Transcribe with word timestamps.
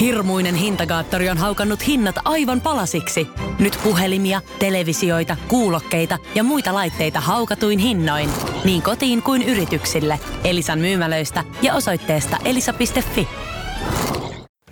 Hirmuinen 0.00 0.54
hintakaattori 0.54 1.28
on 1.28 1.38
haukannut 1.38 1.86
hinnat 1.86 2.16
aivan 2.24 2.60
palasiksi. 2.60 3.28
Nyt 3.58 3.78
puhelimia, 3.84 4.40
televisioita, 4.58 5.36
kuulokkeita 5.48 6.18
ja 6.34 6.44
muita 6.44 6.74
laitteita 6.74 7.20
haukatuin 7.20 7.78
hinnoin. 7.78 8.30
Niin 8.64 8.82
kotiin 8.82 9.22
kuin 9.22 9.42
yrityksille. 9.42 10.20
Elisan 10.44 10.78
myymälöistä 10.78 11.44
ja 11.62 11.74
osoitteesta 11.74 12.36
elisa.fi. 12.44 13.28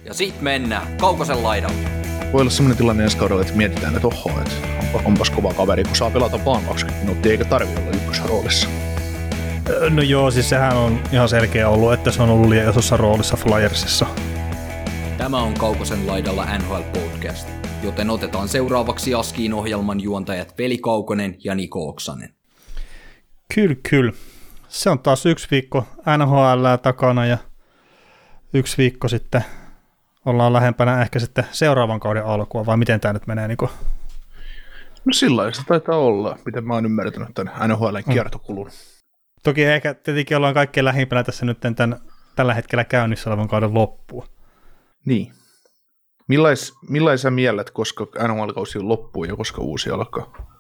Ja 0.04 0.15
sit 0.15 0.41
mennään 0.41 0.97
Kaukosen 0.97 1.43
laidalle. 1.43 1.77
Voi 2.33 2.40
olla 2.40 2.51
sellainen 2.51 2.77
tilanne 2.79 3.04
ensi 3.04 3.17
kaudella, 3.17 3.43
että 3.43 3.54
mietitään, 3.54 3.97
että 3.97 4.08
oho, 4.08 4.40
että 4.40 4.54
onpa, 4.83 5.08
onpas 5.08 5.31
kova 5.31 5.54
kaveri, 5.54 5.85
kun 5.85 5.97
saa 5.97 6.11
pelata 6.11 6.45
vaan 6.45 6.65
20 6.65 7.04
minuuttia, 7.04 7.33
eikä 7.33 7.45
tarvi 7.45 7.77
olla 7.77 7.97
ykkösroolissa. 7.97 8.69
No 9.90 10.03
joo, 10.03 10.31
siis 10.31 10.49
sehän 10.49 10.77
on 10.77 11.01
ihan 11.13 11.29
selkeä 11.29 11.69
ollut, 11.69 11.93
että 11.93 12.11
se 12.11 12.22
on 12.22 12.31
ollut 12.31 12.49
liian 12.49 12.71
isossa 12.71 12.97
roolissa 12.97 13.37
Flyersissa. 13.37 14.06
Tämä 15.19 15.38
on 15.42 15.54
Kaukosen 15.54 16.06
laidalla 16.06 16.46
NHL 16.59 17.01
Podcast, 17.01 17.48
joten 17.83 18.11
otetaan 18.11 18.48
seuraavaksi 18.48 19.15
Askiin 19.15 19.55
ohjelman 19.55 20.01
juontajat 20.01 20.59
Veli 20.59 20.79
Kaukonen 20.79 21.37
ja 21.45 21.55
Niko 21.55 21.88
Oksanen. 21.88 22.34
Kyllä, 23.55 23.77
kyllä. 23.91 24.12
Se 24.69 24.91
on 24.91 24.98
taas 24.98 25.27
yksi 25.27 25.48
viikko 25.51 25.84
NHL 26.19 26.65
takana 26.83 27.27
ja 27.27 27.38
yksi 28.55 28.79
viikko 28.79 29.09
sitten 29.09 29.45
ollaan 30.24 30.52
lähempänä 30.52 31.02
ehkä 31.02 31.19
sitten 31.19 31.45
seuraavan 31.52 32.01
kauden 32.01 32.24
alkua, 32.24 32.66
vai 32.66 32.77
miten 32.77 33.01
tämä 33.01 33.12
nyt 33.12 33.27
menee? 33.27 33.48
Niin 33.48 33.59
No 35.05 35.12
sillä 35.12 35.52
se 35.52 35.62
taitaa 35.66 35.98
olla, 35.98 36.38
miten 36.45 36.66
mä 36.66 36.74
oon 36.74 36.85
ymmärtänyt 36.85 37.29
tämän 37.35 37.71
NHLn 37.71 38.12
kiertokulun. 38.12 38.66
Mm. 38.66 38.73
Toki 39.43 39.65
ehkä 39.65 39.95
tietenkin 39.95 40.37
ollaan 40.37 40.55
kaikkein 40.55 40.85
lähimpänä 40.85 41.24
tässä 41.24 41.46
nyt 41.46 41.60
tämän, 41.60 42.01
tällä 42.37 42.55
hetkellä 42.55 42.85
käynnissä 42.85 43.30
olevan 43.30 43.48
kauden 43.48 43.74
loppua. 43.74 44.36
Niin. 45.06 45.33
Millais, 46.28 46.74
millaisia 46.88 47.30
mielet, 47.30 47.70
koska 47.70 48.06
NHL-kausi 48.28 48.80
loppuu 48.80 49.24
ja 49.24 49.37
koska 49.37 49.63
uusi 49.63 49.90
alkaa? 49.90 50.57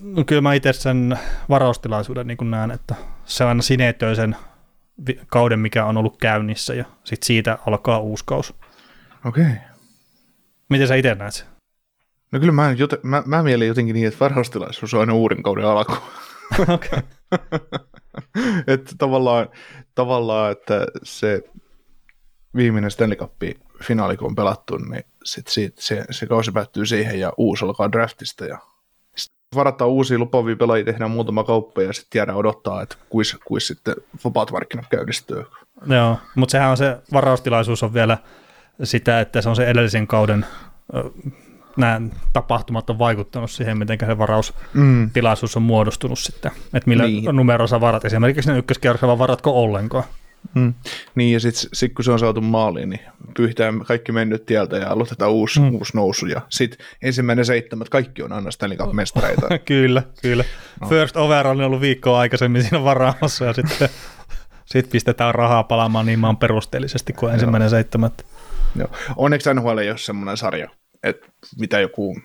No 0.00 0.24
kyllä 0.24 0.40
mä 0.40 0.54
itse 0.54 0.72
sen 0.72 1.18
varaustilaisuuden 1.48 2.26
niin 2.26 2.50
näen, 2.50 2.70
että 2.70 2.94
se 3.24 3.44
aina 3.44 3.62
sinetöi 3.62 4.16
sen 4.16 4.36
kauden, 5.26 5.58
mikä 5.58 5.84
on 5.84 5.96
ollut 5.96 6.16
käynnissä 6.16 6.74
ja 6.74 6.84
sitten 7.04 7.26
siitä 7.26 7.58
alkaa 7.66 7.98
uusi 7.98 8.24
kausi. 8.26 8.54
Okei. 9.24 9.42
Okay. 9.44 9.56
Miten 10.68 10.88
sä 10.88 10.94
itse 10.94 11.14
näet 11.14 11.34
sen? 11.34 11.46
No 12.32 12.40
kyllä 12.40 12.52
mä, 12.52 12.72
joten, 12.72 12.98
mä, 13.02 13.22
mä 13.26 13.42
mielen 13.42 13.68
jotenkin 13.68 13.94
niin, 13.94 14.06
että 14.06 14.20
varhaustilaisuus 14.20 14.94
on 14.94 15.00
aina 15.00 15.14
uuden 15.14 15.42
kauden 15.42 15.66
alku. 15.66 15.92
Okei. 16.74 16.98
että 18.74 18.94
tavallaan, 18.98 19.48
tavallaan, 19.94 20.52
että 20.52 20.86
se 21.02 21.42
viimeinen 22.56 22.90
Stanley 22.90 23.16
Cup 23.16 23.32
finaali, 23.82 24.16
kun 24.16 24.28
on 24.28 24.34
pelattu, 24.34 24.76
niin 24.76 25.04
sit 25.24 25.46
siitä, 25.46 25.76
se, 25.80 26.04
se 26.10 26.26
kausi 26.26 26.52
päättyy 26.52 26.86
siihen 26.86 27.20
ja 27.20 27.32
uusi 27.36 27.64
alkaa 27.64 27.92
draftista 27.92 28.44
ja 28.44 28.58
varataan 29.54 29.90
uusia 29.90 30.18
lupavia 30.18 30.56
pelaajia, 30.56 30.84
tehdään 30.84 31.10
muutama 31.10 31.44
kauppa 31.44 31.82
ja 31.82 31.92
sitten 31.92 32.18
jäädään 32.18 32.38
odottaa, 32.38 32.82
että 32.82 32.96
kuis, 33.08 33.36
kuis 33.44 33.66
sitten 33.66 33.94
vapaat 34.24 34.50
markkinat 34.50 34.86
käynnistyy. 34.90 35.44
Joo, 35.86 36.16
mutta 36.34 36.52
sehän 36.52 36.70
on 36.70 36.76
se 36.76 36.96
varaustilaisuus 37.12 37.82
on 37.82 37.94
vielä 37.94 38.18
sitä, 38.82 39.20
että 39.20 39.42
se 39.42 39.48
on 39.48 39.56
se 39.56 39.66
edellisen 39.66 40.06
kauden 40.06 40.46
nämä 41.76 42.00
tapahtumat 42.32 42.90
on 42.90 42.98
vaikuttanut 42.98 43.50
siihen, 43.50 43.78
miten 43.78 43.98
se 44.06 44.18
varaustilaisuus 44.18 45.56
on 45.56 45.62
muodostunut 45.62 46.18
sitten, 46.18 46.50
että 46.74 46.88
millä 46.88 47.04
niin. 47.04 47.36
numero 47.36 47.66
sä 47.66 47.80
varat, 47.80 48.04
esimerkiksi 48.04 48.52
ne 48.52 48.58
ykköskierroksella 48.58 49.18
varatko 49.18 49.62
ollenkaan. 49.62 50.04
Mm. 50.54 50.74
Niin, 51.14 51.32
ja 51.32 51.40
sitten 51.40 51.70
sit, 51.72 51.94
kun 51.94 52.04
se 52.04 52.12
on 52.12 52.18
saatu 52.18 52.40
maaliin, 52.40 52.90
niin 52.90 53.00
pyyhtään 53.36 53.80
kaikki 53.80 54.12
mennyt 54.12 54.46
tieltä 54.46 54.76
ja 54.76 54.90
aloitetaan 54.90 55.30
uusi, 55.30 55.60
mm. 55.60 55.74
uusi 55.74 55.96
nousu. 55.96 56.26
Ja 56.26 56.40
sitten 56.48 56.86
ensimmäinen 57.02 57.44
seitsemät, 57.44 57.88
kaikki 57.88 58.22
on 58.22 58.32
aina 58.32 58.50
Stanley 58.50 58.78
Cup-mestareita. 58.78 59.58
kyllä, 59.64 60.02
kyllä. 60.22 60.44
No. 60.80 60.88
First 60.88 61.16
over 61.16 61.46
on 61.46 61.60
ollut 61.60 61.80
viikkoa 61.80 62.18
aikaisemmin 62.18 62.62
siinä 62.62 62.84
varaamassa 62.84 63.44
ja 63.44 63.52
sitten 63.52 63.88
sit 64.72 64.90
pistetään 64.90 65.34
rahaa 65.34 65.64
palaamaan 65.64 66.06
niin 66.06 66.18
maan 66.18 66.36
perusteellisesti 66.36 67.12
kuin 67.12 67.32
ensimmäinen 67.32 67.70
seitsemät. 67.70 68.26
Joo. 68.76 68.88
Onneksi 69.16 69.54
NHL 69.54 69.78
ei 69.78 69.90
ole 69.90 69.98
semmoinen 69.98 70.36
sarja, 70.36 70.70
että 71.02 71.26
mitä 71.60 71.80
joku 71.80 72.16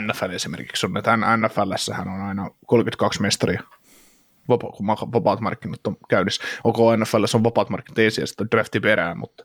NFL 0.00 0.30
esimerkiksi 0.30 0.86
on, 0.86 0.96
että 0.96 1.16
NFLssähän 1.16 2.08
on 2.08 2.20
aina 2.20 2.50
32 2.66 3.22
mestaria 3.22 3.62
kun 4.46 4.86
vapaat 5.12 5.40
markkinat 5.40 5.86
on 5.86 5.96
käynnissä. 6.08 6.44
OK, 6.64 6.76
NFL 6.98 7.24
on 7.34 7.44
vapaat 7.44 7.70
markkinat 7.70 7.98
ensin 7.98 8.22
ja 8.22 8.26
sitten 8.26 8.46
drafti 8.50 8.80
perään, 8.80 9.18
mutta 9.18 9.44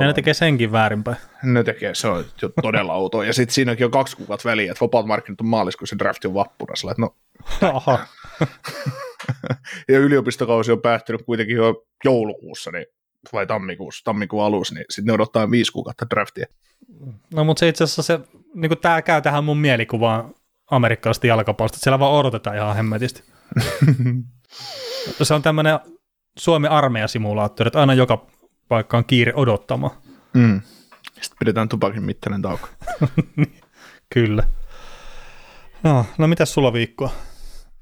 ja 0.00 0.06
ne 0.06 0.12
tekee 0.12 0.34
senkin 0.34 0.72
väärinpäin. 0.72 1.16
Ne 1.42 1.64
tekee, 1.64 1.94
se 1.94 2.08
on 2.08 2.24
jo 2.42 2.50
todella 2.62 2.94
outoa. 2.94 3.24
Ja 3.24 3.32
sitten 3.32 3.54
siinäkin 3.54 3.86
on 3.86 3.90
kaksi 3.90 4.16
kuukautta 4.16 4.48
väliä, 4.48 4.72
että 4.72 4.84
vapaat 4.84 5.06
markkinat 5.06 5.40
on 5.40 5.46
maaliskuun, 5.46 5.88
se 5.88 5.98
drafti 5.98 6.28
on 6.28 6.34
vappuna. 6.34 6.76
Sillä, 6.76 6.94
no. 6.98 7.16
Aha. 7.72 7.98
ja 9.88 9.98
yliopistokausi 9.98 10.72
on 10.72 10.80
päättynyt 10.80 11.22
kuitenkin 11.22 11.56
jo 11.56 11.84
joulukuussa, 12.04 12.70
niin, 12.70 12.86
vai 13.32 13.46
tammikuussa, 13.46 14.04
tammikuun 14.04 14.44
alussa, 14.44 14.74
niin 14.74 14.84
sitten 14.90 15.06
ne 15.06 15.12
odottaa 15.12 15.50
viisi 15.50 15.72
kuukautta 15.72 16.06
draftia. 16.10 16.46
No 17.34 17.44
mutta 17.44 17.60
se 17.60 17.68
itse 17.68 17.84
asiassa 17.84 18.02
se, 18.02 18.20
niin 18.54 18.78
tämä 18.78 19.02
käy 19.02 19.22
tähän 19.22 19.44
mun 19.44 19.58
mielikuvaan 19.58 20.34
amerikkalaisesta 20.70 21.26
jalkapallosta, 21.26 21.76
että 21.76 21.84
siellä 21.84 21.98
vaan 21.98 22.12
odotetaan 22.12 22.56
ihan 22.56 22.76
hemmetisti. 22.76 23.31
se 25.22 25.34
on 25.34 25.42
tämmöinen 25.42 25.80
Suomen 26.38 26.70
armeijasimulaattori, 26.70 27.68
että 27.68 27.80
aina 27.80 27.94
joka 27.94 28.26
paikka 28.68 28.96
on 28.96 29.04
kiire 29.04 29.32
odottamaan. 29.34 29.96
Mm. 30.34 30.60
Sitten 31.12 31.38
pidetään 31.38 31.68
tupakin 31.68 32.02
mittainen 32.02 32.42
tauko. 32.42 32.68
Kyllä. 34.14 34.44
No, 35.82 36.06
no 36.18 36.28
mitäs 36.28 36.54
sulla 36.54 36.72
viikkoa? 36.72 37.10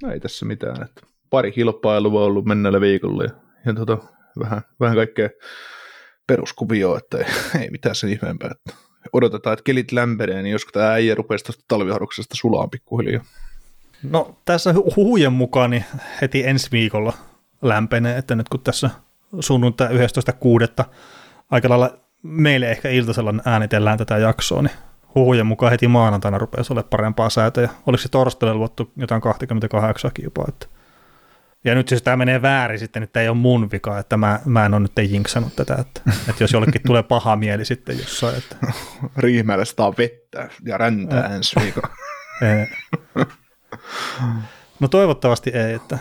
No 0.02 0.12
ei 0.12 0.20
tässä 0.20 0.46
mitään. 0.46 0.82
Että 0.82 1.02
pari 1.30 1.52
kilpailua 1.52 2.20
on 2.20 2.26
ollut 2.26 2.44
menneellä 2.44 2.80
viikolla 2.80 3.24
ja, 3.24 3.30
ja 3.66 3.74
tota, 3.74 3.98
vähän, 4.38 4.62
vähän 4.80 4.96
kaikkea 4.96 5.28
peruskuvioa, 6.26 6.98
että 6.98 7.18
ei, 7.18 7.24
ei 7.62 7.70
mitään 7.70 7.94
sen 7.94 8.10
ihmeempää. 8.10 8.50
Että 8.50 8.80
odotetaan, 9.12 9.52
että 9.52 9.62
kelit 9.62 9.92
lämpenee, 9.92 10.42
niin 10.42 10.52
joskus 10.52 10.72
tämä 10.72 10.92
äijä 10.92 11.14
rupeaa 11.14 11.38
tuosta 11.46 11.64
talviharroksesta 11.68 12.34
sulaan 12.36 12.70
pikkuhiljaa. 12.70 13.24
No 14.02 14.36
tässä 14.44 14.74
huhujen 14.96 15.32
mukaan 15.32 15.70
niin 15.70 15.84
heti 16.20 16.46
ensi 16.46 16.68
viikolla 16.72 17.12
lämpenee, 17.62 18.18
että 18.18 18.34
nyt 18.34 18.48
kun 18.48 18.60
tässä 18.60 18.90
sunnuntai 19.40 19.88
11.6. 19.88 20.84
aika 21.50 21.68
lailla 21.68 21.98
meille 22.22 22.70
ehkä 22.70 22.88
iltasella 22.88 23.34
äänitellään 23.44 23.98
tätä 23.98 24.18
jaksoa, 24.18 24.62
niin 24.62 24.76
huhujen 25.14 25.46
mukaan 25.46 25.70
heti 25.70 25.88
maanantaina 25.88 26.38
rupeaa 26.38 26.64
olemaan 26.70 26.90
parempaa 26.90 27.30
säätöä. 27.30 27.68
Oliko 27.86 28.02
se 28.02 28.08
torstaille 28.08 28.54
luottu 28.54 28.92
jotain 28.96 29.20
28 29.20 30.10
jopa, 30.22 30.44
että 30.48 30.66
ja 31.64 31.74
nyt 31.74 31.88
siis 31.88 32.02
tämä 32.02 32.16
menee 32.16 32.42
väärin 32.42 32.78
sitten, 32.78 33.02
että 33.02 33.20
ei 33.20 33.28
ole 33.28 33.36
mun 33.36 33.70
vika, 33.72 33.98
että 33.98 34.16
mä, 34.16 34.40
mä 34.44 34.66
en 34.66 34.74
ole 34.74 34.80
nyt 34.80 35.10
jinksannut 35.10 35.56
tätä, 35.56 35.74
että, 35.74 36.00
että 36.28 36.44
jos 36.44 36.52
jollekin 36.52 36.82
tulee 36.86 37.02
paha 37.02 37.36
mieli 37.36 37.64
sitten 37.64 37.98
jossain. 37.98 38.36
Että... 38.36 38.56
Riihimäellä 39.16 39.64
saa 39.64 39.94
vettä 39.98 40.48
ja 40.64 40.78
räntää 40.78 41.26
ensi 41.36 41.60
viikolla. 41.60 41.88
No 44.80 44.88
toivottavasti 44.88 45.50
ei, 45.50 45.74
että, 45.74 45.98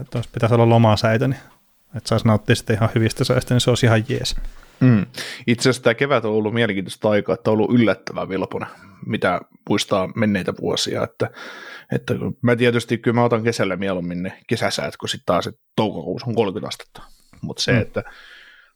että 0.00 0.18
jos 0.18 0.28
pitäisi 0.28 0.54
olla 0.54 0.68
lomasäitä, 0.68 1.28
niin 1.28 1.40
että 1.96 2.08
saisi 2.08 2.26
nauttia 2.26 2.56
sitten 2.56 2.76
ihan 2.76 2.90
hyvistä 2.94 3.24
säistä, 3.24 3.54
niin 3.54 3.60
se 3.60 3.70
olisi 3.70 3.86
ihan 3.86 4.04
jees. 4.08 4.36
Mm. 4.80 5.06
Itse 5.46 5.62
asiassa 5.62 5.82
tämä 5.82 5.94
kevät 5.94 6.24
on 6.24 6.32
ollut 6.32 6.54
mielenkiintoista 6.54 7.10
aikaa, 7.10 7.34
että 7.34 7.50
on 7.50 7.54
ollut 7.54 7.70
yllättävän 7.74 8.28
vilpuna, 8.28 8.66
mitä 9.06 9.40
muistaa 9.68 10.08
menneitä 10.16 10.52
vuosia, 10.60 11.02
että, 11.02 11.30
että 11.92 12.14
mä 12.42 12.56
tietysti 12.56 12.98
kyllä 12.98 13.14
mä 13.14 13.24
otan 13.24 13.42
kesällä 13.42 13.76
mieluummin 13.76 14.22
ne 14.22 14.38
kesäsäät, 14.46 14.96
kun 14.96 15.08
sitten 15.08 15.26
taas 15.26 15.50
toukokuussa 15.76 16.26
on 16.26 16.34
30 16.34 16.68
astetta, 16.68 17.02
mutta 17.40 17.62
se, 17.62 17.72
mm. 17.72 17.80
että, 17.80 18.02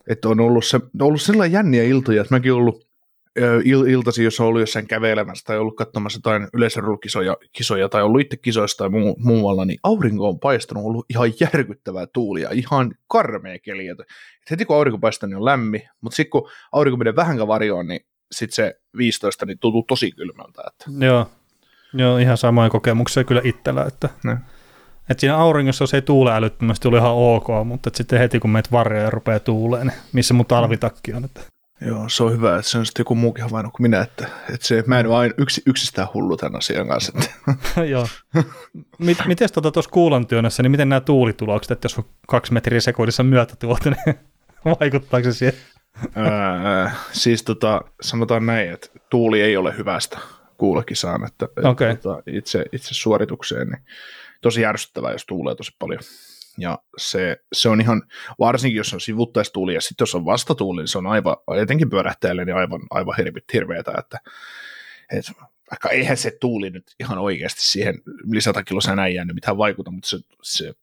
että 0.09 0.29
on 0.29 0.41
ollut, 0.41 0.65
se, 0.65 0.77
on 0.77 1.03
ollut 1.03 1.23
sellainen 1.23 1.53
jänniä 1.53 1.83
iltoja, 1.85 2.23
että 2.23 2.35
mäkin 2.35 2.53
ollut 2.53 2.87
il- 3.65 3.89
iltasi, 3.91 4.25
jos 4.25 4.41
on 4.41 4.47
ollut 4.47 4.61
jossain 4.61 4.87
kävelemässä 4.87 5.45
tai 5.47 5.59
ollut 5.59 5.77
katsomassa 5.77 6.19
jotain 6.19 6.49
yleisörukisoja 6.53 7.37
kisoja, 7.53 7.89
tai 7.89 8.03
ollut 8.03 8.21
itse 8.21 8.37
kisoissa 8.37 8.77
tai 8.77 8.89
muu- 8.89 9.17
muualla, 9.19 9.65
niin 9.65 9.79
aurinko 9.83 10.29
on 10.29 10.39
paistanut, 10.41 10.85
on 10.85 10.91
ollut 10.91 11.07
ihan 11.11 11.33
järkyttävää 11.41 12.07
tuulia, 12.13 12.49
ihan 12.53 12.95
karmea 13.09 13.59
keli. 13.59 13.89
Et 13.89 13.99
heti 14.51 14.65
kun 14.65 14.77
aurinko 14.77 14.99
paistaa, 14.99 15.27
niin 15.29 15.37
on 15.37 15.45
lämmin, 15.45 15.83
mutta 16.01 16.17
sitten 16.17 16.31
kun 16.31 16.51
aurinko 16.73 16.97
menee 16.97 17.17
vähän 17.17 17.49
varjoon, 17.49 17.87
niin 17.87 18.01
sitten 18.33 18.55
se 18.55 18.75
15 18.97 19.47
niin 19.47 19.59
tuntuu 19.59 19.83
tosi 19.83 20.13
kylmältä. 20.13 20.63
Että. 20.67 21.07
Joo. 21.07 21.31
Joo, 21.95 22.19
ihan 22.19 22.37
samoin 22.37 22.71
kokemuksia 22.71 23.25
kyllä 23.25 23.41
itsellä, 23.45 23.85
että, 23.85 24.09
ne. 24.25 24.37
että 25.11 25.21
siinä 25.21 25.37
auringossa 25.37 25.87
se 25.87 25.97
ei 25.97 26.03
tuule 26.03 26.33
älyttömästi, 26.33 26.89
oli 26.89 26.97
ihan 26.97 27.15
ok, 27.15 27.47
mutta 27.65 27.91
sitten 27.95 28.19
heti 28.19 28.41
kun 28.41 28.51
meitä 28.51 28.69
varjoja 28.73 29.05
ja 29.05 29.11
rupeaa 29.11 29.41
tuuleen, 29.41 29.87
niin 29.87 29.97
missä 30.13 30.35
mun 30.35 30.47
talvitakki 30.47 31.13
on. 31.13 31.25
Että. 31.25 31.41
Joo, 31.81 32.09
se 32.09 32.23
on 32.23 32.33
hyvä, 32.33 32.57
että 32.57 32.71
se 32.71 32.79
on 32.79 32.87
sitten 32.87 33.01
joku 33.01 33.15
muukin 33.15 33.45
havainnut 33.45 33.73
kuin 33.73 33.83
minä, 33.83 34.01
että, 34.01 34.29
että 34.55 34.67
se, 34.67 34.85
mä 34.87 35.01
en 35.01 35.07
ole 35.07 35.35
yksi, 35.39 35.63
yksistään 35.67 36.09
hullu 36.15 36.37
tämän 36.37 36.57
asian 36.57 36.89
kanssa. 36.89 37.13
Joo. 37.91 38.07
Miten 39.27 39.53
tuota 39.53 39.71
tuossa 39.71 39.91
työnnössä, 40.29 40.63
niin 40.63 40.71
miten 40.71 40.89
nämä 40.89 41.01
tuulitulokset, 41.01 41.71
että 41.71 41.85
jos 41.85 41.99
on 41.99 42.05
kaksi 42.27 42.53
metriä 42.53 42.81
sekunnissa 42.81 43.23
myötätuolta, 43.23 43.91
niin 43.91 44.17
vaikuttaako 44.81 45.25
se 45.25 45.33
siihen? 45.33 45.55
öö, 46.17 46.91
siis 47.13 47.43
tota, 47.43 47.81
sanotaan 48.01 48.47
näin, 48.47 48.71
että 48.71 48.89
tuuli 49.11 49.43
ei 49.43 49.57
ole 49.57 49.77
hyvästä 49.77 50.19
kuulokisaan, 50.57 51.27
että 51.27 51.49
okay. 51.65 51.97
tota, 51.97 52.23
itse, 52.27 52.65
itse 52.73 52.95
suoritukseen 52.95 53.69
niin 53.69 53.83
tosi 54.41 54.61
järsyttävää, 54.61 55.13
jos 55.13 55.27
tuulee 55.27 55.55
tosi 55.55 55.77
paljon. 55.79 56.01
Ja 56.59 56.79
se, 56.99 57.37
se 57.53 57.69
on 57.69 57.81
ihan, 57.81 58.03
varsinkin 58.39 58.77
jos 58.77 58.95
on 58.95 59.01
sivuttaistuuli 59.01 59.75
ja 59.75 59.81
sitten 59.81 60.03
jos 60.03 60.15
on 60.15 60.25
vastatuuli, 60.25 60.81
niin 60.81 60.89
se 60.89 60.99
on 60.99 61.07
aivan, 61.07 61.37
etenkin 61.63 61.91
pyörähtäjälle, 61.91 62.45
niin 62.45 62.57
aivan, 62.57 62.81
aivan 62.91 63.15
hirveätä, 63.53 63.93
että, 63.99 64.19
että 65.13 65.33
vaikka 65.71 65.91
eihän 65.91 66.17
se 66.17 66.37
tuuli 66.41 66.71
nyt 66.71 66.95
ihan 67.01 67.19
oikeasti 67.19 67.65
siihen 67.65 68.03
lisätakiloseen 68.31 68.99
äijään 68.99 69.35
mitään 69.35 69.59
vaikuta, 69.59 69.91
mutta 69.91 70.09
se, 70.09 70.19
se 70.43 70.75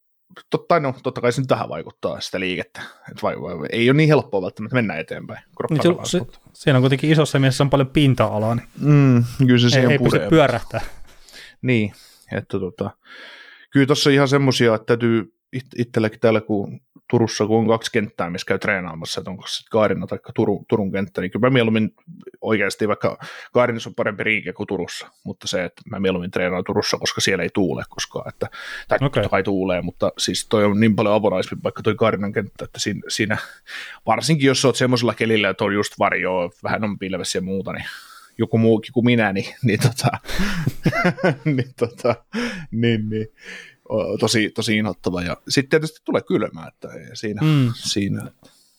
totta, 0.50 0.80
no, 0.80 0.96
totta 1.04 1.22
kai 1.22 1.31
se 1.31 1.42
nyt 1.42 1.48
tähän 1.48 1.70
vaikuttaa 1.70 2.22
sitä 2.22 2.40
liikettä. 2.40 2.81
Et 3.12 3.24
vai, 3.24 3.42
vai, 3.42 3.68
ei 3.72 3.90
ole 3.90 3.98
niin 3.98 4.10
helppoa 4.10 4.42
välttämättä 4.42 4.75
mennä 4.75 4.96
eteenpäin. 4.96 5.44
Niin 5.70 5.81
se, 5.81 6.20
se, 6.20 6.25
siinä 6.54 6.78
on 6.78 6.84
kuitenkin 6.84 7.12
isossa 7.12 7.40
mielessä 7.40 7.64
on 7.64 7.70
paljon 7.70 7.90
pinta-alaa, 7.90 8.56
niin 8.56 8.68
mm, 8.80 9.24
kyllä 9.48 9.70
se 9.70 9.80
ei, 9.80 9.86
ei 9.86 10.00
pysty 10.00 10.20
pyörähtää. 10.30 10.81
Niin, 11.62 11.94
että 12.31 12.60
tota, 12.60 12.92
kyllä 13.70 13.86
tuossa 13.86 14.10
ihan 14.10 14.28
semmoisia, 14.28 14.75
että 14.75 14.86
täytyy 14.86 15.34
itselläkin 15.75 16.19
täällä, 16.19 16.41
kun 16.41 16.81
Turussa, 17.09 17.47
kun 17.47 17.57
on 17.57 17.67
kaksi 17.67 17.91
kenttää, 17.91 18.29
missä 18.29 18.45
käy 18.45 18.59
treenaamassa, 18.59 19.21
että 19.21 19.31
onko 19.31 19.47
se 19.47 19.63
Kaarina 19.71 20.07
tai 20.07 20.19
Turun, 20.35 20.65
Turun 20.69 20.91
kenttä, 20.91 21.21
niin 21.21 21.31
kyllä 21.31 21.45
mä 21.45 21.53
mieluummin 21.53 21.94
oikeasti, 22.41 22.88
vaikka 22.88 23.17
Kaarinassa 23.53 23.89
on 23.89 23.95
parempi 23.95 24.23
riike 24.23 24.53
kuin 24.53 24.67
Turussa, 24.67 25.07
mutta 25.23 25.47
se, 25.47 25.63
että 25.63 25.81
mä 25.89 26.00
mieluummin 26.00 26.31
treenaan 26.31 26.63
Turussa, 26.63 26.97
koska 26.97 27.21
siellä 27.21 27.44
ei 27.44 27.50
tuule 27.53 27.83
koskaan, 27.89 28.29
että, 28.29 28.47
tai 28.88 28.97
okay. 29.01 29.29
kai 29.29 29.44
tuulee, 29.44 29.81
mutta 29.81 30.11
siis 30.17 30.47
toi 30.50 30.65
on 30.65 30.79
niin 30.79 30.95
paljon 30.95 31.15
avonaisempi 31.15 31.63
vaikka 31.63 31.81
toi 31.81 31.95
Kaarinan 31.95 32.33
kenttä, 32.33 32.65
että 32.65 32.79
siinä, 32.79 33.01
siinä 33.07 33.38
varsinkin 34.05 34.47
jos 34.47 34.65
oot 34.65 34.75
semmoisella 34.75 35.13
kelillä, 35.13 35.50
että 35.50 35.63
on 35.63 35.73
just 35.73 35.94
varjoa, 36.00 36.50
vähän 36.63 36.83
on 36.83 37.00
pilvessä 37.00 37.38
ja 37.38 37.41
muuta, 37.41 37.73
niin 37.73 37.85
joku 38.38 38.57
muukin 38.57 38.94
kuin 38.94 39.05
minä, 39.05 39.33
niin, 39.33 39.55
niin, 39.63 39.79
tota, 39.79 40.17
niin, 41.55 41.73
tota, 41.79 42.15
niin, 42.71 43.09
niin 43.09 43.27
tosi, 44.19 44.50
tosi 44.50 44.77
inhottava. 44.77 45.21
Ja 45.21 45.38
sitten 45.47 45.69
tietysti 45.69 46.01
tulee 46.06 46.21
kylmää, 46.21 46.68
että 46.68 46.94
ei 46.94 47.15
siinä. 47.15 47.41
Mm. 47.41 47.71
siinä. 47.75 48.31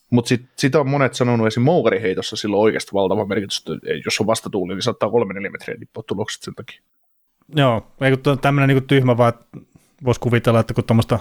Mutta 0.09 0.29
sitten 0.29 0.49
sit 0.57 0.75
on 0.75 0.89
monet 0.89 1.13
sanonut 1.13 1.47
esim. 1.47 1.63
moukariheitossa 1.63 2.35
silloin 2.35 2.61
oikeasti 2.61 2.93
valtava 2.93 3.25
merkitys, 3.25 3.57
että 3.57 3.71
jos 4.05 4.19
on 4.19 4.27
vastatuuli, 4.27 4.73
niin 4.73 4.81
saattaa 4.81 5.09
kolme 5.09 5.33
neljä 5.33 5.49
metriä 5.49 5.77
tippua 5.79 6.03
tulokset 6.07 6.41
sen 6.43 6.55
takia. 6.55 6.81
Joo, 7.55 7.87
ei 8.01 8.17
kun 8.17 8.39
tämmöinen 8.39 8.75
niin 8.75 8.87
tyhmä 8.87 9.17
vaan, 9.17 9.33
voisi 10.05 10.19
kuvitella, 10.19 10.59
että 10.59 10.73
kun 10.73 10.83
tuommoista 10.83 11.19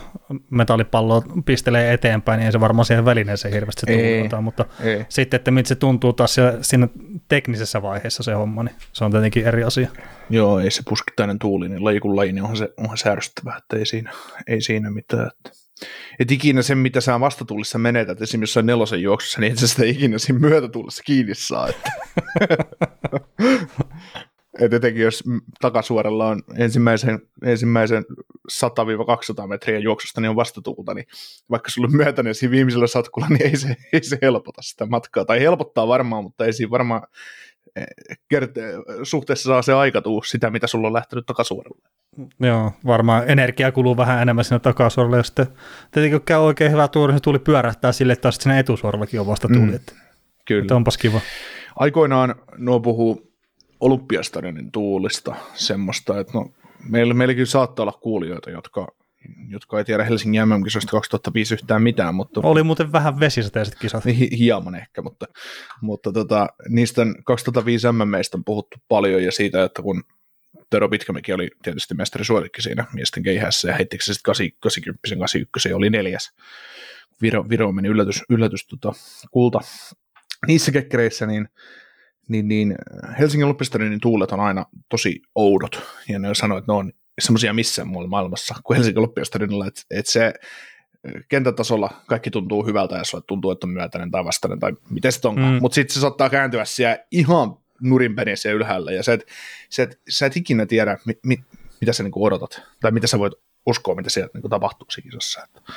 metallipalloa 0.51 1.23
pistelee 1.45 1.93
eteenpäin, 1.93 2.39
niin 2.39 2.47
ei 2.47 2.53
se 2.53 2.61
varmaan 2.61 2.87
siihen 2.87 3.05
välineeseen 3.05 3.55
hirveästi 3.55 3.87
tuntuu, 3.87 4.43
mutta 4.43 4.65
ei. 4.81 5.07
sitten, 5.09 5.39
että 5.39 5.51
mitä 5.51 5.69
se 5.69 5.75
tuntuu 5.75 6.13
taas 6.13 6.35
siellä, 6.35 6.59
siinä 6.61 6.89
teknisessä 7.29 7.83
vaiheessa 7.83 8.23
se 8.23 8.33
homma, 8.33 8.63
niin 8.63 8.75
se 8.93 9.05
on 9.05 9.11
tietenkin 9.11 9.47
eri 9.47 9.65
asia. 9.65 9.89
Joo, 10.31 10.59
ei 10.59 10.71
se 10.71 10.83
puskittainen 10.89 11.39
tuuli, 11.39 11.69
niin 11.69 11.85
laji 11.85 12.01
kuin 12.01 12.17
laji, 12.17 12.33
niin 12.33 12.43
onhan 12.43 12.57
se, 12.57 12.69
onhan 12.77 12.99
se 12.99 13.11
että 13.59 13.77
ei 13.77 13.87
siinä, 13.87 14.13
ei 14.47 14.61
siinä 14.61 14.91
mitään. 14.91 15.27
Että. 15.27 15.65
Et 16.19 16.31
ikinä 16.31 16.63
sen, 16.63 16.79
mitä 16.79 17.01
sä 17.01 17.21
vastatuulissa 17.21 17.79
menetät, 17.79 18.23
esimerkiksi 18.23 18.43
jossain 18.43 18.67
nelosen 18.67 19.03
juoksussa, 19.03 19.41
niin 19.41 19.53
et 19.53 19.59
sä 19.59 19.69
sitä 19.69 19.85
ikinä 19.85 20.19
siinä 20.19 20.41
myötätuulissa 20.41 21.03
kiinni 21.03 21.35
saa. 21.35 21.69
Että. 21.69 21.93
Et 24.61 24.73
etenkin 24.73 25.03
jos 25.03 25.25
takasuoralla 25.61 26.29
on 26.29 26.43
ensimmäisen, 26.57 27.19
ensimmäisen 27.45 28.05
100-200 28.53 29.47
metriä 29.47 29.79
juoksusta, 29.79 30.21
niin 30.21 30.31
on 30.31 30.37
vastatuulta, 30.37 30.95
niin 30.95 31.07
vaikka 31.51 31.71
sulla 31.71 31.89
on 31.89 31.97
myötäinen 31.97 32.35
siinä 32.35 32.51
viimeisellä 32.51 32.87
satkulla, 32.87 33.29
niin 33.29 33.43
ei 33.43 33.57
se, 33.57 33.77
ei 33.93 34.05
se 34.05 34.19
helpota 34.23 34.63
sitä 34.63 34.87
matkaa. 34.87 35.25
Tai 35.25 35.41
helpottaa 35.41 35.89
varmaan, 35.89 36.25
mutta 36.25 36.45
ei 36.45 36.53
siinä 36.53 36.71
varmaan 36.71 37.03
eh, 37.77 37.87
kert- 38.35 39.03
suhteessa 39.03 39.49
saa 39.49 39.63
se 39.63 39.73
aika 39.73 40.03
tuu 40.03 40.23
sitä, 40.23 40.51
mitä 40.51 40.67
sulla 40.67 40.87
on 40.87 40.93
lähtenyt 40.93 41.27
takasuoralle. 41.27 41.89
Joo, 42.41 42.73
varmaan 42.87 43.25
energia 43.31 43.73
kuluu 43.73 43.97
vähän 43.97 44.23
enemmän 44.23 44.45
sinne 44.45 44.59
takasuoralle, 44.59 45.17
ja 45.17 45.23
sitten 45.23 45.47
tietenkin 45.91 46.21
kun 46.21 46.27
käy 46.27 46.39
oikein 46.39 46.73
hyvä 46.73 46.89
tuuri, 46.89 47.13
niin 47.13 47.19
se 47.19 47.23
tuli 47.23 47.39
pyörähtää 47.39 47.93
sille, 47.93 48.13
että 48.13 48.31
sinne 48.31 48.59
etusuorallakin 48.59 49.21
on 49.21 49.27
vasta 49.27 49.49
tuli. 49.49 49.59
Mm, 49.59 49.79
kyllä. 50.45 50.63
Että 50.63 50.77
onpas 50.77 50.99
kiva. 50.99 51.21
Aikoinaan 51.77 52.35
nuo 52.57 52.81
puhuu 52.81 53.34
Olympiastadionin 53.85 54.73
tuulista 54.73 55.35
semmoista, 55.55 56.21
että 56.21 56.33
no, 56.35 56.51
meillä, 56.89 57.15
meilläkin 57.15 57.47
saattaa 57.47 57.83
olla 57.83 57.99
kuulijoita, 58.03 58.51
jotka, 58.51 58.89
jotka 59.49 59.79
ei 59.79 59.85
tiedä 59.85 60.05
Helsingin 60.05 60.49
MM-kisoista 60.49 60.91
2005 60.91 61.55
yhtään 61.55 61.83
mitään. 61.83 62.15
Mutta, 62.15 62.41
Oli 62.45 62.63
muuten 62.63 62.93
vähän 62.93 63.21
vesisateiset 63.21 63.75
kisat. 63.81 64.05
Hi, 64.05 64.39
hieman 64.39 64.75
ehkä, 64.75 65.03
mutta, 65.03 65.27
mutta 65.81 66.13
tota, 66.13 66.47
niistä 66.69 67.03
2005 67.25 67.87
MMistä 67.93 68.37
on 68.37 68.45
puhuttu 68.45 68.77
paljon 68.89 69.23
ja 69.23 69.33
siitä, 69.33 69.65
että 69.65 69.83
kun 69.83 70.05
Tero 70.71 70.89
Pitkämäki 70.89 71.33
oli 71.33 71.51
tietysti 71.63 71.95
mestari 71.95 72.25
suosikki 72.25 72.63
siinä 72.63 72.85
miesten 72.93 73.23
keihässä 73.23 73.69
ja 73.69 73.75
heittikö 73.75 74.05
se 74.05 74.15
sitten 74.15 74.31
80, 74.31 75.03
81 75.03 75.73
oli 75.73 75.91
neljäs. 75.91 76.33
Viro, 77.23 77.49
Viro 77.49 77.73
meni 77.73 77.89
yllätys, 77.89 78.23
yllätys 78.31 78.67
tota, 78.67 78.93
kulta 79.31 79.61
niissä 80.47 80.73
kekkereissä, 80.73 81.27
niin 81.27 81.49
niin, 82.29 82.49
niin 82.49 82.75
Helsingin 83.19 83.45
Olympiastadionin 83.45 84.01
tuulet 84.01 84.33
on 84.33 84.41
aina 84.41 84.67
tosi 84.89 85.23
oudot, 85.35 85.83
ja 86.09 86.19
ne 86.19 86.35
sanoo, 86.35 86.59
että 86.59 86.73
ne 86.73 86.77
on 86.77 86.93
semmoisia 87.21 87.55
missään 87.55 87.89
muualla 87.89 88.09
maailmassa 88.09 88.55
kuin 88.65 88.77
Helsingin 88.77 88.99
Olympiastadionilla, 88.99 89.67
että, 89.67 89.83
että 89.91 90.13
se 90.13 90.35
kentän 91.29 91.55
tasolla 91.55 91.91
kaikki 92.07 92.31
tuntuu 92.31 92.67
hyvältä, 92.67 92.97
ja 92.97 93.05
sulle 93.05 93.25
tuntuu, 93.27 93.51
että 93.51 93.67
on 93.67 93.73
myötäinen 93.73 94.11
tai 94.11 94.25
vastainen, 94.25 94.59
tai 94.59 94.73
miten 94.91 95.13
se 95.13 95.29
onkaan, 95.29 95.55
mm. 95.55 95.59
mutta 95.61 95.75
sitten 95.75 95.95
se 95.95 96.01
saattaa 96.01 96.31
kääntyä 96.31 96.65
siellä 96.65 96.99
ihan 97.11 97.57
nurinpäin 97.81 98.37
siellä 98.37 98.57
ylhäällä, 98.57 98.93
ja 98.93 99.03
sä 99.03 99.13
et, 99.13 99.27
sä 99.71 99.83
et, 99.83 100.01
sä 100.09 100.27
et 100.27 100.37
ikinä 100.37 100.67
tiedä, 100.67 100.99
mi, 101.07 101.15
mi, 101.27 101.45
mitä 101.81 101.93
sä 101.93 102.03
niinku 102.03 102.25
odotat, 102.25 102.63
tai 102.81 102.91
mitä 102.91 103.07
sä 103.07 103.19
voit 103.19 103.33
uskoa, 103.67 103.95
mitä 103.95 104.11
sieltä 104.11 104.31
niinku 104.35 104.49
tapahtuu 104.49 104.87
siinä 104.91 105.11
kisassa. 105.11 105.45
Että 105.45 105.73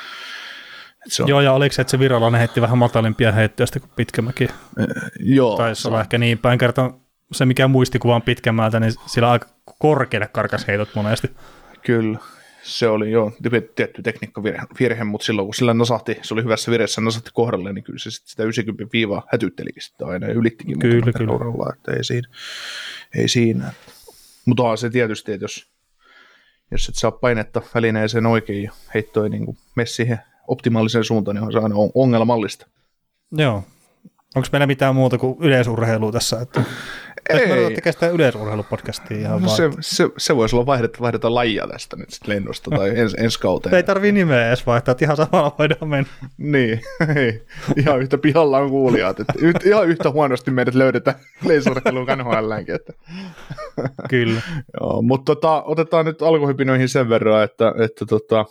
se 1.06 1.22
on... 1.22 1.28
Joo, 1.28 1.40
ja 1.40 1.52
oliko 1.52 1.72
se, 1.72 1.82
että 1.82 1.90
se 1.90 1.98
virallinen 1.98 2.38
heitti 2.38 2.60
vähän 2.60 2.78
matalimpia 2.78 3.32
heittoja 3.32 3.66
sitten 3.66 3.82
kuin 3.82 3.92
Pitkämäki? 3.96 4.44
Äh, 4.44 4.86
joo. 5.20 5.56
Taisi 5.56 5.88
olla 5.88 6.00
ehkä 6.00 6.18
niin 6.18 6.38
päin 6.38 6.58
kertaa 6.58 7.00
se, 7.32 7.46
mikä 7.46 7.68
muistikuva 7.68 8.14
on 8.14 8.22
Pitkämäältä, 8.22 8.80
niin 8.80 8.92
sillä 9.06 9.30
aika 9.30 9.48
korkealle 9.78 10.28
karkas 10.32 10.66
heitot 10.66 10.94
monesti. 10.94 11.30
Kyllä, 11.82 12.18
se 12.62 12.88
oli 12.88 13.10
jo 13.10 13.32
tietty 13.74 14.02
tekniikkavirhe, 14.02 15.04
mutta 15.04 15.24
silloin 15.24 15.46
kun 15.46 15.54
sillä 15.54 15.74
nasahti, 15.74 16.18
se 16.22 16.34
oli 16.34 16.42
hyvässä 16.42 16.70
viressä, 16.70 17.00
nasahti 17.00 17.30
kohdalle, 17.32 17.72
niin 17.72 17.84
kyllä 17.84 17.98
se 17.98 18.10
sitten 18.10 18.30
sitä 18.30 18.42
90 18.42 18.92
viivaa 18.92 19.26
hätyttelikin 19.32 19.82
sitä 19.82 20.06
aina 20.06 20.26
ja 20.26 20.32
ylittikin 20.32 20.78
kyllä, 20.78 21.12
kyllä. 21.12 21.32
Uralla, 21.32 21.72
että 21.76 21.92
ei 21.92 22.04
siinä. 22.04 22.28
Ei 23.14 23.28
siinä. 23.28 23.72
Mutta 24.44 24.62
on 24.62 24.78
se 24.78 24.90
tietysti, 24.90 25.32
että 25.32 25.44
jos, 25.44 25.70
jos 26.70 26.88
et 26.88 26.94
saa 26.94 27.10
painetta 27.10 27.62
välineeseen 27.74 28.26
oikein 28.26 28.62
ja 28.62 28.72
heittoi 28.94 29.30
niin 29.30 29.58
mene 29.74 29.86
siihen 29.86 30.18
optimaaliseen 30.48 31.04
suuntaan, 31.04 31.34
niin 31.34 31.44
on 31.44 31.52
se 31.52 31.58
aina 31.58 31.74
ongelmallista. 31.94 32.66
Joo. 33.32 33.62
Onko 34.36 34.48
meillä 34.52 34.66
mitään 34.66 34.94
muuta 34.94 35.18
kuin 35.18 35.36
yleisurheilua 35.40 36.12
tässä? 36.12 36.40
Että 36.40 36.62
ei. 37.28 37.46
Me 37.46 37.74
tekemään 37.74 37.92
sitä 37.92 38.08
yleisurheilupodcastia 38.08 39.18
ihan 39.18 39.42
no 39.42 39.48
se, 39.48 39.70
se, 39.80 40.08
se, 40.18 40.36
voisi 40.36 40.56
olla 40.56 40.66
vaihdeta, 40.66 40.98
vaihdeta 41.00 41.34
lajia 41.34 41.66
tästä 41.68 41.96
nyt 41.96 42.10
sitten 42.10 42.34
lennosta 42.34 42.70
tai 42.70 42.98
ens, 42.98 43.14
ensi 43.18 43.40
kauteen. 43.40 43.74
Ei 43.74 43.82
tarvii 43.82 44.12
nimeä 44.12 44.48
edes 44.48 44.66
vaihtaa, 44.66 44.92
että 44.92 45.04
ihan 45.04 45.16
samalla 45.16 45.54
voidaan 45.58 45.88
mennä. 45.88 46.10
niin, 46.36 46.80
ei. 47.16 47.42
Ihan 47.76 48.00
yhtä 48.00 48.18
pihalla 48.18 48.58
on 48.58 48.70
kuulijat. 48.70 49.20
Että 49.20 49.32
yht, 49.38 49.66
ihan 49.66 49.88
yhtä 49.88 50.10
huonosti 50.10 50.50
meidät 50.50 50.74
löydetään 50.74 51.16
yleisurheiluun 51.44 52.06
KNHLänkin. 52.06 52.74
Että. 52.74 52.92
Kyllä. 54.10 54.40
Joo, 54.80 55.02
mutta 55.02 55.34
tota, 55.34 55.62
otetaan 55.62 56.04
nyt 56.06 56.22
alkuhypinoihin 56.22 56.88
sen 56.88 57.08
verran, 57.08 57.44
että, 57.44 57.74
että 57.84 58.06
tota, 58.06 58.44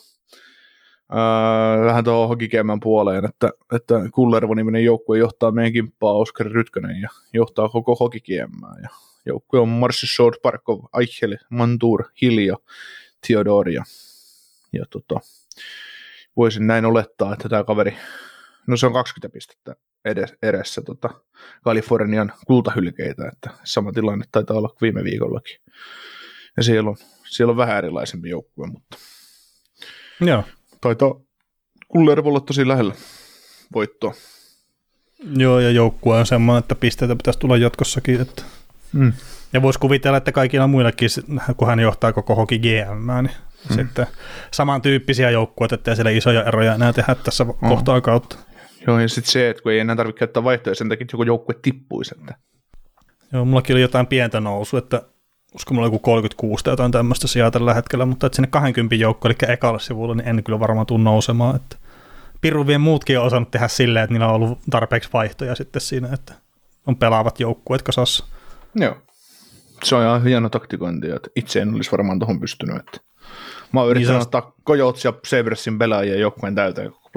Öö, 1.14 1.86
vähän 1.86 2.04
tuohon 2.04 2.28
hokikemän 2.28 2.80
puoleen, 2.80 3.26
että, 3.26 3.50
että 3.76 3.96
Kullervo-niminen 4.12 4.84
joukkue 4.84 5.18
johtaa 5.18 5.52
meidän 5.52 5.74
kimppaa 5.74 6.14
Oskar 6.14 6.48
Rytkönen 6.48 7.02
ja 7.02 7.10
johtaa 7.34 7.70
koko 7.70 7.96
hokikiemää. 7.96 8.76
Ja 8.82 8.90
joukkue 9.26 9.60
on 9.60 9.70
Marssi 9.70 10.08
Short, 10.08 10.42
Parkov, 10.42 10.80
Eichel, 11.00 11.38
Mantur, 11.50 12.04
Hilja, 12.22 12.58
Theodor 13.28 13.70
ja, 13.70 13.84
ja 14.74 14.86
tota, 14.90 15.20
voisin 16.38 16.68
näin 16.68 16.86
olettaa, 16.86 17.34
että 17.34 17.50
tämä 17.50 17.64
kaveri, 17.64 17.98
no 18.68 18.78
se 18.78 18.86
on 18.86 18.94
20 18.94 19.34
pistettä 19.34 19.76
edes, 20.06 20.34
edessä 20.44 20.82
tota, 20.82 21.10
Kalifornian 21.64 22.34
kultahylkeitä, 22.48 23.30
että 23.34 23.50
sama 23.64 23.92
tilanne 23.92 24.26
taitaa 24.32 24.58
olla 24.58 24.76
viime 24.82 25.04
viikollakin. 25.04 25.58
Ja 26.58 26.64
siellä 26.64 26.90
on, 26.90 26.98
siellä 27.30 27.52
on 27.52 27.58
vähän 27.58 27.78
erilaisempi 27.78 28.30
joukkue, 28.30 28.68
mutta 28.68 28.98
Joo 30.22 30.44
taitaa 30.82 31.16
Kullervo 31.88 32.30
olla 32.30 32.40
tosi 32.40 32.68
lähellä 32.68 32.94
voittoa. 33.74 34.14
Joo, 35.38 35.60
ja 35.60 35.72
joukkue 35.72 36.20
on 36.20 36.26
semmoinen, 36.26 36.60
että 36.60 36.76
pisteitä 36.76 37.16
pitäisi 37.16 37.40
tulla 37.40 37.58
jatkossakin. 37.58 38.22
Että... 38.22 38.44
Mm. 38.94 39.14
Ja 39.54 39.62
voisi 39.62 39.80
kuvitella, 39.80 40.18
että 40.18 40.32
kaikilla 40.32 40.68
muillakin, 40.68 41.10
kun 41.58 41.68
hän 41.68 41.80
johtaa 41.80 42.14
koko 42.14 42.36
hoki 42.36 42.60
GM, 42.60 43.08
niin 43.24 43.32
mm. 43.70 43.76
sitten 43.76 44.08
samantyyppisiä 44.52 45.30
joukkueita, 45.30 45.76
ettei 45.76 45.96
siellä 45.96 46.12
isoja 46.12 46.44
eroja 46.44 46.76
enää 46.76 46.94
tehdä 46.94 47.16
tässä 47.16 47.44
mm. 47.44 47.70
kohtaa 47.70 48.02
kautta. 48.02 48.38
Joo, 48.88 49.00
ja 49.00 49.10
sitten 49.10 49.32
se, 49.32 49.50
että 49.50 49.64
kun 49.64 49.72
ei 49.72 49.80
enää 49.80 49.96
tarvitse 49.96 50.20
käyttää 50.20 50.44
vaihtoja, 50.44 50.76
sen 50.76 50.90
takia 50.90 51.04
että 51.04 51.14
joku 51.14 51.24
joukkue 51.24 51.56
tippuisi. 51.62 52.16
Että... 52.20 52.36
Joo, 53.34 53.46
mullakin 53.46 53.74
oli 53.74 53.82
jotain 53.82 54.08
pientä 54.08 54.40
nousu, 54.40 54.78
että 54.78 55.02
usko 55.56 55.74
mulla 55.74 55.88
joku 55.88 56.00
36 56.00 56.64
tai 56.64 56.72
jotain 56.72 56.92
tämmöistä 56.92 57.28
sijaa 57.28 57.52
tällä 57.52 57.74
hetkellä, 57.74 58.06
mutta 58.06 58.28
että 58.28 58.36
sinne 58.36 58.48
20 58.48 58.96
joukko, 58.96 59.28
eli 59.28 59.36
ekalle 59.48 59.80
sivulle, 59.80 60.16
niin 60.16 60.28
en 60.28 60.44
kyllä 60.44 60.60
varmaan 60.60 60.88
tule 60.88 61.04
nousemaan. 61.04 61.56
Että 61.56 61.78
Piruvien 62.42 62.82
muutkin 62.82 63.20
on 63.20 63.26
osannut 63.26 63.52
tehdä 63.52 63.68
silleen, 63.68 64.04
että 64.04 64.14
niillä 64.14 64.28
on 64.28 64.36
ollut 64.36 64.60
tarpeeksi 64.70 65.10
vaihtoja 65.14 65.56
sitten 65.56 65.82
siinä, 65.82 66.10
että 66.14 66.34
on 66.88 66.96
pelaavat 66.96 67.40
joukkueet 67.40 67.82
kasassa. 67.82 68.26
Joo. 68.76 68.98
Se 69.84 69.96
on 69.96 70.04
ihan 70.04 70.24
hieno 70.24 70.50
taktikointi, 70.50 71.10
että 71.10 71.30
itse 71.36 71.62
en 71.62 71.76
olisi 71.76 71.92
varmaan 71.92 72.20
tuohon 72.20 72.40
pystynyt. 72.40 72.76
Että 72.76 72.98
mä 73.72 73.80
oon 73.80 73.90
yrittänyt 73.90 74.20
niin 74.20 74.22
ottaa 74.22 74.54
Coyotes 74.66 75.06
ja 75.06 75.14
Sabersin 75.26 75.80
pelaajia 75.80 76.20
joukkueen 76.20 76.56
täyteen, 76.56 76.92
kun 76.92 77.12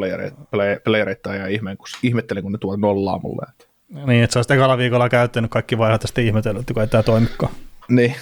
playereita 0.85 1.35
ja 1.35 1.47
ihme, 1.47 1.77
kun, 1.77 1.87
ihmettelin, 2.03 2.43
kun 2.43 2.53
ne 2.53 2.59
tuovat 2.59 2.81
nollaa 2.81 3.19
mulle. 3.19 3.47
Että. 3.51 3.65
Niin, 4.07 4.25
että 4.25 4.35
sä 4.35 4.39
olisit 4.39 4.51
ekalla 4.51 4.79
viikolla 4.79 5.09
käyttänyt 5.09 5.51
kaikki 5.51 5.79
vaiheet 5.79 6.03
ja 6.03 6.09
sitten 6.09 6.25
ihmetellyt, 6.27 6.67
kun 6.75 6.83
ei 6.83 6.89
tämä 6.89 7.03
toimikaan. 7.03 7.53
Niin. 7.91 8.15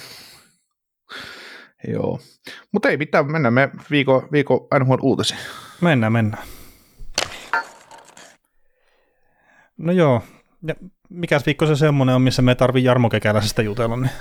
Joo. 1.87 2.19
Mutta 2.71 2.89
ei 2.89 2.97
mitään, 2.97 3.31
mennään 3.31 3.53
me 3.53 3.69
viikon, 3.91 4.27
viikon 4.31 4.67
NHL 4.79 4.97
uutisiin. 5.01 5.39
Mennään, 5.81 6.13
mennään. 6.13 6.43
No 9.77 9.91
joo, 9.91 10.23
ja 10.67 10.75
mikäs 11.09 11.45
viikko 11.45 11.65
se 11.65 11.75
semmoinen 11.75 12.15
on, 12.15 12.21
missä 12.21 12.41
me 12.41 12.55
tarvii 12.55 12.83
Jarmo 12.83 13.09
Kekäläisestä 13.09 13.61
jutella, 13.61 13.97
niin 13.97 14.11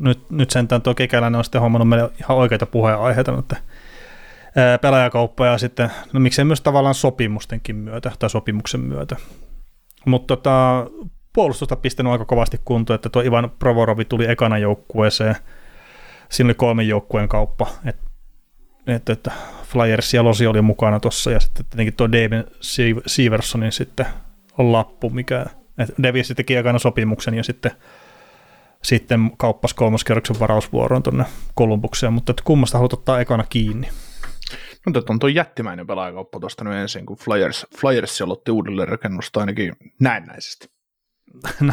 nyt, 0.00 0.30
nyt 0.30 0.50
sentään 0.50 0.82
tuo 0.82 0.94
Kekäläinen 0.94 1.38
on 1.38 1.44
sitten 1.44 1.60
hommannut 1.60 1.88
meille 1.88 2.10
ihan 2.20 2.38
oikeita 2.38 2.66
puheenaiheita, 2.66 3.32
mutta 3.32 3.56
pelaajakauppa 4.80 5.46
ja 5.46 5.58
sitten, 5.58 5.90
no 6.12 6.20
miksei 6.20 6.44
myös 6.44 6.60
tavallaan 6.60 6.94
sopimustenkin 6.94 7.76
myötä 7.76 8.12
tai 8.18 8.30
sopimuksen 8.30 8.80
myötä. 8.80 9.16
Mutta 10.06 10.36
tota, 10.36 10.86
puolustusta 11.36 11.76
pistänyt 11.76 12.12
aika 12.12 12.24
kovasti 12.24 12.60
kuntoon, 12.64 12.94
että 12.94 13.08
tuo 13.08 13.22
Ivan 13.22 13.50
Provorovi 13.58 14.04
tuli 14.04 14.30
ekana 14.30 14.58
joukkueeseen, 14.58 15.36
siinä 16.28 16.48
oli 16.48 16.54
kolmen 16.54 16.88
joukkueen 16.88 17.28
kauppa, 17.28 17.66
että 17.84 18.06
et, 18.86 19.08
et 19.08 19.28
Flyers 19.62 20.14
ja 20.14 20.24
Losi 20.24 20.46
oli 20.46 20.62
mukana 20.62 21.00
tuossa 21.00 21.30
ja 21.30 21.40
sitten 21.40 21.66
tietenkin 21.66 21.94
tuo 21.94 22.12
David 22.12 22.44
Seversonin 23.06 23.72
sitten 23.72 24.06
on 24.58 24.72
lappu, 24.72 25.10
mikä, 25.10 25.46
Davis 26.02 26.32
teki 26.36 26.56
ekana 26.56 26.78
sopimuksen 26.78 27.34
ja 27.34 27.44
sitten 27.44 27.70
sitten 28.82 29.30
kauppas 29.36 29.74
kolmoskerroksen 29.74 30.40
varausvuoroon 30.40 31.02
tuonne 31.02 31.24
Kolumbukseen, 31.54 32.12
mutta 32.12 32.30
että 32.30 32.42
kummasta 32.44 32.78
haluat 32.78 32.92
ottaa 32.92 33.20
ekana 33.20 33.44
kiinni? 33.48 33.88
No 34.86 34.92
tätä 34.92 35.12
on 35.12 35.18
tuo 35.18 35.28
jättimäinen 35.28 35.86
pelaajakauppa 35.86 36.40
tuosta 36.40 36.64
nyt 36.64 36.74
ensin, 36.74 37.06
kun 37.06 37.16
Flyers, 37.16 37.66
Flyers 37.80 38.22
aloitti 38.22 38.50
uudelleen 38.50 38.88
rakennusta 38.88 39.40
ainakin 39.40 39.72
näennäisesti. 40.00 40.75
No, 41.60 41.72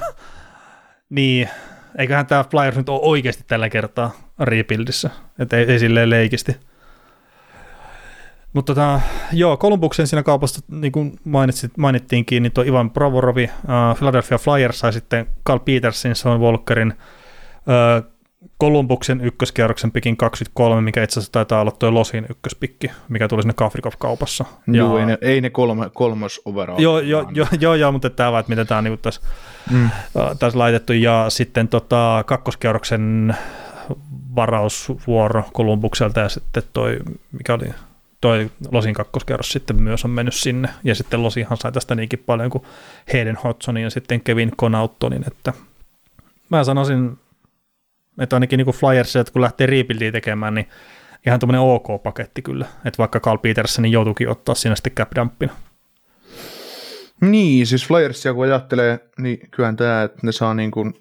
niin, 1.10 1.50
eiköhän 1.98 2.26
tämä 2.26 2.46
Flyers 2.52 2.78
nyt 2.78 2.90
ole 2.90 3.00
oikeasti 3.04 3.44
tällä 3.48 3.70
kertaa 3.70 4.12
rebuildissä, 4.40 5.10
että 5.40 5.58
ei, 5.58 5.72
ei 5.72 5.80
silleen 5.80 6.10
leikisti. 6.10 6.56
Mutta 8.54 8.76
tota, 8.76 9.02
joo, 9.32 9.58
Kolumbuksen 9.58 10.08
siinä 10.08 10.24
kaupassa, 10.24 10.62
niin 10.72 10.92
kuin 10.92 11.20
mainitsit, 11.24 11.78
mainittiinkin, 11.78 12.44
niin 12.44 12.54
tuo 12.54 12.64
Ivan 12.64 12.92
Provorovi, 12.92 13.44
uh, 13.44 13.98
Philadelphia 13.98 14.38
Flyers 14.38 14.80
sai 14.80 14.94
sitten 14.94 15.28
Carl 15.48 15.60
Petersin, 15.60 16.16
Sean 16.16 16.40
Walkerin, 16.40 16.94
uh, 16.94 18.13
Kolumbuksen 18.58 19.22
ykköskierroksen 19.22 19.92
pikin 19.92 20.18
23, 20.18 20.82
mikä 20.82 21.04
itse 21.04 21.20
asiassa 21.20 21.32
taitaa 21.32 21.62
olla 21.62 21.72
tuo 21.72 21.94
Losin 21.94 22.26
ykköspikki, 22.30 22.92
mikä 23.10 23.28
tuli 23.28 23.42
sinne 23.42 23.54
Kafrikov-kaupassa. 23.54 24.46
Joo, 24.68 24.98
ei 24.98 25.06
ne, 25.06 25.18
ei 25.22 25.42
ne 25.42 25.50
kolme, 25.50 25.90
kolmos 25.94 26.42
overall. 26.46 26.80
Joo, 26.80 27.00
joo, 27.00 27.30
joo, 27.34 27.48
joo, 27.60 27.76
joo, 27.76 27.92
mutta 27.92 28.10
tämä 28.10 28.32
vaan, 28.32 28.40
että 28.40 28.50
miten 28.50 28.68
tämä 28.68 28.78
on 28.78 28.84
niin 28.84 29.00
tässä, 29.02 29.22
mm. 29.72 29.90
tässä 30.40 30.60
laitettu. 30.60 30.94
Ja 30.94 31.26
sitten 31.30 31.68
tota, 31.68 32.24
kakkoskierroksen 32.26 33.36
varausvuoro 34.36 35.44
Kolumbukselta 35.54 36.20
ja 36.20 36.30
sitten 36.30 36.64
toi, 36.74 37.00
mikä 37.32 37.54
oli 37.54 37.70
toi 38.22 38.52
Losin 38.72 38.94
kakkoskerros 38.94 39.50
sitten 39.50 39.82
myös 39.82 40.06
on 40.06 40.12
mennyt 40.12 40.34
sinne, 40.34 40.70
ja 40.84 40.96
sitten 40.96 41.24
Losihan 41.24 41.58
sai 41.58 41.72
tästä 41.72 41.96
niinkin 41.96 42.24
paljon 42.26 42.50
kuin 42.50 42.64
Hayden 43.14 43.38
Hodgsonin 43.44 43.84
ja 43.84 43.90
sitten 43.90 44.22
Kevin 44.22 44.52
Conautonin, 44.60 45.24
että 45.28 45.54
mä 46.50 46.64
sanoisin, 46.64 47.20
että 48.20 48.36
ainakin 48.36 48.58
niin 48.58 48.68
Flyers, 48.68 49.16
että 49.16 49.34
kun 49.34 49.42
lähtee 49.42 49.68
rebuildia 49.68 50.12
tekemään, 50.12 50.54
niin 50.54 50.70
ihan 51.28 51.40
tuommoinen 51.40 51.62
ok-paketti 51.62 52.42
kyllä, 52.42 52.66
että 52.86 52.98
vaikka 52.98 53.20
Carl 53.20 53.38
Petersonin 53.38 53.92
joutuikin 53.92 54.30
ottaa 54.30 54.56
siinä 54.56 54.76
sitten 54.76 54.94
cap 54.94 55.10
dumpina. 55.16 55.54
Niin, 57.22 57.68
siis 57.68 57.88
Flyersia 57.88 58.34
kun 58.34 58.46
ajattelee, 58.46 59.00
niin 59.18 59.50
kyllähän 59.52 59.76
tämä, 59.76 60.04
että 60.04 60.20
ne 60.24 60.32
saa 60.32 60.54
niin 60.54 60.72
kuin 60.72 60.94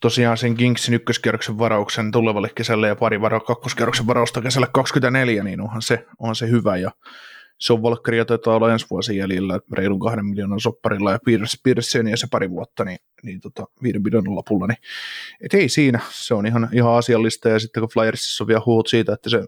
tosiaan 0.00 0.38
sen 0.38 0.54
Kingsin 0.54 0.94
ykköskierroksen 0.94 1.58
varauksen 1.58 2.10
tulevalle 2.10 2.50
kesälle 2.54 2.88
ja 2.88 2.96
pari 2.96 3.20
varo, 3.20 3.40
kakkoskierroksen 3.40 4.06
varausta 4.06 4.42
kesällä 4.42 4.66
24, 4.72 5.44
niin 5.44 5.60
onhan 5.60 5.82
se, 5.82 6.06
onhan 6.18 6.36
se 6.36 6.48
hyvä 6.48 6.76
ja 6.76 6.90
se 7.62 7.72
on 7.72 7.82
Valkkaria 7.82 8.24
taitaa 8.24 8.56
olla 8.56 8.72
ensi 8.72 8.86
vuosi 8.90 9.16
jäljellä 9.16 9.60
reilun 9.72 10.00
kahden 10.00 10.26
miljoonan 10.26 10.60
sopparilla 10.60 11.12
ja 11.12 11.18
Piirres, 11.62 11.94
ja 12.10 12.16
se 12.16 12.26
pari 12.30 12.50
vuotta, 12.50 12.84
niin, 12.84 12.98
niin 13.22 13.40
tota, 13.40 13.64
viiden 13.82 14.02
miljoonan 14.02 14.34
lopulla, 14.34 14.66
niin 14.66 14.78
et 15.44 15.54
ei 15.54 15.68
siinä, 15.68 16.00
se 16.10 16.34
on 16.34 16.46
ihan, 16.46 16.68
ihan 16.72 16.92
asiallista 16.92 17.48
ja 17.48 17.58
sitten 17.58 17.80
kun 17.80 17.90
Flyersissa 17.92 18.44
on 18.44 18.48
vielä 18.48 18.62
huut 18.66 18.86
siitä, 18.86 19.12
että 19.12 19.30
se 19.30 19.44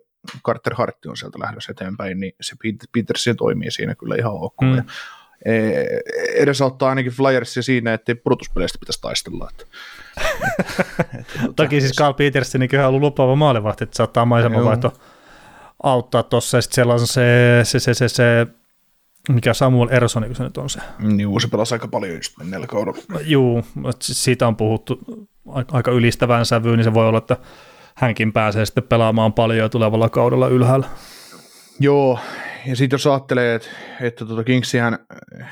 Carter 0.46 0.74
Hartti 0.74 1.08
on 1.08 1.16
sieltä 1.16 1.38
lähdössä 1.38 1.72
eteenpäin, 1.72 2.20
niin 2.20 2.32
se 2.40 2.56
Petersen 2.92 3.36
toimii 3.36 3.70
siinä 3.70 3.94
kyllä 3.94 4.16
ihan 4.16 4.32
ok. 4.32 4.60
Mm. 4.62 4.74
Ja 4.74 4.82
edesauttaa 6.34 6.88
ainakin 6.88 7.12
Flyersia 7.12 7.62
siinä, 7.62 7.94
että 7.94 8.12
ei 8.12 8.16
pudotuspeleistä 8.16 8.78
pitäisi 8.80 9.00
taistella. 9.00 9.48
Että, 9.50 9.64
että, 11.18 11.52
Toki 11.56 11.80
siis 11.80 11.92
Carl 11.98 12.14
Petersen 12.14 12.60
niin 12.60 12.80
on 12.80 12.86
ollut 12.86 13.00
lupaava 13.00 13.36
maalivahti, 13.36 13.84
että 13.84 13.96
saattaa 13.96 14.24
maisemavaihto 14.24 14.92
auttaa 15.84 16.22
tuossa, 16.22 16.60
sitten 16.60 16.74
siellä 16.74 16.92
on 16.92 17.06
se, 17.06 17.60
se, 17.62 17.78
se, 17.78 17.94
se, 17.94 18.08
se 18.08 18.46
mikä 19.28 19.54
Samuel 19.54 19.88
Ersson, 19.90 20.24
kun 20.24 20.36
se 20.36 20.42
nyt 20.42 20.56
on 20.56 20.70
se. 20.70 20.80
Joo, 21.16 21.40
se 21.40 21.48
pelasi 21.48 21.74
aika 21.74 21.88
paljon 21.88 22.14
just 22.16 22.38
menneellä 22.38 22.66
kaudella. 22.66 23.20
Joo, 23.24 23.62
siitä 24.00 24.46
on 24.46 24.56
puhuttu 24.56 25.00
aika 25.72 25.90
ylistävään 25.90 26.46
sävyyn, 26.46 26.76
niin 26.76 26.84
se 26.84 26.94
voi 26.94 27.08
olla, 27.08 27.18
että 27.18 27.36
hänkin 27.94 28.32
pääsee 28.32 28.66
sitten 28.66 28.84
pelaamaan 28.84 29.32
paljon 29.32 29.70
tulevalla 29.70 30.08
kaudella 30.08 30.48
ylhäällä. 30.48 30.86
Joo, 31.80 32.18
ja 32.66 32.76
sitten 32.76 32.94
jos 32.94 33.06
ajattelee, 33.06 33.54
että, 33.54 33.68
että 34.00 34.24
tuota 34.24 34.44
Kingsihän, 34.44 34.98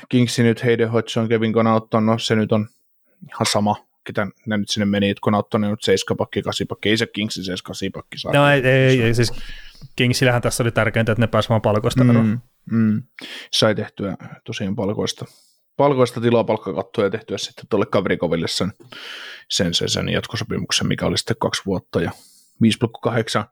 Kingsi 0.09 0.43
nyt 0.43 0.63
Hayden 0.63 0.91
Hodgson, 0.91 1.29
Kevin 1.29 1.53
Connaughton, 1.53 2.05
no 2.05 2.19
se 2.19 2.35
nyt 2.35 2.51
on 2.51 2.67
ihan 3.29 3.45
sama, 3.45 3.75
ketä 4.03 4.27
ne 4.45 4.57
nyt 4.57 4.69
sinne 4.69 4.85
meni, 4.85 5.09
että 5.09 5.21
Connaughton 5.21 5.63
on 5.63 5.69
nyt 5.69 5.83
7 5.83 6.17
pakki, 6.17 6.41
8 6.41 6.67
pakki, 6.67 6.89
ei 6.89 6.97
se 6.97 7.07
Kingsi 7.07 7.43
7 7.43 7.57
8 7.63 7.91
pakki 7.93 8.17
saa. 8.17 8.33
No 8.33 8.49
ei, 8.49 8.61
ei, 8.67 9.01
ei, 9.01 9.13
siis 9.13 9.33
Kingsillähän 9.95 10.41
tässä 10.41 10.63
oli 10.63 10.71
tärkeintä, 10.71 11.11
että 11.11 11.21
ne 11.21 11.27
pääsivät 11.27 11.61
palkoista 11.61 12.03
mm, 12.03 12.39
mm, 12.71 13.03
sai 13.51 13.75
tehtyä 13.75 14.17
tosiaan 14.45 14.75
palkoista, 14.75 15.25
palkoista 15.77 16.21
tilaa 16.21 16.43
palkkakattoa 16.43 17.03
ja 17.03 17.09
tehtyä 17.09 17.37
sitten 17.37 17.65
tuolle 17.69 17.85
Kavrikoville 17.85 18.47
sen, 18.47 18.73
sen, 19.49 19.73
sen, 19.73 19.89
sen 19.89 20.09
jatkosopimuksen, 20.09 20.87
mikä 20.87 21.05
oli 21.05 21.17
sitten 21.17 21.37
kaksi 21.39 21.61
vuotta 21.65 22.01
ja 22.01 22.11
5,8 22.63 23.45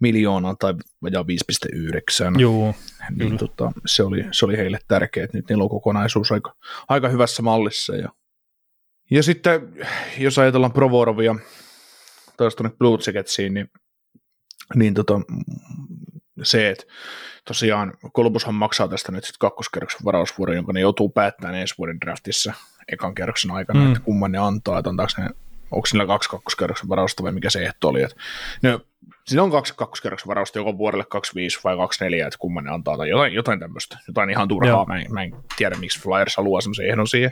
miljoonaa 0.00 0.54
tai 0.58 0.74
vajaa 1.02 1.24
5,9. 2.32 2.40
Joo, 2.40 2.74
niin 3.16 3.38
tota, 3.38 3.72
se, 3.86 4.02
oli, 4.02 4.24
se 4.32 4.44
oli 4.44 4.56
heille 4.56 4.78
tärkeää, 4.88 5.24
että 5.24 5.38
nyt 5.38 5.48
niillä 5.48 5.64
on 5.64 5.70
kokonaisuus 5.70 6.32
aika, 6.32 6.54
aika 6.88 7.08
hyvässä 7.08 7.42
mallissa. 7.42 7.96
Ja, 7.96 8.08
ja 9.10 9.22
sitten, 9.22 9.86
jos 10.18 10.38
ajatellaan 10.38 10.72
Provorovia 10.72 11.34
taas 12.36 12.54
tuonne 12.54 12.76
Blue 12.78 12.98
Jacketsiin, 13.06 13.54
niin, 13.54 13.70
niin 14.74 14.94
tota, 14.94 15.20
se, 16.42 16.70
että 16.70 16.84
tosiaan 17.44 17.92
Kolbushan 18.12 18.54
maksaa 18.54 18.88
tästä 18.88 19.12
nyt 19.12 19.24
sitten 19.24 19.38
kakkoskerroksen 19.38 20.04
varausvuoron, 20.04 20.56
jonka 20.56 20.72
ne 20.72 20.80
joutuu 20.80 21.08
päättämään 21.08 21.54
ensi 21.54 21.74
vuoden 21.78 22.00
draftissa 22.00 22.52
ekan 22.92 23.14
kerroksen 23.14 23.50
aikana, 23.50 23.80
mm. 23.80 23.86
että 23.86 24.00
kumman 24.00 24.32
ne 24.32 24.38
antaa, 24.38 24.78
että 24.78 24.90
antaako 24.90 25.12
ne 25.18 25.30
onko 25.70 25.86
sillä 25.86 26.06
kaksi 26.06 26.30
kakkoskerroksen 26.30 26.88
varausta 26.88 27.22
vai 27.22 27.32
mikä 27.32 27.50
se 27.50 27.64
ehto 27.64 27.88
oli. 27.88 28.02
Että 28.02 28.16
ne, 28.62 28.78
siinä 29.26 29.42
on 29.42 29.50
kaksi 29.50 29.74
kakkoskerroksen 29.76 30.28
varausta 30.28 30.58
joko 30.58 30.78
vuodelle 30.78 31.04
25 31.04 31.60
vai 31.64 31.76
24, 31.76 32.26
että 32.26 32.38
kumman 32.38 32.64
ne 32.64 32.70
antaa 32.70 32.96
tai 32.96 33.08
jotain, 33.08 33.34
jotain 33.34 33.60
tämmöistä. 33.60 33.98
Jotain 34.08 34.30
ihan 34.30 34.48
turhaa. 34.48 34.86
Mä 34.86 35.00
en, 35.00 35.12
mä 35.12 35.22
en, 35.22 35.32
tiedä, 35.56 35.76
miksi 35.76 36.00
Flyers 36.00 36.36
haluaa 36.36 36.60
semmoisen 36.60 36.88
ehdon 36.88 37.08
siihen 37.08 37.30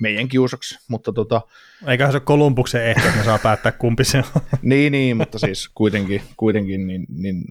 meidän 0.00 0.28
kiusaksi. 0.28 0.78
Mutta 0.88 1.12
tota, 1.12 1.40
Eiköhän 1.86 2.12
se 2.12 2.16
ole 2.16 2.22
Kolumbuksen 2.24 2.86
ehto, 2.86 3.06
että 3.06 3.18
ne 3.18 3.24
saa 3.24 3.38
päättää 3.38 3.72
kumpi 3.72 4.04
se 4.04 4.18
on. 4.18 4.42
niin, 4.62 4.92
niin, 4.92 5.16
mutta 5.16 5.38
siis 5.38 5.70
kuitenkin, 5.74 6.22
kuitenkin 6.36 6.86
niin, 6.86 7.06
niin 7.08 7.44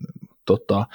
tota, 0.45 0.85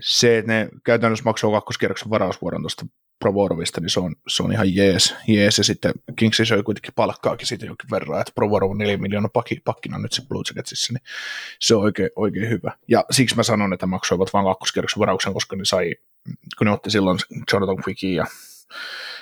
se, 0.00 0.38
että 0.38 0.52
ne 0.52 0.68
käytännössä 0.84 1.24
maksaa 1.24 1.50
kakkoskierroksen 1.50 2.10
varausvuoron 2.10 2.62
tuosta 2.62 2.86
Provorovista, 3.18 3.80
niin 3.80 3.90
se 3.90 4.00
on, 4.00 4.16
se 4.28 4.42
on 4.42 4.52
ihan 4.52 4.74
jees, 4.74 5.14
jees. 5.28 5.58
Ja 5.58 5.64
sitten 5.64 5.92
Kingsi 6.16 6.46
söi 6.46 6.62
kuitenkin 6.62 6.92
palkkaakin 6.96 7.46
siitä 7.46 7.66
jonkin 7.66 7.90
verran, 7.90 8.20
että 8.20 8.32
Provorov 8.34 8.70
on 8.70 8.78
4 8.78 8.96
miljoonaa 8.96 9.28
pakki, 9.28 9.60
pakkina 9.64 9.98
nyt 9.98 10.12
se 10.12 10.22
Blue 10.28 10.42
Jacketsissa, 10.48 10.92
niin 10.92 11.02
se 11.60 11.74
on 11.74 11.82
oikein, 11.82 12.10
oikein 12.16 12.48
hyvä. 12.48 12.72
Ja 12.88 13.04
siksi 13.10 13.36
mä 13.36 13.42
sanon, 13.42 13.72
että 13.72 13.86
maksoivat 13.86 14.32
vain 14.32 14.46
kakkoskierroksen 14.46 15.00
varauksen, 15.00 15.32
koska 15.32 15.56
ne 15.56 15.64
sai, 15.64 15.94
kun 16.58 16.64
ne 16.64 16.70
otti 16.70 16.90
silloin 16.90 17.18
Jonathan 17.52 17.82
Quickin 17.88 18.14
ja 18.14 18.26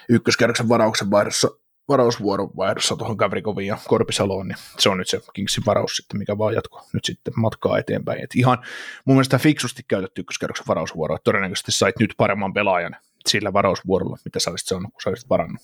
ykköskerroksen 0.08 0.68
varauksen 0.68 1.10
vaihdossa, 1.10 1.48
varausvuoron 1.88 2.50
vaihdossa 2.56 2.96
tuohon 2.96 3.16
Gavrikoviin 3.16 3.68
ja 3.68 3.78
Korpisaloon, 3.88 4.48
niin 4.48 4.58
se 4.78 4.88
on 4.88 4.98
nyt 4.98 5.08
se 5.08 5.20
Kingsin 5.32 5.66
varaus 5.66 5.96
sitten, 5.96 6.18
mikä 6.18 6.38
vaan 6.38 6.54
jatkuu 6.54 6.80
nyt 6.92 7.04
sitten 7.04 7.34
matkaa 7.36 7.78
eteenpäin. 7.78 8.24
Et 8.24 8.34
ihan 8.34 8.58
mun 9.04 9.16
mielestä 9.16 9.38
fiksusti 9.38 9.82
käytetty 9.88 10.20
ykköskerroksen 10.20 10.66
varausvuoroa, 10.68 11.18
todennäköisesti 11.18 11.72
sait 11.72 11.98
nyt 11.98 12.14
paremman 12.16 12.54
pelaajan 12.54 12.96
sillä 13.28 13.52
varausvuorolla, 13.52 14.16
mitä 14.24 14.40
sä 14.40 14.50
olisit 14.50 14.68
saanut, 14.68 14.92
kun 14.92 15.02
sä 15.02 15.10
olisit 15.10 15.30
varannut, 15.30 15.62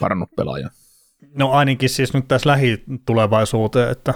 varannut 0.00 0.30
pelaajan. 0.36 0.70
No 1.34 1.50
ainakin 1.50 1.88
siis 1.88 2.14
nyt 2.14 2.28
tässä 2.28 2.50
lähitulevaisuuteen, 2.50 3.90
että 3.90 4.14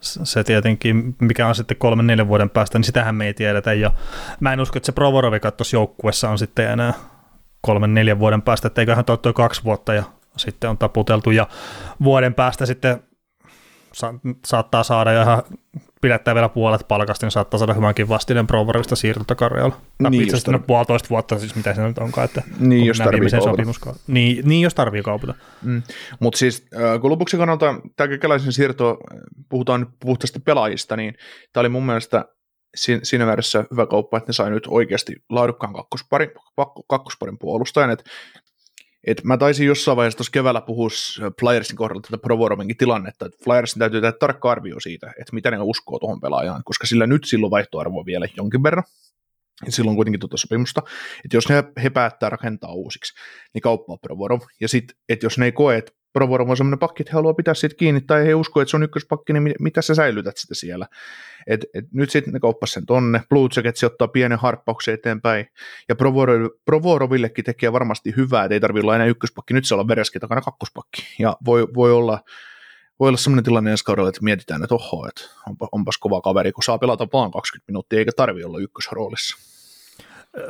se 0.00 0.44
tietenkin, 0.44 1.16
mikä 1.20 1.46
on 1.46 1.54
sitten 1.54 1.76
kolmen 1.76 2.06
neljän 2.06 2.28
vuoden 2.28 2.50
päästä, 2.50 2.78
niin 2.78 2.84
sitähän 2.84 3.14
me 3.14 3.26
ei 3.26 3.34
tiedetä. 3.34 3.72
Ja 3.72 3.92
mä 4.40 4.52
en 4.52 4.60
usko, 4.60 4.76
että 4.76 4.86
se 4.86 4.92
Provorovikat 4.92 5.56
tuossa 5.56 5.76
joukkuessa 5.76 6.30
on 6.30 6.38
sitten 6.38 6.70
enää 6.70 6.94
kolmen 7.60 7.94
neljän 7.94 8.18
vuoden 8.18 8.42
päästä, 8.42 8.68
että 8.68 8.80
eiköhän 8.82 9.04
toi 9.04 9.32
kaksi 9.34 9.64
vuotta 9.64 9.94
ja 9.94 10.04
sitten 10.36 10.70
on 10.70 10.78
taputeltu. 10.78 11.30
Ja 11.30 11.48
vuoden 12.04 12.34
päästä 12.34 12.66
sitten 12.66 13.02
sa- 13.92 14.14
saattaa 14.46 14.82
saada 14.82 15.22
ihan 15.22 15.42
pidättää 16.00 16.34
vielä 16.34 16.48
puolet 16.48 16.88
palkasta, 16.88 17.26
niin 17.26 17.30
saattaa 17.30 17.58
saada 17.58 17.74
hyvänkin 17.74 18.08
vastinen 18.08 18.46
Provorista 18.46 18.96
siirtota 18.96 19.34
Karjalla. 19.34 19.76
Niin, 20.10 20.22
itse 20.22 20.36
asiassa 20.36 20.58
puolitoista 20.66 21.08
vuotta, 21.10 21.38
siis 21.38 21.54
mitä 21.54 21.74
se 21.74 21.82
nyt 21.82 21.98
onkaan, 21.98 22.24
että 22.24 22.42
niin, 22.58 22.86
jos 22.86 22.98
tarvii 22.98 23.30
sopimus, 23.30 23.80
niin, 24.06 24.48
niin, 24.48 24.62
jos 24.62 24.74
tarvii 24.74 25.02
kaupata. 25.02 25.34
Mm. 25.62 25.82
Mutta 26.20 26.38
siis 26.38 26.68
kun 27.00 27.10
lopuksi 27.10 27.36
kannalta 27.36 27.74
tämä 27.96 28.08
kekäläisen 28.08 28.52
siirto, 28.52 28.98
puhutaan 29.48 29.80
nyt 29.80 29.88
puhtaasti 30.00 30.40
pelaajista, 30.40 30.96
niin 30.96 31.14
tämä 31.52 31.60
oli 31.60 31.68
mun 31.68 31.86
mielestä 31.86 32.24
siinä 33.02 33.26
väärässä 33.26 33.64
hyvä 33.70 33.86
kauppa, 33.86 34.16
että 34.16 34.28
ne 34.28 34.32
sai 34.32 34.50
nyt 34.50 34.66
oikeasti 34.68 35.16
laadukkaan 35.30 35.72
kakkosparin, 35.72 36.30
kakkosparin 36.88 37.38
puolustajan, 37.38 37.90
että 37.90 38.04
et 39.06 39.24
mä 39.24 39.36
taisin 39.36 39.66
jossain 39.66 39.96
vaiheessa 39.96 40.16
tuossa 40.16 40.32
keväällä 40.32 40.60
puhua 40.60 40.88
Flyersin 41.40 41.76
kohdalla 41.76 42.02
tätä 42.02 42.18
Provorovinkin 42.18 42.76
tilannetta, 42.76 43.26
että 43.26 43.38
Flyersin 43.44 43.78
täytyy 43.78 44.00
tehdä 44.00 44.16
tarkka 44.20 44.50
arvio 44.50 44.80
siitä, 44.80 45.06
että 45.06 45.34
mitä 45.34 45.50
ne 45.50 45.58
uskoo 45.60 45.98
tuohon 45.98 46.20
pelaajaan, 46.20 46.62
koska 46.64 46.86
sillä 46.86 47.06
nyt 47.06 47.24
silloin 47.24 47.50
vaihtoarvo 47.50 48.06
vielä 48.06 48.26
jonkin 48.36 48.62
verran, 48.62 48.84
ja 49.66 49.72
silloin 49.72 49.96
kuitenkin 49.96 50.20
tuota 50.20 50.36
sopimusta, 50.36 50.82
että 51.24 51.36
jos 51.36 51.48
ne, 51.48 51.64
he 51.82 51.90
päättää 51.90 52.30
rakentaa 52.30 52.72
uusiksi, 52.72 53.14
niin 53.54 53.62
kauppaa 53.62 53.96
Provorov, 53.96 54.40
ja 54.60 54.68
sitten, 54.68 54.96
että 55.08 55.26
jos 55.26 55.38
ne 55.38 55.44
ei 55.44 55.52
koe, 55.52 55.76
että 55.76 55.92
Provorov 56.12 56.50
on 56.50 56.56
sellainen 56.56 56.78
pakki, 56.78 57.02
että 57.02 57.10
he 57.12 57.14
haluaa 57.14 57.34
pitää 57.34 57.54
siitä 57.54 57.76
kiinni, 57.76 58.00
tai 58.00 58.26
he 58.26 58.34
uskoo, 58.34 58.60
että 58.62 58.70
se 58.70 58.76
on 58.76 58.82
ykköspakki, 58.82 59.32
niin 59.32 59.54
mitä 59.60 59.82
sä 59.82 59.94
säilytät 59.94 60.36
sitä 60.36 60.54
siellä. 60.54 60.86
Et, 61.46 61.64
et 61.74 61.84
nyt 61.92 62.10
sitten 62.10 62.32
ne 62.32 62.40
kauppasi 62.40 62.72
sen 62.72 62.86
tonne, 62.86 63.22
Blue 63.28 63.48
Jackets 63.56 63.84
ottaa 63.84 64.08
pienen 64.08 64.38
harppauksen 64.38 64.94
eteenpäin, 64.94 65.46
ja 65.88 65.96
Provorov, 65.96 66.46
Provorovillekin 66.64 67.44
tekee 67.44 67.72
varmasti 67.72 68.14
hyvää, 68.16 68.44
että 68.44 68.54
ei 68.54 68.60
tarvitse 68.60 68.84
olla 68.84 68.94
enää 68.94 69.06
ykköspakki, 69.06 69.54
nyt 69.54 69.64
se 69.64 69.74
on 69.74 69.88
Vereski 69.88 70.20
takana 70.20 70.40
kakkospakki, 70.40 71.02
ja 71.18 71.36
voi, 71.44 71.68
voi 71.74 71.92
olla 71.92 72.18
voi 73.00 73.08
olla 73.08 73.18
sellainen 73.18 73.44
tilanne 73.44 73.70
ensi 73.70 73.84
kaudella, 73.84 74.08
että 74.08 74.24
mietitään, 74.24 74.62
että 74.62 74.74
oho, 74.74 75.08
että 75.08 75.22
onpa, 75.48 75.68
onpas 75.72 75.98
kova 75.98 76.20
kaveri, 76.20 76.52
kun 76.52 76.62
saa 76.62 76.78
pelata 76.78 77.08
vaan 77.12 77.30
20 77.30 77.72
minuuttia, 77.72 77.98
eikä 77.98 78.10
tarvi 78.16 78.44
olla 78.44 78.58
ykkösroolissa. 78.58 79.36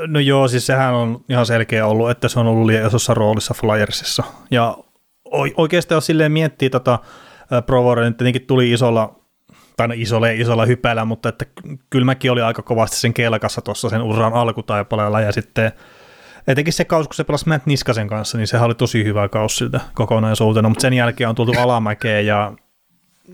No 0.06 0.20
joo, 0.20 0.48
siis 0.48 0.66
sehän 0.66 0.94
on 0.94 1.24
ihan 1.28 1.46
selkeä 1.46 1.86
ollut, 1.86 2.10
että 2.10 2.28
se 2.28 2.40
on 2.40 2.46
ollut 2.46 2.66
liian 2.66 2.86
isossa 2.86 3.14
roolissa 3.14 3.54
Flyersissa. 3.54 4.22
Ja 4.50 4.78
oikeastaan 5.56 5.96
jos 5.96 6.06
silleen 6.06 6.32
miettii 6.32 6.70
tota 6.70 6.98
Provore, 7.66 8.02
niin 8.02 8.14
tietenkin 8.14 8.46
tuli 8.46 8.72
isolla, 8.72 9.14
tai 9.76 9.88
no 9.88 9.94
isolla 9.96 10.26
isolla 10.28 10.66
hypällä, 10.66 11.04
mutta 11.04 11.28
että 11.28 11.46
kylmäkin 11.90 12.30
oli 12.30 12.42
aika 12.42 12.62
kovasti 12.62 12.96
sen 12.96 13.14
kelkassa 13.14 13.60
tuossa 13.60 13.88
sen 13.88 14.02
uran 14.02 14.32
alkutaipaleella, 14.32 15.20
ja 15.20 15.32
sitten 15.32 15.72
etenkin 16.46 16.72
se 16.72 16.84
kaus, 16.84 17.08
kun 17.08 17.14
se 17.14 17.24
pelasi 17.24 17.48
Matt 17.48 17.66
Niskasen 17.66 18.08
kanssa, 18.08 18.38
niin 18.38 18.46
sehän 18.46 18.66
oli 18.66 18.74
tosi 18.74 19.04
hyvä 19.04 19.28
kaus 19.28 19.56
siltä 19.56 19.80
kokonaisuutena, 19.94 20.68
mutta 20.68 20.82
sen 20.82 20.92
jälkeen 20.92 21.28
on 21.28 21.34
tultu 21.34 21.52
alamäkeen, 21.58 22.26
ja 22.26 22.52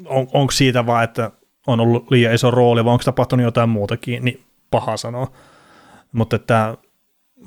on, 0.05 0.27
onko 0.33 0.51
siitä 0.51 0.87
vaan, 0.87 1.05
että 1.05 1.31
on 1.67 1.81
ollut 1.81 2.11
liian 2.11 2.35
iso 2.35 2.51
rooli, 2.51 2.85
vai 2.85 2.93
onko 2.93 3.05
tapahtunut 3.05 3.45
jotain 3.45 3.69
muutakin, 3.69 4.25
niin 4.25 4.45
paha 4.71 4.97
sanoa. 4.97 5.33
Mutta 6.13 6.37
että 6.37 6.77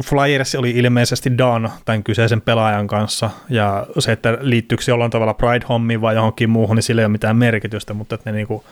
Flyers 0.04 0.56
oli 0.56 0.72
ilmeisesti 0.72 1.38
done 1.38 1.70
tämän 1.86 2.04
kyseisen 2.04 2.42
pelaajan 2.42 2.88
kanssa, 2.88 3.30
ja 3.50 3.88
se, 4.00 4.12
että 4.12 4.38
liittyykö 4.42 4.84
se 4.84 4.92
jollain 4.92 5.12
tavalla 5.12 5.34
Pride-hommiin 5.34 6.02
vai 6.02 6.16
johonkin 6.16 6.50
muuhun, 6.50 6.76
niin 6.76 6.84
sillä 6.84 7.02
ei 7.02 7.06
ole 7.06 7.12
mitään 7.12 7.38
merkitystä, 7.38 7.94
mutta 7.94 8.16
että 8.16 8.32
ne 8.32 8.38
niinku 8.38 8.64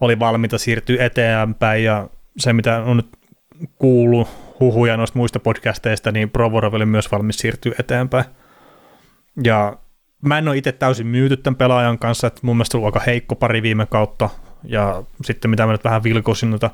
oli 0.00 0.18
valmiita 0.18 0.58
siirtyä 0.58 1.04
eteenpäin, 1.04 1.84
ja 1.84 2.08
se, 2.38 2.52
mitä 2.52 2.76
on 2.76 2.96
nyt 2.96 3.08
kuullut 3.78 4.28
huhuja 4.60 4.96
noista 4.96 5.18
muista 5.18 5.40
podcasteista, 5.40 6.12
niin 6.12 6.30
Provorov 6.30 6.74
oli 6.74 6.86
myös 6.86 7.12
valmis 7.12 7.38
siirtyä 7.38 7.72
eteenpäin. 7.78 8.24
Ja 9.44 9.76
mä 10.22 10.38
en 10.38 10.48
ole 10.48 10.56
itse 10.56 10.72
täysin 10.72 11.06
myyty 11.06 11.36
tämän 11.36 11.56
pelaajan 11.56 11.98
kanssa, 11.98 12.26
että 12.26 12.40
mun 12.42 12.56
mielestä 12.56 12.78
on 12.78 12.82
ollut 12.82 12.94
aika 12.96 13.04
heikko 13.06 13.34
pari 13.34 13.62
viime 13.62 13.86
kautta, 13.86 14.30
ja 14.64 15.02
sitten 15.24 15.50
mitä 15.50 15.66
mä 15.66 15.72
nyt 15.72 15.84
vähän 15.84 16.02
vilkosin 16.02 16.50
noita 16.50 16.70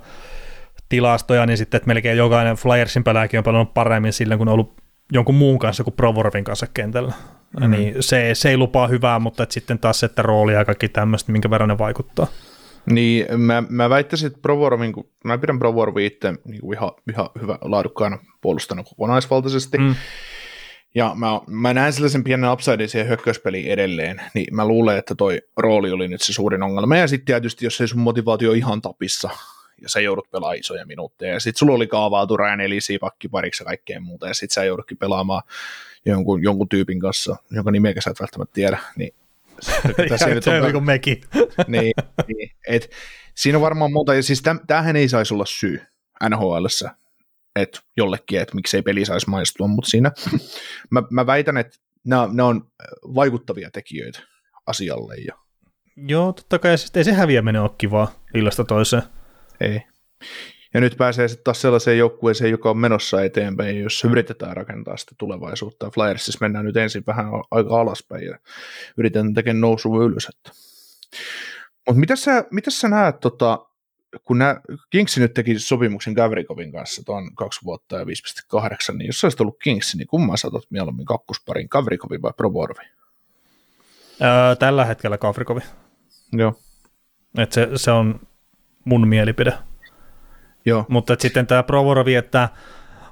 tilastoja, 0.88 1.46
niin 1.46 1.58
sitten, 1.58 1.78
että 1.78 1.86
melkein 1.86 2.18
jokainen 2.18 2.56
Flyersin 2.56 3.04
pelaajakin 3.04 3.38
on 3.38 3.44
pelannut 3.44 3.74
paremmin 3.74 4.12
silloin, 4.12 4.38
kun 4.38 4.48
on 4.48 4.54
ollut 4.54 4.74
jonkun 5.12 5.34
muun 5.34 5.58
kanssa 5.58 5.84
kuin 5.84 5.94
Provorovin 5.94 6.44
kanssa 6.44 6.66
kentällä. 6.74 7.12
Mm-hmm. 7.60 7.70
Niin 7.70 7.94
se, 8.00 8.30
se 8.34 8.50
ei 8.50 8.56
lupaa 8.56 8.88
hyvää, 8.88 9.18
mutta 9.18 9.42
että 9.42 9.52
sitten 9.52 9.78
taas 9.78 10.00
se, 10.00 10.06
että 10.06 10.22
rooli 10.22 10.52
ja 10.52 10.64
kaikki 10.64 10.88
tämmöistä, 10.88 11.32
minkä 11.32 11.50
verran 11.50 11.68
ne 11.68 11.78
vaikuttaa. 11.78 12.26
Niin, 12.90 13.40
mä, 13.40 13.62
mä 13.68 13.90
väittäisin, 13.90 14.26
että 14.26 14.38
Provorovin, 14.42 14.92
kun 14.92 15.10
mä 15.24 15.38
pidän 15.38 15.58
Provorovin 15.58 16.06
itse 16.06 16.34
niin 16.44 16.60
kuin 16.60 16.78
ihan, 16.78 16.90
ihan 17.10 17.28
hyvä, 17.40 17.58
laadukkaana 17.62 18.18
puolustanut 18.40 18.88
kokonaisvaltaisesti, 18.88 19.78
mm. 19.78 19.94
Ja 20.94 21.12
mä, 21.14 21.40
mä 21.46 21.74
näen 21.74 21.92
sellaisen 21.92 22.24
pienen 22.24 22.50
upside 22.50 22.88
siihen 22.88 23.08
hyökkäyspeliin 23.08 23.66
edelleen, 23.66 24.20
niin 24.34 24.56
mä 24.56 24.66
luulen, 24.66 24.98
että 24.98 25.14
toi 25.14 25.40
rooli 25.56 25.92
oli 25.92 26.08
nyt 26.08 26.22
se 26.22 26.32
suurin 26.32 26.62
ongelma. 26.62 26.96
Ja 26.96 27.08
sitten 27.08 27.26
tietysti, 27.26 27.66
jos 27.66 27.80
ei 27.80 27.88
sun 27.88 28.00
motivaatio 28.00 28.52
ihan 28.52 28.82
tapissa, 28.82 29.30
ja 29.82 29.88
sä 29.88 30.00
joudut 30.00 30.30
pelaamaan 30.30 30.58
isoja 30.58 30.86
minuutteja. 30.86 31.32
Ja 31.32 31.40
sitten 31.40 31.58
sulla 31.58 31.74
oli 31.74 31.86
kaavailtu 31.86 32.36
Ryan 32.36 32.60
Elisi 32.60 32.98
pariksi 33.30 33.62
ja 33.62 33.66
kaikkea 33.66 34.00
muuta, 34.00 34.28
ja 34.28 34.34
sitten 34.34 34.54
sä 34.54 34.64
joudutkin 34.64 34.98
pelaamaan 34.98 35.42
jonkun, 36.06 36.42
jonkun 36.42 36.68
tyypin 36.68 37.00
kanssa, 37.00 37.36
jonka 37.50 37.70
nimeä 37.70 37.94
sä 37.98 38.10
et 38.10 38.20
välttämättä 38.20 38.54
tiedä, 38.54 38.78
niin 38.96 39.14
tässä 40.08 40.26
nyt 40.26 40.46
on, 40.46 40.72
kuin 40.72 40.84
mekin. 40.84 41.20
niin, 41.66 41.92
niin, 42.26 42.50
et, 42.68 42.90
siinä 43.34 43.58
on 43.58 43.62
varmaan 43.62 43.92
muuta, 43.92 44.14
ja 44.14 44.22
siis 44.22 44.42
täm, 44.42 44.60
tämähän 44.66 44.96
ei 44.96 45.08
saisi 45.08 45.34
olla 45.34 45.46
syy 45.46 45.80
NHLssä, 46.28 46.90
että 47.56 47.80
jollekin, 47.96 48.40
että 48.40 48.54
miksei 48.54 48.82
peli 48.82 49.04
saisi 49.04 49.30
maistua, 49.30 49.66
mutta 49.66 49.90
siinä 49.90 50.12
mä, 50.90 51.02
mä 51.10 51.26
väitän, 51.26 51.56
että 51.56 51.78
nämä, 52.04 52.28
nämä 52.32 52.48
on 52.48 52.70
vaikuttavia 53.14 53.70
tekijöitä 53.70 54.20
asialle. 54.66 55.14
Ja... 55.14 55.34
Joo, 55.96 56.32
totta 56.32 56.58
kai, 56.58 56.78
siis 56.78 56.92
ei 56.94 57.04
se 57.04 57.12
häviäminen 57.12 57.62
ole 57.62 57.70
kivaa 57.78 58.12
illasta 58.34 58.64
toiseen. 58.64 59.02
Ei. 59.60 59.80
Ja 60.74 60.80
nyt 60.80 60.96
pääsee 60.96 61.28
sitten 61.28 61.44
taas 61.44 61.60
sellaiseen 61.60 61.98
joukkueeseen, 61.98 62.50
joka 62.50 62.70
on 62.70 62.78
menossa 62.78 63.22
eteenpäin, 63.22 63.80
jossa 63.80 64.08
yritetään 64.08 64.56
rakentaa 64.56 64.96
sitä 64.96 65.14
tulevaisuutta. 65.18 65.90
Flyersissa 65.90 66.38
mennään 66.40 66.64
nyt 66.64 66.76
ensin 66.76 67.02
vähän 67.06 67.26
aika 67.50 67.80
alaspäin 67.80 68.24
ja 68.24 68.38
yritetään 68.96 69.34
tekemään 69.34 69.60
nousua 69.60 70.04
ylös. 70.04 70.28
Mutta 71.86 72.00
mitä 72.00 72.16
sä, 72.16 72.44
mitä 72.50 72.70
sä 72.70 72.88
näet, 72.88 73.20
tota, 73.20 73.66
kun 74.24 74.38
nää, 74.38 74.60
Kingsi 74.90 75.20
nyt 75.20 75.34
teki 75.34 75.58
sopimuksen 75.58 76.12
Gavrikovin 76.12 76.72
kanssa 76.72 77.02
tuon 77.04 77.34
kaksi 77.34 77.60
vuotta 77.64 77.96
ja 77.96 78.04
5,8, 78.04 78.96
niin 78.96 79.06
jos 79.06 79.20
sä 79.20 79.26
olisit 79.26 79.40
ollut 79.40 79.58
Kingsi, 79.62 79.96
niin 79.96 80.08
kumman 80.08 80.38
saatat 80.38 80.64
mieluummin 80.70 81.06
kakkosparin, 81.06 81.66
Gavrikovin 81.70 82.22
vai 82.22 82.32
Proborovi? 82.36 82.82
Öö, 84.22 84.56
tällä 84.58 84.84
hetkellä 84.84 85.18
Gavrikovi. 85.18 85.60
Joo. 86.32 86.58
Et 87.38 87.52
se, 87.52 87.68
se 87.76 87.90
on 87.90 88.20
mun 88.86 89.08
mielipide. 89.08 89.52
Joo. 90.64 90.84
Mutta 90.88 91.16
sitten 91.18 91.46
tämä 91.46 91.62
Provorovi, 91.62 92.14
että 92.14 92.48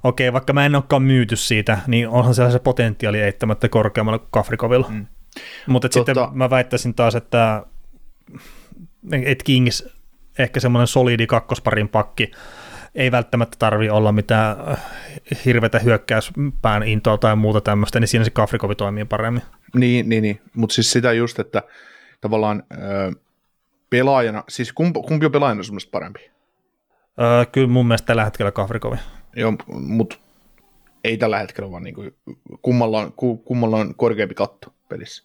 okei, 0.05 0.33
vaikka 0.33 0.53
mä 0.53 0.67
en 0.67 0.75
olekaan 0.75 1.03
myyty 1.03 1.37
siitä, 1.37 1.79
niin 1.87 2.09
onhan 2.09 2.35
se 2.35 2.59
potentiaali 2.65 3.21
eittämättä 3.21 3.69
korkeammalla 3.69 4.19
kuin 4.19 4.29
Kafrikovilla. 4.31 4.87
Mm. 4.91 5.07
Mutta 5.67 5.89
sitten 5.91 6.17
mä 6.33 6.51
väittäisin 6.51 6.95
taas, 6.95 7.15
että 7.15 7.63
et 9.13 9.43
Kings 9.43 9.89
ehkä 10.39 10.61
semmoinen 10.61 10.87
solidi 10.87 11.27
kakkosparin 11.27 11.89
pakki 11.89 12.31
ei 12.95 13.13
välttämättä 13.13 13.57
tarvi 13.59 13.91
olla 13.91 14.13
mitään 14.13 14.57
hirveätä 15.45 15.79
hyökkäyspään 15.79 16.83
intoa 16.83 17.19
tai 17.19 17.37
muuta 17.37 17.61
tämmöistä, 17.61 18.01
niin 18.01 18.09
siinä 18.09 18.25
se 18.25 18.31
Kafrikovi 18.31 18.75
toimii 18.75 19.05
paremmin. 19.05 19.43
Niin, 19.75 20.09
niin, 20.09 20.23
niin. 20.23 20.41
mutta 20.55 20.75
siis 20.75 20.93
sitä 20.93 21.13
just, 21.13 21.39
että 21.39 21.63
tavallaan 22.21 22.63
pelaajana, 23.91 24.45
siis 24.49 24.73
kumpi, 24.73 25.01
kumpi 25.09 25.27
on 25.27 25.33
pelaajana 25.33 25.63
sun 25.63 25.79
parempi? 25.91 26.31
Öö, 27.21 27.47
kyllä 27.47 27.69
mun 27.69 27.87
mielestä 27.87 28.07
tällä 28.07 28.25
hetkellä 28.25 28.53
Kavrikovi. 28.53 28.97
Joo, 29.37 29.53
mutta 29.69 30.17
ei 31.05 31.17
tällä 31.17 31.39
hetkellä, 31.39 31.71
vaan 31.71 31.83
niin 31.83 31.95
kuin, 31.95 32.17
kummalla, 32.63 32.99
on, 32.99 33.13
kummalla 33.45 33.77
on 33.77 33.95
korkeampi 33.95 34.35
katto 34.35 34.73
pelissä. 34.89 35.25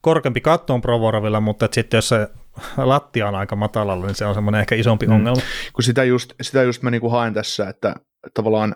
Korkeampi 0.00 0.40
katto 0.40 0.74
on 0.74 0.80
Provorovilla, 0.80 1.40
mutta 1.40 1.68
sitten 1.72 1.98
jos 1.98 2.08
se 2.08 2.28
lattia 2.76 3.28
on 3.28 3.34
aika 3.34 3.56
matalalla, 3.56 4.06
niin 4.06 4.14
se 4.14 4.26
on 4.26 4.34
semmoinen 4.34 4.60
ehkä 4.60 4.74
isompi 4.74 5.06
mm. 5.06 5.12
ongelma. 5.12 5.42
Kun 5.72 5.82
sitä 5.82 6.04
just, 6.04 6.32
sitä 6.42 6.62
just 6.62 6.82
mä 6.82 6.90
niin 6.90 7.00
kuin 7.00 7.10
haen 7.10 7.34
tässä, 7.34 7.68
että 7.68 7.94
tavallaan 8.34 8.74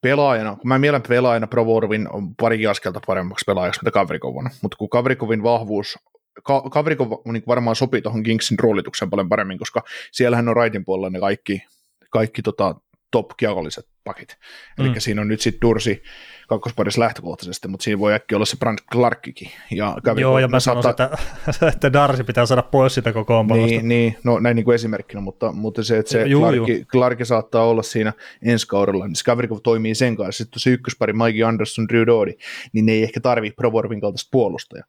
pelaajana, 0.00 0.56
kun 0.56 0.68
mä 0.68 0.78
mielen 0.78 1.02
pelaajana 1.08 1.46
Provorovin 1.46 2.12
on 2.12 2.34
pari 2.34 2.66
askelta 2.66 3.00
paremmaksi 3.06 3.44
pelaajaksi, 3.44 3.80
mitä 3.82 3.90
Kavrikovana, 3.90 4.50
mutta 4.62 4.76
kun 4.76 4.88
Kavrikovin 4.88 5.42
vahvuus 5.42 5.98
Ka- 6.42 6.70
Kavrikov 6.70 7.12
niin 7.32 7.42
varmaan 7.46 7.76
sopii 7.76 8.02
tuohon 8.02 8.22
Kingsin 8.22 8.58
roolitukseen 8.58 9.10
paljon 9.10 9.28
paremmin, 9.28 9.58
koska 9.58 9.82
siellähän 10.12 10.48
on 10.48 10.56
raitin 10.56 10.84
puolella 10.84 11.10
ne 11.10 11.20
kaikki, 11.20 11.62
kaikki 12.10 12.42
tota, 12.42 12.74
top 13.10 13.26
kiekolliset 13.36 13.88
pakit. 14.04 14.36
Mm. 14.78 14.86
Eli 14.86 15.00
siinä 15.00 15.20
on 15.20 15.28
nyt 15.28 15.40
sitten 15.40 15.60
Dursi 15.60 16.02
kakkosparissa 16.48 17.00
lähtökohtaisesti, 17.00 17.68
mutta 17.68 17.84
siinä 17.84 17.98
voi 17.98 18.14
äkkiä 18.14 18.38
olla 18.38 18.46
se 18.46 18.56
Brand 18.56 18.78
Clarkikin. 18.92 19.50
Ja 19.70 19.96
Joo, 20.16 20.38
ja 20.38 20.48
mä 20.48 20.60
sanon, 20.60 20.90
että, 20.90 21.10
että 21.74 21.92
Darsi 21.92 22.24
pitää 22.24 22.46
saada 22.46 22.62
pois 22.62 22.94
sitä 22.94 23.12
kokoonpanosta. 23.12 23.70
Niin, 23.70 23.88
niin, 23.88 24.16
no 24.24 24.38
näin 24.38 24.56
niin 24.56 24.64
kuin 24.64 24.74
esimerkkinä, 24.74 25.20
mutta, 25.20 25.52
mutta 25.52 25.84
se, 25.84 25.98
että 25.98 26.12
se 26.12 26.26
juu, 26.26 26.42
Clarki, 26.42 26.72
juu. 26.72 26.84
Clarki 26.84 27.24
saattaa 27.24 27.66
olla 27.66 27.82
siinä 27.82 28.12
ensi 28.42 28.66
kaudella, 28.66 29.06
niin 29.06 29.16
Skavrikov 29.16 29.58
toimii 29.62 29.94
sen 29.94 30.16
kanssa. 30.16 30.44
Sitten 30.44 30.60
se 30.60 30.70
ykköspari 30.70 31.12
Mikey 31.12 31.44
Anderson, 31.44 31.88
Drew 31.88 32.06
Doody, 32.06 32.32
niin 32.72 32.86
ne 32.86 32.92
ei 32.92 33.02
ehkä 33.02 33.20
tarvitse 33.20 33.56
Provorvin 33.56 34.00
kaltaista 34.00 34.28
puolustaja. 34.32 34.84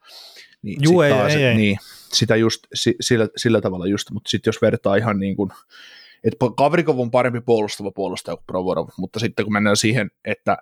Niin 0.62 0.80
Juu, 0.84 1.02
ei, 1.02 1.12
taas, 1.12 1.36
ei, 1.36 1.44
ei. 1.44 1.56
Niin, 1.56 1.78
sitä 2.14 2.36
just 2.36 2.68
sillä, 3.02 3.28
sillä 3.38 3.62
tavalla 3.62 3.88
just, 3.88 4.12
mutta 4.12 4.30
sitten 4.30 4.50
jos 4.50 4.62
vertaa 4.62 4.96
ihan 4.96 5.20
niin 5.20 5.36
kuin, 5.36 5.50
että 6.24 6.46
Kavrikov 6.58 7.00
on 7.00 7.12
parempi 7.12 7.42
puolustava 7.42 7.92
puolustaja 7.92 8.36
kuin 8.36 8.46
Provorov, 8.48 8.88
mutta 8.98 9.20
sitten 9.20 9.46
kun 9.46 9.54
mennään 9.54 9.78
siihen, 9.78 10.12
että, 10.26 10.58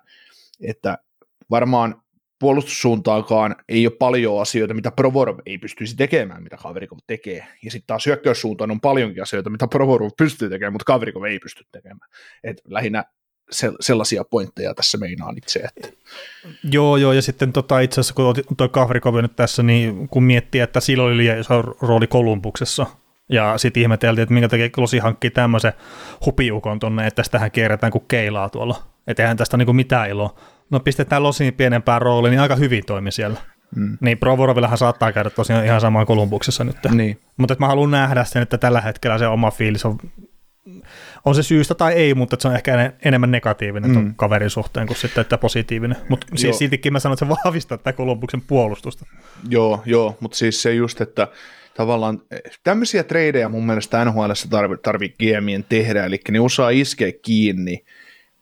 että 0.60 0.98
varmaan 1.50 2.02
puolustussuuntaakaan 2.38 3.56
ei 3.68 3.86
ole 3.86 3.96
paljon 3.98 4.40
asioita, 4.40 4.74
mitä 4.74 4.90
Provorov 4.90 5.38
ei 5.46 5.58
pystyisi 5.58 5.96
tekemään, 5.96 6.42
mitä 6.42 6.56
Kavrikov 6.56 6.98
tekee. 7.06 7.46
Ja 7.64 7.70
sitten 7.70 7.86
taas 7.86 8.06
hyökkäyssuuntaan 8.06 8.70
on 8.70 8.80
paljonkin 8.80 9.22
asioita, 9.22 9.50
mitä 9.50 9.68
Provorov 9.68 10.10
pystyy 10.18 10.48
tekemään, 10.48 10.72
mutta 10.72 10.84
Kavrikov 10.84 11.24
ei 11.24 11.38
pysty 11.38 11.64
tekemään. 11.72 12.10
Et 12.44 12.56
lähinnä 12.64 13.04
sellaisia 13.80 14.24
pointteja 14.24 14.74
tässä 14.74 14.98
meinaan 14.98 15.38
itse. 15.38 15.58
Että. 15.58 15.88
Joo, 16.64 16.96
joo, 16.96 17.12
ja 17.12 17.22
sitten 17.22 17.52
tota, 17.52 17.80
itse 17.80 18.00
asiassa 18.00 18.14
kun 18.14 18.56
tuo 18.56 18.68
Kavrikov 18.68 19.16
nyt 19.16 19.36
tässä, 19.36 19.62
niin 19.62 20.08
kun 20.08 20.22
miettii, 20.22 20.60
että 20.60 20.80
sillä 20.80 21.04
oli 21.04 21.16
liian 21.16 21.38
iso 21.38 21.62
rooli 21.62 22.06
Kolumbuksessa, 22.06 22.86
ja 23.28 23.58
sitten 23.58 23.80
ihmeteltiin, 23.80 24.22
että 24.22 24.32
minkä 24.32 24.48
takia 24.48 24.70
Klosi 24.70 24.98
hankkii 24.98 25.30
tämmöisen 25.30 25.72
hupiukon 26.26 26.78
tonne, 26.78 27.06
että 27.06 27.16
tästähän 27.16 27.50
kierretään 27.50 27.92
kuin 27.92 28.04
keilaa 28.08 28.48
tuolla. 28.48 28.82
Että 29.06 29.22
eihän 29.22 29.36
tästä 29.36 29.56
niinku 29.56 29.72
mitään 29.72 30.10
iloa. 30.10 30.34
No 30.70 30.80
pistetään 30.80 31.22
Losiin 31.22 31.54
pienempään 31.54 32.02
rooliin, 32.02 32.30
niin 32.30 32.40
aika 32.40 32.56
hyvin 32.56 32.86
toimi 32.86 33.12
siellä. 33.12 33.40
Mm. 33.76 33.98
Niin 34.00 34.18
Provorovillahan 34.18 34.78
saattaa 34.78 35.12
käydä 35.12 35.30
tosiaan 35.30 35.64
ihan 35.64 35.80
samaan 35.80 36.06
Kolumbuksessa 36.06 36.64
nyt. 36.64 36.76
Niin. 36.90 37.20
Mutta 37.36 37.56
mä 37.58 37.66
haluan 37.66 37.90
nähdä 37.90 38.24
sen, 38.24 38.42
että 38.42 38.58
tällä 38.58 38.80
hetkellä 38.80 39.18
se 39.18 39.26
oma 39.26 39.50
fiilis 39.50 39.84
on 39.84 39.98
on 41.24 41.34
se 41.34 41.42
syystä 41.42 41.74
tai 41.74 41.92
ei, 41.92 42.14
mutta 42.14 42.36
se 42.40 42.48
on 42.48 42.54
ehkä 42.54 42.92
enemmän 43.04 43.30
negatiivinen 43.30 43.90
mm. 43.90 44.14
kaverin 44.16 44.50
suhteen 44.50 44.86
kuin 44.86 44.96
sitten 44.96 45.22
että 45.22 45.38
positiivinen. 45.38 45.96
Mutta 46.08 46.26
siis 46.34 46.58
siltikin 46.58 46.92
mä 46.92 47.00
sanon, 47.00 47.12
että 47.12 47.24
se 47.24 47.34
vahvistaa 47.44 47.78
tätä 47.78 47.92
Kolumbuksen 47.92 48.40
puolustusta. 48.40 49.06
Joo, 49.48 49.82
joo, 49.84 50.16
mutta 50.20 50.36
siis 50.36 50.62
se 50.62 50.74
just, 50.74 51.00
että 51.00 51.28
tavallaan 51.74 52.22
tämmöisiä 52.64 53.04
tradeja 53.04 53.48
mun 53.48 53.66
mielestä 53.66 54.04
NHL 54.04 54.30
tarvii 54.50 54.78
tarvi 54.78 55.08
GMien 55.08 55.64
tehdä, 55.68 56.04
eli 56.04 56.20
ne 56.30 56.40
osaa 56.40 56.70
iskeä 56.70 57.12
kiinni 57.22 57.84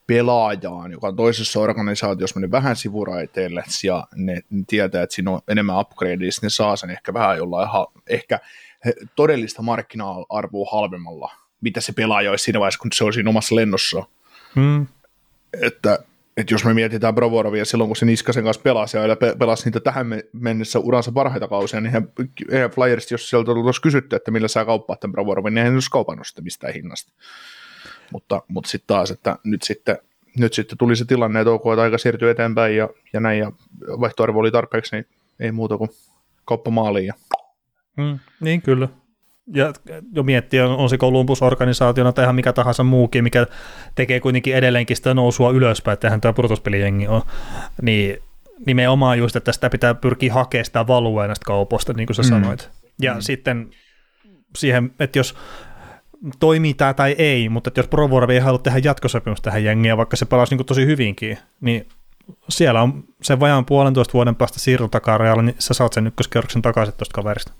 pelaajaan, 0.07 0.91
joka 0.91 1.07
on 1.07 1.15
toisessa 1.15 1.59
organisaatiossa 1.59 2.39
mennyt 2.39 2.51
vähän 2.51 2.75
sivuraiteille, 2.75 3.63
ja 3.83 4.07
ne, 4.15 4.33
ne 4.49 4.63
tietää, 4.67 5.03
että 5.03 5.15
siinä 5.15 5.31
on 5.31 5.41
enemmän 5.47 5.79
upgradeja, 5.79 6.17
niin 6.17 6.31
ne 6.41 6.49
saa 6.49 6.75
sen 6.75 6.89
ehkä 6.89 7.13
vähän 7.13 7.37
jollain, 7.37 7.69
ehkä 8.09 8.39
todellista 9.15 9.61
markkina-arvoa 9.61 10.69
halvemmalla 10.71 11.31
mitä 11.61 11.81
se 11.81 11.93
pelaaja 11.93 12.29
olisi 12.29 12.43
siinä 12.43 12.59
vaiheessa, 12.59 12.79
kun 12.79 12.91
se 12.93 13.03
olisi 13.03 13.17
siinä 13.17 13.29
omassa 13.29 13.55
lennossa. 13.55 14.03
Hmm. 14.55 14.87
Että, 15.61 15.99
että 16.37 16.53
jos 16.53 16.65
me 16.65 16.73
mietitään 16.73 17.15
Brovorovia 17.15 17.65
silloin, 17.65 17.87
kun 17.87 17.95
se 17.95 18.05
Niskasen 18.05 18.43
kanssa 18.43 18.61
pelasi 18.61 18.97
ja 18.97 19.17
pelasi 19.39 19.65
niitä 19.65 19.79
tähän 19.79 20.07
mennessä 20.33 20.79
uransa 20.79 21.11
parhaita 21.11 21.47
kausia, 21.47 21.81
niin 21.81 21.93
eihän 22.51 22.69
Flyerista, 22.71 23.13
jos 23.13 23.29
sieltä 23.29 23.51
olisi 23.51 23.81
kysytty, 23.81 24.15
että 24.15 24.31
millä 24.31 24.47
sä 24.47 24.65
kauppaat 24.65 24.99
tämän 24.99 25.11
Brovorovin, 25.11 25.53
niin 25.53 25.57
eihän 25.57 25.73
olisi 25.73 25.89
kaupannut 25.91 26.27
sitä 26.27 26.41
mistään 26.41 26.73
hinnasta. 26.73 27.11
Mutta, 28.11 28.41
mutta 28.47 28.69
sitten 28.69 28.87
taas, 28.87 29.11
että 29.11 29.37
nyt 29.43 29.61
sitten, 29.61 29.97
nyt 30.37 30.53
sitten 30.53 30.77
tuli 30.77 30.95
se 30.95 31.05
tilanne, 31.05 31.41
että 31.41 31.51
OK, 31.51 31.65
että 31.71 31.81
aika 31.81 31.97
siirtyi 31.97 32.29
eteenpäin 32.29 32.75
ja, 32.75 32.89
ja 33.13 33.19
näin, 33.19 33.39
ja 33.39 33.51
vaihtoarvo 33.87 34.39
oli 34.39 34.51
tarpeeksi, 34.51 34.95
niin 34.95 35.07
ei 35.39 35.51
muuta 35.51 35.77
kuin 35.77 35.89
kauppa 36.45 36.71
maaliin. 36.71 37.05
Ja... 37.05 37.13
Hmm, 38.01 38.19
niin, 38.39 38.61
kyllä 38.61 38.87
ja 39.53 39.73
jo 40.13 40.23
miettiä, 40.23 40.67
on 40.67 40.89
se 40.89 40.97
Columbus-organisaationa 40.97 42.13
tai 42.13 42.25
ihan 42.25 42.35
mikä 42.35 42.53
tahansa 42.53 42.83
muukin, 42.83 43.23
mikä 43.23 43.47
tekee 43.95 44.19
kuitenkin 44.19 44.55
edelleenkin 44.55 44.97
sitä 44.97 45.13
nousua 45.13 45.51
ylöspäin, 45.51 45.93
että 45.93 46.07
eihän 46.07 46.21
tämä 46.21 46.33
pudotuspelijengi 46.33 47.07
on, 47.07 47.21
niin 47.81 48.17
nimenomaan 48.65 49.17
just, 49.17 49.35
että 49.35 49.51
sitä 49.51 49.69
pitää 49.69 49.93
pyrkiä 49.93 50.33
hakemaan 50.33 50.65
sitä 50.65 50.87
valuea 50.87 51.27
näistä 51.27 51.45
kaupoista, 51.45 51.93
niin 51.93 52.07
kuin 52.07 52.15
sä 52.15 52.21
mm. 52.21 52.29
sanoit. 52.29 52.69
Ja 53.01 53.13
mm. 53.13 53.21
sitten 53.21 53.69
siihen, 54.57 54.91
että 54.99 55.19
jos 55.19 55.35
toimii 56.39 56.73
tämä 56.73 56.93
tai 56.93 57.15
ei, 57.17 57.49
mutta 57.49 57.67
että 57.67 57.79
jos 57.79 57.87
Provorov 57.87 58.29
ei 58.29 58.39
halua 58.39 58.59
tehdä 58.59 58.79
jatkosopimusta 58.83 59.43
tähän 59.43 59.63
jengiä, 59.63 59.97
vaikka 59.97 60.17
se 60.17 60.25
pelasi 60.25 60.55
niin 60.55 60.65
tosi 60.65 60.85
hyvinkin, 60.85 61.37
niin 61.61 61.87
siellä 62.49 62.81
on 62.81 63.03
sen 63.21 63.39
vajaan 63.39 63.65
puolentoista 63.65 64.13
vuoden 64.13 64.35
päästä 64.35 64.59
siirrotakarajalle, 64.59 65.43
niin 65.43 65.55
sä 65.59 65.73
saat 65.73 65.93
sen 65.93 66.07
ykköskerroksen 66.07 66.61
takaisin 66.61 66.95
tuosta 66.97 67.13
kaverista. 67.13 67.51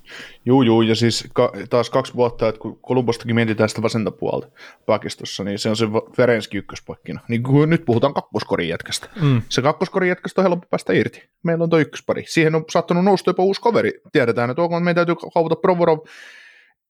Juu, 0.44 0.62
juu, 0.62 0.82
ja 0.82 0.94
siis 0.94 1.28
ka- 1.32 1.52
taas 1.70 1.90
kaksi 1.90 2.14
vuotta, 2.14 2.48
että 2.48 2.58
kun 2.60 2.78
Kolumbostakin 2.82 3.34
mietitään 3.34 3.68
sitä 3.68 3.82
vasenta 3.82 4.10
puolta 4.10 4.48
pakistossa, 4.86 5.44
niin 5.44 5.58
se 5.58 5.68
on 5.68 5.76
se 5.76 5.86
Ferenski 6.16 6.58
ykköspakkina. 6.58 7.20
Niin 7.28 7.42
kun 7.42 7.70
nyt 7.70 7.84
puhutaan 7.84 8.14
kakkoskorin 8.14 8.68
jätkästä. 8.68 9.08
Mm. 9.22 9.42
Se 9.48 9.62
kakkoskorin 9.62 10.08
jätkästä 10.08 10.40
on 10.40 10.46
helppo 10.46 10.66
päästä 10.70 10.92
irti. 10.92 11.22
Meillä 11.44 11.64
on 11.64 11.70
tuo 11.70 11.78
ykköspari. 11.78 12.24
Siihen 12.26 12.54
on 12.54 12.64
saattanut 12.70 13.04
nousta 13.04 13.30
jopa 13.30 13.42
uusi 13.42 13.60
kaveri. 13.60 13.92
Tiedetään, 14.12 14.50
että 14.50 14.62
onko 14.62 14.80
meidän 14.80 14.94
täytyy 14.94 15.14
kaupata 15.34 15.56
Provorov 15.56 15.98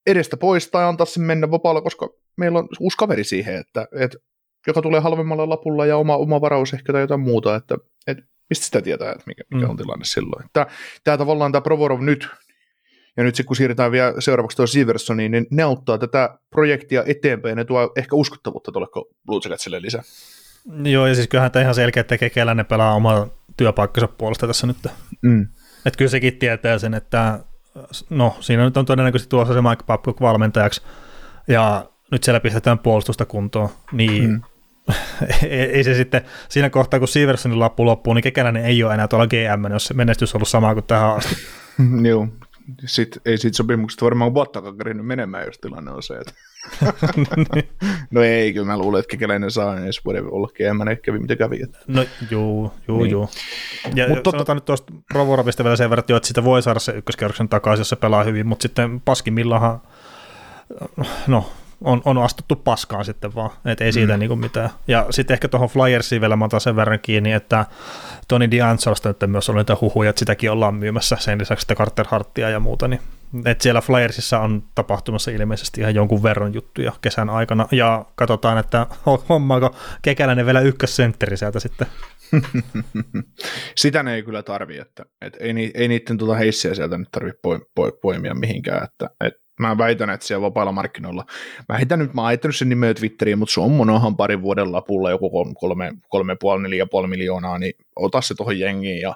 edestä 0.06 0.36
pois 0.36 0.70
tai 0.70 0.84
antaa 0.84 1.06
sen 1.06 1.22
mennä 1.22 1.50
vapaalla, 1.50 1.80
koska 1.80 2.08
meillä 2.36 2.58
on 2.58 2.68
uusi 2.80 2.96
kaveri 2.96 3.24
siihen, 3.24 3.56
että, 3.56 3.88
että 4.00 4.18
joka 4.66 4.82
tulee 4.82 5.00
halvemmalla 5.00 5.48
lapulla 5.48 5.86
ja 5.86 5.96
oma, 5.96 6.16
oma 6.16 6.40
varaus 6.40 6.74
ehkä 6.74 6.92
tai 6.92 7.00
jotain 7.00 7.20
muuta, 7.20 7.54
että, 7.54 7.76
että 8.06 8.22
mistä 8.50 8.64
sitä 8.64 8.82
tietää, 8.82 9.12
että 9.12 9.24
mikä, 9.26 9.42
mikä 9.50 9.66
mm. 9.66 9.70
on 9.70 9.76
tilanne 9.76 10.04
silloin. 10.04 10.44
Tämä, 10.52 10.66
tämä 11.04 11.18
tavallaan 11.18 11.52
tämä 11.52 11.62
Provorov 11.62 12.00
nyt, 12.00 12.28
ja 13.16 13.24
nyt 13.24 13.34
sitten 13.34 13.46
kun 13.46 13.56
siirrytään 13.56 13.92
vielä 13.92 14.20
seuraavaksi 14.20 14.56
tuohon 14.56 14.68
Siversoniin, 14.68 15.32
niin 15.32 15.46
ne 15.50 15.62
auttaa 15.62 15.98
tätä 15.98 16.38
projektia 16.50 17.04
eteenpäin 17.06 17.50
ja 17.50 17.56
ne 17.56 17.64
tuo 17.64 17.92
ehkä 17.96 18.16
uskottavuutta 18.16 18.72
tuolle 18.72 18.88
Blue 19.26 19.40
Jacketsille 19.44 19.82
lisää. 19.82 20.02
Joo, 20.84 21.06
ja 21.06 21.14
siis 21.14 21.28
kyllähän 21.28 21.52
tämä 21.52 21.62
ihan 21.62 21.74
selkeä, 21.74 22.00
että 22.00 22.18
kekeläinen 22.18 22.66
pelaa 22.66 22.94
oma 22.94 23.28
työpaikkansa 23.56 24.08
puolesta 24.08 24.46
tässä 24.46 24.66
nyt. 24.66 24.76
Mm. 25.22 25.48
Että 25.86 25.98
kyllä 25.98 26.10
sekin 26.10 26.38
tietää 26.38 26.78
sen, 26.78 26.94
että 26.94 27.40
no 28.10 28.36
siinä 28.40 28.64
nyt 28.64 28.76
on 28.76 28.86
todennäköisesti 28.86 29.30
tuossa 29.30 29.54
se 29.54 29.62
Mike 29.62 29.84
Babcock 29.86 30.20
valmentajaksi, 30.20 30.82
ja 31.48 31.90
nyt 32.12 32.24
siellä 32.24 32.40
pistetään 32.40 32.78
puolustusta 32.78 33.24
kuntoon, 33.24 33.68
niin 33.92 34.30
mm 34.30 34.42
ei 35.50 35.84
se 35.84 35.94
sitten, 35.94 36.22
siinä 36.48 36.70
kohtaa 36.70 36.98
kun 36.98 37.08
Siversonin 37.08 37.60
lappu 37.60 37.86
loppuu, 37.86 38.14
niin 38.14 38.22
Kekäläinen 38.22 38.64
ei 38.64 38.84
ole 38.84 38.94
enää 38.94 39.08
tuolla 39.08 39.26
GM, 39.26 39.72
jos 39.72 39.84
se 39.84 39.94
menestys 39.94 40.34
on 40.34 40.38
ollut 40.38 40.48
sama 40.48 40.74
kuin 40.74 40.84
tähän 40.84 41.16
asti. 41.16 41.36
Joo, 42.08 42.28
sitten 42.86 43.22
ei 43.24 43.38
siitä 43.38 43.56
sopimuksesta 43.56 44.04
varmaan 44.04 44.34
vuottakaan 44.34 44.78
kerinyt 44.78 45.06
menemään, 45.06 45.46
jos 45.46 45.58
tilanne 45.58 45.90
on 45.90 46.02
se, 46.02 46.14
että 46.14 46.32
no 48.10 48.22
ei, 48.22 48.52
kyllä 48.52 48.66
mä 48.66 48.78
luulen, 48.78 49.00
että 49.00 49.10
Kekäläinen 49.10 49.50
saa 49.50 49.76
ensi 49.76 50.00
vuoden 50.04 50.32
olla 50.32 50.48
GM, 50.48 50.88
ehkä 50.88 51.02
kävi 51.02 51.18
mitä 51.18 51.36
kävi. 51.36 51.62
Että. 51.62 51.78
No 51.86 52.04
juu, 52.30 52.72
juu, 52.88 53.02
niin. 53.02 53.10
juu. 53.10 53.30
Ja 53.94 54.08
mutta 54.08 54.30
sanotaan 54.30 54.56
nyt 54.56 54.64
tuosta 54.64 54.92
Provorovista 55.12 55.64
vielä 55.64 55.76
sen 55.76 55.90
verran, 55.90 56.04
että 56.10 56.28
sitä 56.28 56.44
voi 56.44 56.62
saada 56.62 56.80
se 56.80 56.92
ykköskerroksen 56.92 57.48
takaisin, 57.48 57.80
jos 57.80 57.88
se 57.88 57.96
pelaa 57.96 58.24
hyvin, 58.24 58.46
mutta 58.46 58.62
sitten 58.62 59.00
paskimmillahan, 59.00 59.80
no 61.26 61.50
on, 61.84 62.02
on 62.04 62.18
astuttu 62.18 62.56
paskaan 62.56 63.04
sitten 63.04 63.34
vaan, 63.34 63.50
että 63.64 63.84
ei 63.84 63.92
siitä 63.92 64.12
mm. 64.12 64.20
niin 64.20 64.38
mitään. 64.38 64.70
Ja 64.88 65.06
sitten 65.10 65.34
ehkä 65.34 65.48
tuohon 65.48 65.68
Flyersiin 65.68 66.20
vielä 66.20 66.36
mä 66.36 66.44
otan 66.44 66.60
sen 66.60 66.76
verran 66.76 67.00
kiinni, 67.00 67.32
että 67.32 67.66
Tony 68.28 68.46
D'Angelosta 68.46 69.08
nyt 69.08 69.30
myös 69.30 69.50
oli 69.50 69.58
niitä 69.58 69.76
huhuja, 69.80 70.10
että 70.10 70.20
sitäkin 70.20 70.50
ollaan 70.50 70.74
myymässä 70.74 71.16
sen 71.20 71.38
lisäksi 71.38 71.64
että 71.64 71.74
Carter 71.74 72.06
Harttia 72.08 72.50
ja 72.50 72.60
muuta, 72.60 72.88
niin 72.88 73.00
että 73.44 73.62
siellä 73.62 73.80
Flyersissa 73.80 74.40
on 74.40 74.62
tapahtumassa 74.74 75.30
ilmeisesti 75.30 75.80
ihan 75.80 75.94
jonkun 75.94 76.22
verran 76.22 76.54
juttuja 76.54 76.92
kesän 77.00 77.30
aikana, 77.30 77.68
ja 77.72 78.04
katsotaan, 78.14 78.58
että 78.58 78.86
hommaako 79.28 79.76
Kekäläinen 80.02 80.46
vielä 80.46 80.60
ykkössentteri 80.60 81.36
sieltä 81.36 81.60
sitten. 81.60 81.86
Sitä 83.76 84.02
ne 84.02 84.14
ei 84.14 84.22
kyllä 84.22 84.42
tarvi, 84.42 84.78
että, 84.78 85.04
että 85.20 85.38
ei, 85.44 85.70
ei 85.74 85.88
niiden 85.88 86.18
tuota 86.18 86.34
heissiä 86.34 86.74
sieltä 86.74 86.98
nyt 86.98 87.08
tarvitse 87.10 87.40
poimia 88.02 88.34
mihinkään, 88.34 88.84
että, 88.84 89.10
että 89.24 89.45
Mä 89.60 89.78
väitän, 89.78 90.10
että 90.10 90.26
siellä 90.26 90.42
vapailla 90.42 90.72
markkinoilla. 90.72 91.24
Mä 91.68 91.76
heitän 91.76 91.98
nyt, 91.98 92.14
mä 92.14 92.22
oon 92.22 92.52
sen 92.52 92.68
nimeä 92.68 92.94
Twitteriin, 92.94 93.38
mutta 93.38 93.52
se 93.52 93.60
on 93.60 93.70
monohan 93.70 94.16
parin 94.16 94.42
vuoden 94.42 94.72
lapulla 94.72 95.10
joku 95.10 95.54
kolme, 95.60 95.92
kolme 96.08 96.36
puoli, 96.40 96.62
neljä 96.62 96.86
puoli 96.86 97.08
miljoonaa, 97.08 97.58
niin 97.58 97.74
ota 97.96 98.20
se 98.20 98.34
tuohon 98.34 98.58
jengiin 98.58 99.00
ja, 99.00 99.14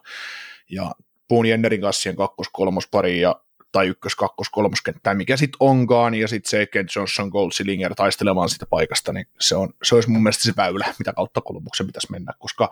ja 0.70 0.92
puun 1.28 1.46
Jennerin 1.46 1.80
kanssa 1.80 2.02
siihen 2.02 2.16
kakkos 2.16 2.48
pari 2.90 3.20
ja 3.20 3.36
tai 3.72 3.86
ykkös, 3.86 4.14
kakkos, 4.14 4.50
kolmoskenttää, 4.50 5.14
mikä 5.14 5.36
sitten 5.36 5.56
onkaan, 5.60 6.14
ja 6.14 6.28
sitten 6.28 6.50
se 6.50 6.66
Kent 6.66 6.90
Johnson, 6.96 7.28
Gold 7.28 7.50
Sillinger 7.52 7.94
taistelemaan 7.94 8.48
sitä 8.48 8.66
paikasta, 8.66 9.12
niin 9.12 9.26
se, 9.40 9.56
on, 9.56 9.72
se 9.82 9.94
olisi 9.94 10.10
mun 10.10 10.22
mielestä 10.22 10.42
se 10.42 10.52
väylä, 10.56 10.94
mitä 10.98 11.12
kautta 11.12 11.40
Kolumbuksen 11.40 11.86
pitäisi 11.86 12.10
mennä, 12.10 12.32
koska 12.38 12.70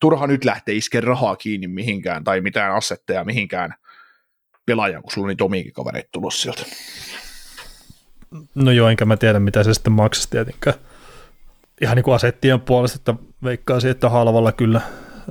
turha 0.00 0.26
nyt 0.26 0.44
lähtee 0.44 0.74
iskeä 0.74 1.00
rahaa 1.00 1.36
kiinni 1.36 1.68
mihinkään, 1.68 2.24
tai 2.24 2.40
mitään 2.40 2.74
assetteja 2.74 3.24
mihinkään 3.24 3.74
pelaajan, 4.66 5.02
kun 5.02 5.12
sulla 5.12 5.24
on 5.24 5.28
niitä 5.28 5.44
omiakin 5.44 5.72
kavereita 5.72 6.08
tulossa 6.12 6.42
sieltä. 6.42 6.62
No 8.54 8.70
joo, 8.70 8.88
enkä 8.88 9.04
mä 9.04 9.16
tiedä, 9.16 9.40
mitä 9.40 9.64
se 9.64 9.74
sitten 9.74 9.92
maksaisi 9.92 10.30
tietenkään. 10.30 10.76
Ihan 11.80 11.96
niin 11.96 12.04
kuin 12.04 12.14
asettien 12.14 12.60
puolesta, 12.60 12.96
että 12.96 13.14
veikkaisin, 13.44 13.90
että 13.90 14.08
halvalla 14.08 14.52
kyllä 14.52 14.80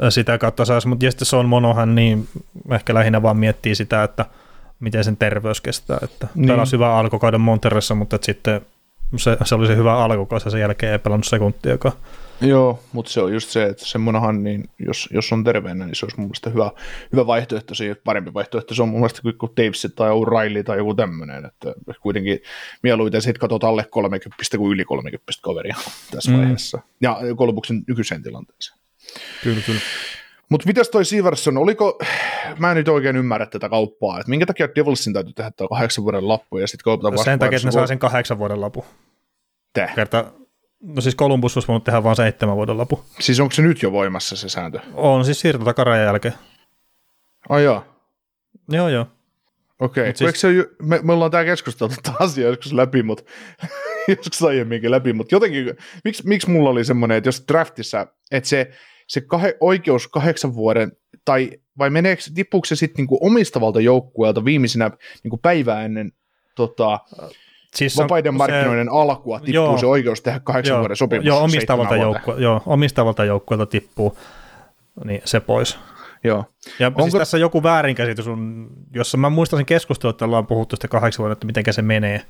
sitä 0.10 0.38
kautta 0.38 0.66
saisi, 0.66 0.88
mutta 0.88 1.12
sitten 1.12 1.26
se 1.26 1.36
on 1.36 1.50
monohan, 1.50 1.96
niin 1.96 2.28
ehkä 2.72 2.94
lähinnä 2.94 3.22
vaan 3.22 3.38
miettii 3.38 3.76
sitä, 3.76 4.04
että 4.04 4.26
miten 4.80 5.04
sen 5.04 5.18
terveys 5.18 5.62
kestää. 5.62 5.98
Että 6.02 6.28
niin. 6.36 6.48
Pelasi 6.48 6.72
hyvä 6.72 6.98
alkukauden 6.98 7.42
Monteressa, 7.42 7.96
mutta 7.96 8.20
sitten 8.22 8.62
se, 9.18 9.38
se 9.46 9.56
oli 9.56 9.68
se 9.68 9.76
hyvä 9.76 9.98
alkukausi 9.98 10.48
ja 10.48 10.52
sen 10.52 10.62
jälkeen 10.62 10.92
ei 10.92 11.00
pelannut 11.00 11.26
sekuntiakaan. 11.26 11.96
Joo, 12.42 12.84
mutta 12.92 13.12
se 13.12 13.22
on 13.22 13.34
just 13.34 13.50
se, 13.50 13.64
että 13.64 13.86
semmoinenhan, 13.86 14.44
niin 14.44 14.70
jos, 14.80 15.10
jos 15.12 15.34
on 15.34 15.44
terveenä, 15.44 15.86
niin 15.86 15.96
se 15.96 16.06
olisi 16.06 16.18
mun 16.18 16.28
mielestä 16.28 16.50
hyvä, 16.50 16.72
hyvä 17.12 17.28
vaihtoehto, 17.28 17.76
se 17.76 17.96
parempi 18.04 18.34
vaihtoehto, 18.34 18.76
se 18.76 18.82
on 18.82 18.90
mun 18.90 19.00
mielestä 19.00 19.22
kuin 19.38 19.52
Davis 19.58 19.88
tai 19.96 20.10
O'Reilly 20.10 20.64
tai 20.64 20.78
joku 20.78 20.96
tämmöinen, 20.96 21.46
että 21.46 21.74
kuitenkin 22.02 22.40
mieluiten 22.84 23.22
sitten 23.22 23.40
katsot 23.40 23.64
alle 23.64 23.86
30 23.92 24.58
kuin 24.58 24.74
yli 24.74 24.86
30 24.86 25.32
kaveria 25.42 25.76
tässä 26.12 26.32
mm. 26.32 26.38
vaiheessa, 26.38 26.80
ja 27.02 27.20
Kolbuksen 27.36 27.84
nykyiseen 27.88 28.24
tilanteeseen. 28.24 28.80
Kyllä, 29.44 29.62
kyllä. 29.66 29.82
Mutta 30.50 30.68
mitäs 30.68 30.90
toi 30.90 31.06
Siverson, 31.06 31.58
oliko, 31.58 32.00
mä 32.60 32.72
en 32.72 32.78
nyt 32.78 32.88
oikein 32.88 33.16
ymmärrä 33.16 33.46
tätä 33.46 33.70
kauppaa, 33.70 34.20
että 34.20 34.30
minkä 34.30 34.46
takia 34.46 34.68
Devilsin 34.76 35.14
täytyy 35.14 35.34
tehdä 35.34 35.52
tuo 35.52 35.68
kahdeksan 35.68 36.04
vuoden 36.04 36.28
lappu 36.28 36.58
ja 36.58 36.68
sitten 36.68 36.84
kaupataan 36.84 37.14
no 37.14 37.24
Sen 37.24 37.40
takia, 37.40 37.56
että 37.56 37.68
ne 37.68 37.72
saa 37.72 37.88
sen 37.88 38.00
kahdeksan 38.00 38.40
vuoden 38.40 38.62
lapu. 38.62 38.86
Te. 39.74 39.90
Kerta, 39.96 40.32
no 40.82 41.02
siis 41.02 41.16
Columbus 41.16 41.58
olisi 41.58 41.68
voinut 41.68 41.84
tehdä 41.84 42.04
vain 42.04 42.16
seitsemän 42.16 42.56
vuoden 42.56 42.78
lapu. 42.78 43.04
Siis 43.20 43.40
onko 43.40 43.56
se 43.56 43.62
nyt 43.62 43.82
jo 43.82 43.92
voimassa 43.92 44.36
se 44.36 44.50
sääntö? 44.50 44.80
On, 44.94 45.26
siis 45.26 45.40
siirto 45.40 45.66
takarajan 45.66 46.06
jälkeen. 46.06 46.34
Ai 47.50 47.64
joo. 47.64 47.86
Joo, 48.70 48.90
joo. 48.90 49.08
Okei, 49.80 50.10
okay. 50.10 50.14
siis... 50.16 50.42
Se, 50.42 50.48
me, 50.82 51.00
me 51.04 51.14
ollaan 51.14 51.32
tämä 51.32 51.46
keskusteltu 51.46 51.96
tätä 52.04 52.18
asiaa 52.20 52.50
joskus 52.50 52.74
läpi, 52.74 53.04
mutta 53.04 53.24
joskus 54.18 54.44
aiemminkin 54.44 54.92
läpi, 54.92 55.14
mutta 55.14 55.36
jotenkin, 55.36 55.78
miksi, 56.04 56.28
miksi 56.28 56.50
mulla 56.50 56.70
oli 56.70 56.86
semmoinen, 56.86 57.18
että 57.18 57.28
jos 57.28 57.44
draftissa, 57.48 58.08
että 58.32 58.50
se 58.50 58.72
se 59.08 59.20
kah- 59.20 59.58
oikeus 59.60 60.08
kahdeksan 60.08 60.56
vuoden, 60.56 60.92
tai 61.26 61.52
vai 61.78 61.90
meneekö, 61.90 62.22
tippuuko 62.36 62.66
se 62.66 62.76
sitten 62.76 62.98
niinku 62.98 63.18
omistavalta 63.22 63.82
joukkueelta 63.82 64.46
viimeisenä 64.46 64.92
niinku 65.24 65.38
päivää 65.38 65.86
ennen 65.86 66.12
tota, 66.56 67.00
siis 67.76 67.98
vapaiden 67.98 68.34
se, 68.34 68.38
markkinoiden 68.38 68.92
alkua 68.92 69.40
tippuu 69.40 69.54
joo, 69.54 69.78
se 69.78 69.86
oikeus 69.86 70.22
tehdä 70.22 70.40
kahdeksan 70.40 70.74
joo, 70.74 70.80
vuoden 70.80 70.98
sopimus. 70.98 71.26
Joo, 71.26 71.44
omistavalta, 71.44 71.96
joukkue, 71.96 72.36
joo, 72.38 72.62
omistavalta 72.66 73.26
joukkueelta 73.26 73.66
tippuu 73.66 74.18
niin 75.04 75.22
se 75.26 75.40
pois. 75.40 75.80
Joo. 76.24 76.46
Ja 76.80 76.88
Onko... 76.88 77.02
siis 77.02 77.14
tässä 77.14 77.38
joku 77.38 77.64
väärinkäsitys 77.64 78.28
on, 78.28 78.68
jossa 78.94 79.18
mä 79.18 79.30
muistan 79.30 79.58
sen 79.58 79.66
keskustelun, 79.66 80.10
että 80.10 80.26
ollaan 80.26 80.48
puhuttu 80.48 80.76
sitä 80.76 80.88
kahdeksan 80.88 81.24
vuotta, 81.24 81.34
että 81.34 81.46
miten 81.46 81.74
se 81.74 81.82
menee. 81.82 82.22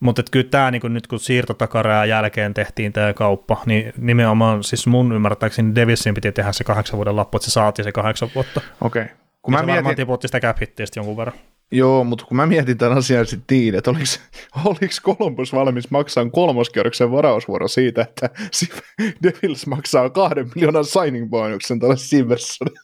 Mutta 0.00 0.22
kyllä 0.30 0.48
tämä 0.50 0.70
niin 0.70 0.94
nyt 0.94 1.06
kun 1.06 1.20
siirtotakarajan 1.20 2.08
jälkeen 2.08 2.54
tehtiin 2.54 2.92
tämä 2.92 3.12
kauppa, 3.12 3.56
niin 3.66 3.92
nimenomaan 3.98 4.64
siis 4.64 4.86
mun 4.86 5.12
ymmärtääkseni 5.12 5.74
Devilsin 5.74 6.14
piti 6.14 6.32
tehdä 6.32 6.52
se 6.52 6.64
kahdeksan 6.64 6.96
vuoden 6.96 7.16
lappu, 7.16 7.36
että 7.36 7.44
se 7.44 7.52
saatiin 7.52 7.84
se 7.84 7.92
kahdeksan 7.92 8.28
vuotta. 8.34 8.60
Okei. 8.80 9.02
Okay. 9.02 9.14
Kun 9.42 9.54
niin 9.54 9.66
mä 9.66 9.72
mietin... 9.72 9.96
tiputti 9.96 10.28
sitä 10.28 10.40
cap 10.40 10.56
jonkun 10.96 11.16
verran. 11.16 11.36
Joo, 11.72 12.04
mutta 12.04 12.24
kun 12.24 12.36
mä 12.36 12.46
mietin 12.46 12.78
tämän 12.78 12.98
asian 12.98 13.26
sitten 13.26 13.56
niin, 13.56 13.74
että 13.74 13.90
oliko, 13.90 14.04
oliko 14.70 14.94
Columbus 15.02 15.52
valmis 15.52 15.90
maksaa 15.90 16.30
kolmoskierroksen 16.30 17.12
varausvuoro 17.12 17.68
siitä, 17.68 18.02
että 18.02 18.30
Devils 19.22 19.66
maksaa 19.66 20.10
kahden 20.10 20.50
miljoonan 20.54 20.84
signing 20.84 21.30
bonuksen 21.30 21.80
tälle 21.80 21.96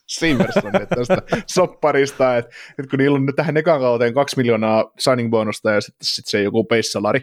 Siversonille 0.06 0.86
tästä 0.96 1.22
sopparista, 1.46 2.36
että, 2.36 2.50
että 2.78 2.90
kun 2.90 2.98
niillä 2.98 3.16
on 3.16 3.32
tähän 3.36 3.56
ekan 3.56 3.80
kauteen 3.80 4.14
kaksi 4.14 4.36
miljoonaa 4.36 4.92
signing 4.98 5.30
bonusta 5.30 5.70
ja 5.70 5.80
sitten 5.80 6.06
sit 6.06 6.26
se 6.26 6.42
joku 6.42 6.64
peissalari, 6.64 7.20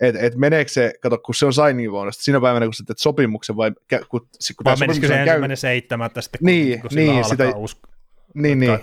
että 0.00 0.20
et 0.20 0.34
meneekö 0.34 0.72
se, 0.72 0.92
kato, 1.00 1.18
kun 1.18 1.34
se 1.34 1.46
on 1.46 1.52
signing 1.52 1.92
bonus, 1.92 2.24
siinä 2.24 2.40
päivänä, 2.40 2.66
kun 2.66 2.74
sä 2.74 2.84
teet 2.86 2.98
sopimuksen 2.98 3.56
vai 3.56 3.72
kun, 4.08 4.20
kun 4.56 4.64
vai 4.64 4.76
menisikö 4.80 5.06
se 5.06 5.14
ensimmäinen 5.14 5.48
käy... 5.48 5.56
seitsemättä 5.56 6.20
sitten, 6.20 6.38
kun, 6.38 6.46
niin, 6.46 6.80
kun 6.80 6.90
niin, 6.94 7.24
sitä, 7.24 7.52
usko, 7.56 7.88
niin, 8.34 8.58
niin. 8.58 8.78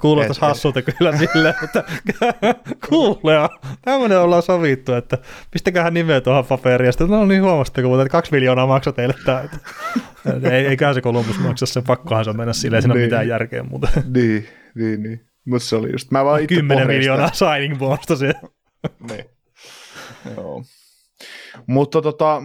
Kuulostaisi 0.00 0.40
hassulta 0.40 0.82
kyllä 0.82 1.16
silleen, 1.16 1.54
mutta 1.60 1.84
kuulea, 2.88 3.48
tämmöinen 3.82 4.20
ollaan 4.20 4.42
sovittu, 4.42 4.92
että 4.92 5.18
pistäköhän 5.50 5.94
nimeä 5.94 6.20
tuohon 6.20 6.46
paperiin, 6.46 6.86
ja 6.86 6.92
sitten 6.92 7.10
no 7.10 7.26
niin 7.26 7.42
huomasitteko, 7.42 7.88
mutta 7.88 8.08
kaksi 8.08 8.32
miljoonaa 8.32 8.66
maksoi 8.66 8.92
teille 8.92 9.14
tämä. 9.24 9.44
ei, 10.52 10.66
eiköhän 10.66 10.94
se 10.94 11.00
Columbus 11.00 11.38
maksa 11.38 11.66
se, 11.66 11.82
pakkohan 11.86 12.24
se 12.24 12.30
on 12.30 12.36
mennä 12.36 12.52
silleen, 12.52 12.82
siinä 12.82 12.94
niin. 12.94 13.04
mitään 13.04 13.28
järkeä 13.28 13.62
muuta. 13.62 13.88
Niin, 14.14 14.48
niin, 14.74 15.02
niin. 15.02 15.20
Mutta 15.44 15.68
se 15.68 15.76
oli 15.76 15.92
just, 15.92 16.10
mä 16.10 16.24
vaan 16.24 16.42
itse 16.42 16.54
10 16.54 16.86
miljoonaa 16.86 17.30
signing 17.32 17.78
bonusta 17.78 18.16
siellä. 18.16 18.40
niin. 19.10 19.24
Joo. 20.36 20.62
Mutta 21.66 22.02
tota, 22.02 22.42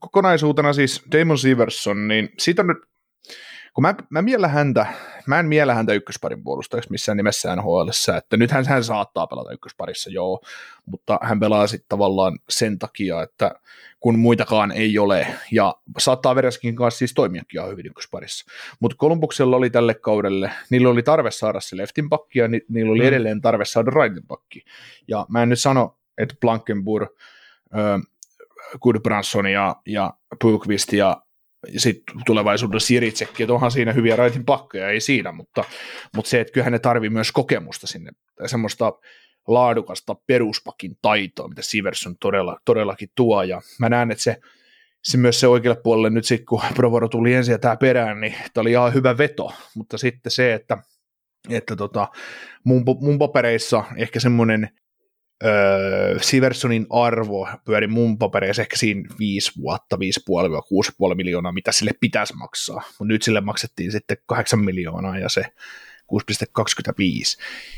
kokonaisuutena 0.00 0.72
siis 0.72 1.02
Damon 1.12 1.38
Severson, 1.38 2.08
niin 2.08 2.28
siitä 2.38 2.62
on 2.62 2.68
nyt 2.68 2.78
kun 3.76 3.82
mä, 3.82 3.94
mä, 4.10 4.22
miellä 4.22 4.48
häntä, 4.48 4.86
mä 5.26 5.38
en 5.38 5.46
miellä 5.46 5.74
häntä 5.74 5.92
ykkösparin 5.92 6.42
puolustajaksi 6.42 6.90
missään 6.90 7.16
nimessä 7.16 7.56
nhl 7.56 7.88
että 8.18 8.36
nythän 8.36 8.66
hän 8.66 8.84
saattaa 8.84 9.26
pelata 9.26 9.52
ykkösparissa, 9.52 10.10
joo, 10.10 10.40
mutta 10.86 11.18
hän 11.22 11.40
pelaa 11.40 11.66
sitten 11.66 11.88
tavallaan 11.88 12.38
sen 12.48 12.78
takia, 12.78 13.22
että 13.22 13.54
kun 14.00 14.18
muitakaan 14.18 14.72
ei 14.72 14.98
ole, 14.98 15.26
ja 15.52 15.74
saattaa 15.98 16.34
Vereskin 16.34 16.76
kanssa 16.76 16.98
siis 16.98 17.14
toimiakin 17.14 17.60
ihan 17.60 17.70
hyvin 17.70 17.86
ykkösparissa. 17.86 18.44
Mutta 18.80 18.96
Kolumbuksella 18.96 19.56
oli 19.56 19.70
tälle 19.70 19.94
kaudelle, 19.94 20.50
niillä 20.70 20.88
oli 20.88 21.02
tarve 21.02 21.30
saada 21.30 21.60
se 21.60 21.76
leftin 21.76 22.08
pakki, 22.08 22.38
ja 22.38 22.48
ni, 22.48 22.60
niillä 22.68 22.92
oli 22.92 23.00
mm. 23.00 23.08
edelleen 23.08 23.40
tarve 23.40 23.64
saada 23.64 23.90
rightin 23.90 24.26
pakki. 24.26 24.64
Ja 25.08 25.26
mä 25.28 25.42
en 25.42 25.48
nyt 25.48 25.60
sano, 25.60 25.98
että 26.18 26.34
Blankenburg, 26.40 27.08
äh, 27.74 28.00
Goodbranson 28.80 29.46
ja, 29.46 29.76
ja 29.86 30.14
Pukvist 30.42 30.92
ja 30.92 31.22
sitten 31.76 32.16
tulevaisuudessa 32.26 32.86
Siritsekki, 32.86 33.42
että 33.42 33.54
onhan 33.54 33.70
siinä 33.70 33.92
hyviä 33.92 34.16
raitin 34.16 34.44
pakkoja, 34.44 34.90
ei 34.90 35.00
siinä, 35.00 35.32
mutta, 35.32 35.64
mutta 36.16 36.28
se, 36.28 36.40
että 36.40 36.52
kyllähän 36.52 36.72
ne 36.72 36.78
tarvii 36.78 37.10
myös 37.10 37.32
kokemusta 37.32 37.86
sinne, 37.86 38.10
semmoista 38.46 38.92
laadukasta 39.46 40.14
peruspakin 40.26 40.96
taitoa, 41.02 41.48
mitä 41.48 41.62
Siverson 41.62 42.16
todella, 42.20 42.60
todellakin 42.64 43.08
tuo, 43.14 43.42
ja 43.42 43.60
mä 43.78 43.88
näen, 43.88 44.10
että 44.10 44.24
se, 44.24 44.36
se 45.02 45.18
myös 45.18 45.40
se 45.40 45.46
oikealle 45.46 45.80
puolelle 45.82 46.10
nyt 46.10 46.24
sitten, 46.24 46.46
kun 46.46 46.60
Provoro 46.74 47.08
tuli 47.08 47.34
ensin 47.34 47.52
ja 47.52 47.58
tämä 47.58 47.76
perään, 47.76 48.20
niin 48.20 48.34
tämä 48.54 48.62
oli 48.62 48.70
ihan 48.70 48.94
hyvä 48.94 49.18
veto, 49.18 49.52
mutta 49.74 49.98
sitten 49.98 50.32
se, 50.32 50.54
että, 50.54 50.78
että 51.50 51.76
tota, 51.76 52.08
mun, 52.64 52.84
mun 53.00 53.18
papereissa 53.18 53.84
ehkä 53.96 54.20
semmoinen 54.20 54.68
öö, 55.44 56.18
Siversonin 56.20 56.86
arvo 56.90 57.48
pyöri 57.64 57.86
mun 57.86 58.18
papereissa 58.18 58.62
ehkä 58.62 58.76
siinä 58.76 59.08
5 59.18 59.52
vuotta, 59.56 59.96
5,5-6,5 59.96 61.14
miljoonaa, 61.14 61.52
mitä 61.52 61.72
sille 61.72 61.90
pitäisi 62.00 62.36
maksaa. 62.36 62.82
Mutta 62.86 63.04
nyt 63.04 63.22
sille 63.22 63.40
maksettiin 63.40 63.92
sitten 63.92 64.16
8 64.26 64.58
miljoonaa 64.60 65.18
ja 65.18 65.28
se 65.28 65.42
6,25. 65.42 65.48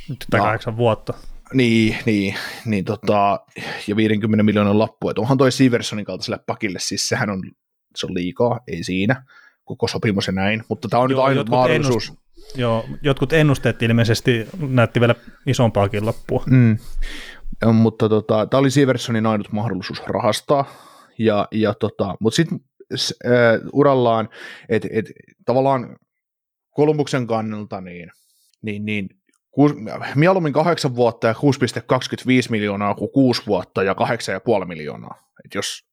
Nyt 0.09 0.27
ja, 0.33 0.38
8 0.38 0.77
vuotta. 0.77 1.14
Niin, 1.53 1.97
niin, 2.07 2.35
niin 2.64 2.85
tota, 2.85 3.40
ja 3.87 3.97
50 3.97 4.42
miljoonan 4.42 4.79
lappu, 4.79 5.09
että 5.09 5.21
onhan 5.21 5.38
toi 5.38 5.53
Siversonin 5.53 6.05
kaltaiselle 6.05 6.40
pakille, 6.47 6.79
siis 6.79 7.09
sehän 7.09 7.31
on, 7.31 7.42
se 7.97 8.07
on 8.07 8.14
liikaa, 8.14 8.61
ei 8.66 8.85
siinä, 8.85 9.25
koko 9.64 9.88
sopimus 9.88 10.27
ja 10.27 10.33
näin, 10.33 10.64
mutta 10.68 10.88
tämä 10.88 11.03
on 11.03 11.11
Joo, 11.11 11.21
nyt 11.21 11.29
ainut 11.29 11.49
mahdollisuus. 11.49 12.09
Ennust, 12.09 12.29
Joo, 12.57 12.85
jotkut 13.03 13.33
ennusteet 13.33 13.83
ilmeisesti 13.83 14.47
näytti 14.68 15.01
vielä 15.01 15.14
isompaakin 15.47 16.07
lappua. 16.07 16.42
Mm. 16.47 16.79
Mutta 17.73 18.09
tota, 18.09 18.47
tämä 18.47 18.59
oli 18.59 18.71
Siversonin 18.71 19.27
ainut 19.27 19.53
mahdollisuus 19.53 20.03
rahastaa, 20.07 20.65
ja, 21.19 21.49
ja 21.53 21.75
tota, 21.75 22.15
mutta 22.21 22.37
sitten 22.37 22.61
urallaan, 23.73 24.29
että 24.69 24.89
et, 24.93 25.07
tavallaan 25.47 25.97
Kolumbuksen 26.71 27.27
kannalta, 27.27 27.81
niin, 27.81 28.11
niin, 28.63 28.85
niin 28.85 29.09
kuus, 29.51 29.73
mieluummin 30.15 30.53
kahdeksan 30.53 30.97
vuotta 30.97 31.27
ja 31.27 31.33
6,25 31.33 31.41
miljoonaa 32.51 32.95
kuin 32.95 33.11
kuusi 33.11 33.43
vuotta 33.47 33.83
ja 33.83 33.93
8,5 34.61 34.65
miljoonaa. 34.65 35.15
Et 35.45 35.55
jos 35.55 35.89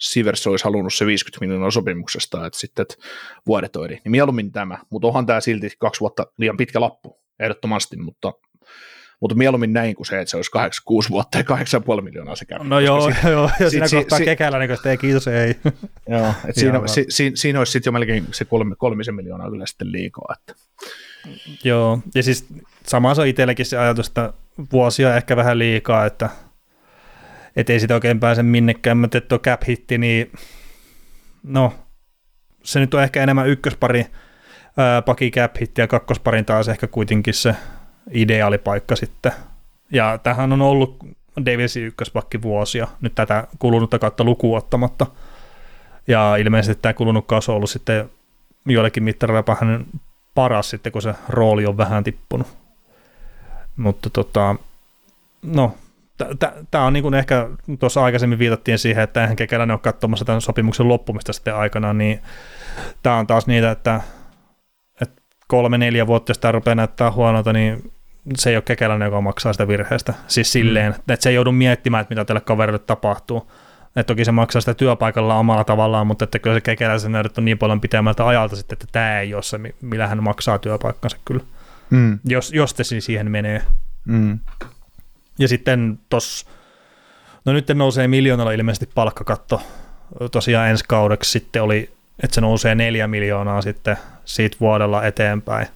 Sivers 0.00 0.46
olisi 0.46 0.64
halunnut 0.64 0.94
se 0.94 1.06
50 1.06 1.40
miljoonaa 1.40 1.70
sopimuksesta, 1.70 2.46
että 2.46 2.58
sitten 2.58 2.82
et 2.82 2.98
vuodetoidi, 3.46 3.94
niin 4.04 4.10
mieluummin 4.10 4.52
tämä, 4.52 4.78
mutta 4.90 5.08
onhan 5.08 5.26
tämä 5.26 5.40
silti 5.40 5.70
kaksi 5.78 6.00
vuotta 6.00 6.26
liian 6.38 6.56
pitkä 6.56 6.80
lappu, 6.80 7.20
ehdottomasti, 7.40 7.96
mutta 7.96 8.32
mutta 9.20 9.36
mieluummin 9.36 9.72
näin 9.72 9.94
kuin 9.94 10.06
se, 10.06 10.20
että 10.20 10.30
se 10.30 10.36
olisi 10.36 10.50
8-6 11.06 11.10
vuotta 11.10 11.38
ja 11.38 11.44
8,5 11.96 12.02
miljoonaa 12.02 12.36
se 12.36 12.44
käy. 12.44 12.58
No 12.64 12.80
joo, 12.80 13.10
si- 13.10 13.28
joo, 13.30 13.50
ja 13.60 13.70
siinä 13.70 13.88
si- 13.88 13.96
kohtaa 13.96 14.18
si- 14.18 14.24
kekällä, 14.24 14.58
niin 14.58 14.68
kuin, 14.68 14.90
ei 14.90 14.96
kiitos, 14.96 15.28
ei. 15.28 15.54
Joo, 16.08 16.34
et 16.48 16.54
siinä, 16.54 16.80
si, 16.86 17.06
si, 17.08 17.32
siinä 17.34 17.58
olisi 17.58 17.72
sitten 17.72 17.88
jo 17.88 17.92
melkein 17.92 18.26
se 18.32 18.44
kolme, 18.44 18.74
kolmisen 18.78 19.14
miljoonaa 19.14 19.50
kyllä 19.50 19.66
sitten 19.66 19.92
liikaa. 19.92 20.34
Että. 20.38 20.54
Joo, 21.64 21.98
ja 22.14 22.22
siis 22.22 22.46
sama 22.86 23.14
se 23.14 23.20
on 23.20 23.26
itselläkin 23.26 23.66
se 23.66 23.78
ajatus, 23.78 24.06
että 24.08 24.32
vuosia 24.72 25.16
ehkä 25.16 25.36
vähän 25.36 25.58
liikaa, 25.58 26.06
että 26.06 26.30
et 27.56 27.70
ei 27.70 27.80
sitä 27.80 27.94
oikein 27.94 28.20
pääse 28.20 28.42
minnekään, 28.42 28.96
mutta 28.98 29.18
että 29.18 29.28
tuo 29.28 29.38
cap 29.38 29.60
hitti, 29.68 29.98
niin 29.98 30.32
no, 31.42 31.72
se 32.64 32.80
nyt 32.80 32.94
on 32.94 33.02
ehkä 33.02 33.22
enemmän 33.22 33.48
ykköspari 33.48 34.06
ää, 34.76 35.02
paki 35.02 35.30
cap 35.30 35.56
hitti 35.60 35.80
ja 35.80 35.86
kakkosparin 35.86 36.44
taas 36.44 36.68
ehkä 36.68 36.86
kuitenkin 36.86 37.34
se 37.34 37.54
ideaalipaikka 38.10 38.96
sitten. 38.96 39.32
Ja 39.92 40.18
tähän 40.18 40.52
on 40.52 40.62
ollut 40.62 40.96
Davisin 41.46 41.86
ykköspakki 41.86 42.42
vuosia, 42.42 42.88
nyt 43.00 43.14
tätä 43.14 43.46
kulunutta 43.58 43.98
kautta 43.98 44.24
lukuun 44.24 44.58
ottamatta. 44.58 45.06
Ja 46.06 46.36
ilmeisesti 46.36 46.82
tämä 46.82 46.92
kulunut 46.92 47.26
kausi 47.26 47.50
on 47.50 47.56
ollut 47.56 47.70
sitten 47.70 48.10
joillekin 48.66 49.02
mittareilla 49.02 49.56
hänen 49.60 49.86
paras 50.34 50.70
sitten, 50.70 50.92
kun 50.92 51.02
se 51.02 51.14
rooli 51.28 51.66
on 51.66 51.76
vähän 51.76 52.04
tippunut. 52.04 52.46
Mutta 53.76 54.10
tota, 54.10 54.56
no, 55.42 55.74
tämä 56.70 56.84
on 56.84 56.92
niin 56.92 57.02
kuin 57.02 57.14
ehkä, 57.14 57.48
tuossa 57.78 58.04
aikaisemmin 58.04 58.38
viitattiin 58.38 58.78
siihen, 58.78 59.04
että 59.04 59.20
eihän 59.22 59.36
Kekäläinen 59.36 59.74
ole 59.74 59.80
katsomassa 59.80 60.24
tämän 60.24 60.40
sopimuksen 60.40 60.88
loppumista 60.88 61.32
sitten 61.32 61.56
aikanaan, 61.56 61.98
niin 61.98 62.20
tämä 63.02 63.16
on 63.16 63.26
taas 63.26 63.46
niitä, 63.46 63.70
että, 63.70 64.00
että 65.50 65.56
kolme-neljä 65.56 66.06
vuotta, 66.06 66.30
jos 66.30 66.38
tämä 66.38 66.52
rupeaa 66.52 66.74
näyttää 66.74 67.12
huonolta, 67.12 67.52
niin 67.52 67.92
se 68.36 68.50
ei 68.50 68.56
ole 68.56 68.62
Kekäläinen, 68.62 69.06
joka 69.06 69.20
maksaa 69.20 69.52
sitä 69.52 69.68
virheestä. 69.68 70.14
Siis 70.26 70.52
silleen, 70.52 70.92
mm. 70.92 71.12
että 71.12 71.22
se 71.22 71.28
ei 71.28 71.34
joudu 71.34 71.52
miettimään, 71.52 72.02
että 72.02 72.14
mitä 72.14 72.24
tälle 72.24 72.40
kaverille 72.40 72.78
tapahtuu. 72.78 73.50
että 73.96 74.04
toki 74.04 74.24
se 74.24 74.32
maksaa 74.32 74.60
sitä 74.60 74.74
työpaikalla 74.74 75.34
omalla 75.34 75.64
tavallaan, 75.64 76.06
mutta 76.06 76.24
että 76.24 76.38
kyllä 76.38 76.56
se 76.56 76.60
kekäläisen 76.60 77.12
näytöt 77.12 77.38
on 77.38 77.44
niin 77.44 77.58
paljon 77.58 77.80
pitemmältä 77.80 78.26
ajalta 78.26 78.56
sitten, 78.56 78.76
että 78.76 78.86
tämä 78.92 79.20
ei 79.20 79.34
ole 79.34 79.42
se, 79.42 79.58
mi- 79.58 79.74
millä 79.80 80.06
hän 80.06 80.22
maksaa 80.22 80.58
työpaikkansa 80.58 81.16
kyllä, 81.24 81.44
Mm. 81.90 82.18
jos, 82.24 82.52
jos 82.52 82.74
te 82.74 82.84
siis 82.84 83.04
siihen 83.04 83.30
menee. 83.30 83.62
Mm. 84.04 84.38
Ja 85.38 85.48
sitten 85.48 85.98
tos, 86.08 86.46
no 87.44 87.52
nyt 87.52 87.68
nousee 87.74 88.08
miljoonalla 88.08 88.52
ilmeisesti 88.52 88.88
palkkakatto 88.94 89.62
tosiaan 90.32 90.68
ensi 90.68 90.84
kaudeksi 90.88 91.30
sitten 91.30 91.62
oli, 91.62 91.90
että 92.22 92.34
se 92.34 92.40
nousee 92.40 92.74
neljä 92.74 93.06
miljoonaa 93.06 93.62
sitten 93.62 93.96
siitä 94.24 94.56
vuodella 94.60 95.04
eteenpäin. 95.04 95.66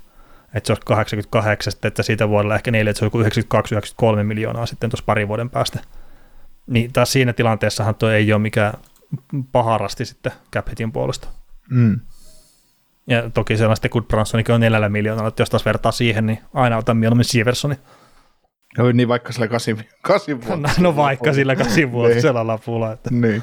Että 0.55 0.67
se 0.67 0.73
olisi 0.73 0.87
88, 0.87 1.73
sitten, 1.73 1.89
että 1.89 2.03
siitä 2.03 2.29
vuodella 2.29 2.55
ehkä 2.55 2.71
neljä, 2.71 2.91
että 2.91 2.99
se 2.99 3.11
olisi 3.13 3.41
92-93 4.21 4.23
miljoonaa 4.23 4.67
sitten 4.67 4.91
tuossa 4.91 5.05
parin 5.07 5.29
vuoden 5.29 5.51
päästä. 5.51 5.81
Niin 6.67 6.93
taas 6.93 7.13
siinä 7.13 7.33
tilanteessahan 7.33 7.95
tuo 7.95 8.09
ei 8.09 8.33
ole 8.33 8.43
mikään 8.43 8.75
paharasti 9.53 10.05
sitten 10.05 10.33
cap 10.53 10.69
hitin 10.69 10.93
puolesta. 10.93 11.29
Mm. 11.71 12.01
Ja 13.07 13.31
toki 13.31 13.57
siellä 13.57 13.71
on 13.71 13.77
sitten 13.77 13.91
Goodbransonikin 13.91 14.55
on 14.55 14.61
neljällä 14.61 14.89
miljoonalla, 14.89 15.29
että 15.29 15.43
jos 15.43 15.51
taas 15.51 15.65
vertaa 15.65 15.93
siihen, 15.93 16.27
niin 16.27 16.39
aina 16.55 16.77
otan 16.77 16.97
mieluummin 16.97 17.25
Sieversonin. 17.25 17.79
Joo, 18.79 18.93
niin 18.93 19.09
vaikka 19.09 19.33
sillä 19.33 19.49
kasin, 19.49 19.79
kasin 20.03 20.41
vuotta. 20.47 20.69
No, 20.79 20.91
no 20.91 20.97
vaikka 20.97 21.33
sillä 21.33 21.57
kasivuotisella 21.57 22.47
lapulla. 22.47 22.93
Että. 22.93 23.11
Niin. 23.13 23.43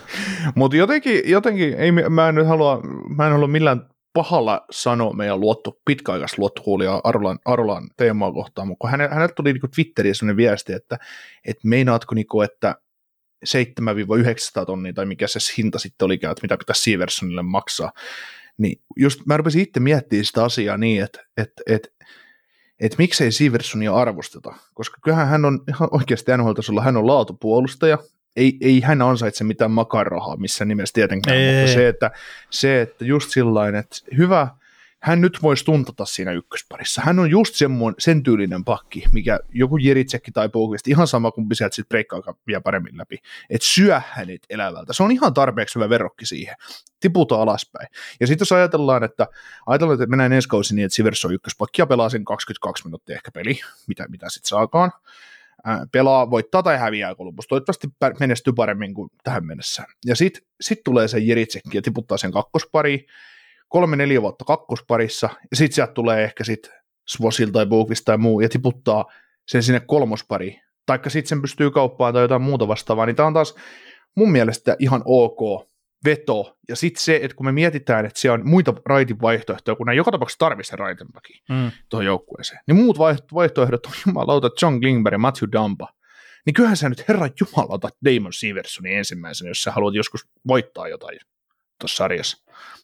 Mutta 0.56 0.78
jotenkin, 0.78 1.22
jotenkin 1.26 1.74
ei, 1.74 1.92
mä 1.92 2.30
en 2.30 2.36
nyt 2.36 2.48
halua, 2.48 2.82
mä 3.16 3.26
en 3.26 3.32
halua 3.32 3.48
millään 3.48 3.92
pahalla 4.14 4.66
sanoa 4.72 5.14
meidän 5.14 5.40
luotto, 5.40 5.80
pitkäaikaista 5.86 6.36
luottokuulijaa 6.40 7.02
Arolan, 7.04 7.40
Arolan 7.46 7.90
teemaa 7.98 8.32
kohtaan, 8.32 8.68
mutta 8.68 8.82
kun 8.82 8.90
häne, 8.90 9.08
hänelle 9.08 9.34
tuli 9.36 9.54
niinku 9.54 9.68
Twitteriin 9.68 10.16
sellainen 10.16 10.38
viesti, 10.38 10.74
että, 10.74 10.98
että 11.46 11.68
meinaatko, 11.68 12.16
niinku, 12.16 12.42
että 12.42 12.76
7-900 13.46 14.66
tonnia 14.66 14.94
tai 14.94 15.06
mikä 15.06 15.28
se 15.28 15.40
hinta 15.58 15.80
sitten 15.80 16.06
olikaan, 16.06 16.32
että 16.32 16.42
mitä 16.42 16.58
pitäisi 16.58 16.84
Sieversonille 16.84 17.42
maksaa, 17.42 17.92
niin 18.58 18.82
just 18.98 19.26
mä 19.26 19.38
rupesin 19.38 19.62
itse 19.62 19.80
miettimään 19.80 20.26
sitä 20.26 20.44
asiaa 20.44 20.78
niin, 20.78 21.04
että, 21.04 21.20
että, 21.38 21.64
että 21.68 21.90
että 22.82 22.96
miksei 22.98 23.32
Siversonia 23.32 23.96
arvosteta, 23.96 24.54
koska 24.74 24.98
kyllähän 25.04 25.28
hän 25.28 25.46
on 25.46 25.60
ihan 25.70 25.90
oikeasti 25.92 26.32
NHL-tasolla, 26.38 26.82
hän 26.82 26.98
on 26.98 27.08
laatupuolustaja, 27.08 27.98
ei, 28.36 28.58
ei 28.62 28.82
hän 28.82 29.02
ansaitse 29.02 29.44
mitään 29.44 29.72
makarahaa 29.72 30.38
missään 30.38 30.68
nimessä 30.68 30.94
tietenkään, 30.94 31.38
Ei. 31.38 31.56
mutta 31.56 31.74
se 31.74 31.88
että, 31.88 32.12
se, 32.50 32.82
että 32.82 33.06
just 33.06 33.30
sillain, 33.30 33.76
että 33.76 33.96
hyvä, 34.18 34.48
hän 35.02 35.22
nyt 35.22 35.40
voisi 35.42 35.66
tuntata 35.66 36.06
siinä 36.06 36.32
ykkösparissa. 36.32 37.02
Hän 37.06 37.20
on 37.20 37.30
just 37.30 37.56
semmoinen, 37.56 37.96
sen 38.00 38.24
tyylinen 38.24 38.64
pakki, 38.64 39.04
mikä 39.12 39.40
joku 39.50 39.78
Jeritsekki 39.78 40.32
tai 40.32 40.50
Bohvist, 40.50 40.88
ihan 40.88 41.08
sama 41.08 41.32
kumpi 41.32 41.56
sieltä 41.56 41.76
sitten 41.76 41.90
breikkaa 41.90 42.22
vielä 42.48 42.62
paremmin 42.62 42.98
läpi, 42.98 43.18
että 43.50 43.68
syö 43.68 44.02
hänet 44.10 44.42
elävältä. 44.50 44.94
Se 44.94 45.04
on 45.04 45.12
ihan 45.12 45.34
tarpeeksi 45.34 45.76
hyvä 45.76 45.90
verrokki 45.90 46.26
siihen. 46.26 46.56
Tiputa 47.00 47.36
alaspäin. 47.36 47.88
Ja 48.20 48.28
sitten 48.28 48.42
jos 48.42 48.52
ajatellaan, 48.52 49.04
että 49.04 49.28
ajatellaan, 49.68 49.96
että 50.02 50.10
mennään 50.10 50.34
ensi 50.34 50.48
kausi 50.48 50.76
niin, 50.76 50.86
että 50.86 50.96
Sivers 50.96 51.26
on 51.26 51.34
ykköspakki 51.34 51.82
ja 51.82 51.86
pelaa 51.86 52.10
sen 52.10 52.26
22 52.26 52.86
minuuttia 52.86 53.16
ehkä 53.16 53.32
peli, 53.32 53.60
mitä, 53.88 54.08
mitä 54.10 54.30
sitten 54.30 54.50
saakaan. 54.50 54.92
Ää, 55.66 55.86
pelaa, 55.92 56.30
voittaa 56.30 56.64
tai 56.64 56.78
häviää 56.78 57.16
Columbus. 57.16 57.48
Toivottavasti 57.48 57.88
menestyy 58.20 58.54
paremmin 58.54 58.94
kuin 58.94 59.10
tähän 59.24 59.46
mennessä. 59.46 59.84
Ja 60.06 60.16
sitten 60.16 60.44
sit 60.62 60.80
tulee 60.84 61.08
se 61.08 61.20
Jeritsekki 61.20 61.78
ja 61.78 61.82
tiputtaa 61.82 62.18
sen 62.18 62.32
kakkospariin, 63.72 63.88
kolme-neljä 63.90 64.22
vuotta 64.22 64.46
kakkosparissa, 64.46 65.30
ja 65.52 65.58
sitten 65.58 65.76
sieltä 65.76 65.94
tulee 65.94 66.24
ehkä 66.24 66.44
sitten 66.44 66.72
Svosil 67.08 67.50
tai 67.52 67.66
Bukvist 67.66 68.06
tai 68.06 68.18
muu, 68.18 68.42
ja 68.42 68.50
tiputtaa 68.50 69.06
sen 69.48 69.64
sinne 69.64 69.80
kolmospariin, 69.80 70.62
taikka 70.86 71.10
sitten 71.10 71.30
sen 71.30 71.42
pystyy 71.42 71.72
kauppaan 71.72 72.14
tai 72.14 72.24
jotain 72.24 72.42
muuta 72.42 72.68
vastaavaa, 72.68 73.06
niin 73.06 73.16
tämä 73.16 73.28
on 73.28 73.34
taas 73.34 73.56
mun 74.16 74.32
mielestä 74.32 74.76
ihan 74.80 75.02
ok 75.06 75.72
veto, 76.06 76.58
ja 76.70 76.76
sitten 76.76 77.04
se, 77.04 77.20
että 77.24 77.36
kun 77.36 77.46
me 77.46 77.52
mietitään, 77.52 78.06
että 78.06 78.20
siellä 78.20 78.34
on 78.42 78.50
muita 78.50 78.74
raitin 78.86 79.22
vaihtoehtoja, 79.22 79.76
kun 79.76 79.86
nämä 79.86 79.96
joka 79.96 80.12
tapauksessa 80.12 80.40
tarvitsee 80.40 80.72
sen 80.72 80.80
raitin 80.80 81.08
Mm. 81.50 81.72
tuohon 81.90 82.06
joukkueeseen, 82.06 82.60
niin 82.68 82.76
muut 82.76 82.98
vaihto- 82.98 83.36
vaihtoehdot 83.36 83.86
on 83.86 83.92
jumalauta 84.08 84.50
John 84.62 84.80
Klingberg 84.80 85.14
ja 85.14 85.18
Matthew 85.20 85.50
Dampa, 85.52 85.88
niin 86.46 86.54
kyllähän 86.54 86.78
sä 86.78 86.90
nyt 86.90 87.08
herra 87.08 87.28
jumalauta 87.40 87.90
Damon 88.06 88.34
Seversonin 88.34 88.98
ensimmäisenä, 88.98 89.50
jos 89.50 89.64
sä 89.64 89.72
haluat 89.72 89.96
joskus 89.96 90.28
voittaa 90.48 90.88
jotain 90.88 91.18
tuossa 91.82 91.96
sarjassa, 91.98 92.38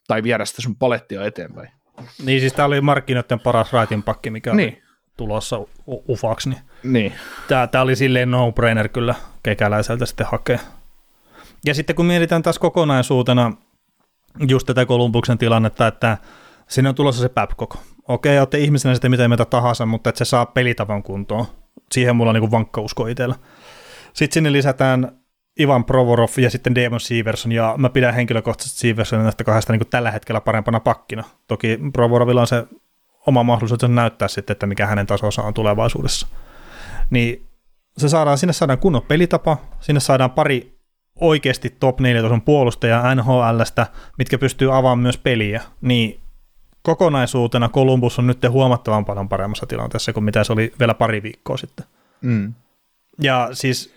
tai 0.07 0.23
viedä 0.23 0.45
sitä 0.45 0.61
sun 0.61 0.75
palettia 0.75 1.25
eteenpäin. 1.25 1.69
Niin 2.25 2.39
siis 2.39 2.53
tämä 2.53 2.65
oli 2.65 2.81
markkinoiden 2.81 3.39
paras 3.39 3.73
raitin 3.73 4.03
pakki, 4.03 4.29
mikä 4.29 4.53
Niin. 4.53 4.69
oli 4.73 4.83
tulossa 5.17 5.57
u- 5.87 6.03
ufaksi, 6.09 6.49
niin 6.49 6.61
Niin, 6.83 7.13
tämä, 7.47 7.67
tämä 7.67 7.81
oli 7.81 7.95
silleen 7.95 8.31
no-brainer 8.31 8.89
kyllä 8.89 9.15
kekäläiseltä 9.43 10.05
sitten 10.05 10.27
hakea. 10.31 10.59
Ja 11.65 11.73
sitten 11.73 11.95
kun 11.95 12.05
mietitään 12.05 12.43
taas 12.43 12.59
kokonaisuutena 12.59 13.51
just 14.47 14.67
tätä 14.67 14.85
Kolumbuksen 14.85 15.37
tilannetta, 15.37 15.87
että 15.87 16.17
sinne 16.67 16.89
on 16.89 16.95
tulossa 16.95 17.21
se 17.21 17.29
Babcock. 17.29 17.75
Okei, 18.07 18.39
olette 18.39 18.57
ihmisenä 18.57 18.95
sitten 18.95 19.11
mitä 19.11 19.45
tahansa, 19.45 19.85
mutta 19.85 20.09
että 20.09 20.17
se 20.17 20.25
saa 20.29 20.45
pelitavan 20.45 21.03
kuntoon. 21.03 21.45
Siihen 21.91 22.15
mulla 22.15 22.31
on 22.31 22.35
niin 22.41 22.51
vankka 22.51 22.81
usko 22.81 23.07
itsellä. 23.07 23.35
Sitten 24.13 24.33
sinne 24.33 24.51
lisätään 24.51 25.11
Ivan 25.59 25.85
Provorov 25.85 26.29
ja 26.37 26.49
sitten 26.49 26.75
Damon 26.75 26.99
Severson, 26.99 27.51
ja 27.51 27.75
mä 27.77 27.89
pidän 27.89 28.13
henkilökohtaisesti 28.13 28.79
Seversonin 28.79 29.23
näistä 29.23 29.43
kahdesta 29.43 29.73
niin 29.73 29.87
tällä 29.89 30.11
hetkellä 30.11 30.41
parempana 30.41 30.79
pakkina. 30.79 31.23
Toki 31.47 31.79
Provorovilla 31.93 32.41
on 32.41 32.47
se 32.47 32.67
oma 33.27 33.43
mahdollisuus 33.43 33.89
näyttää 33.89 34.27
sitten, 34.27 34.51
että 34.51 34.67
mikä 34.67 34.85
hänen 34.85 35.07
tasonsa 35.07 35.41
on 35.41 35.53
tulevaisuudessa. 35.53 36.27
Niin 37.09 37.45
se 37.97 38.09
saadaan, 38.09 38.37
sinne 38.37 38.53
saadaan 38.53 38.79
kunnon 38.79 39.01
pelitapa, 39.01 39.57
sinne 39.79 39.99
saadaan 39.99 40.31
pari 40.31 40.77
oikeasti 41.21 41.69
top 41.79 41.99
4 41.99 42.21
tason 42.21 42.41
puolustajaa 42.41 43.15
NHLstä, 43.15 43.87
mitkä 44.17 44.37
pystyy 44.37 44.77
avaamaan 44.77 44.99
myös 44.99 45.17
peliä, 45.17 45.61
niin 45.81 46.19
kokonaisuutena 46.81 47.69
Columbus 47.69 48.19
on 48.19 48.27
nyt 48.27 48.45
huomattavan 48.49 49.05
paljon 49.05 49.29
paremmassa 49.29 49.65
tilanteessa 49.65 50.13
kuin 50.13 50.23
mitä 50.23 50.43
se 50.43 50.53
oli 50.53 50.73
vielä 50.79 50.93
pari 50.93 51.23
viikkoa 51.23 51.57
sitten. 51.57 51.85
mm. 52.21 52.53
Ja 53.21 53.49
siis 53.51 53.96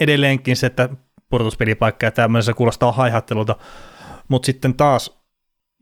edelleenkin 0.00 0.56
se, 0.56 0.66
että 0.66 0.88
pudotuspelipaikka 1.28 2.06
ja 2.06 2.10
tämmöisessä 2.10 2.54
kuulostaa 2.54 2.92
haihattelulta, 2.92 3.56
mutta 4.28 4.46
sitten 4.46 4.74
taas, 4.74 5.18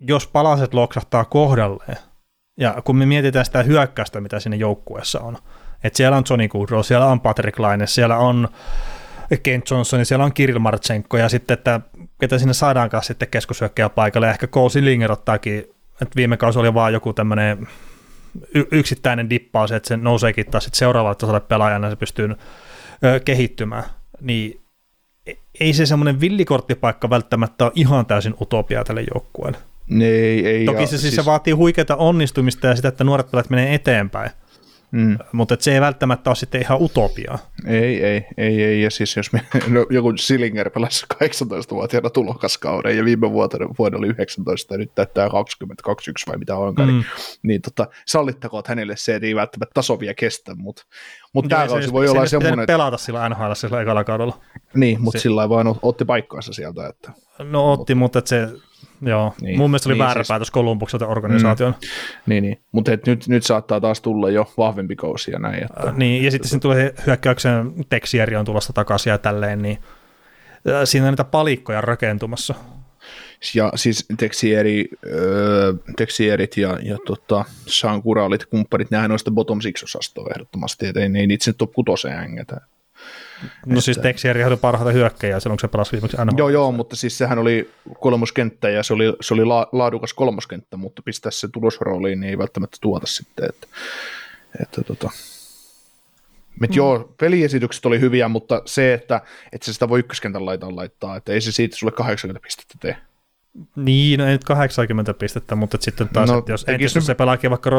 jos 0.00 0.26
palaset 0.26 0.74
loksahtaa 0.74 1.24
kohdalleen, 1.24 1.98
ja 2.58 2.82
kun 2.84 2.96
me 2.96 3.06
mietitään 3.06 3.44
sitä 3.44 3.62
hyökkäystä, 3.62 4.20
mitä 4.20 4.40
siinä 4.40 4.56
joukkueessa 4.56 5.20
on, 5.20 5.38
että 5.84 5.96
siellä 5.96 6.16
on 6.16 6.24
Johnny 6.30 6.48
Goodrow, 6.48 6.80
siellä 6.82 7.06
on 7.06 7.20
Patrick 7.20 7.58
Laine, 7.58 7.86
siellä 7.86 8.18
on 8.18 8.48
Kent 9.42 9.70
Johnson, 9.70 10.06
siellä 10.06 10.24
on 10.24 10.32
Kirill 10.32 10.58
Marchenko, 10.58 11.16
ja 11.16 11.28
sitten, 11.28 11.54
että 11.54 11.80
ketä 12.20 12.38
sinne 12.38 12.54
saadaankaan 12.54 13.02
sitten 13.02 13.28
keskushyökkäjä 13.28 13.88
paikalle, 13.88 14.30
ehkä 14.30 14.46
Cole 14.46 14.70
Sillinger 14.70 15.12
ottaakin, 15.12 15.58
että 16.02 16.16
viime 16.16 16.36
kausi 16.36 16.58
oli 16.58 16.74
vaan 16.74 16.92
joku 16.92 17.12
tämmöinen 17.12 17.68
y- 18.54 18.68
yksittäinen 18.70 19.30
dippaus, 19.30 19.72
että 19.72 19.88
se 19.88 19.96
nouseekin 19.96 20.46
taas 20.46 20.64
sitten 20.64 20.78
seuraavalle 20.78 21.14
tasolle 21.14 21.40
pelaajana, 21.40 21.90
se 21.90 21.96
pystyy 21.96 22.28
kehittymään, 23.24 23.84
niin 24.20 24.60
e- 25.26 25.32
ei 25.60 25.72
se 25.72 25.86
semmoinen 25.86 26.20
villikorttipaikka 26.20 27.10
välttämättä 27.10 27.64
ole 27.64 27.72
ihan 27.74 28.06
täysin 28.06 28.34
utopia 28.40 28.84
tälle 28.84 29.04
joukkueelle. 29.14 29.58
Ei, 30.00 30.46
ei, 30.46 30.64
Toki 30.64 30.86
se 30.86 30.98
siis, 30.98 31.14
se 31.16 31.24
vaatii 31.24 31.52
huikeita 31.52 31.96
onnistumista 31.96 32.66
ja 32.66 32.76
sitä, 32.76 32.88
että 32.88 33.04
nuoret 33.04 33.30
pelaat 33.30 33.50
menee 33.50 33.74
eteenpäin. 33.74 34.30
Mm. 34.94 35.18
Mutta 35.32 35.56
se 35.60 35.74
ei 35.74 35.80
välttämättä 35.80 36.30
ole 36.30 36.36
sitten 36.36 36.60
ihan 36.60 36.82
utopiaa. 36.82 37.38
Ei, 37.66 38.04
ei, 38.04 38.26
ei, 38.36 38.64
ei. 38.64 38.82
Ja 38.82 38.90
siis 38.90 39.16
jos 39.16 39.32
me, 39.32 39.40
no, 39.68 39.86
joku 39.90 40.12
Sillinger 40.16 40.70
pelasi 40.70 41.06
18-vuotiaana 41.14 42.10
tulokaskauden 42.10 42.96
ja 42.96 43.04
viime 43.04 43.30
vuotena 43.30 43.66
vuonna 43.78 43.98
oli 43.98 44.06
19 44.06 44.74
ja 44.74 44.78
nyt 44.78 44.94
täyttää 44.94 45.30
20, 45.30 45.82
21 45.82 46.26
vai 46.26 46.38
mitä 46.38 46.56
onkaan, 46.56 46.88
niin, 46.88 46.96
mm. 46.96 47.02
niin, 47.02 47.48
niin 47.48 47.62
tota, 47.62 47.86
sallittakoon 48.06 48.62
hänelle 48.66 48.96
se, 48.96 49.14
että 49.14 49.26
ei 49.26 49.34
välttämättä 49.34 49.74
taso 49.74 50.00
vielä 50.00 50.14
kestä, 50.14 50.54
mutta 50.54 50.82
mut 51.32 51.48
tämä 51.48 51.68
kausi 51.68 51.92
voi 51.92 52.06
se, 52.06 52.10
olla 52.10 52.26
semmoinen... 52.26 52.60
Että... 52.60 52.72
pelata 52.72 52.96
sillä 52.96 53.28
NHL 53.28 53.52
sillä 53.52 53.82
ekalla 53.82 54.04
kaudella. 54.04 54.40
Niin, 54.74 55.00
mutta 55.00 55.18
se... 55.18 55.22
sillä 55.22 55.48
vaan 55.48 55.74
otti 55.82 56.04
paikkaansa 56.04 56.52
sieltä. 56.52 56.86
Että... 56.86 57.12
No 57.38 57.72
otti, 57.72 57.94
mutta, 57.94 58.18
mutta 58.18 58.28
se 58.28 58.48
Joo, 59.04 59.34
niin, 59.40 59.58
mun 59.58 59.70
mielestä 59.70 59.88
oli 59.88 59.94
niin, 59.94 60.04
väärä 60.04 60.22
siis... 60.22 60.28
päätös 60.28 60.50
Kolumbukselta 60.50 61.06
organisaation. 61.06 61.70
Mm, 61.70 61.88
niin, 62.26 62.42
niin. 62.42 62.58
mutta 62.72 62.90
nyt, 63.06 63.28
nyt 63.28 63.42
saattaa 63.42 63.80
taas 63.80 64.00
tulla 64.00 64.30
jo 64.30 64.52
vahvempi 64.58 64.96
kausi 64.96 65.30
ja 65.30 65.38
näin. 65.38 65.64
Että, 65.64 65.88
äh, 65.88 65.96
niin, 65.96 66.24
ja 66.24 66.30
sitten 66.30 66.48
siinä 66.48 66.60
tulee 66.60 66.94
hyökkäyksen 67.06 67.72
Texieri 67.88 68.36
on 68.36 68.44
tulossa 68.44 68.72
takaisin 68.72 69.10
ja 69.10 69.18
tälleen, 69.18 69.62
niin 69.62 69.78
äh, 70.68 70.80
siinä 70.84 71.06
on 71.06 71.12
niitä 71.12 71.24
palikkoja 71.24 71.80
rakentumassa. 71.80 72.54
Ja 73.54 73.72
siis 73.74 74.06
Texieri, 74.16 74.88
äh, 75.06 75.94
Texierit 75.96 76.56
ja, 76.56 76.78
ja 76.82 76.98
tota, 77.06 77.44
Sean 77.66 78.02
Kuralit, 78.02 78.46
kumppanit, 78.46 78.90
nehän 78.90 79.12
on 79.12 79.18
sitä 79.18 79.30
bottom 79.30 79.60
six-osastoa 79.60 80.30
ehdottomasti, 80.30 80.86
että 80.86 81.00
ei, 81.00 81.10
ei 81.14 81.26
niitä 81.26 81.44
sen 81.44 81.54
top 81.54 81.72
kutoseen 81.72 82.16
hängetä. 82.16 82.60
No 83.66 83.80
siis 83.80 83.98
Texieri 83.98 84.44
oli 84.44 84.56
parhaita 84.56 84.92
hyökkäjiä 84.92 85.40
silloin, 85.40 85.56
kun 85.56 85.60
se 85.60 85.68
pelasi 85.68 85.92
viimeksi 85.92 86.16
NHL. 86.16 86.38
Joo, 86.38 86.48
joo, 86.48 86.72
mutta 86.72 86.96
siis 86.96 87.18
sehän 87.18 87.38
oli 87.38 87.70
kolmoskenttä 88.00 88.70
ja 88.70 88.82
se 88.82 88.92
oli, 88.92 89.16
se 89.20 89.34
oli 89.34 89.44
la, 89.44 89.68
laadukas 89.72 90.14
kolmoskenttä, 90.14 90.76
mutta 90.76 91.02
pistää 91.02 91.30
se 91.30 91.48
tulosrooliin, 91.48 92.20
niin 92.20 92.30
ei 92.30 92.38
välttämättä 92.38 92.76
tuota 92.80 93.06
sitten. 93.06 93.48
Että, 93.48 93.66
että 94.62 94.82
tota. 94.82 95.10
Et 96.62 96.70
mm. 96.70 96.76
Joo, 96.76 97.14
peliesitykset 97.20 97.86
oli 97.86 98.00
hyviä, 98.00 98.28
mutta 98.28 98.62
se, 98.64 98.94
että, 98.94 99.20
että 99.52 99.64
se 99.64 99.72
sitä 99.72 99.88
voi 99.88 99.98
ykköskentän 99.98 100.46
laitaan 100.46 100.76
laittaa, 100.76 101.16
että 101.16 101.32
ei 101.32 101.40
se 101.40 101.52
siitä 101.52 101.76
sulle 101.76 101.92
80 101.92 102.42
pistettä 102.42 102.74
tee. 102.80 102.96
Niin, 103.76 104.18
no 104.20 104.26
ei 104.26 104.32
nyt 104.32 104.44
80 104.44 105.14
pistettä, 105.14 105.54
mutta 105.54 105.78
sitten 105.80 106.08
taas, 106.08 106.30
no, 106.30 106.38
että 106.38 106.52
jos, 106.52 106.64
entis, 106.68 106.94
jos 106.94 107.06
se 107.06 107.14
pelaakin 107.14 107.50
vaikka 107.50 107.70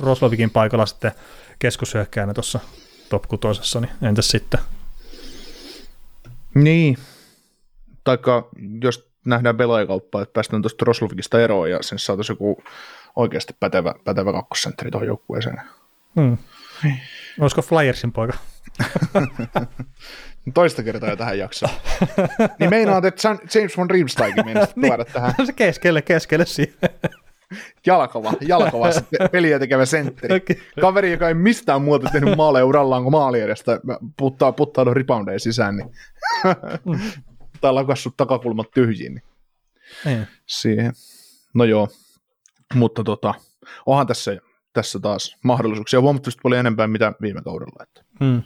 Roslovikin 0.00 0.50
paikalla 0.50 0.86
sitten 0.86 1.12
keskushyökkäänä 1.58 2.34
tuossa 2.34 2.60
top 3.08 3.24
6, 3.28 3.78
niin 3.80 3.90
entäs 4.02 4.28
sitten? 4.28 4.60
Niin, 6.54 6.96
taikka 8.04 8.48
jos 8.82 9.10
nähdään 9.24 9.56
pelaajakauppaa, 9.56 10.22
että 10.22 10.32
päästään 10.32 10.62
tuosta 10.62 10.84
Roslovikista 10.84 11.40
eroon 11.40 11.70
ja 11.70 11.78
sen 11.82 11.98
saataisiin 11.98 12.34
joku 12.34 12.62
oikeasti 13.16 13.56
pätevä, 13.60 13.94
pätevä 14.04 14.32
kakkosentteri 14.32 14.90
tuohon 14.90 15.06
joukkueeseen. 15.06 15.60
Hmm. 16.20 16.38
Niin. 16.82 17.00
Olisiko 17.40 17.62
Flyersin 17.62 18.12
poika? 18.12 18.38
Toista 20.54 20.82
kertaa 20.82 21.10
jo 21.10 21.16
tähän 21.16 21.38
jaksoon. 21.38 21.72
niin 22.58 22.70
meinaat, 22.70 23.04
että 23.04 23.28
James 23.54 23.76
von 23.76 23.90
Riemsteikin 23.90 24.44
meinasi 24.44 24.72
niin. 24.76 24.90
tuoda 24.90 25.04
tähän. 25.04 25.34
se 25.44 25.52
keskelle, 25.52 26.02
keskelle 26.02 26.46
siihen. 26.46 26.74
Jalkava, 27.86 28.32
jalkava 28.40 28.86
peliä 29.32 29.58
tekevä 29.58 29.86
sentteri. 29.86 30.36
Okay. 30.36 30.56
Kaveri, 30.80 31.12
joka 31.12 31.28
ei 31.28 31.34
mistään 31.34 31.82
muuta 31.82 32.08
tehnyt 32.12 32.36
maaleja 32.36 32.64
urallaan 32.64 33.02
kuin 33.02 33.12
maali 33.12 33.40
edestä, 33.40 33.80
puttaa, 34.16 34.52
puttaa 34.52 34.84
reboundeja 34.84 35.38
sisään, 35.38 35.76
niin 35.76 35.90
mm. 36.84 37.00
tai 37.60 37.72
lakassut 37.72 38.16
takakulmat 38.16 38.70
tyhjiin. 38.74 39.22
Niin. 40.04 40.18
Ei. 40.18 40.24
Siihen. 40.46 40.92
No 41.54 41.64
joo, 41.64 41.88
mutta 42.74 43.04
tota, 43.04 43.34
onhan 43.86 44.06
tässä, 44.06 44.36
tässä 44.72 45.00
taas 45.00 45.36
mahdollisuuksia 45.44 46.00
huomattavasti 46.00 46.40
paljon 46.42 46.60
enempää 46.60 46.86
mitä 46.86 47.12
viime 47.22 47.42
kaudella. 47.42 47.82
Että. 47.82 48.04
Mm. 48.20 48.42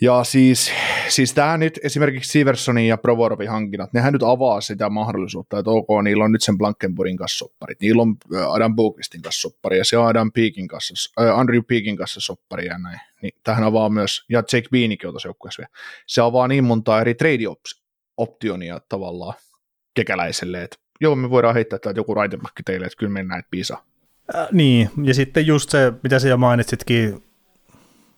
Ja 0.00 0.24
siis, 0.24 0.72
siis 1.08 1.34
tämä 1.34 1.56
nyt 1.56 1.80
esimerkiksi 1.82 2.30
Siversonin 2.30 2.88
ja 2.88 2.96
Provorovin 2.96 3.50
hankinnat, 3.50 3.92
nehän 3.92 4.12
nyt 4.12 4.22
avaa 4.22 4.60
sitä 4.60 4.90
mahdollisuutta, 4.90 5.58
että 5.58 5.70
ok, 5.70 5.88
niillä 6.04 6.24
on 6.24 6.32
nyt 6.32 6.42
sen 6.42 6.58
Blankenburgin 6.58 7.16
kanssa 7.16 7.38
sopparit, 7.38 7.80
niillä 7.80 8.02
on 8.02 8.16
Adam 8.48 8.76
Bukistin 8.76 9.22
kanssa 9.22 9.40
soppari 9.40 9.78
ja 9.78 9.84
se 9.84 9.98
on 9.98 10.06
Adam 10.06 10.32
Peakin 10.32 10.68
kanssa, 10.68 10.94
äh, 11.20 11.38
Andrew 11.38 11.62
Peakin 11.68 11.96
kanssa 11.96 12.20
soppari 12.20 12.66
ja 12.66 12.78
näin. 12.78 13.00
Niin 13.22 13.34
tähän 13.44 13.64
avaa 13.64 13.88
myös, 13.88 14.24
ja 14.28 14.38
Jake 14.38 14.68
Beanikin 14.70 15.08
on 15.08 15.12
tuossa 15.12 15.28
vielä. 15.58 15.68
Se 16.06 16.20
avaa 16.20 16.48
niin 16.48 16.64
monta 16.64 17.00
eri 17.00 17.14
trade-optionia 17.14 18.80
tavallaan 18.88 19.34
kekäläiselle, 19.94 20.62
että 20.62 20.76
joo, 21.00 21.16
me 21.16 21.30
voidaan 21.30 21.54
heittää 21.54 21.78
täältä 21.78 22.00
joku 22.00 22.14
raitemakki 22.14 22.62
teille, 22.62 22.86
että 22.86 22.98
kyllä 22.98 23.12
mennään, 23.12 23.38
että 23.38 23.50
piisa. 23.50 23.78
Äh, 24.34 24.48
niin, 24.52 24.90
ja 25.02 25.14
sitten 25.14 25.46
just 25.46 25.70
se, 25.70 25.92
mitä 26.02 26.18
sä 26.18 26.28
jo 26.28 26.36
mainitsitkin, 26.36 27.24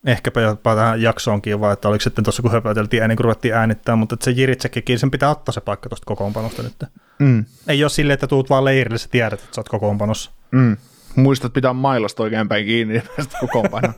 ehkäpä 0.06 0.40
jopa 0.40 0.74
tähän 0.74 1.02
jaksoonkin, 1.02 1.60
vai 1.60 1.72
että 1.72 1.88
oliko 1.88 2.02
sitten 2.02 2.24
tuossa 2.24 2.42
kun 2.42 2.52
höpöteltiin 2.52 3.02
ennen 3.02 3.16
kuin 3.16 3.24
ruvettiin 3.24 3.54
äänittää, 3.54 3.96
mutta 3.96 4.14
että 4.14 4.24
se 4.24 4.30
Jiritsekin, 4.30 4.98
sen 4.98 5.10
pitää 5.10 5.30
ottaa 5.30 5.52
se 5.52 5.60
paikka 5.60 5.88
tuosta 5.88 6.06
kokoonpanosta 6.06 6.62
nyt. 6.62 6.84
Mm. 7.18 7.44
Ei 7.68 7.84
ole 7.84 7.90
silleen, 7.90 8.14
että 8.14 8.26
tuut 8.26 8.50
vaan 8.50 8.64
leirille, 8.64 8.98
sä 8.98 9.08
tiedät, 9.10 9.40
että 9.40 9.54
sä 9.54 9.60
oot 9.60 9.68
kokoonpanossa. 9.68 10.30
Mm. 10.50 10.76
Muistat 11.16 11.52
pitää 11.52 11.72
mailasta 11.72 12.22
oikein 12.22 12.48
päin 12.48 12.66
kiinni 12.66 12.94
ja 12.94 13.02
päästä 13.16 13.38
kokoonpanoon. 13.40 13.94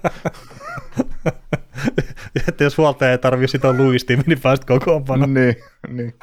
että 2.49 2.65
jos 2.65 2.79
huoltaja 2.79 3.11
ei 3.11 3.19
tarvitse 3.19 3.53
sitä 3.53 3.73
luistia, 3.73 4.19
niin 4.27 4.41
päästä 4.41 4.67
kokoonpanoon. 4.67 5.35
niin, 5.35 5.57
niin. 5.89 6.15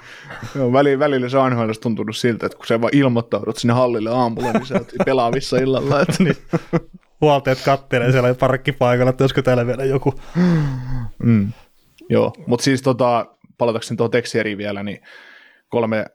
Joo, 0.55 0.73
välillä, 0.73 0.99
välillä 0.99 1.29
se 1.29 1.37
on 1.37 1.53
tuntunut 1.81 2.17
siltä, 2.17 2.45
että 2.45 2.57
kun 2.57 2.67
sä 2.67 2.81
vaan 2.81 2.95
ilmoittaudut 2.95 3.57
sinne 3.57 3.73
hallille 3.73 4.09
aamulla, 4.09 4.51
niin 4.51 4.65
sä 4.65 4.73
oot 4.73 4.91
pelaavissa 5.05 5.57
illalla. 5.57 6.01
Että... 6.01 6.23
niin 6.23 6.37
huolteet 7.21 7.61
kattelee 7.65 8.11
siellä 8.11 8.33
parkkipaikalla, 8.33 9.09
että 9.09 9.23
olisiko 9.23 9.41
täällä 9.41 9.67
vielä 9.67 9.85
joku. 9.85 10.13
Mm. 11.23 11.51
Joo, 12.09 12.33
mutta 12.47 12.63
siis 12.63 12.81
tota, 12.81 13.25
palatakseni 13.57 13.97
tuohon 13.97 14.11
tekstieriin 14.11 14.57
vielä, 14.57 14.83
niin 14.83 14.99
kolme, 15.69 16.05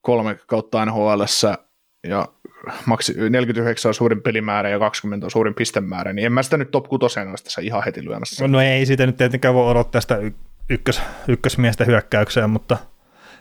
kolme 0.00 0.38
kautta 0.46 0.84
nhl 0.84 1.22
ja 2.08 2.28
maksi 2.86 3.14
49 3.30 3.88
on 3.90 3.94
suurin 3.94 4.22
pelimäärä 4.22 4.68
ja 4.68 4.78
20 4.78 5.26
on 5.26 5.30
suurin 5.30 5.54
pistemäärä, 5.54 6.12
niin 6.12 6.26
en 6.26 6.32
mä 6.32 6.42
sitä 6.42 6.56
nyt 6.56 6.70
top 6.70 6.88
6 6.88 7.20
olisi 7.20 7.44
tässä 7.44 7.60
ihan 7.60 7.82
heti 7.84 8.04
lyömässä. 8.04 8.48
No 8.48 8.60
ei 8.60 8.86
sitä 8.86 9.06
nyt 9.06 9.16
tietenkään 9.16 9.54
voi 9.54 9.70
odottaa 9.70 10.00
sitä 10.00 10.18
ykkös, 10.70 11.02
ykkösmiestä 11.28 11.84
hyökkäykseen, 11.84 12.50
mutta 12.50 12.76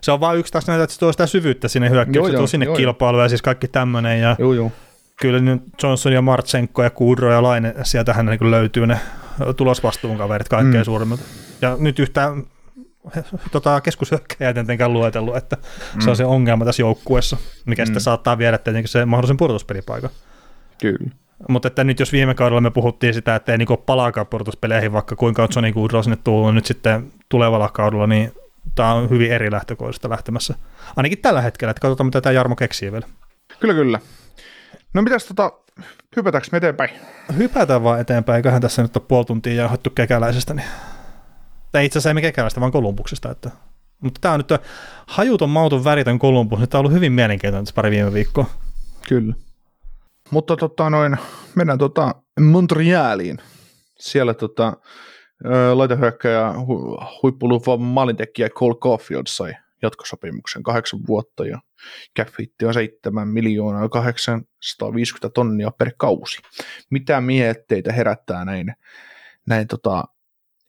se 0.01 0.11
on 0.11 0.19
vain 0.19 0.39
yksi 0.39 0.53
taas 0.53 0.67
näitä, 0.67 0.83
että 0.83 0.93
se 0.93 0.99
tuo 0.99 1.11
sitä 1.11 1.27
syvyyttä 1.27 1.67
sinne 1.67 1.89
hyökkäykseen, 1.89 2.37
tuo 2.37 2.47
sinne 2.47 2.65
kilpailuun 2.65 3.23
ja 3.23 3.29
siis 3.29 3.41
kaikki 3.41 3.67
tämmöinen. 3.67 4.21
Ja 4.21 4.35
joo, 4.39 4.53
joo 4.53 4.71
kyllä 5.21 5.39
nyt 5.39 5.61
Johnson 5.83 6.13
ja 6.13 6.21
Martsenko 6.21 6.83
ja 6.83 6.89
Kudro 6.89 7.31
ja 7.31 7.43
Laine, 7.43 7.73
sieltähän 7.83 8.25
niin 8.25 8.51
löytyy 8.51 8.87
ne 8.87 8.99
tulosvastuun 9.57 10.17
kaverit 10.17 10.49
kaikkein 10.49 10.81
mm. 10.81 10.85
suurimmat. 10.85 11.19
Ja 11.61 11.77
nyt 11.79 11.99
yhtään 11.99 12.43
tota, 13.51 13.81
keskushyökkäjä 13.81 14.53
tietenkään 14.53 14.93
luetellut, 14.93 15.35
että 15.35 15.57
mm. 15.95 16.01
se 16.01 16.09
on 16.09 16.15
se 16.15 16.25
ongelma 16.25 16.65
tässä 16.65 16.81
joukkueessa, 16.81 17.37
mikä 17.65 17.83
mm. 17.83 17.85
sitten 17.85 18.01
saattaa 18.01 18.37
viedä 18.37 18.57
tietenkin 18.57 18.89
se 18.89 19.05
mahdollisen 19.05 19.37
pudotuspelipaikan. 19.37 20.09
Kyllä. 20.81 21.09
Mutta 21.49 21.67
että 21.67 21.83
nyt 21.83 21.99
jos 21.99 22.11
viime 22.11 22.35
kaudella 22.35 22.61
me 22.61 22.71
puhuttiin 22.71 23.13
sitä, 23.13 23.35
että 23.35 23.51
ei 23.51 23.57
niin 23.57 23.67
palaakaan 23.85 24.27
pudotuspeleihin, 24.27 24.93
vaikka 24.93 25.15
kuinka 25.15 25.43
on 25.43 25.49
Johnny 25.55 25.73
Goodrow 25.73 26.03
sinne 26.03 26.17
tullut 26.23 26.55
nyt 26.55 26.65
sitten 26.65 27.11
tulevalla 27.29 27.69
kaudella, 27.69 28.07
niin 28.07 28.31
tämä 28.75 28.93
on 28.93 29.09
hyvin 29.09 29.31
eri 29.31 29.51
lähtökohdista 29.51 30.09
lähtemässä. 30.09 30.55
Ainakin 30.95 31.17
tällä 31.17 31.41
hetkellä, 31.41 31.71
että 31.71 31.81
katsotaan 31.81 32.07
mitä 32.07 32.21
tämä 32.21 32.33
Jarmo 32.33 32.55
keksii 32.55 32.91
vielä. 32.91 33.07
Kyllä, 33.59 33.73
kyllä. 33.73 33.99
No 34.93 35.01
mitäs 35.01 35.25
tota, 35.25 35.51
hypätäänkö 36.15 36.47
me 36.51 36.57
eteenpäin? 36.57 36.89
Hypätään 37.37 37.83
vaan 37.83 37.99
eteenpäin, 37.99 38.37
eiköhän 38.37 38.61
tässä 38.61 38.81
nyt 38.81 38.97
ole 38.97 39.05
puoli 39.07 39.25
tuntia 39.25 39.53
jauhettu 39.53 39.89
kekäläisestä. 39.89 40.53
Niin... 40.53 40.67
Tai 41.71 41.85
itse 41.85 41.97
asiassa 41.97 42.09
emme 42.09 42.21
kekäläistä, 42.21 42.59
vaan 42.59 42.71
Kolumbuksesta. 42.71 43.31
Että... 43.31 43.51
Mutta 43.99 44.21
tämä 44.21 44.33
on 44.33 44.39
nyt 44.39 44.61
hajuton, 45.07 45.49
mauton, 45.49 45.83
väritön 45.83 46.19
Kolumbus. 46.19 46.59
Nyt 46.59 46.69
tämä 46.69 46.79
on 46.79 46.81
ollut 46.81 46.95
hyvin 46.95 47.13
mielenkiintoinen 47.13 47.73
pari 47.75 47.91
viime 47.91 48.13
viikkoa. 48.13 48.45
Kyllä. 49.07 49.33
Mutta 50.31 50.57
tota, 50.57 50.89
noin, 50.89 51.17
mennään 51.55 51.79
tota 51.79 52.15
Montrealiin. 52.39 53.37
Siellä 53.99 54.33
tota, 54.33 54.73
laitehyökkäjä 55.73 56.53
hu, 56.53 56.97
huippuluva 57.23 57.77
maalintekijä 57.77 58.49
Cole 58.49 58.75
Caulfield 58.75 59.23
sai 59.27 59.53
jatkosopimuksen 59.85 60.63
kahdeksan 60.63 60.99
vuotta 61.07 61.45
ja 61.45 61.59
cap 62.17 62.27
on 62.63 62.73
7 62.73 63.27
miljoonaa 63.27 63.89
850 63.89 65.29
tonnia 65.29 65.71
per 65.71 65.91
kausi. 65.97 66.41
Mitä 66.89 67.21
mietteitä 67.21 67.93
herättää 67.93 68.45
näin, 68.45 68.75
näin 69.45 69.67
tota, 69.67 70.03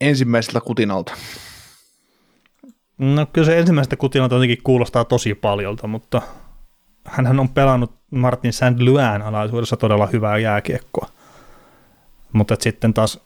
ensimmäiseltä 0.00 0.60
kutinalta? 0.60 1.12
No 2.98 3.26
kyllä 3.26 3.46
se 3.46 3.58
ensimmäisestä 3.58 3.96
kutinalta 3.96 4.34
jotenkin 4.34 4.62
kuulostaa 4.62 5.04
tosi 5.04 5.34
paljolta, 5.34 5.86
mutta 5.86 6.22
hän 7.04 7.40
on 7.40 7.48
pelannut 7.48 7.94
Martin. 8.10 8.52
Luan 8.78 9.22
alaisuudessa 9.22 9.76
todella 9.76 10.06
hyvää 10.06 10.38
jääkiekkoa. 10.38 11.08
Mutta 12.32 12.56
sitten 12.60 12.94
taas 12.94 13.20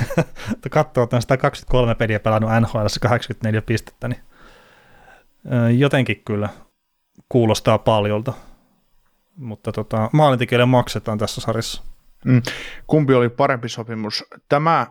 katsoo, 0.70 1.04
että 1.04 1.16
on 1.16 1.22
123 1.22 1.94
peliä 1.94 2.20
pelannut 2.20 2.50
NHL 2.60 2.86
84 3.00 3.62
pistettä, 3.62 4.08
niin 4.08 4.20
jotenkin 5.78 6.22
kyllä 6.24 6.48
kuulostaa 7.28 7.78
paljolta. 7.78 8.32
Mutta 9.36 9.72
tota, 9.72 10.10
maalintekijöille 10.12 10.66
maksetaan 10.66 11.18
tässä 11.18 11.40
sarjassa. 11.40 11.82
Mm. 12.24 12.42
Kumpi 12.86 13.14
oli 13.14 13.28
parempi 13.28 13.68
sopimus? 13.68 14.24
Tämä 14.48 14.86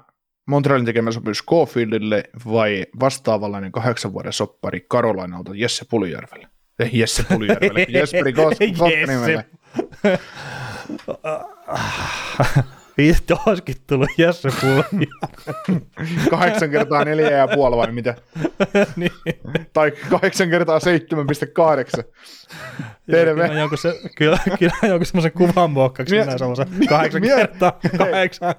Montrealin 0.47 0.85
tekemä 0.85 1.11
sopimus 1.11 1.45
Cofieldille 1.45 2.23
vai 2.51 2.85
vastaavallainen 2.99 3.71
kahdeksan 3.71 4.13
vuoden 4.13 4.33
soppari 4.33 4.85
Karolainalta 4.89 5.51
Jesse 5.55 5.85
Pulijärvelle? 5.89 6.47
Eh, 6.79 6.89
Jesse 6.93 7.23
Pulijärvelle, 7.23 7.85
Jesperi 7.99 8.33
Koskanimelle. 8.33 9.45
Vittu, 12.97 13.37
olisikin 13.45 13.75
tullut 13.87 14.09
Jesse 14.17 14.49
Pulmi. 14.61 15.05
Kahdeksan 16.29 16.69
kertaa 16.69 17.05
neljä 17.05 17.31
ja 17.31 17.47
puoli 17.47 17.77
vai 17.77 17.91
mitä? 17.91 18.15
niin. 18.95 19.11
Tai 19.73 19.91
kahdeksan 20.09 20.49
kertaa 20.49 20.79
7,8. 20.79 22.03
Terve. 23.11 23.47
Kyllä 23.47 23.59
jonkun, 23.59 23.77
se, 23.77 23.93
kyllä, 24.17 24.37
kyllä 24.59 24.73
jonkun 24.83 25.05
semmoisen 25.05 25.31
kuvan 25.31 25.71
muokkaksi 25.71 26.19
minä 26.19 26.37
semmoisen 26.37 26.67
kahdeksan 26.89 27.21
mie- 27.21 27.35
kertaa 27.35 27.79
kahdeksan. 27.97 28.55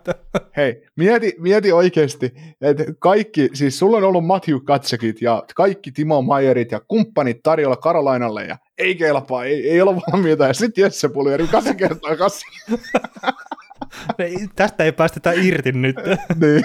Hei, 0.56 0.86
mieti, 0.96 1.34
mieti 1.38 1.72
oikeasti, 1.72 2.34
että 2.60 2.84
kaikki, 2.98 3.50
siis 3.54 3.78
sulla 3.78 3.96
on 3.96 4.04
ollut 4.04 4.26
Matthew 4.26 4.56
Katsekit 4.64 5.22
ja 5.22 5.42
kaikki 5.54 5.92
Timo 5.92 6.22
Mayerit 6.22 6.70
ja 6.72 6.80
kumppanit 6.88 7.42
tarjolla 7.42 7.76
Karolainalle 7.76 8.44
ja 8.44 8.56
ei 8.78 8.94
kelpaa, 8.94 9.44
ei, 9.44 9.70
ei 9.70 9.80
ole 9.80 9.96
valmiita 9.96 10.46
ja 10.46 10.54
sitten 10.54 10.82
Jesse 10.82 11.08
Puljärvi 11.08 11.48
kaksi 11.48 11.74
kertaa 11.74 12.10
kassi. 13.92 14.22
Ei, 14.22 14.48
tästä 14.56 14.84
ei 14.84 14.92
päästetä 14.92 15.32
irti 15.32 15.72
nyt. 15.72 15.96
niin. 16.40 16.64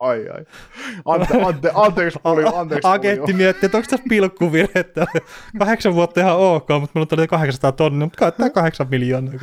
Ai 0.00 0.28
ai. 0.28 0.44
Ante, 1.04 1.42
ante, 1.42 1.70
anteeksi 1.74 2.18
Pulju, 2.22 2.54
anteeksi 2.54 2.88
Agentti 2.88 3.32
miettii, 3.32 3.66
että 3.66 3.78
onko 3.78 3.88
tässä 3.90 4.04
pilkkuvirhettä. 4.08 5.06
Kahdeksan 5.58 5.94
vuotta 5.94 6.20
ihan 6.20 6.36
ok, 6.36 6.68
mutta 6.80 6.90
mulla 6.94 7.06
tuli 7.06 7.26
800 7.28 7.72
tonnia, 7.72 8.06
mutta 8.06 8.30
tämä 8.30 8.50
kahdeksan 8.50 8.86
miljoonaa. 8.90 9.34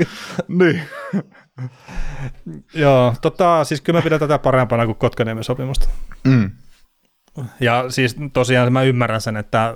Niin. 0.47 0.81
Joo, 2.73 3.13
tota, 3.21 3.63
siis 3.63 3.81
kyllä 3.81 3.99
mä 3.99 4.03
pidän 4.03 4.19
tätä 4.19 4.39
parempana 4.39 4.85
kuin 4.85 4.97
Kotkaniemen 4.97 5.43
sopimusta. 5.43 5.89
Mm. 6.23 6.51
Ja 7.59 7.85
siis 7.89 8.15
tosiaan 8.33 8.73
mä 8.73 8.83
ymmärrän 8.83 9.21
sen, 9.21 9.37
että, 9.37 9.75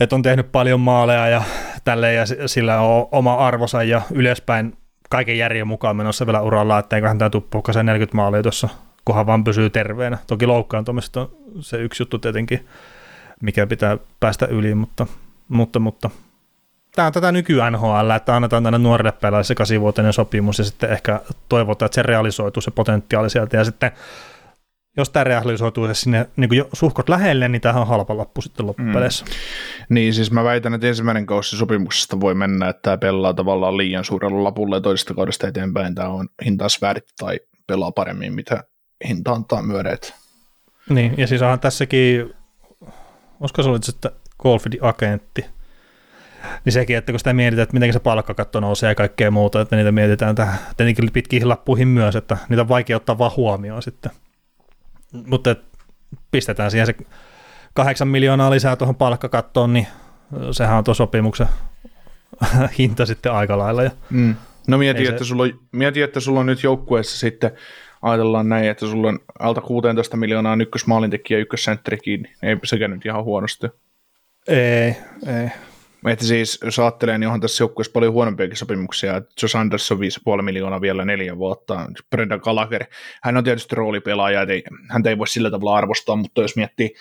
että 0.00 0.14
on 0.16 0.22
tehnyt 0.22 0.52
paljon 0.52 0.80
maaleja 0.80 1.28
ja 1.28 1.42
tälleen 1.84 2.16
ja 2.16 2.26
si- 2.26 2.36
sillä 2.46 2.80
on 2.80 3.08
oma 3.12 3.34
arvonsa 3.34 3.82
ja 3.82 4.02
ylöspäin 4.10 4.76
kaiken 5.08 5.38
järjen 5.38 5.66
mukaan 5.66 5.96
menossa 5.96 6.26
vielä 6.26 6.40
uralla, 6.40 6.78
että 6.78 6.96
eiköhän 6.96 7.18
tämä 7.18 7.30
se 7.72 7.82
40 7.82 8.16
maalia 8.16 8.42
tuossa, 8.42 8.68
kunhan 9.04 9.26
vaan 9.26 9.44
pysyy 9.44 9.70
terveenä. 9.70 10.18
Toki 10.26 10.46
loukkaantumista 10.46 11.20
on 11.20 11.30
se 11.60 11.76
yksi 11.76 12.02
juttu 12.02 12.18
tietenkin, 12.18 12.68
mikä 13.42 13.66
pitää 13.66 13.98
päästä 14.20 14.46
yli, 14.46 14.74
mutta, 14.74 15.06
mutta, 15.48 15.78
mutta 15.78 16.10
tämä 16.94 17.06
on 17.06 17.12
tätä 17.12 17.32
nyky 17.32 17.56
NHL, 17.70 18.10
että 18.16 18.36
annetaan 18.36 18.62
tänne 18.62 18.78
nuorille 18.78 19.12
pelaajille 19.12 19.44
se 19.44 19.54
kasivuotinen 19.54 20.12
sopimus 20.12 20.58
ja 20.58 20.64
sitten 20.64 20.90
ehkä 20.90 21.20
toivotaan, 21.48 21.86
että 21.86 21.94
se 21.94 22.02
realisoituu 22.02 22.60
se 22.60 22.70
potentiaali 22.70 23.30
sieltä 23.30 23.56
ja 23.56 23.64
sitten 23.64 23.92
jos 24.98 25.10
tämä 25.10 25.24
realisoituu 25.24 25.86
se 25.86 25.94
sinne 25.94 26.26
niin 26.36 26.48
kuin 26.48 26.64
suhkot 26.72 27.08
lähelle, 27.08 27.48
niin 27.48 27.60
tämähän 27.60 27.82
on 27.82 27.88
halpa 27.88 28.16
lappu 28.16 28.40
sitten 28.40 28.66
loppupeleissä. 28.66 29.24
Mm. 29.24 29.30
Niin, 29.94 30.14
siis 30.14 30.30
mä 30.30 30.44
väitän, 30.44 30.74
että 30.74 30.86
ensimmäinen 30.86 31.26
kausi 31.26 31.56
sopimuksesta 31.56 32.20
voi 32.20 32.34
mennä, 32.34 32.68
että 32.68 32.82
tämä 32.82 32.98
pelaa 32.98 33.34
tavallaan 33.34 33.76
liian 33.76 34.04
suurella 34.04 34.44
lapulla 34.44 34.76
ja 34.76 34.80
toisesta 34.80 35.14
kaudesta 35.14 35.48
eteenpäin 35.48 35.94
tämä 35.94 36.08
on 36.08 36.28
hintaas 36.44 36.82
väärit 36.82 37.04
tai 37.18 37.40
pelaa 37.66 37.92
paremmin, 37.92 38.34
mitä 38.34 38.64
hinta 39.08 39.32
antaa 39.32 39.62
myödeet. 39.62 40.14
Niin, 40.88 41.14
ja 41.16 41.26
siis 41.26 41.42
onhan 41.42 41.60
tässäkin, 41.60 42.34
olisiko 43.40 43.62
se 43.62 43.68
ollut 43.68 43.84
sitten 43.84 44.10
Golfidin 44.38 44.84
agentti, 44.84 45.44
niin 46.64 46.72
sekin, 46.72 46.96
että 46.96 47.12
kun 47.12 47.18
sitä 47.18 47.32
mietitään, 47.32 47.62
että 47.62 47.74
miten 47.74 47.92
se 47.92 48.00
palkkakatto 48.00 48.60
nousee 48.60 48.88
ja 48.88 48.94
kaikkea 48.94 49.30
muuta, 49.30 49.60
että 49.60 49.76
niitä 49.76 49.92
mietitään 49.92 50.34
tähän 50.34 50.58
tietenkin 50.76 51.12
pitkiin 51.12 51.48
lappuihin 51.48 51.88
myös, 51.88 52.16
että 52.16 52.36
niitä 52.48 52.62
on 52.62 52.68
vaikea 52.68 52.96
ottaa 52.96 53.18
vaan 53.18 53.32
huomioon 53.36 53.82
sitten. 53.82 54.12
Mutta 55.12 55.50
et 55.50 55.60
pistetään 56.30 56.70
siihen 56.70 56.86
se 56.86 56.94
kahdeksan 57.74 58.08
miljoonaa 58.08 58.50
lisää 58.50 58.76
tuohon 58.76 58.94
palkkakattoon, 58.96 59.72
niin 59.72 59.86
sehän 60.50 60.78
on 60.78 60.84
tuon 60.84 60.94
sopimuksen 60.94 61.48
hinta 62.78 63.06
sitten 63.06 63.32
aika 63.32 63.58
lailla. 63.58 63.82
Ja 63.82 63.90
Mm. 64.10 64.34
No 64.68 64.78
mieti, 64.78 65.04
se- 65.04 65.10
että 65.10 65.24
sulla 65.24 65.42
on, 65.42 65.60
mieti, 65.72 66.02
että 66.02 66.20
sulla 66.20 66.40
on 66.40 66.46
nyt 66.46 66.62
joukkueessa 66.62 67.18
sitten, 67.18 67.50
ajatellaan 68.02 68.48
näin, 68.48 68.68
että 68.70 68.86
sulla 68.86 69.08
on 69.08 69.18
alta 69.38 69.60
16 69.60 70.16
miljoonaa 70.16 70.52
on 70.52 70.60
ykkösmaalintekijä 70.60 71.38
ja 71.38 71.42
ykkössentteri 71.42 71.96
kiinni. 71.98 72.32
Ei 72.42 72.56
sekä 72.64 72.88
nyt 72.88 73.06
ihan 73.06 73.24
huonosti. 73.24 73.66
ei, 74.48 74.96
ei. 75.26 75.48
Että 76.06 76.24
siis, 76.24 76.60
jos 76.64 76.78
ajattelee, 76.78 77.18
niin 77.18 77.26
onhan 77.28 77.40
tässä 77.40 77.62
joukkueessa 77.62 77.92
paljon 77.92 78.12
huonompiakin 78.12 78.56
sopimuksia. 78.56 79.22
Josh 79.42 79.56
Anderson 79.56 79.98
5,5 80.36 80.42
miljoonaa 80.42 80.80
vielä 80.80 81.04
neljä 81.04 81.38
vuotta. 81.38 81.86
Brendan 82.10 82.40
Gallagher, 82.42 82.84
hän 83.22 83.36
on 83.36 83.44
tietysti 83.44 83.76
roolipelaaja, 83.76 84.42
ei, 84.42 84.64
häntä 84.90 85.10
ei 85.10 85.18
voi 85.18 85.28
sillä 85.28 85.50
tavalla 85.50 85.76
arvostaa, 85.76 86.16
mutta 86.16 86.42
jos 86.42 86.56
miettii 86.56 86.94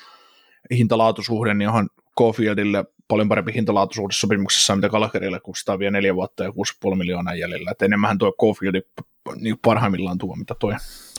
hintalaatusuhde, 0.72 1.54
niin 1.54 1.68
onhan 1.68 1.89
Cofieldille 2.20 2.86
paljon 3.08 3.30
parempi 3.30 3.54
hintalaatusuhde 3.54 4.14
sopimuksessa, 4.14 4.76
mitä 4.76 4.89
Gallagherille, 4.89 5.39
kun 5.39 5.56
sitä 5.56 5.74
on 5.74 5.80
vielä 5.80 5.91
neljä 5.91 6.16
vuotta 6.16 6.43
ja 6.43 6.50
6,5 6.89 6.95
miljoonaa 6.95 7.36
jäljellä. 7.36 7.72
Että 7.72 7.86
enemmän 7.86 8.18
tuo 8.18 8.34
Cofieldi 8.41 8.82
niin 9.36 9.59
parhaimmillaan 9.61 10.17
tuo, 10.17 10.36
mitä 10.36 10.55
toi 10.59 10.73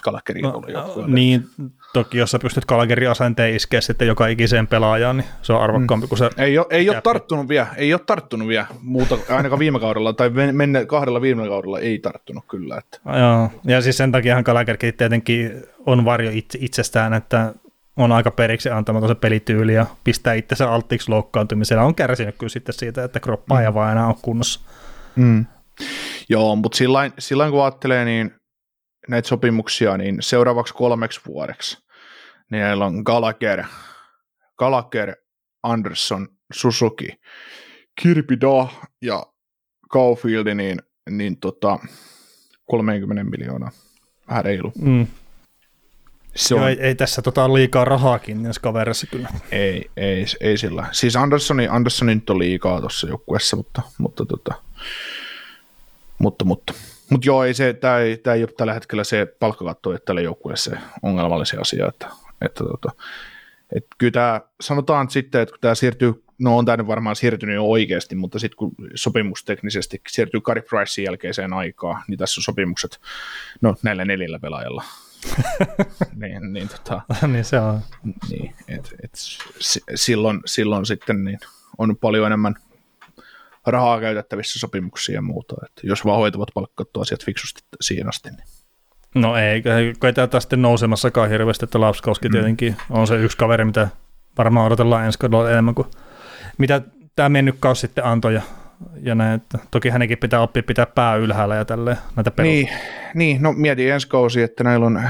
Gallagherin 0.05 0.43
No, 0.43 0.53
tuli 0.53 0.73
joukkueelle. 0.73 1.15
niin, 1.15 1.47
toki 1.93 2.19
jos 2.19 2.31
sä 2.31 2.39
pystyt 2.39 2.65
Kalagerin 2.65 3.11
asenteen 3.11 3.57
iskeä 3.57 3.81
sitten 3.81 4.09
joka 4.09 4.27
ikiseen 4.27 4.67
pelaajaan, 4.67 5.17
niin 5.17 5.27
se 5.43 5.53
on 5.53 5.61
arvokkaampi 5.63 6.07
kuin 6.07 6.19
se. 6.19 6.31
Ei 6.37 6.59
ole, 6.59 6.67
ei 6.71 6.89
ole 6.91 7.01
tarttunut 7.01 7.49
vielä, 7.49 7.67
ei 7.77 7.93
ole 7.93 8.01
tarttunut 8.07 8.49
vielä 8.49 8.67
muuta, 8.83 9.19
ainakaan 9.29 9.59
viime 9.59 9.81
kaudella, 9.81 10.13
tai 10.13 10.31
men- 10.31 10.57
menne, 10.57 10.87
kahdella 10.87 11.21
viime 11.21 11.49
kaudella 11.49 11.79
ei 11.79 11.99
tarttunut 11.99 12.45
kyllä. 12.49 12.79
Että. 12.79 12.99
Joo, 13.19 13.51
ja 13.65 13.81
siis 13.81 13.97
sen 13.97 14.13
takiahan 14.13 14.43
Gallagherkin 14.45 14.95
tietenkin 14.95 15.63
on 15.87 16.05
varjo 16.05 16.31
itse, 16.35 16.59
itsestään, 16.61 17.15
että 17.15 17.55
on 17.97 18.13
aika 18.13 18.31
periksi 18.31 18.71
antamaton 18.71 19.09
se 19.09 19.15
pelityyli 19.15 19.75
ja 19.75 19.87
pistää 20.05 20.35
itsensä 20.35 20.71
alttiiksi 20.73 21.11
loukkaantumisella. 21.11 21.83
On 21.83 21.95
kärsinyt 21.95 22.35
kyllä 22.39 22.51
sitten 22.51 22.75
siitä, 22.75 23.05
että 23.05 23.21
kroppa 23.21 23.61
ei 23.61 23.75
vaan 23.75 23.93
enää 23.93 24.07
ole 24.07 24.17
kunnossa. 24.23 24.61
Mm. 25.17 25.47
Joo, 26.29 26.57
mutta 26.57 26.79
silloin, 26.79 27.13
silloin 27.19 27.51
kun 27.51 27.63
ajattelee 27.63 28.05
niin 28.05 28.35
näitä 29.09 29.29
sopimuksia, 29.29 29.97
niin 29.97 30.17
seuraavaksi 30.21 30.75
kolmeksi 30.75 31.21
vuodeksi 31.27 31.79
niin 32.51 32.63
meillä 32.63 32.87
on 32.87 33.03
Gallagher, 33.05 33.65
Gallagher, 34.59 35.15
Anderson, 35.63 36.29
Suzuki, 36.53 37.09
Kirby 38.03 38.41
Dah 38.41 38.89
ja 39.03 39.27
Caulfield, 39.93 40.55
niin, 40.55 40.83
niin 41.11 41.41
tota, 41.41 41.79
30 42.71 43.25
miljoonaa. 43.25 43.71
Vähän 44.29 44.45
reilu. 44.45 44.73
Mm. 44.81 45.07
Se 46.37 46.55
Joo, 46.55 46.65
on, 46.65 46.69
ei, 46.69 46.77
ei, 46.81 46.95
tässä 46.95 47.23
tota 47.23 47.55
liikaa 47.55 47.85
rahaakin 47.85 48.43
näissä 48.43 48.61
kaverissa 48.61 49.07
kyllä. 49.07 49.29
ei, 49.51 49.91
ei, 49.97 50.25
ei 50.41 50.59
sillä. 50.59 50.87
Siis 50.93 51.17
Andersoni, 51.17 51.69
Andersoni 51.69 52.15
nyt 52.15 52.31
on 52.31 52.39
liikaa 52.39 52.81
tuossa 52.81 53.09
joukkueessa, 53.09 53.57
mutta, 53.57 53.83
mutta, 53.99 54.27
tota, 54.27 54.55
mutta, 56.19 56.45
mutta, 56.45 56.73
mutta 57.11 57.27
joo, 57.27 57.45
ei 57.45 57.55
se, 57.55 57.73
tämä 57.73 57.99
ei, 57.99 58.17
tää 58.17 58.35
ei 58.35 58.43
ole 58.43 58.51
tällä 58.57 58.75
hetkellä 58.75 59.05
se 59.05 59.27
palkkakatto, 59.41 59.95
että 59.95 60.05
tälle 60.07 60.23
joukkueelle 60.23 60.57
se 60.57 60.79
ongelmallinen 61.03 61.61
asia, 61.61 61.89
että, 61.89 62.07
että, 62.41 62.65
tota, 62.65 62.91
että 63.77 63.89
kyllä 63.99 64.11
tämä, 64.11 64.41
sanotaan 64.61 65.11
sitten, 65.11 65.41
että 65.41 65.53
kun 65.53 65.61
tämä 65.61 65.75
siirtyy, 65.75 66.25
no 66.39 66.59
on 66.59 66.65
tämä 66.65 66.87
varmaan 66.87 67.17
siirtynyt 67.17 67.55
jo 67.55 67.65
oikeasti, 67.65 68.15
mutta 68.15 68.39
sitten 68.39 68.57
kun 68.57 68.75
sopimusteknisesti 68.95 70.01
siirtyy 70.09 70.41
Gary 70.41 70.63
Pricein 70.63 71.05
jälkeiseen 71.05 71.53
aikaan, 71.53 72.03
niin 72.09 72.19
tässä 72.19 72.39
on 72.39 72.43
sopimukset, 72.43 73.01
no 73.61 73.75
näillä 73.83 74.05
neljällä 74.05 74.39
pelaajalla, 74.39 74.85
niin, 76.23 76.53
niin 76.53 76.69
tota, 76.69 77.03
niin 77.27 77.45
se 77.45 77.61
on. 77.61 77.81
niin, 78.31 78.55
et, 78.69 78.95
et, 79.03 79.13
silloin, 79.95 80.41
silloin 80.47 80.87
sitten 80.87 81.25
niin 81.25 81.39
on 81.79 81.97
paljon 81.97 82.27
enemmän 82.27 82.55
rahaa 83.71 84.01
käytettävissä 84.01 84.59
sopimuksia 84.59 85.15
ja 85.15 85.23
muuta. 85.23 85.57
Et 85.65 85.73
jos 85.83 86.05
vaan 86.05 86.19
hoitavat 86.19 86.49
palkkattoasiat 86.55 87.25
fiksusti 87.25 87.63
siihen 87.81 88.09
asti. 88.09 88.31
Niin. 88.31 88.43
No 89.15 89.37
ei, 89.37 89.63
kai 89.99 90.13
täältä 90.13 90.41
sitten 90.41 90.63
nousemassakaan 90.63 91.31
hirveästi, 91.31 91.65
että 91.65 91.81
Lapskowski 91.81 92.29
tietenkin 92.29 92.77
on 92.91 93.07
se 93.07 93.17
yksi 93.17 93.37
kaveri, 93.37 93.65
mitä 93.65 93.89
varmaan 94.39 94.67
odotellaan 94.67 95.05
ensi 95.05 95.19
kaudella 95.19 95.51
enemmän 95.51 95.75
kuin 95.75 95.89
mitä 96.59 96.83
tämä 97.17 97.29
mennyt 97.29 97.57
kausi 97.61 97.81
sitten 97.81 98.05
antoi 98.05 98.35
ja, 98.35 98.43
ja 99.03 99.15
näin, 99.15 99.35
että 99.35 99.59
toki 99.71 99.89
hänenkin 99.89 100.19
pitää 100.19 100.41
oppia 100.41 100.63
pitää 100.63 100.87
pää 100.87 101.17
ylhäällä 101.17 101.55
ja 101.55 101.65
tälleen 101.65 101.97
näitä 102.17 102.31
perus. 102.31 102.49
Niin, 102.49 102.69
niin, 103.15 103.43
no 103.43 103.53
mieti 103.53 103.91
ensi 103.91 104.09
kausi, 104.09 104.43
että 104.43 104.65
näillä 104.65 104.87
on, 104.87 105.03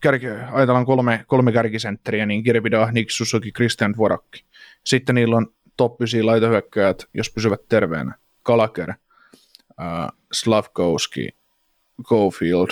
kärki, 0.00 0.26
ajatellaan 0.52 0.86
kolme, 0.86 1.24
kolme 1.26 1.52
kärkisentteriä, 1.52 2.26
niin 2.26 2.42
Kirpida, 2.42 2.88
Nick 2.92 3.10
Suzuki, 3.10 3.52
Christian 3.52 3.94
Dvorakki. 3.94 4.44
Sitten 4.84 5.14
niillä 5.14 5.36
on 5.36 5.46
top 5.80 6.00
9 6.00 6.26
laitohyökkäjät, 6.26 7.08
jos 7.14 7.30
pysyvät 7.30 7.60
terveenä. 7.68 8.14
Kalaker, 8.42 8.90
äh, 8.90 10.08
Slavkowski, 10.32 11.28
Caulfield, 12.04 12.70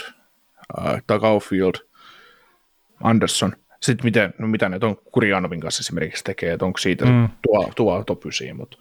äh, 0.78 1.02
tai 1.06 1.18
Caulfield, 1.18 1.74
Anderson. 3.02 3.52
Sitten 3.82 4.06
miten, 4.06 4.34
no 4.38 4.48
mitä 4.48 4.68
ne 4.68 4.78
on 4.82 4.96
Kurjanovin 5.12 5.60
kanssa 5.60 5.80
esimerkiksi 5.80 6.24
tekee, 6.24 6.52
että 6.52 6.64
onko 6.64 6.78
siitä 6.78 7.04
Mm. 7.04 7.28
tuo, 7.42 7.72
tuo 7.76 8.04
top 8.04 8.26
9, 8.26 8.56
mutta 8.56 8.76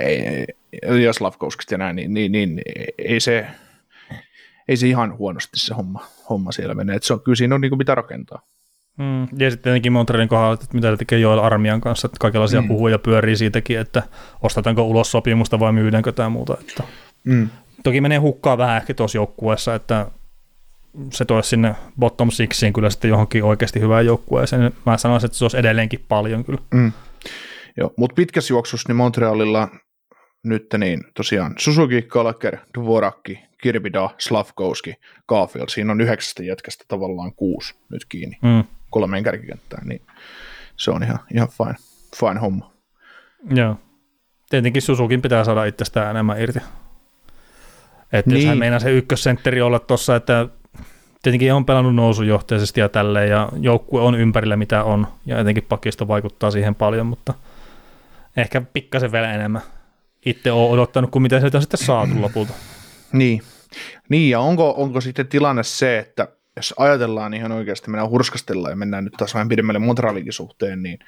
ei, 0.00 0.44
ei, 0.82 1.02
ja 1.02 1.12
Slavkowskista 1.12 1.74
ja 1.74 1.78
näin, 1.78 1.96
niin, 1.96 2.14
niin, 2.14 2.32
niin 2.32 2.62
ei, 2.98 3.20
se, 3.20 3.46
ei 4.68 4.76
se 4.76 4.86
ihan 4.88 5.18
huonosti 5.18 5.58
se 5.58 5.74
homma, 5.74 6.06
homma 6.30 6.52
siellä 6.52 6.74
menee. 6.74 6.96
Että 6.96 7.06
se 7.06 7.12
on, 7.12 7.20
kyllä 7.20 7.36
siinä 7.36 7.54
on 7.54 7.60
niin 7.60 7.70
kuin 7.70 7.78
mitä 7.78 7.94
rakentaa. 7.94 8.42
Mm. 8.98 9.22
Ja 9.22 9.50
sitten 9.50 9.62
tietenkin 9.62 9.92
Montrealin 9.92 10.28
kohdalla, 10.28 10.54
että 10.54 10.66
mitä 10.72 10.96
tekee 10.96 11.18
Joel 11.18 11.38
Armian 11.38 11.80
kanssa, 11.80 12.06
että 12.06 12.18
kaikenlaisia 12.20 12.60
mm. 12.62 12.68
huhuja 12.68 12.98
pyörii 12.98 13.36
siitäkin, 13.36 13.78
että 13.78 14.02
ostetaanko 14.42 14.82
ulos 14.82 15.10
sopimusta 15.10 15.60
vai 15.60 15.72
myydäänkö 15.72 16.12
tämä 16.12 16.28
muuta. 16.28 16.56
Että 16.60 16.82
Mm. 17.24 17.48
toki 17.82 18.00
menee 18.00 18.18
hukkaan 18.18 18.58
vähän 18.58 18.76
ehkä 18.76 18.94
tuossa 18.94 19.18
joukkueessa, 19.18 19.74
että 19.74 20.06
se 21.10 21.24
toisi 21.24 21.48
sinne 21.48 21.74
bottom 21.98 22.30
sixiin 22.30 22.72
kyllä 22.72 22.90
sitten 22.90 23.08
johonkin 23.08 23.44
oikeasti 23.44 23.80
hyvään 23.80 24.06
joukkueeseen. 24.06 24.72
Mä 24.86 24.96
sanoisin, 24.98 25.26
että 25.26 25.38
se 25.38 25.44
olisi 25.44 25.58
edelleenkin 25.58 26.04
paljon 26.08 26.44
kyllä. 26.44 26.60
Mm. 26.74 26.92
Joo, 27.76 27.94
mutta 27.96 28.14
pitkässä 28.14 28.54
juoksussa 28.54 28.88
niin 28.88 28.96
Montrealilla 28.96 29.68
nyt 30.44 30.66
niin 30.78 31.04
tosiaan 31.16 31.54
Suzuki, 31.58 32.02
Kalaker, 32.02 32.56
Dvorakki, 32.78 33.38
Kirbida, 33.62 34.10
Slavkowski, 34.18 34.94
Caulfield. 35.28 35.68
Siinä 35.68 35.92
on 35.92 36.00
yhdeksästä 36.00 36.42
jätkästä 36.42 36.84
tavallaan 36.88 37.34
kuusi 37.34 37.74
nyt 37.90 38.04
kiinni 38.08 38.38
Mm. 38.42 38.64
Kolmeen 38.94 39.24
kärkikenttään, 39.24 39.88
niin 39.88 40.02
se 40.76 40.90
on 40.90 41.02
ihan, 41.02 41.18
ihan 41.34 41.48
fine, 41.48 41.74
fine 42.16 42.40
homma. 42.40 42.72
Joo. 43.50 43.76
Tietenkin 44.50 44.82
Susukin 44.82 45.22
pitää 45.22 45.44
saada 45.44 45.64
itsestään 45.64 46.10
enemmän 46.10 46.40
irti. 46.40 46.58
Että 48.12 48.30
niin. 48.30 48.36
jos 48.36 48.46
hän 48.46 48.52
Niin. 48.52 48.58
meinaa 48.58 48.78
se 48.78 48.90
ykkössentteri 48.90 49.62
olla 49.62 49.78
tuossa, 49.78 50.16
että 50.16 50.48
tietenkin 51.22 51.54
on 51.54 51.66
pelannut 51.66 51.94
nousujohteisesti 51.94 52.80
ja 52.80 52.88
tälleen, 52.88 53.30
ja 53.30 53.48
joukkue 53.60 54.00
on 54.00 54.14
ympärillä 54.14 54.56
mitä 54.56 54.84
on, 54.84 55.06
ja 55.26 55.38
etenkin 55.38 55.66
pakisto 55.68 56.08
vaikuttaa 56.08 56.50
siihen 56.50 56.74
paljon, 56.74 57.06
mutta 57.06 57.34
ehkä 58.36 58.62
pikkasen 58.72 59.12
vielä 59.12 59.32
enemmän. 59.32 59.62
Itse 60.26 60.52
olen 60.52 60.70
odottanut, 60.70 61.10
kuin 61.10 61.22
mitä 61.22 61.40
sieltä 61.40 61.58
on 61.58 61.62
sitten 61.62 61.86
saatu 61.86 62.20
lopulta. 62.20 62.52
Niin, 63.12 63.42
niin 64.08 64.30
ja 64.30 64.40
onko, 64.40 64.74
onko 64.76 65.00
sitten 65.00 65.28
tilanne 65.28 65.62
se, 65.62 65.98
että 65.98 66.28
jos 66.56 66.74
ajatellaan 66.76 67.34
ihan 67.34 67.52
oikeasti, 67.52 67.90
mennään 67.90 68.10
hurskastellaan 68.10 68.72
ja 68.72 68.76
mennään 68.76 69.04
nyt 69.04 69.14
taas 69.18 69.34
vähän 69.34 69.48
pidemmälle 69.48 69.78
Montrealinkin 69.78 70.32
suhteen, 70.32 70.82
niin 70.82 70.98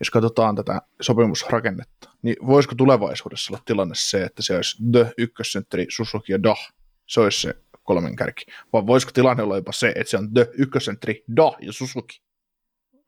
jos 0.00 0.10
katsotaan 0.10 0.56
tätä 0.56 0.82
sopimusrakennetta, 1.00 2.10
niin 2.22 2.36
voisiko 2.46 2.74
tulevaisuudessa 2.74 3.52
olla 3.52 3.62
tilanne 3.64 3.94
se, 3.96 4.22
että 4.22 4.42
se 4.42 4.56
olisi 4.56 4.82
The 4.92 5.12
ykkössentteri 5.18 5.86
Suzuki 5.88 6.32
ja 6.32 6.42
Dah, 6.42 6.72
se 7.06 7.20
olisi 7.20 7.40
se 7.40 7.54
kolmen 7.82 8.16
kärki, 8.16 8.44
vai 8.72 8.86
voisiko 8.86 9.12
tilanne 9.14 9.42
olla 9.42 9.56
jopa 9.56 9.72
se, 9.72 9.88
että 9.88 10.10
se 10.10 10.16
on 10.16 10.34
The 10.34 10.50
ykkössentteri 10.58 11.24
Dah 11.36 11.56
ja 11.60 11.72
Suzuki? 11.72 12.20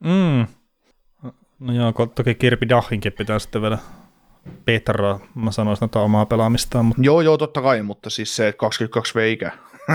Mm. 0.05 0.47
No 1.59 1.73
joo, 1.73 1.93
toki 2.15 2.35
Kirpi 2.35 2.69
Dahinkin 2.69 3.13
pitää 3.13 3.39
sitten 3.39 3.63
vielä 3.63 3.79
Petraa, 4.65 5.21
mä 5.35 5.53
sanoisin, 5.53 5.85
että 5.85 6.01
omaa 6.01 6.27
pelaamistaan, 6.27 6.85
mutta 6.85 7.03
Joo, 7.03 7.21
joo, 7.21 7.39
totta 7.39 7.63
kai, 7.63 7.83
mutta 7.83 8.11
siis 8.11 8.37
se, 8.37 8.49
että 8.49 8.59
22 8.59 9.15
v 9.15 9.33
ikä 9.33 9.53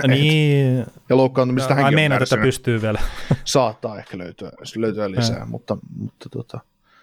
niin, 0.07 0.85
ja 1.09 1.17
loukkaantumista 1.17 1.73
ai 1.73 1.83
hänkin 1.83 2.11
on 2.11 2.23
että 2.23 2.37
pystyy 2.37 2.81
vielä. 2.81 2.99
saattaa 3.45 3.99
ehkä 3.99 4.17
löytyä, 4.17 4.51
löytyä 4.75 5.11
lisää, 5.11 5.45
mutta, 5.45 5.77
mutta 5.97 6.29
tota, 6.29 6.59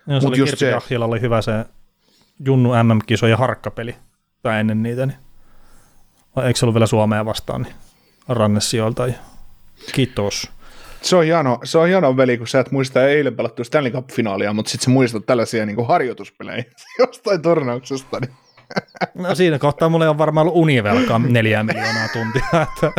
Joo, 0.07 0.21
se 0.21 0.27
Mut 0.27 0.33
oli 0.33 0.39
just 0.39 0.59
se- 0.59 0.99
oli 0.99 1.21
hyvä 1.21 1.43
se 1.43 1.53
Junnu 2.45 2.71
MM-kisojen 2.83 3.39
harkkapeli, 3.39 3.97
tai 4.43 4.61
ennen 4.61 4.83
niitä, 4.83 5.07
niin 5.07 5.19
vai 6.37 6.47
eikö 6.47 6.59
se 6.59 6.65
ollut 6.65 6.75
vielä 6.75 6.87
Suomea 6.87 7.25
vastaan, 7.25 7.63
niin 7.63 7.75
rannesijoilta. 8.29 9.07
Ja... 9.07 9.15
Kiitos. 9.93 10.51
Se 11.03 11.17
on 11.17 11.25
hieno, 11.25 11.59
se 11.65 11.79
on 11.79 11.89
hieno 11.89 12.17
veli, 12.17 12.39
kun 12.39 12.47
sä 12.47 12.61
et 12.61 12.71
muista 12.71 13.07
eilen 13.07 13.37
pelattu 13.37 13.65
Stanley 13.65 13.93
Cup-finaalia, 13.93 14.53
mutta 14.53 14.71
sitten 14.71 14.85
sä 14.85 14.91
muistat 14.91 15.27
tällaisia 15.27 15.67
niin 15.67 15.87
harjoituspelejä 15.87 16.65
jostain 16.99 17.43
turnauksesta. 17.43 18.21
Niin. 18.21 18.35
No 19.15 19.35
siinä 19.35 19.59
kohtaa 19.59 19.89
mulla 19.89 20.11
on 20.11 20.19
varmaan 20.19 20.47
ollut 20.47 20.63
univelkaa 20.63 21.19
neljä 21.19 21.63
miljoonaa 21.63 22.09
tuntia. 22.13 22.43
Että... 22.53 22.93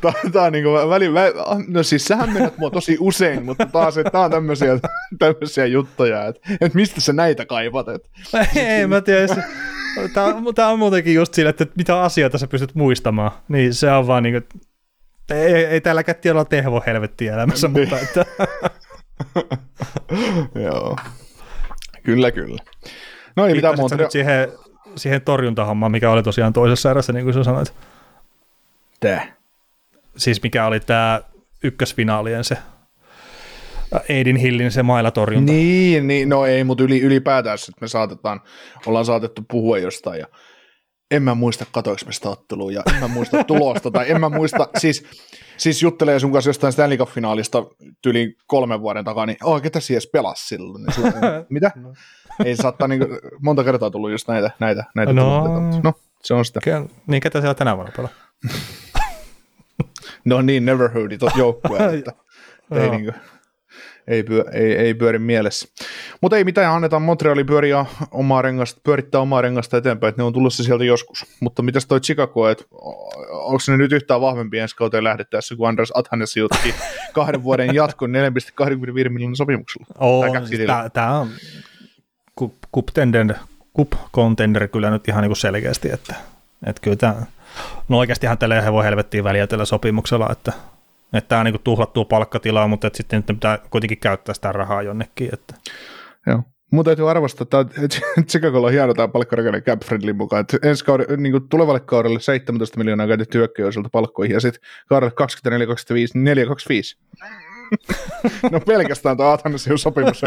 Tää, 0.00 0.12
tää 0.32 0.42
on 0.42 0.52
niin 0.52 0.64
kuin 0.64 0.88
väli, 0.88 1.08
vä- 1.08 1.64
no 1.68 1.82
siis 1.82 2.04
sähän 2.04 2.32
menet 2.32 2.58
mua 2.58 2.70
tosi 2.70 2.96
usein, 3.00 3.44
mutta 3.44 3.66
taas, 3.66 3.98
että 3.98 4.10
tää 4.10 4.20
on 4.20 4.30
tämmöisiä, 4.30 4.78
tämmöisiä 5.18 5.66
juttuja, 5.66 6.26
että, 6.26 6.40
että 6.60 6.76
mistä 6.78 7.00
sä 7.00 7.12
näitä 7.12 7.46
kaivat. 7.46 7.86
Että. 7.88 8.08
Ei, 8.56 8.86
mä 8.86 9.00
tiedä. 9.00 9.26
se- 9.26 9.44
Tää, 10.54 10.68
on- 10.68 10.78
muutenkin 10.78 11.14
just 11.14 11.34
sille, 11.34 11.50
että 11.50 11.66
mitä 11.76 12.02
asioita 12.02 12.38
sä 12.38 12.46
pystyt 12.46 12.74
muistamaan. 12.74 13.30
Niin 13.48 13.74
se 13.74 13.90
on 13.92 14.06
vaan 14.06 14.22
niin 14.22 14.32
kuin, 14.34 14.62
ei, 15.38 15.54
ei 15.64 15.80
tälläkään 15.80 16.18
tiedä 16.20 16.34
olla 16.34 16.44
tehvo 16.44 16.82
helvettiä 16.86 17.34
elämässä, 17.34 17.68
Niin. 17.68 17.88
mutta 17.88 17.98
että, 17.98 18.26
Joo. 20.64 20.96
Kyllä, 22.02 22.30
kyllä. 22.30 22.58
No 23.40 23.46
ei 23.46 23.54
mitään 23.54 23.76
muuta. 23.78 23.96
nyt 23.96 24.10
siihen, 24.10 24.52
siihen 24.96 25.22
torjuntahommaan, 25.22 25.92
mikä 25.92 26.10
oli 26.10 26.22
tosiaan 26.22 26.52
toisessa 26.52 26.90
erässä, 26.90 27.12
niin 27.12 27.24
kuin 27.24 27.34
sä 27.34 27.44
sanoit. 27.44 27.74
Tää. 29.00 29.36
Siis 30.16 30.42
mikä 30.42 30.66
oli 30.66 30.80
tämä 30.80 31.20
ykkösfinaalien 31.64 32.44
se 32.44 32.56
Eidin 34.08 34.36
Hillin 34.36 34.72
se 34.72 34.82
mailatorjunta. 34.82 35.52
Niin, 35.52 36.06
niin, 36.06 36.28
no 36.28 36.46
ei, 36.46 36.64
mutta 36.64 36.84
yli, 36.84 37.00
ylipäätään, 37.00 37.54
että 37.54 37.80
me 37.80 37.88
saatetaan, 37.88 38.40
ollaan 38.86 39.04
saatettu 39.04 39.42
puhua 39.50 39.78
jostain 39.78 40.20
ja 40.20 40.26
en 41.10 41.22
mä 41.22 41.34
muista, 41.34 41.66
katoinko 41.72 42.02
me 42.06 42.12
sitä 42.12 42.28
ottelua 42.28 42.72
ja 42.72 42.82
en 42.94 43.00
mä 43.00 43.08
muista 43.08 43.44
tulosta 43.44 43.90
tai 43.90 44.10
en 44.10 44.20
mä 44.20 44.28
muista, 44.28 44.68
siis, 44.78 45.04
siis 45.56 45.82
juttelee 45.82 46.18
sun 46.18 46.32
kanssa 46.32 46.48
jostain 46.48 46.72
Stanley 46.72 46.98
Cup-finaalista 46.98 47.66
yli 48.06 48.36
kolmen 48.46 48.80
vuoden 48.80 49.04
takaa, 49.04 49.26
niin 49.26 49.36
oh, 49.42 49.62
ketä 49.62 49.80
siellä 49.80 49.96
edes 49.98 50.10
pelasi 50.12 50.46
silloin? 50.48 50.82
Niin, 50.82 50.94
sun- 50.94 51.12
mitä? 51.48 51.70
Ei 52.44 52.56
saattaa 52.56 52.88
niin 52.88 53.06
monta 53.40 53.64
kertaa 53.64 53.90
tullut 53.90 54.10
just 54.10 54.28
näitä, 54.28 54.50
näitä, 54.58 54.84
näitä 54.94 55.12
No. 55.12 55.44
no, 55.84 55.92
se 56.22 56.34
on 56.34 56.44
sitä. 56.44 56.60
Ke- 56.66 56.88
Niin 57.06 57.20
ketä 57.20 57.40
siellä 57.40 57.54
tänä 57.54 57.76
vuonna 57.76 57.92
pelaa? 57.96 58.10
No 60.24 60.42
niin, 60.42 60.64
never 60.64 60.90
heard 60.90 61.12
it 61.12 61.20
joukkue, 61.36 61.78
että 61.78 62.12
ei, 62.74 62.90
niin 62.90 63.04
kuin, 63.04 63.14
ei, 64.06 64.22
pyö, 64.22 64.44
ei, 64.52 64.76
ei 64.76 64.94
pyöri 64.94 65.18
mielessä. 65.18 65.68
Mutta 66.20 66.36
ei 66.36 66.44
mitään, 66.44 66.74
annetaan 66.74 67.02
Montreali 67.02 67.44
pyöriä 67.44 67.86
omaa 68.10 68.42
rengasta, 68.42 68.80
pyörittää 68.84 69.20
omaa 69.20 69.42
rengasta 69.42 69.76
eteenpäin, 69.76 70.08
että 70.08 70.22
ne 70.22 70.26
on 70.26 70.32
tulossa 70.32 70.64
sieltä 70.64 70.84
joskus. 70.84 71.26
Mutta 71.40 71.62
mitäs 71.62 71.86
toi 71.86 72.00
Chicago, 72.00 72.48
että 72.48 72.64
onko 73.30 73.58
ne 73.68 73.76
nyt 73.76 73.92
yhtään 73.92 74.20
vahvempi 74.20 74.58
ensi 74.58 74.76
kauteen 74.76 75.04
lähdettäessä, 75.04 75.56
kun 75.56 75.68
Anders 75.68 75.92
Athanes 75.94 76.36
jutki 76.36 76.74
kahden 77.12 77.42
vuoden 77.42 77.74
jatkon 77.74 78.10
4,25 78.10 79.08
miljoonan 79.08 79.36
sopimuksella? 79.36 79.86
Tää, 80.66 80.90
tää 80.90 81.18
on 81.18 81.28
cup, 82.40 82.54
cup, 82.74 82.86
tender, 82.94 83.34
cup 83.76 83.92
contender 84.14 84.68
kyllä 84.68 84.90
nyt 84.90 85.08
ihan 85.08 85.22
niin 85.22 85.28
kuin 85.28 85.36
selkeästi, 85.36 85.92
että, 85.92 86.14
että 86.66 86.82
kyllä 86.82 86.96
tämä, 86.96 87.16
no 87.88 87.98
oikeastihan 87.98 88.38
tällä 88.38 88.72
voi 88.72 88.84
helvettiin 88.84 89.24
väliä 89.24 89.46
tällä 89.46 89.64
sopimuksella, 89.64 90.28
että, 90.32 90.52
että 91.12 91.28
tämä 91.28 91.38
on 91.38 91.44
niin 91.44 91.52
kuin 91.52 91.62
tuhlattua 91.62 92.04
palkkatilaa, 92.04 92.68
mutta 92.68 92.86
että 92.86 92.96
sitten 92.96 93.18
nyt 93.18 93.26
pitää 93.26 93.58
kuitenkin 93.70 93.98
käyttää 93.98 94.34
sitä 94.34 94.52
rahaa 94.52 94.82
jonnekin, 94.82 95.30
että 95.32 95.54
Joo. 96.26 96.42
Mun 96.70 96.84
täytyy 96.84 97.10
arvostaa, 97.10 97.46
että 97.82 97.98
Chicagolla 98.30 98.66
on 98.66 98.72
hieno 98.72 98.94
tämä 98.94 99.08
palkkarakenne 99.08 99.60
cap 99.60 99.80
friendly 99.84 100.12
mukaan, 100.12 100.40
että 100.40 100.68
ensi 100.68 100.84
kauden, 100.84 101.06
niin 101.16 101.32
kuin 101.32 101.48
tulevalle 101.48 101.80
kaudelle 101.80 102.20
17 102.20 102.78
miljoonaa 102.78 103.06
käytetty 103.06 103.38
hyökkäysiltä 103.38 103.88
palkkoihin, 103.92 104.34
ja 104.34 104.40
sitten 104.40 104.62
kaudelle 104.88 105.10
24, 105.10 105.66
25, 105.66 106.18
4, 106.18 106.46
25. 106.46 106.96
no 108.50 108.60
pelkästään 108.60 109.16
tuo 109.16 109.26
Athanasian 109.26 109.78
sopimus. 109.78 110.22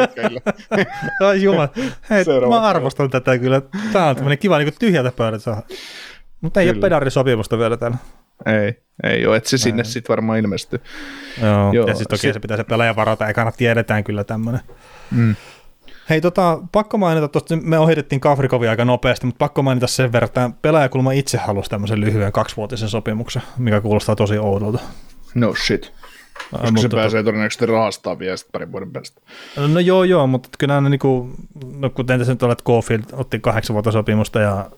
Ai 1.27 1.43
jumala, 1.43 1.69
hei, 2.09 2.25
Seuraava 2.25 2.59
mä 2.59 2.67
arvostan 2.67 3.09
tätä 3.09 3.37
kyllä. 3.37 3.61
Tämä 3.93 4.07
on 4.07 4.15
tämmöinen 4.15 4.37
kiva 4.37 4.57
niin 4.57 4.73
tyhjältä 4.79 5.11
pöydältä 5.11 5.43
saada. 5.43 5.61
Mutta 6.41 6.59
ei 6.61 6.65
Kyllä. 6.65 6.77
ole 6.77 6.81
pedarisopimusta 6.81 7.57
vielä 7.59 7.77
täällä. 7.77 7.97
ei, 8.45 8.81
ei 9.03 9.27
ole, 9.27 9.37
että 9.37 9.49
se 9.49 9.57
sinne 9.57 9.83
sitten 9.83 10.09
varmaan 10.09 10.39
ilmestyy. 10.39 10.81
Joo, 11.41 11.73
Joo, 11.73 11.87
ja 11.87 11.93
sitten 11.93 12.09
toki 12.09 12.21
se- 12.21 12.27
se, 12.27 12.33
se 12.33 12.39
pitää 12.39 12.57
se 12.57 12.63
pelaaja 12.63 12.95
varata, 12.95 13.27
ekana 13.27 13.51
tiedetään 13.51 14.03
kyllä 14.03 14.23
tämmöinen. 14.23 14.61
Mm. 15.11 15.35
Hei, 16.09 16.21
tota, 16.21 16.59
pakko 16.71 16.97
mainita, 16.97 17.27
tuosta 17.27 17.55
me 17.55 17.79
ohitettiin 17.79 18.19
Kafrikovia 18.19 18.69
aika 18.69 18.85
nopeasti, 18.85 19.25
mutta 19.25 19.37
pakko 19.39 19.61
mainita 19.61 19.87
sen 19.87 20.11
verran, 20.11 20.27
että 20.27 20.49
pelaajakulma 20.61 21.11
itse 21.11 21.37
halusi 21.37 21.69
tämmöisen 21.69 22.01
lyhyen 22.01 22.31
kaksivuotisen 22.31 22.89
sopimuksen, 22.89 23.41
mikä 23.57 23.81
kuulostaa 23.81 24.15
tosi 24.15 24.37
oudolta. 24.37 24.79
No 25.35 25.55
shit. 25.55 25.93
Koska 26.51 26.67
se 26.67 26.71
mutta- 26.71 26.97
pääsee 26.97 27.23
todennäköisesti 27.23 27.65
rahastaa 27.65 28.19
vielä 28.19 28.37
sitten 28.37 28.51
parin 28.51 28.71
vuoden 28.71 28.91
päästä. 28.91 29.21
No 29.73 29.79
joo, 29.79 30.03
joo, 30.03 30.27
mutta 30.27 30.49
kyllä 30.59 30.73
nämä 30.73 30.89
niinku, 30.89 31.29
no 31.75 31.89
kuten 31.89 32.19
tässä 32.19 32.33
nyt 32.33 32.43
olet, 32.43 32.63
Caulfield 32.63 33.03
otti 33.13 33.39
kahdeksan 33.39 33.73
vuotta 33.73 33.91
sopimusta 33.91 34.39
ja 34.39 34.69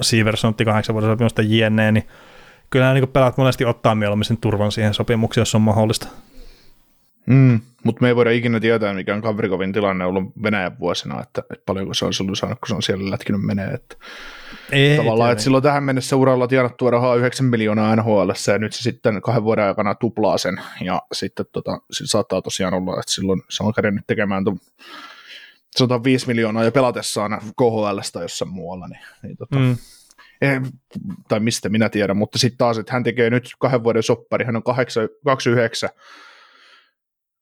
Severson 0.00 0.48
otti 0.48 0.64
kahdeksan 0.64 0.94
vuotta 0.94 1.10
sopimusta 1.10 1.42
jne, 1.42 1.92
niin 1.92 2.08
kyllä 2.70 2.84
nämä 2.84 2.94
niinku 2.94 3.06
pelaat 3.06 3.36
monesti 3.36 3.64
ottaa 3.64 3.94
mieluummin 3.94 4.24
sen 4.24 4.36
turvan 4.36 4.72
siihen 4.72 4.94
sopimukseen, 4.94 5.42
jos 5.42 5.54
on 5.54 5.60
mahdollista. 5.60 6.08
Mm, 7.26 7.60
mutta 7.84 8.02
me 8.02 8.08
ei 8.08 8.16
voida 8.16 8.30
ikinä 8.30 8.60
tietää, 8.60 8.94
mikä 8.94 9.14
on 9.14 9.22
Kavrikovin 9.22 9.72
tilanne 9.72 10.04
ollut 10.04 10.24
Venäjän 10.42 10.78
vuosina, 10.78 11.22
että, 11.22 11.40
että 11.40 11.62
paljonko 11.66 11.94
se 11.94 12.04
on 12.04 12.14
silloin 12.14 12.36
saanut, 12.36 12.58
kun 12.58 12.68
se 12.68 12.74
on 12.74 12.82
siellä 12.82 13.10
lätkinyt 13.10 13.42
menee. 13.42 13.68
Että 13.68 13.96
Ei, 14.72 14.96
tavallaan, 14.96 15.32
että 15.32 15.44
silloin 15.44 15.62
tähän 15.62 15.84
mennessä 15.84 16.16
uralla 16.16 16.48
tienattua 16.48 16.90
rahaa 16.90 17.14
9 17.14 17.46
miljoonaa 17.46 17.96
NHL, 17.96 18.30
ja 18.52 18.58
nyt 18.58 18.72
se 18.72 18.82
sitten 18.82 19.22
kahden 19.22 19.44
vuoden 19.44 19.64
aikana 19.64 19.94
tuplaa 19.94 20.38
sen, 20.38 20.60
ja 20.80 21.02
sitten 21.12 21.46
tota, 21.52 21.78
sillä 21.92 22.08
saattaa 22.08 22.42
tosiaan 22.42 22.74
olla, 22.74 23.00
että 23.00 23.12
silloin 23.12 23.42
se 23.48 23.62
on 23.62 23.74
kerennyt 23.74 24.06
tekemään 24.06 24.44
tuon 24.44 24.58
sanotaan 25.76 26.04
5 26.04 26.26
miljoonaa 26.26 26.64
jo 26.64 26.72
pelatessaan 26.72 27.40
KHLstä 27.40 28.22
jossain 28.22 28.50
muualla, 28.50 28.88
niin, 28.88 29.00
niin 29.22 29.36
tota, 29.36 29.56
mm. 29.56 29.76
eh, 30.42 30.60
tai 31.28 31.40
mistä 31.40 31.68
minä 31.68 31.88
tiedän, 31.88 32.16
mutta 32.16 32.38
sitten 32.38 32.58
taas, 32.58 32.78
että 32.78 32.92
hän 32.92 33.04
tekee 33.04 33.30
nyt 33.30 33.50
kahden 33.58 33.84
vuoden 33.84 34.02
soppari, 34.02 34.44
hän 34.44 34.56
on 34.56 34.62
8, 34.62 35.08
29, 35.24 35.90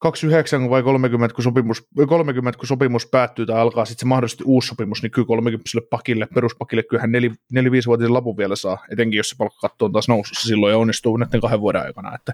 29 0.03 0.71
vai 0.71 0.83
30, 0.83 1.35
kun 1.35 1.45
sopimus, 1.45 1.89
30, 2.09 2.59
kun 2.59 2.67
sopimus 2.67 3.07
päättyy 3.07 3.47
tai 3.47 3.61
alkaa 3.61 3.85
sitten 3.85 4.01
se 4.01 4.07
mahdollisesti 4.07 4.45
uusi 4.47 4.69
sopimus, 4.69 5.03
niin 5.03 5.11
kyllä 5.11 5.27
30 5.27 5.71
pakille, 5.91 6.29
peruspakille, 6.35 6.83
kyllä 6.83 7.01
hän 7.01 7.11
4-5-vuotisen 7.55 8.13
lapun 8.13 8.37
vielä 8.37 8.57
saa, 8.57 8.85
etenkin 8.91 9.17
jos 9.17 9.29
se 9.29 9.37
palkkakatto 9.39 9.85
on 9.85 9.93
taas 9.93 10.09
nousussa 10.09 10.49
silloin 10.49 10.71
ja 10.71 10.79
onnistuu 10.79 11.17
näiden 11.17 11.41
kahden 11.41 11.61
vuoden 11.61 11.83
aikana. 11.83 12.15
Että, 12.15 12.33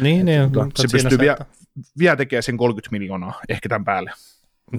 niin, 0.00 0.26
niin, 0.26 0.42
että, 0.42 0.60
se 0.76 0.88
pystyy 0.92 1.18
vielä, 1.18 1.36
vielä 1.98 2.16
tekemään 2.16 2.42
sen 2.42 2.56
30 2.56 2.92
miljoonaa 2.92 3.40
ehkä 3.48 3.68
tämän 3.68 3.84
päälle. 3.84 4.12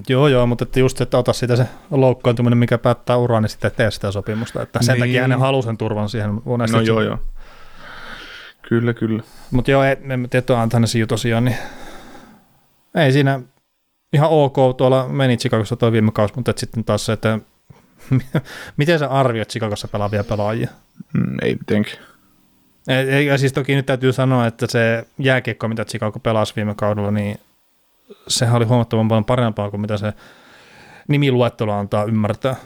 Joo, 0.08 0.28
joo, 0.28 0.46
mutta 0.46 0.64
että 0.64 0.80
just, 0.80 1.00
että 1.00 1.18
ota 1.18 1.32
sitä 1.32 1.56
se 1.56 1.66
loukkaantuminen, 1.90 2.58
mikä 2.58 2.78
päättää 2.78 3.16
uraa, 3.16 3.40
niin 3.40 3.50
sitten 3.50 3.72
tee 3.76 3.90
sitä 3.90 4.12
sopimusta. 4.12 4.62
Että 4.62 4.78
sen 4.82 4.92
niin. 4.94 5.00
takia 5.00 5.22
hänen 5.22 5.38
haluaa 5.38 5.62
sen 5.62 5.78
turvan 5.78 6.08
siihen. 6.08 6.30
No 6.70 6.80
joo, 6.86 7.00
joo. 7.00 7.18
Kyllä, 8.68 8.94
kyllä. 8.94 9.22
Mutta 9.50 9.70
joo, 9.70 9.82
en 9.82 10.28
tiedä, 10.30 10.60
Antanesi 10.60 11.06
tosiaan, 11.06 11.44
niin 11.44 11.56
ei 12.94 13.12
siinä 13.12 13.40
ihan 14.12 14.30
ok 14.30 14.76
tuolla 14.76 15.08
meni 15.08 15.36
Chicagossa 15.36 15.76
tuo 15.76 15.92
viime 15.92 16.12
kausi, 16.12 16.34
mutta 16.36 16.52
sitten 16.56 16.84
taas 16.84 17.06
se, 17.06 17.12
että 17.12 17.38
miten 18.76 18.98
sä 18.98 19.08
arvioit 19.08 19.48
Chicagossa 19.48 19.88
pelaavia 19.88 20.24
pelaajia? 20.24 20.68
Mm, 21.14 21.36
ei 21.42 21.54
mitenkään. 21.54 22.08
Ja 23.26 23.38
siis 23.38 23.52
toki 23.52 23.74
nyt 23.74 23.86
täytyy 23.86 24.12
sanoa, 24.12 24.46
että 24.46 24.66
se 24.68 25.06
jääkiekko, 25.18 25.68
mitä 25.68 25.84
Chicago 25.84 26.18
pelasi 26.18 26.56
viime 26.56 26.74
kaudella, 26.74 27.10
niin 27.10 27.40
sehän 28.28 28.56
oli 28.56 28.64
huomattavan 28.64 29.08
paljon 29.08 29.24
parempaa 29.24 29.70
kuin 29.70 29.80
mitä 29.80 29.96
se 29.96 30.12
nimiluettelo 31.08 31.72
antaa 31.72 32.04
ymmärtää. 32.04 32.56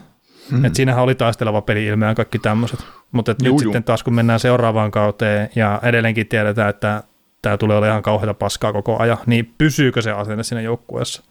Mm. 0.50 0.64
Et 0.64 0.74
siinähän 0.74 1.04
oli 1.04 1.14
taisteleva 1.14 1.62
peli 1.62 1.86
ilmeä 1.86 2.08
ja 2.08 2.14
kaikki 2.14 2.38
tämmöiset. 2.38 2.80
Mutta 3.12 3.32
nyt 3.32 3.46
juu. 3.46 3.58
sitten 3.58 3.84
taas 3.84 4.02
kun 4.02 4.14
mennään 4.14 4.40
seuraavaan 4.40 4.90
kauteen 4.90 5.50
ja 5.54 5.80
edelleenkin 5.82 6.28
tiedetään, 6.28 6.70
että 6.70 7.02
tämä 7.42 7.58
tulee 7.58 7.76
olemaan 7.76 7.92
ihan 7.92 8.02
kauheita 8.02 8.34
paskaa 8.34 8.72
koko 8.72 8.98
ajan, 8.98 9.18
niin 9.26 9.54
pysyykö 9.58 10.02
se 10.02 10.12
asenne 10.12 10.42
siinä 10.42 10.60
joukkueessa? 10.60 11.22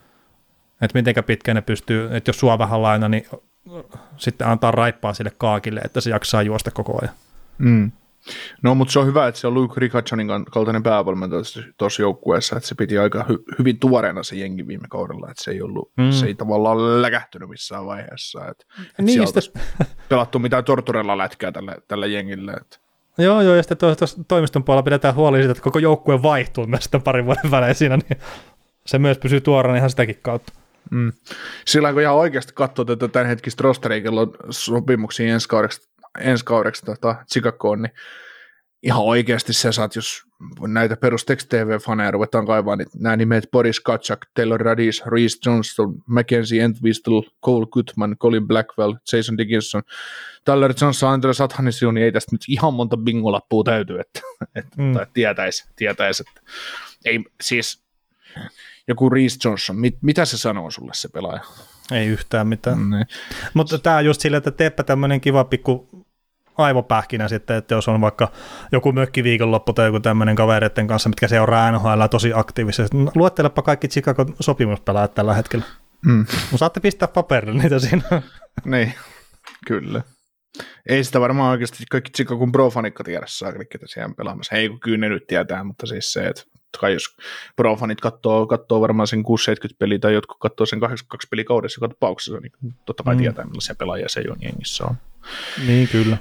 Että 0.81 0.99
mitenkä 0.99 1.23
pitkään 1.23 1.55
ne 1.55 1.61
pystyy, 1.61 2.09
että 2.11 2.29
jos 2.29 2.39
sua 2.39 2.57
vähän 2.57 2.81
laina, 2.81 3.09
niin 3.09 3.25
sitten 4.17 4.47
antaa 4.47 4.71
raippaa 4.71 5.13
sille 5.13 5.31
kaakille, 5.37 5.79
että 5.79 6.01
se 6.01 6.09
jaksaa 6.09 6.41
juosta 6.41 6.71
koko 6.71 6.99
ajan. 7.01 7.15
Mm. 7.57 7.91
No, 8.61 8.75
mutta 8.75 8.91
se 8.91 8.99
on 8.99 9.05
hyvä, 9.05 9.27
että 9.27 9.41
se 9.41 9.47
on 9.47 9.53
Luke 9.53 9.73
Rickardonin 9.77 10.27
kaltainen 10.51 10.83
päävalmentaja 10.83 11.41
tuossa 11.77 12.01
joukkueessa, 12.01 12.57
että 12.57 12.69
se 12.69 12.75
piti 12.75 12.97
aika 12.97 13.25
hy- 13.29 13.55
hyvin 13.59 13.79
tuoreena 13.79 14.23
se 14.23 14.35
jengi 14.35 14.67
viime 14.67 14.87
kaudella, 14.89 15.31
että 15.31 15.43
se 15.43 15.51
ei, 15.51 15.61
ollut, 15.61 15.91
mm. 15.97 16.11
se 16.11 16.25
ei 16.25 16.35
tavallaan 16.35 17.01
läkähtynyt 17.01 17.49
missään 17.49 17.85
vaiheessa, 17.85 18.47
että, 18.47 18.65
että 18.79 19.01
niin, 19.01 19.27
sitten... 19.27 19.61
pelattu 20.09 20.39
mitään 20.39 20.63
torturella 20.63 21.17
lätkää 21.17 21.51
tälle, 21.51 21.75
tälle 21.87 22.07
jengille. 22.07 22.51
Että. 22.51 22.77
Joo, 23.17 23.41
joo, 23.41 23.55
ja 23.55 23.63
sitten 23.63 23.77
tuossa 23.77 24.23
toimiston 24.27 24.63
puolella 24.63 24.83
pidetään 24.83 25.15
huoli 25.15 25.37
siitä, 25.37 25.51
että 25.51 25.63
koko 25.63 25.79
joukkue 25.79 26.23
vaihtuu 26.23 26.67
myös 26.67 26.83
sitten 26.83 27.01
parin 27.01 27.25
vuoden 27.25 27.51
välein 27.51 27.75
siinä, 27.75 27.97
niin 27.97 28.19
se 28.85 28.99
myös 28.99 29.17
pysyy 29.17 29.41
tuoreena 29.41 29.77
ihan 29.77 29.89
sitäkin 29.89 30.19
kautta. 30.21 30.53
Mm. 30.91 31.11
Sillä 31.65 31.93
kun 31.93 32.01
ihan 32.01 32.15
oikeasti 32.15 32.53
katsoo 32.55 32.85
tätä 32.85 33.07
tämän 33.07 33.27
hetkistä 33.27 33.63
rosteria, 33.63 34.01
kello 34.01 34.21
on 34.21 34.33
sopimuksia 34.49 35.33
ensi 35.33 35.47
kaudeksi, 35.47 35.89
ensi 36.19 36.45
kaudeksi 36.45 36.85
tota, 36.85 37.15
Chicagoon, 37.31 37.81
niin 37.81 37.93
ihan 38.83 39.01
oikeasti 39.01 39.53
sä 39.53 39.71
saat, 39.71 39.95
jos 39.95 40.23
näitä 40.67 40.97
perus 40.97 41.25
TV-faneja 41.25 42.11
ruvetaan 42.11 42.45
kaivaa, 42.45 42.75
niin 42.75 42.87
nämä 42.99 43.17
nimet 43.17 43.51
Boris 43.51 43.79
Katsak, 43.79 44.25
Taylor 44.33 44.61
Radis, 44.61 45.05
Reese 45.05 45.37
Johnston, 45.45 45.95
Mackenzie 46.07 46.63
Entwistle, 46.63 47.21
Cole 47.45 47.65
Goodman, 47.65 48.17
Colin 48.17 48.47
Blackwell, 48.47 48.93
Jason 49.13 49.37
Dickinson, 49.37 49.81
Tyler 50.45 50.73
Johnson, 50.81 51.09
Andres 51.13 51.41
Athanisiu, 51.41 51.91
niin 51.91 52.03
ei 52.03 52.11
tästä 52.11 52.35
nyt 52.35 52.41
ihan 52.47 52.73
monta 52.73 52.97
bingolappua 52.97 53.63
täytyy, 53.63 53.99
että, 53.99 54.19
että 54.55 54.81
mm. 54.81 54.93
tai 54.93 55.05
tietäisi, 55.13 55.65
tietäisi, 55.75 56.23
että 56.27 56.51
ei, 57.05 57.23
siis 57.41 57.83
joku 58.87 59.09
Reese 59.09 59.37
Johnson, 59.43 59.79
mit, 59.79 59.97
mitä 60.01 60.25
se 60.25 60.37
sanoo 60.37 60.71
sulle 60.71 60.91
se 60.95 61.09
pelaaja? 61.09 61.41
Ei 61.91 62.07
yhtään 62.07 62.47
mitään. 62.47 62.77
Mm, 62.77 62.91
Mutta 63.53 63.77
tämä 63.77 63.97
on 63.97 64.05
just 64.05 64.21
silleen, 64.21 64.37
että 64.37 64.51
teepä 64.51 64.83
tämmöinen 64.83 65.21
kiva 65.21 65.43
pikku 65.43 66.00
aivopähkinä 66.57 67.27
sitten, 67.27 67.57
että 67.57 67.75
jos 67.75 67.87
on 67.87 68.01
vaikka 68.01 68.31
joku 68.71 68.91
mökkiviikonloppu 68.91 69.73
tai 69.73 69.85
joku 69.85 69.99
tämmöinen 69.99 70.35
kavereiden 70.35 70.87
kanssa, 70.87 71.09
mitkä 71.09 71.27
seuraa 71.27 71.71
NHL 71.71 72.05
tosi 72.11 72.31
aktiivisesti, 72.35 72.97
luettelepa 73.15 73.61
kaikki 73.61 73.87
Chicago 73.87 74.25
sopimuspelaajat 74.39 75.13
tällä 75.13 75.33
hetkellä. 75.33 75.65
Mm. 76.05 76.25
No, 76.51 76.57
saatte 76.57 76.79
pistää 76.79 77.07
paperille 77.07 77.61
niitä 77.61 77.79
siinä. 77.79 78.03
niin, 78.65 78.93
kyllä. 79.67 80.01
Ei 80.89 81.03
sitä 81.03 81.19
varmaan 81.19 81.51
oikeasti 81.51 81.83
kaikki 81.91 82.11
Chicagon 82.11 82.51
profanikka 82.51 83.03
tiedä 83.03 83.25
saa, 83.29 83.51
ketä 83.51 83.85
siellä 83.87 84.13
pelaamassa. 84.17 84.55
Hei, 84.55 84.69
kun 84.69 84.79
kyllä 84.79 84.97
ne 84.97 85.09
nyt 85.09 85.27
tietää, 85.27 85.63
mutta 85.63 85.87
siis 85.87 86.13
se, 86.13 86.27
että 86.27 86.43
kai 86.79 86.93
jos 86.93 87.17
profanit 87.55 88.01
katsoo, 88.01 88.47
katsoo 88.47 88.81
varmaan 88.81 89.07
sen 89.07 89.19
6-70 89.19 89.23
peliä 89.79 89.99
tai 89.99 90.13
jotkut 90.13 90.37
katsoo 90.39 90.65
sen 90.65 90.79
82 90.79 91.27
peli 91.31 91.43
kaudessa 91.43 91.77
joka 91.77 91.93
tapauksessa, 91.93 92.39
niin 92.39 92.51
totta 92.85 93.03
kai 93.03 93.15
mm. 93.15 93.21
tietää, 93.21 93.45
millaisia 93.45 93.75
pelaajia 93.75 94.09
se 94.09 94.23
on 94.31 94.37
jengissä 94.41 94.85
on. 94.85 94.95
Niin, 95.67 95.87
kyllä. 95.87 96.17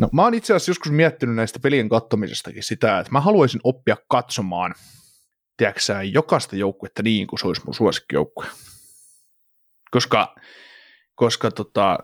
No 0.00 0.08
mä 0.12 0.22
oon 0.22 0.34
itse 0.34 0.54
asiassa 0.54 0.70
joskus 0.70 0.92
miettinyt 0.92 1.36
näistä 1.36 1.60
pelien 1.60 1.88
kattomisestakin 1.88 2.62
sitä, 2.62 2.98
että 2.98 3.12
mä 3.12 3.20
haluaisin 3.20 3.60
oppia 3.64 3.96
katsomaan, 4.08 4.74
tiedätkö 5.56 5.80
jokaista 6.12 6.56
joukkuetta 6.56 7.02
niin 7.02 7.26
kuin 7.26 7.38
se 7.38 7.46
olisi 7.46 7.62
mun 7.64 7.74
suosikkijoukkue. 7.74 8.46
Koska 9.90 10.34
koska 11.14 11.50
tota... 11.50 11.98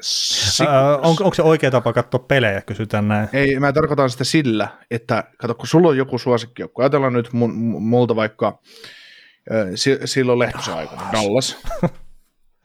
Si- 0.00 0.66
Ää, 0.66 0.96
on, 0.96 1.04
onko 1.04 1.34
se 1.34 1.42
oikea 1.42 1.70
tapa 1.70 1.92
katsoa 1.92 2.24
pelejä, 2.28 2.60
kysytään 2.60 3.08
näin? 3.08 3.28
Ei, 3.32 3.60
mä 3.60 3.72
tarkoitan 3.72 4.10
sitä 4.10 4.24
sillä, 4.24 4.68
että 4.90 5.24
kato, 5.38 5.54
kun 5.54 5.66
sulla 5.66 5.88
on 5.88 5.96
joku 5.96 6.18
suosikkijoukkue, 6.18 6.84
ajatellaan 6.84 7.12
nyt 7.12 7.32
mun, 7.32 7.54
multa 7.82 8.16
vaikka 8.16 8.60
äh, 9.52 9.66
silloin 10.04 10.38
Lehtosen 10.38 10.74
aikana, 10.74 11.12
Dallas, 11.12 11.56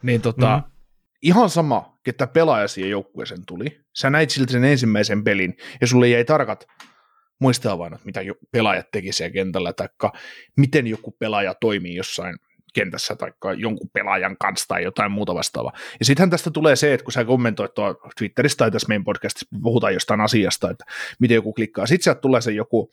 niin 0.01 0.21
tota, 0.21 0.57
mm 0.57 0.74
ihan 1.21 1.49
sama, 1.49 1.99
ketä 2.03 2.27
pelaaja 2.27 2.67
siihen 2.67 2.91
joukkueeseen 2.91 3.45
tuli, 3.45 3.79
sä 3.93 4.09
näit 4.09 4.29
siltä 4.29 4.51
sen 4.51 4.63
ensimmäisen 4.63 5.23
pelin, 5.23 5.57
ja 5.81 5.87
sulle 5.87 6.09
jäi 6.09 6.25
tarkat 6.25 6.67
muistaavainnot, 7.39 8.05
mitä 8.05 8.21
pelaajat 8.51 8.91
teki 8.91 9.11
siellä 9.11 9.33
kentällä, 9.33 9.73
tai 9.73 9.89
miten 10.57 10.87
joku 10.87 11.11
pelaaja 11.11 11.53
toimii 11.61 11.95
jossain 11.95 12.35
kentässä 12.73 13.15
tai 13.15 13.31
jonkun 13.57 13.89
pelaajan 13.93 14.37
kanssa 14.37 14.67
tai 14.67 14.83
jotain 14.83 15.11
muuta 15.11 15.35
vastaavaa. 15.35 15.73
Ja 15.99 16.05
sittenhän 16.05 16.29
tästä 16.29 16.51
tulee 16.51 16.75
se, 16.75 16.93
että 16.93 17.03
kun 17.03 17.13
sä 17.13 17.25
kommentoit 17.25 17.73
tuo 17.73 17.95
Twitterissä 18.17 18.57
tai 18.57 18.71
tässä 18.71 18.87
meidän 18.87 19.03
podcastissa, 19.03 19.47
puhutaan 19.63 19.93
jostain 19.93 20.21
asiasta, 20.21 20.69
että 20.69 20.85
miten 21.19 21.35
joku 21.35 21.53
klikkaa. 21.53 21.85
Sitten 21.85 22.03
sieltä 22.03 22.21
tulee 22.21 22.41
se 22.41 22.51
joku, 22.51 22.91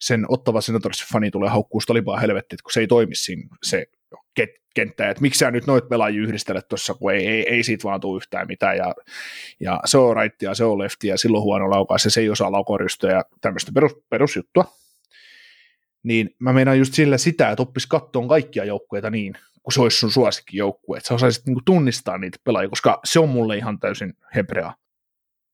sen 0.00 0.24
ottava 0.28 0.60
Senatorsin 0.60 1.06
fani 1.12 1.30
tulee 1.30 1.48
haukkuu 1.48 1.80
stolipaa 1.80 2.18
helvetti, 2.18 2.54
että 2.54 2.62
kun 2.62 2.72
se 2.72 2.80
ei 2.80 2.86
toimi 2.86 3.14
siinä 3.14 3.48
se 3.62 3.86
kenttää, 4.74 5.10
että 5.10 5.20
miksi 5.22 5.38
sä 5.38 5.50
nyt 5.50 5.66
noit 5.66 5.88
pelaajia 5.88 6.22
yhdistelet 6.22 6.68
tuossa, 6.68 6.94
kun 6.94 7.12
ei, 7.12 7.26
ei, 7.26 7.48
ei 7.48 7.62
siitä 7.62 7.84
vaan 7.84 8.00
tule 8.00 8.16
yhtään 8.16 8.46
mitään, 8.46 8.76
ja, 8.76 8.94
ja 9.60 9.80
se 9.84 9.98
on 9.98 10.16
right 10.16 10.42
ja 10.42 10.54
se 10.54 10.64
on 10.64 10.78
lefti, 10.78 11.08
ja 11.08 11.16
silloin 11.18 11.42
huono 11.42 11.70
laukaus, 11.70 12.04
ja 12.04 12.10
se 12.10 12.20
ei 12.20 12.30
osaa 12.30 12.52
laukorystöä, 12.52 13.12
ja 13.12 13.24
tämmöistä 13.40 13.72
perus, 13.74 13.92
perusjuttua. 14.10 14.64
Niin 16.02 16.30
mä 16.38 16.52
meinaan 16.52 16.78
just 16.78 16.94
sillä 16.94 17.18
sitä, 17.18 17.50
että 17.50 17.62
oppis 17.62 17.86
kattoon 17.86 18.28
kaikkia 18.28 18.64
joukkueita 18.64 19.10
niin, 19.10 19.34
kun 19.62 19.72
se 19.72 19.80
olisi 19.80 19.98
sun 19.98 20.12
suosikkijoukkue, 20.12 20.96
että 20.96 21.08
sä 21.08 21.14
osaisit 21.14 21.46
niinku 21.46 21.62
tunnistaa 21.64 22.18
niitä 22.18 22.38
pelaajia, 22.44 22.68
koska 22.68 23.00
se 23.04 23.20
on 23.20 23.28
mulle 23.28 23.56
ihan 23.56 23.78
täysin 23.78 24.14
hebrea. 24.34 24.72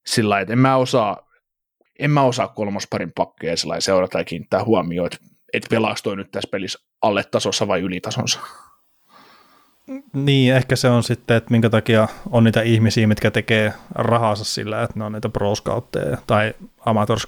Sillä 0.07 0.41
että 0.41 0.53
en 0.53 0.59
mä 0.59 0.77
osaa, 0.77 1.31
en 1.99 2.11
mä 2.11 2.23
osaa 2.23 2.49
kolmosparin 2.49 3.13
pakkeja 3.13 3.57
seurata 3.79 4.19
ja 4.19 4.25
kiinnittää 4.25 4.65
huomioon, 4.65 5.07
että, 5.07 5.34
että 5.55 5.69
pelaako 5.71 6.01
toi 6.03 6.17
nyt 6.17 6.31
tässä 6.31 6.49
pelissä 6.51 6.79
alle 7.03 7.25
tasossa 7.25 7.69
vai 7.69 7.81
ylitasonsa. 7.81 8.41
Niin, 10.13 10.55
ehkä 10.55 10.77
se 10.77 10.89
on 10.89 11.03
sitten, 11.03 11.37
että 11.37 11.51
minkä 11.51 11.71
takia 11.71 12.09
on 12.31 12.45
niitä 12.45 12.63
ihmisiä, 12.63 13.07
mitkä 13.07 13.31
tekee 13.31 13.73
rahansa 13.95 14.45
sillä, 14.45 14.83
että 14.83 14.99
ne 14.99 15.05
on 15.05 15.13
niitä 15.13 15.29
pro 15.29 15.53
tai 16.27 16.55
amateur 16.87 17.19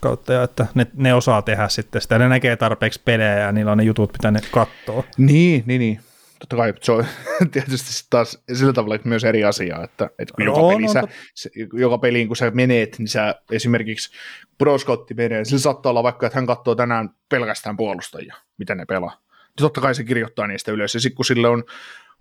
että 0.44 0.66
ne, 0.74 0.86
ne 0.94 1.14
osaa 1.14 1.42
tehdä 1.42 1.68
sitten 1.68 2.02
sitä. 2.02 2.18
Ne 2.18 2.28
näkee 2.28 2.56
tarpeeksi 2.56 3.00
pelejä 3.04 3.38
ja 3.38 3.52
niillä 3.52 3.72
on 3.72 3.78
ne 3.78 3.84
jutut, 3.84 4.12
mitä 4.12 4.30
ne 4.30 4.40
katsoo. 4.50 5.04
Niin, 5.18 5.62
niin, 5.66 5.78
niin. 5.78 6.00
Totta 6.38 6.56
kai 6.56 6.74
se 6.82 6.92
on 6.92 7.06
tietysti 7.52 8.06
taas 8.10 8.42
sillä 8.52 8.72
tavalla 8.72 8.98
myös 9.04 9.24
eri 9.24 9.44
asia, 9.44 9.84
että, 9.84 10.10
että 10.18 10.34
kun 10.34 10.44
joka, 10.44 10.60
peli 10.68 10.82
no, 10.82 10.92
sä, 10.92 11.02
se, 11.34 11.50
joka 11.72 11.98
peliin 11.98 12.26
kun 12.26 12.36
sä 12.36 12.50
menet, 12.50 12.98
niin 12.98 13.08
sä 13.08 13.34
esimerkiksi 13.50 14.10
pro 14.58 14.76
menee, 15.16 15.44
sillä 15.44 15.60
saattaa 15.60 15.90
olla 15.90 16.02
vaikka, 16.02 16.26
että 16.26 16.38
hän 16.38 16.46
katsoo 16.46 16.74
tänään 16.74 17.10
pelkästään 17.28 17.76
puolustajia, 17.76 18.34
mitä 18.58 18.74
ne 18.74 18.84
pelaa 18.86 19.26
totta 19.62 19.80
kai 19.80 19.94
se 19.94 20.04
kirjoittaa 20.04 20.46
niistä 20.46 20.72
ylös, 20.72 20.94
ja 20.94 21.00
sitten 21.00 21.16
kun 21.16 21.24
sille 21.24 21.48
on 21.48 21.64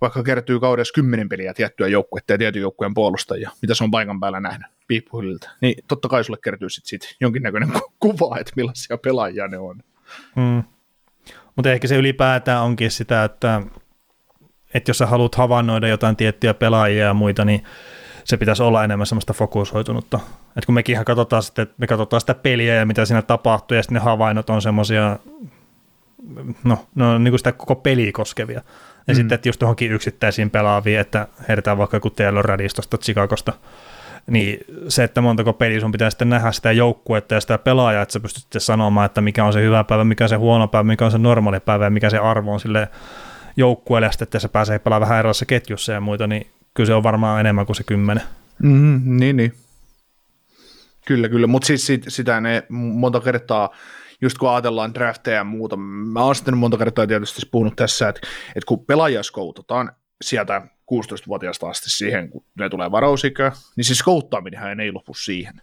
vaikka 0.02 0.24
kertyy 0.24 0.60
kaudessa 0.60 0.94
kymmenen 0.94 1.30
peliä 1.30 1.54
tiettyä 1.54 1.88
joukkuetta 1.88 2.34
ja 2.34 2.38
tietyn 2.38 2.62
joukkueen 2.62 2.94
puolustajia, 2.94 3.52
mitä 3.62 3.74
se 3.74 3.84
on 3.84 3.92
paikan 3.92 4.20
päällä 4.20 4.40
nähnyt 4.40 4.68
piippuhylliltä, 4.88 5.52
niin 5.62 5.76
totta 5.88 6.08
kai 6.08 6.24
sulle 6.24 6.40
kertyy 6.44 6.70
sitten 6.70 6.90
sit 6.90 7.16
jonkinnäköinen 7.22 7.70
kuva, 8.00 8.38
että 8.40 8.54
millaisia 8.56 8.98
pelaajia 8.98 9.48
ne 9.48 9.58
on. 9.58 9.82
Hmm. 10.36 10.64
Mutta 11.56 11.72
ehkä 11.72 11.88
se 11.88 11.96
ylipäätään 11.96 12.64
onkin 12.64 12.92
sitä, 12.92 13.24
että, 13.24 13.62
että 14.76 14.90
jos 14.90 14.98
sä 14.98 15.06
haluat 15.06 15.36
havainnoida 15.36 15.88
jotain 15.88 16.16
tiettyjä 16.16 16.54
pelaajia 16.54 17.06
ja 17.06 17.14
muita, 17.14 17.46
niin 17.46 17.64
se 18.24 18.38
pitäisi 18.38 18.64
olla 18.64 18.84
enemmän 18.84 19.08
semmoista 19.08 19.34
fokusoitunutta. 19.34 20.20
Et 20.58 20.66
kun 20.66 20.76
mekin 20.76 21.06
katsotaan, 21.06 21.44
sitten, 21.44 21.68
me 21.78 21.88
katsotaan 21.88 22.22
sitä 22.22 22.34
peliä 22.34 22.76
ja 22.76 22.86
mitä 22.86 23.06
siinä 23.06 23.22
tapahtuu, 23.22 23.76
ja 23.76 23.84
sitten 23.84 23.96
ne 23.96 24.00
havainnot 24.00 24.50
on 24.50 24.62
semmoisia, 24.62 25.20
no, 26.64 26.86
no 26.96 27.18
niin 27.18 27.32
kuin 27.32 27.40
sitä 27.40 27.52
koko 27.52 27.76
peliä 27.76 28.12
koskevia. 28.12 28.62
Ja 29.08 29.14
mm. 29.14 29.16
sitten, 29.16 29.36
että 29.36 29.50
just 29.50 29.62
johonkin 29.62 29.92
yksittäisiin 29.92 30.50
pelaaviin, 30.50 31.00
että 31.00 31.28
heidetään 31.48 31.78
vaikka 31.78 31.98
joku 31.98 32.10
Taylor 32.10 32.46
Radistosta 32.46 32.98
Chicagosta, 32.98 33.54
niin 34.28 34.60
se, 34.88 35.04
että 35.04 35.22
montako 35.22 35.54
peliä 35.54 35.80
sun 35.80 35.92
pitää 35.92 36.10
sitten 36.10 36.30
nähdä 36.30 36.52
sitä 36.52 36.72
joukkuetta 36.72 37.34
ja 37.34 37.42
sitä 37.42 37.58
pelaajaa, 37.58 38.02
että 38.02 38.14
sä 38.14 38.20
pystyt 38.20 38.42
sitten 38.42 38.62
sanomaan, 38.62 39.06
että 39.06 39.22
mikä 39.22 39.46
on 39.46 39.54
se 39.54 39.62
hyvä 39.62 39.84
päivä, 39.84 40.04
mikä 40.04 40.26
on 40.26 40.30
se 40.30 40.36
huono 40.36 40.68
päivä, 40.68 40.84
mikä 40.84 41.06
on 41.06 41.12
se 41.12 41.18
normaali 41.18 41.60
päivä 41.60 41.86
ja 41.86 41.90
mikä 41.90 42.10
se 42.10 42.18
arvo 42.18 42.54
on 42.54 42.60
sille 42.60 42.90
joukkueelle, 43.58 44.08
ja 44.08 44.12
sitten, 44.12 44.26
että 44.26 44.40
se 44.40 44.48
pääsee 44.48 44.80
pelaamaan 44.80 45.10
vähän 45.10 45.20
erilaisissa 45.20 45.46
ketjussa 45.46 45.92
ja 45.92 46.02
muita, 46.02 46.28
niin 46.28 46.48
kyllä 46.74 46.88
se 46.88 46.94
on 46.94 47.04
varmaan 47.04 47.40
enemmän 47.40 47.66
kuin 47.66 47.76
se 47.76 47.84
kymmenen. 47.84 48.24
Mm, 48.64 49.02
niin, 49.06 49.38
niin. 49.38 49.54
Kyllä, 51.06 51.30
kyllä, 51.30 51.48
mutta 51.48 51.66
siis 51.66 51.86
sit, 51.86 52.06
sitä 52.08 52.42
ne 52.42 52.64
monta 52.70 53.20
kertaa, 53.22 53.70
just 54.22 54.38
kun 54.38 54.50
ajatellaan 54.50 54.94
drafteja 54.94 55.38
ja 55.38 55.44
muuta, 55.44 55.78
mä 55.78 56.24
oon 56.24 56.36
sitten 56.36 56.58
monta 56.58 56.78
kertaa 56.78 57.08
tietysti 57.08 57.42
puhunut 57.52 57.76
tässä, 57.76 58.10
että, 58.10 58.22
että 58.48 58.68
kun 58.68 58.86
pelaajia 58.86 59.24
skoutetaan 59.24 59.92
sieltä 60.22 60.62
16-vuotiaasta 60.94 61.70
asti 61.70 61.90
siihen, 61.90 62.30
kun 62.30 62.46
ne 62.60 62.70
tulee 62.70 62.92
varausikö, 62.92 63.52
niin 63.76 63.86
siis 63.86 63.98
skouttaaminenhän 63.98 64.80
ei 64.80 64.92
lopu 64.92 65.14
siihen, 65.14 65.62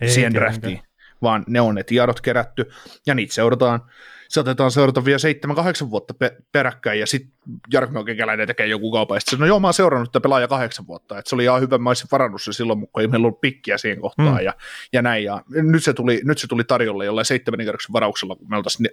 ei, 0.00 0.08
siihen 0.08 0.34
draftiin, 0.34 0.80
vaan 1.22 1.44
ne 1.46 1.60
on 1.60 1.74
ne 1.74 1.82
tiedot 1.82 2.20
kerätty 2.20 2.70
ja 3.06 3.14
niitä 3.14 3.34
seurataan 3.34 3.80
saatetaan 4.30 4.70
seurata 4.70 5.04
vielä 5.04 5.18
7-8 5.86 5.90
vuotta 5.90 6.14
pe- 6.14 6.36
peräkkäin, 6.52 7.00
ja 7.00 7.06
sitten 7.06 7.32
Jarkko 7.72 8.04
Kekäläinen 8.04 8.46
tekee 8.46 8.66
joku 8.66 8.92
kaupan, 8.92 9.16
ja 9.16 9.20
sitten 9.20 9.38
no 9.38 9.46
joo, 9.46 9.60
mä 9.60 9.66
oon 9.66 9.74
seurannut 9.74 10.12
tätä 10.12 10.22
pelaaja 10.22 10.48
kahdeksan 10.48 10.86
vuotta, 10.86 11.18
että 11.18 11.28
se 11.28 11.34
oli 11.34 11.44
ihan 11.44 11.60
hyvä, 11.60 11.78
mä 11.78 11.90
olisin 11.90 12.08
varannut 12.12 12.42
se 12.42 12.52
silloin, 12.52 12.78
mutta 12.78 13.00
ei 13.00 13.08
meillä 13.08 13.26
ollut 13.26 13.40
pikkiä 13.40 13.78
siihen 13.78 14.00
kohtaan, 14.00 14.38
mm. 14.38 14.44
ja, 14.44 14.54
ja 14.92 15.02
näin, 15.02 15.24
ja 15.24 15.42
nyt 15.48 15.84
se 15.84 15.92
tuli, 15.92 16.20
nyt 16.24 16.38
se 16.38 16.46
tuli 16.46 16.64
tarjolle 16.64 17.04
jollain 17.04 17.24
seitsemän 17.24 17.60
kierroksen 17.60 17.92
varauksella, 17.92 18.36
kun 18.36 18.50
me 18.50 18.56
oltaisiin, 18.56 18.88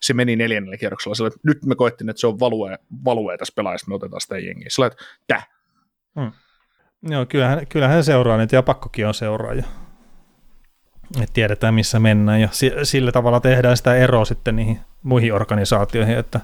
se 0.00 0.14
meni 0.14 0.36
neljännellä 0.36 0.76
kierroksella, 0.76 1.14
sillä, 1.14 1.30
nyt 1.42 1.64
me 1.64 1.74
koettiin, 1.74 2.10
että 2.10 2.20
se 2.20 2.26
on 2.26 2.40
value, 2.40 2.78
value 3.04 3.38
tässä 3.38 3.52
pelaajasta, 3.56 3.88
me 3.88 3.94
otetaan 3.94 4.20
sitä 4.20 4.38
jengiä, 4.38 4.68
sillä 4.70 4.86
että 4.86 5.04
täh. 5.26 5.48
Mm. 6.16 6.32
Joo, 7.02 7.26
kyllähän, 7.26 7.66
kyllähän 7.66 8.04
seuraa 8.04 8.38
niitä, 8.38 8.56
ja 8.56 8.62
pakkokin 8.62 9.06
on 9.06 9.14
seuraaja 9.14 9.64
että 11.20 11.32
tiedetään 11.32 11.74
missä 11.74 12.00
mennään 12.00 12.40
ja 12.40 12.48
sillä 12.82 13.12
tavalla 13.12 13.40
tehdään 13.40 13.76
sitä 13.76 13.94
eroa 13.94 14.24
sitten 14.24 14.56
niihin 14.56 14.80
muihin 15.02 15.34
organisaatioihin, 15.34 16.18
että, 16.18 16.40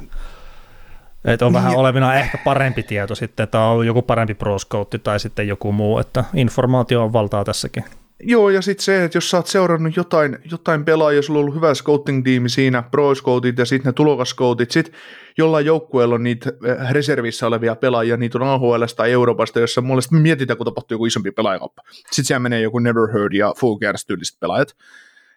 että 1.24 1.46
on 1.46 1.52
niin. 1.52 1.62
vähän 1.62 1.76
olevina 1.76 2.14
ehkä 2.14 2.38
parempi 2.44 2.82
tieto 2.82 3.14
sitten, 3.14 3.44
että 3.44 3.60
on 3.60 3.86
joku 3.86 4.02
parempi 4.02 4.34
proskoutti 4.34 4.98
tai 4.98 5.20
sitten 5.20 5.48
joku 5.48 5.72
muu, 5.72 5.98
että 5.98 6.24
informaatio 6.34 7.04
on 7.04 7.12
valtaa 7.12 7.44
tässäkin. 7.44 7.84
Joo, 8.22 8.50
ja 8.50 8.62
sitten 8.62 8.84
se, 8.84 9.04
että 9.04 9.16
jos 9.16 9.30
sä 9.30 9.36
oot 9.36 9.46
seurannut 9.46 9.96
jotain, 9.96 10.38
jotain 10.50 10.84
pelaajia, 10.84 11.22
sulla 11.22 11.38
on 11.38 11.42
ollut 11.42 11.54
hyvä 11.54 11.74
scouting-tiimi 11.74 12.48
siinä, 12.48 12.82
pro 12.82 13.14
scoutit 13.14 13.58
ja 13.58 13.64
sitten 13.64 13.88
ne 13.88 13.92
tulokaskoutit, 13.92 14.70
sitten 14.70 14.94
jollain 15.38 15.66
joukkueella 15.66 16.14
on 16.14 16.22
niitä 16.22 16.50
eh, 16.50 16.90
reservissä 16.90 17.46
olevia 17.46 17.76
pelaajia, 17.76 18.16
niitä 18.16 18.38
on 18.38 18.48
AHL 18.48 18.84
tai 18.96 19.12
Euroopasta, 19.12 19.60
jossa 19.60 19.80
mulle 19.80 20.02
sitten 20.02 20.20
mietitään, 20.20 20.56
kun 20.56 20.64
tapahtuu 20.64 20.94
joku 20.94 21.06
isompi 21.06 21.30
pelaajakauppa. 21.30 21.82
Sitten 21.92 22.24
siellä 22.24 22.40
menee 22.40 22.60
joku 22.60 22.78
Never 22.78 23.12
Heard 23.12 23.32
ja 23.32 23.54
Fogers 23.60 24.06
tyyliset 24.06 24.40
pelaajat. 24.40 24.76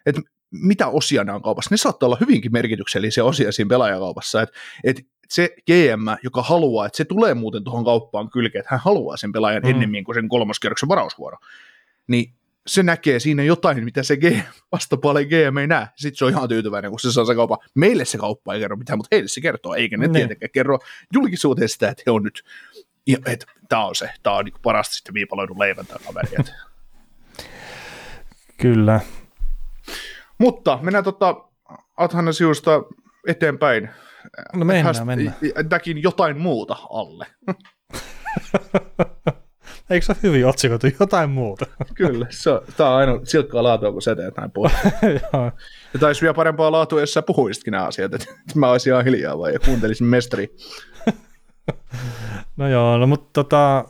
Että 0.06 0.22
mitä 0.50 0.88
osia 0.88 1.24
nämä 1.24 1.36
on 1.36 1.42
kaupassa. 1.42 1.68
Ne 1.70 1.76
saattaa 1.76 2.06
olla 2.06 2.16
hyvinkin 2.20 2.52
merkityksellisiä 2.52 3.24
osia 3.24 3.52
siinä 3.52 3.68
pelaajakaupassa. 3.68 4.42
Että 4.42 4.54
et 4.84 5.00
se 5.28 5.54
GM, 5.66 6.06
joka 6.22 6.42
haluaa, 6.42 6.86
että 6.86 6.96
se 6.96 7.04
tulee 7.04 7.34
muuten 7.34 7.64
tuohon 7.64 7.84
kauppaan 7.84 8.30
kylkeen, 8.30 8.60
että 8.60 8.74
hän 8.74 8.80
haluaa 8.84 9.16
sen 9.16 9.32
pelaajan 9.32 9.62
mm. 9.62 9.70
ennemmin 9.70 10.04
kuin 10.04 10.14
sen 10.14 10.28
kolmoskierroksen 10.28 10.88
varausvuoro, 10.88 11.36
niin 12.08 12.34
se 12.66 12.82
näkee 12.82 13.20
siinä 13.20 13.42
jotain, 13.42 13.84
mitä 13.84 14.02
se 14.02 14.16
GM, 14.16 14.40
vastapuolen 14.72 15.26
GM 15.26 15.56
ei 15.56 15.66
näe. 15.66 15.86
Sitten 15.96 16.18
se 16.18 16.24
on 16.24 16.30
ihan 16.30 16.48
tyytyväinen, 16.48 16.90
kun 16.90 17.00
se 17.00 17.12
saa 17.12 17.24
se 17.24 17.34
kauppa. 17.34 17.58
Meille 17.74 18.04
se 18.04 18.18
kauppa 18.18 18.54
ei 18.54 18.60
kerro 18.60 18.76
mitään, 18.76 18.98
mutta 18.98 19.08
heille 19.12 19.28
se 19.28 19.40
kertoo, 19.40 19.74
eikä 19.74 19.96
ne, 19.96 20.00
ne. 20.00 20.06
Niin. 20.06 20.12
tietenkään 20.12 20.50
kerro 20.50 20.78
julkisuuteen 21.12 21.68
sitä, 21.68 21.88
että 21.88 22.02
he 22.06 22.10
on 22.10 22.22
nyt, 22.22 22.44
että 23.26 23.46
tämä 23.68 23.84
on 23.84 23.94
se, 23.94 24.10
tämä 24.22 24.36
on 24.36 24.44
niin 24.44 24.54
parasta 24.62 24.94
sitten 24.94 25.14
viipaloidun 25.14 25.58
leivän 25.58 25.86
tämä 25.86 25.98
kaveri. 26.06 26.28
Kyllä. 28.60 29.00
Mutta 30.38 30.78
mennään 30.82 31.04
tota 31.04 31.36
Athana 31.96 32.32
sivusta 32.32 32.82
eteenpäin. 33.26 33.90
No 34.52 34.64
mennään, 34.64 35.06
mennään. 35.06 35.36
Näkin 35.70 36.02
jotain 36.02 36.38
muuta 36.38 36.76
alle. 36.90 37.26
Eikö 39.90 40.06
se 40.06 40.12
ole 40.12 40.18
hyvin 40.22 40.46
otsikoitu 40.46 40.86
jotain 41.00 41.30
muuta? 41.30 41.66
Kyllä, 41.94 42.26
se 42.30 42.50
on, 42.50 42.60
tämä 42.76 42.90
on 42.90 42.96
aina 42.96 43.20
silkkaa 43.24 43.62
laatua, 43.62 43.92
kun 43.92 44.02
sä 44.02 44.16
teet 44.16 44.36
näin 44.36 44.50
puhua. 44.50 44.70
ja 45.94 46.00
taisi 46.00 46.20
vielä 46.20 46.34
parempaa 46.34 46.72
laatua, 46.72 47.00
jos 47.00 47.12
sä 47.12 47.22
puhuisitkin 47.22 47.72
nämä 47.72 47.84
asiat, 47.84 48.14
että 48.14 48.26
mä 48.54 48.70
olisin 48.70 48.92
ihan 48.92 49.04
hiljaa 49.04 49.38
vai 49.38 49.52
ja 49.52 49.58
kuuntelisin 49.58 50.06
mestari. 50.06 50.56
no 52.56 52.68
joo, 52.68 52.98
no 52.98 53.06
mutta 53.06 53.30
tota, 53.32 53.84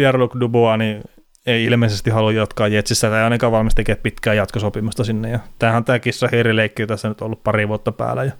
Pierre-Luc 0.00 0.40
Dubois, 0.40 0.78
niin 0.78 1.02
ei 1.46 1.64
ilmeisesti 1.64 2.10
halua 2.10 2.32
jatkaa 2.32 2.68
Jetsissä 2.68 3.10
tai 3.10 3.22
ainakaan 3.22 3.52
valmis 3.52 3.74
tekemään 3.74 4.02
pitkää 4.02 4.34
jatkosopimusta 4.34 5.04
sinne. 5.04 5.30
Ja 5.30 5.38
tämähän 5.58 5.84
tämä 5.84 5.98
kissa 5.98 6.28
hiirileikki 6.32 6.86
tässä 6.86 7.08
nyt 7.08 7.22
ollut 7.22 7.42
pari 7.42 7.68
vuotta 7.68 7.92
päällä. 7.92 8.24
Ja, 8.24 8.32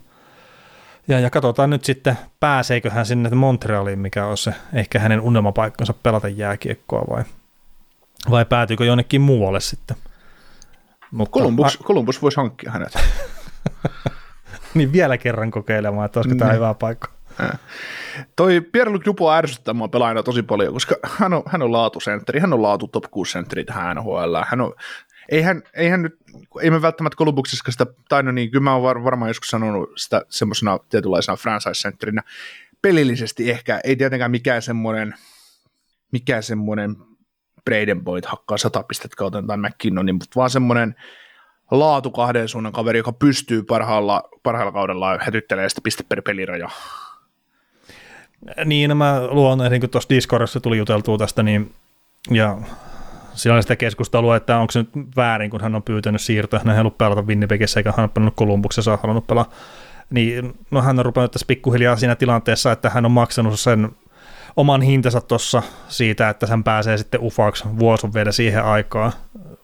ja, 1.09 1.20
ja 1.20 1.30
katsotaan 1.30 1.70
nyt 1.70 1.84
sitten, 1.84 2.18
pääseekö 2.40 2.90
hän 2.90 3.07
sinne 3.07 3.30
Montrealiin, 3.30 3.98
mikä 3.98 4.26
on 4.26 4.36
se 4.36 4.55
ehkä 4.72 4.98
hänen 4.98 5.20
unelmapaikkansa 5.20 5.94
pelata 6.03 6.28
jääkiekkoa 6.28 7.05
vai, 7.11 7.22
vai 8.30 8.44
päätyykö 8.44 8.84
jonnekin 8.84 9.20
muualle 9.20 9.61
sitten. 9.61 9.96
Mutta, 11.11 11.38
Columbus, 11.38 11.74
a... 11.80 11.84
Columbus 11.84 12.22
voisi 12.22 12.36
hankkia 12.36 12.70
hänet. 12.70 12.98
niin 14.74 14.92
vielä 14.92 15.18
kerran 15.18 15.50
kokeilemaan, 15.50 16.07
että 16.07 16.20
olisiko 16.20 16.38
tämä 16.38 16.50
niin. 16.50 16.57
hyvä 16.57 16.74
paikka. 16.74 17.09
Toi 18.36 18.61
Pierre-Luc 18.61 19.05
Dubois 19.05 19.38
ärsyttää 19.38 19.74
mua 19.74 19.88
pelaajana 19.88 20.22
tosi 20.22 20.42
paljon, 20.42 20.72
koska 20.72 20.96
hän 21.03 21.32
on, 21.32 21.42
hän 21.46 21.62
on 21.62 21.72
laatusentteri, 21.72 22.40
hän 22.40 22.53
on 22.53 22.62
laatu 22.62 22.88
top 22.88 23.05
6 23.11 23.32
sentteri 23.32 23.64
tähän 23.64 23.96
NHL. 23.96 24.36
Hän 24.46 24.61
on, 24.61 24.74
ei 25.28 25.42
hän, 25.42 25.62
ei 25.74 25.88
hän 25.88 26.02
nyt, 26.02 26.16
ei 26.62 26.70
me 26.70 26.82
välttämättä 26.82 27.16
Kolumbuksessa 27.16 27.72
sitä, 27.72 27.86
tai 28.08 28.22
no 28.22 28.32
niin, 28.32 28.50
kyllä 28.50 28.64
mä 28.64 28.74
oon 28.74 29.04
varmaan 29.04 29.28
joskus 29.28 29.48
sanonut 29.48 29.90
sitä 29.96 30.22
semmoisena 30.28 30.78
tietynlaisena 30.88 31.36
franchise-sentterinä. 31.36 32.22
Pelillisesti 32.82 33.50
ehkä, 33.50 33.80
ei 33.84 33.96
tietenkään 33.96 34.30
mikään 34.30 34.62
semmoinen, 34.62 35.14
mikään 36.12 36.42
semmoinen 36.42 36.96
Braden 37.64 38.04
Boyd 38.04 38.24
hakkaa 38.26 38.58
sata 38.58 38.82
pistettä 38.82 39.16
kautta 39.16 39.42
tai 39.42 39.56
McKinnonin, 39.56 40.14
mutta 40.14 40.36
vaan 40.36 40.50
semmoinen 40.50 40.94
laatu 41.70 42.10
kahden 42.10 42.48
suunnan 42.48 42.72
kaveri, 42.72 42.98
joka 42.98 43.12
pystyy 43.12 43.62
parhaalla, 43.62 44.28
parhaalla 44.42 44.72
kaudella 44.72 45.18
hätyttelemään 45.20 45.70
sitä 45.70 45.80
piste 45.84 46.04
per 46.08 46.22
peliraja. 46.22 46.70
Niin, 48.64 48.88
no 48.88 48.94
mä 48.94 49.26
luon, 49.26 49.58
niin 49.58 49.80
kuin 49.80 49.90
tuossa 49.90 50.08
Discordissa 50.08 50.60
tuli 50.60 50.78
juteltua 50.78 51.18
tästä, 51.18 51.42
niin, 51.42 51.74
ja 52.30 52.58
siellä 53.34 53.56
on 53.56 53.62
sitä 53.62 53.76
keskustelua, 53.76 54.36
että 54.36 54.58
onko 54.58 54.70
se 54.70 54.78
nyt 54.78 55.16
väärin, 55.16 55.50
kun 55.50 55.60
hän 55.60 55.74
on 55.74 55.82
pyytänyt 55.82 56.20
siirtoa, 56.20 56.58
hän 56.58 56.70
ei 56.70 56.76
halua 56.76 56.90
pelata 56.90 57.22
Winnipegissä, 57.22 57.80
eikä 57.80 57.92
hän 57.96 58.04
ole 58.04 58.10
pelannut 58.14 58.36
Kolumbuksessa, 58.36 58.98
halunnut 59.02 59.26
pelaa. 59.26 59.50
Niin, 60.10 60.54
no 60.70 60.82
hän 60.82 60.98
on 60.98 61.04
rupannut 61.04 61.32
tässä 61.32 61.46
pikkuhiljaa 61.46 61.96
siinä 61.96 62.14
tilanteessa, 62.14 62.72
että 62.72 62.90
hän 62.90 63.04
on 63.04 63.12
maksanut 63.12 63.60
sen 63.60 63.90
oman 64.56 64.82
hintansa 64.82 65.20
tuossa 65.20 65.62
siitä, 65.88 66.28
että 66.28 66.46
hän 66.46 66.64
pääsee 66.64 66.98
sitten 66.98 67.20
ufaksi 67.20 67.64
vuosun 67.78 68.14
vielä 68.14 68.32
siihen 68.32 68.64
aikaan. 68.64 69.12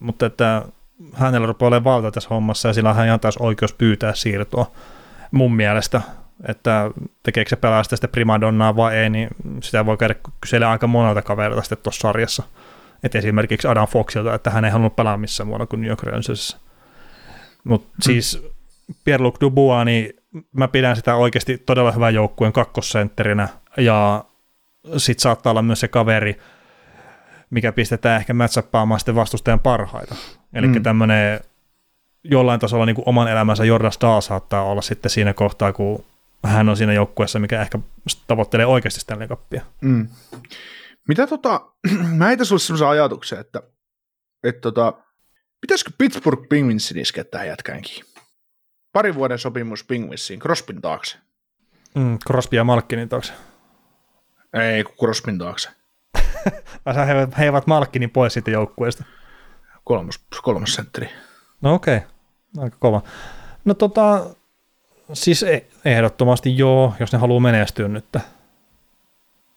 Mutta 0.00 0.26
että 0.26 0.62
hänellä 1.14 1.46
rupeaa 1.46 1.68
olemaan 1.68 1.84
valta 1.84 2.10
tässä 2.10 2.28
hommassa 2.28 2.68
ja 2.68 2.72
sillä 2.72 2.94
hän 2.94 3.06
ihan 3.06 3.20
taas 3.20 3.36
oikeus 3.36 3.72
pyytää 3.72 4.14
siirtoa 4.14 4.70
mun 5.30 5.56
mielestä, 5.56 6.00
että 6.48 6.90
tekeekö 7.22 7.50
se 7.50 7.56
pelaa 7.56 7.82
sitä, 7.82 7.96
sitä 7.96 8.08
primadonnaa 8.08 8.76
vai 8.76 8.96
ei, 8.96 9.10
niin 9.10 9.28
sitä 9.62 9.86
voi 9.86 9.96
käydä 9.96 10.14
kysellä 10.40 10.70
aika 10.70 10.86
monelta 10.86 11.22
kaverilta 11.22 11.62
sitten 11.62 11.78
tuossa 11.82 12.00
sarjassa. 12.00 12.42
Et 13.02 13.14
esimerkiksi 13.14 13.68
Adam 13.68 13.88
Foxilta, 13.88 14.34
että 14.34 14.50
hän 14.50 14.64
ei 14.64 14.70
halunnut 14.70 14.96
pelaa 14.96 15.16
missään 15.16 15.46
muualla 15.46 15.66
kuin 15.66 15.80
New 15.80 15.88
York 15.88 16.02
Rangersissa. 16.02 16.58
Mutta 17.64 17.88
hmm. 17.88 18.02
siis 18.02 18.42
Pierre-Luc 19.04 19.40
Dubois, 19.40 19.84
niin 19.84 20.14
mä 20.52 20.68
pidän 20.68 20.96
sitä 20.96 21.14
oikeasti 21.14 21.58
todella 21.58 21.92
hyvän 21.92 22.14
joukkueen 22.14 22.52
kakkosentterinä, 22.52 23.48
ja 23.76 24.24
sit 24.96 25.18
saattaa 25.18 25.50
olla 25.50 25.62
myös 25.62 25.80
se 25.80 25.88
kaveri, 25.88 26.40
mikä 27.50 27.72
pistetään 27.72 28.20
ehkä 28.20 28.34
matchappaamaan 28.34 29.00
sitten 29.00 29.14
vastustajan 29.14 29.60
parhaita. 29.60 30.14
Eli 30.52 30.66
mm. 30.66 30.82
tämmöinen 30.82 31.40
jollain 32.24 32.60
tasolla 32.60 32.86
niin 32.86 32.96
kuin 32.96 33.08
oman 33.08 33.28
elämänsä 33.28 33.64
Jordan 33.64 33.92
Stahl 33.92 34.20
saattaa 34.20 34.62
olla 34.62 34.82
sitten 34.82 35.10
siinä 35.10 35.34
kohtaa, 35.34 35.72
kun 35.72 36.04
hän 36.44 36.68
on 36.68 36.76
siinä 36.76 36.92
joukkueessa, 36.92 37.38
mikä 37.38 37.62
ehkä 37.62 37.78
tavoittelee 38.26 38.66
oikeasti 38.66 39.00
Stanley 39.00 39.28
Cupia. 39.28 39.62
Mm. 39.80 40.08
Mitä 41.08 41.26
tota, 41.26 41.60
mä 42.18 42.26
heitän 42.26 42.46
sulle 42.46 42.60
sellaisen 42.60 42.88
ajatuksen, 42.88 43.40
että, 43.40 43.62
että 44.44 44.60
tota, 44.60 44.92
pitäisikö 45.60 45.90
Pittsburgh 45.98 46.48
Penguinsin 46.48 46.98
iskeä 46.98 47.24
tähän 47.24 47.46
jätkäänkin? 47.46 48.04
Pari 48.92 49.14
vuoden 49.14 49.38
sopimus 49.38 49.84
Penguinsiin, 49.84 50.40
Crospin 50.40 50.80
taakse. 50.80 51.18
Mm, 51.94 52.18
Crosby 52.18 52.56
ja 52.56 52.64
Malkkinin 52.64 53.08
taakse. 53.08 53.32
Ei, 54.52 54.84
kun 54.84 54.94
Crospin 54.96 55.38
taakse. 55.38 55.70
Sä 56.94 57.04
he, 57.04 57.28
he 57.38 57.44
eivät 57.44 57.66
Malkkinin 57.66 58.10
pois 58.10 58.32
siitä 58.32 58.50
joukkueesta. 58.50 59.04
Kolmas, 59.84 60.20
kolmas 60.42 60.74
sentteri. 60.74 61.10
No 61.60 61.74
okei, 61.74 61.96
okay. 61.96 62.08
aika 62.58 62.76
kova. 62.80 63.02
No 63.64 63.74
tota, 63.74 64.26
siis 65.12 65.42
e- 65.42 65.66
ehdottomasti 65.84 66.58
joo, 66.58 66.94
jos 67.00 67.12
ne 67.12 67.18
haluaa 67.18 67.40
menestyä 67.40 67.88
nyt. 67.88 68.16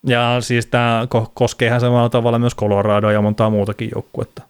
Ja 0.08 0.38
siis 0.40 0.66
tämä 0.66 1.08
koskee 1.34 1.68
ihan 1.68 1.80
samalla 1.82 2.10
tavalla 2.10 2.40
myös 2.40 2.56
Coloradoa 2.56 3.12
ja 3.12 3.22
montaa 3.22 3.50
muutakin 3.50 3.90
joukkuetta. 3.96 4.42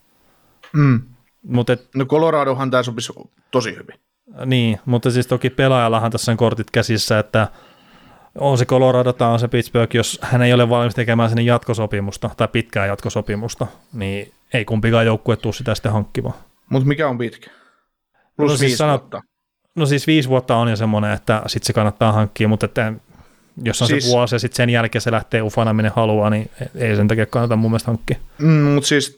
Mm. 0.74 1.02
Mut 1.48 1.70
et, 1.70 1.90
No 1.96 2.06
Coloradohan 2.06 2.72
tämä 2.72 2.84
sopisi 2.84 3.14
tosi 3.52 3.72
hyvin. 3.76 4.00
niin, 4.46 4.80
mutta 4.86 5.12
siis 5.12 5.28
toki 5.28 5.50
pelaajallahan 5.50 6.12
tässä 6.12 6.32
on 6.32 6.38
kortit 6.38 6.72
käsissä, 6.72 7.20
että 7.20 7.48
on 8.38 8.58
se 8.58 8.66
Colorado 8.66 9.14
tai 9.14 9.32
on 9.32 9.40
se 9.40 9.48
Pittsburgh, 9.48 9.96
jos 9.96 10.20
hän 10.22 10.42
ei 10.42 10.54
ole 10.54 10.70
valmis 10.70 10.96
tekemään 10.96 11.30
sinne 11.30 11.42
jatkosopimusta 11.42 12.30
tai 12.38 12.48
pitkää 12.48 12.86
jatkosopimusta, 12.86 13.68
niin 13.94 14.32
ei 14.54 14.66
kumpikaan 14.66 15.06
joukkue 15.06 15.36
tule 15.38 15.54
sitä 15.54 15.76
sitten 15.76 15.92
hankkimaan. 15.92 16.36
Mutta 16.70 16.88
mikä 16.88 17.10
on 17.10 17.18
pitkä? 17.18 17.52
Plus 18.38 18.52
No 18.52 18.58
siis 18.58 18.62
viisi 18.62 18.84
sanot- 18.84 18.88
vuotta. 18.90 19.22
No 19.76 19.86
siis 19.86 20.08
viisi 20.08 20.30
vuotta 20.30 20.56
on 20.56 20.70
jo 20.70 20.76
semmoinen, 20.76 21.12
että 21.12 21.42
sitten 21.48 21.68
se 21.68 21.74
kannattaa 21.74 22.12
hankkia, 22.12 22.48
mutta 22.48 22.66
että 22.66 22.94
jos 23.64 23.82
on 23.82 23.88
siis, 23.88 24.06
se 24.06 24.12
vuosi 24.12 24.36
ja 24.36 24.40
sitten 24.40 24.56
sen 24.56 24.70
jälkeen 24.70 25.02
se 25.02 25.12
lähtee 25.12 25.42
ufana 25.42 25.74
minne 25.74 25.92
haluaa, 25.96 26.30
niin 26.30 26.52
ei 26.76 26.96
sen 26.96 27.08
takia 27.08 27.26
kannata 27.26 27.56
mun 27.56 27.72
mielestä 27.72 27.92
hankkia. 27.92 28.18
Mm, 28.38 28.48
mutta 28.48 28.88
siis, 28.88 29.18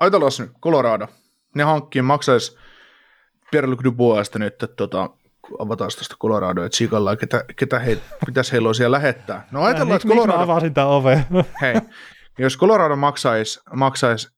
ajatellaan 0.00 0.32
nyt, 0.38 0.50
Colorado. 0.62 1.08
Ne 1.54 1.62
hankkii, 1.62 2.02
maksaisi 2.02 2.56
Pierre-Luc 3.50 3.84
Duboisista 3.84 4.38
nyt, 4.38 4.52
että 4.52 4.66
tota, 4.66 5.10
avataan 5.58 5.90
tuosta 5.96 6.16
Coloradoa 6.20 6.64
ja 6.64 6.70
Chicalla, 6.70 7.16
ketä, 7.16 7.44
ketä 7.56 7.78
he, 7.78 7.98
pitäisi 8.26 8.52
heillä 8.52 8.74
siellä 8.74 8.96
lähettää. 8.96 9.48
No 9.50 9.62
ajatellaan, 9.62 9.96
että 9.96 10.08
Miksi 10.08 10.20
mä 10.20 10.22
Colorado, 10.22 10.52
avasin 10.52 10.74
tämän 10.74 10.90
oven? 10.90 11.24
hei, 11.62 11.74
jos 12.38 12.58
Colorado 12.58 12.96
maksaisi, 12.96 13.60
maksaisi 13.74 14.28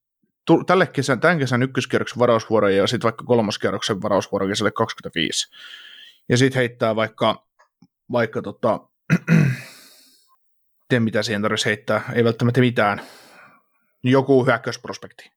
tälle 0.67 0.87
kesän, 0.87 1.21
tämän 1.21 1.39
kesän 1.39 1.63
ykköskierroksen 1.63 2.19
varausvuoron 2.19 2.77
ja 2.77 2.87
sitten 2.87 3.05
vaikka 3.05 3.25
kolmoskierroksen 3.25 4.03
varausvuoron 4.03 4.49
kesälle 4.49 4.71
25. 4.71 5.51
Ja 6.29 6.37
sitten 6.37 6.59
heittää 6.59 6.97
vaikka, 6.97 7.47
vaikka 8.13 8.43
tota, 8.43 8.81
te 10.89 11.01
mitä 11.01 11.23
siihen 11.23 11.43
tarvitsisi 11.43 11.69
heittää, 11.69 12.03
ei 12.15 12.25
välttämättä 12.25 12.61
mitään, 12.61 13.01
joku 14.03 14.47
hyökkäysprospekti. 14.47 15.33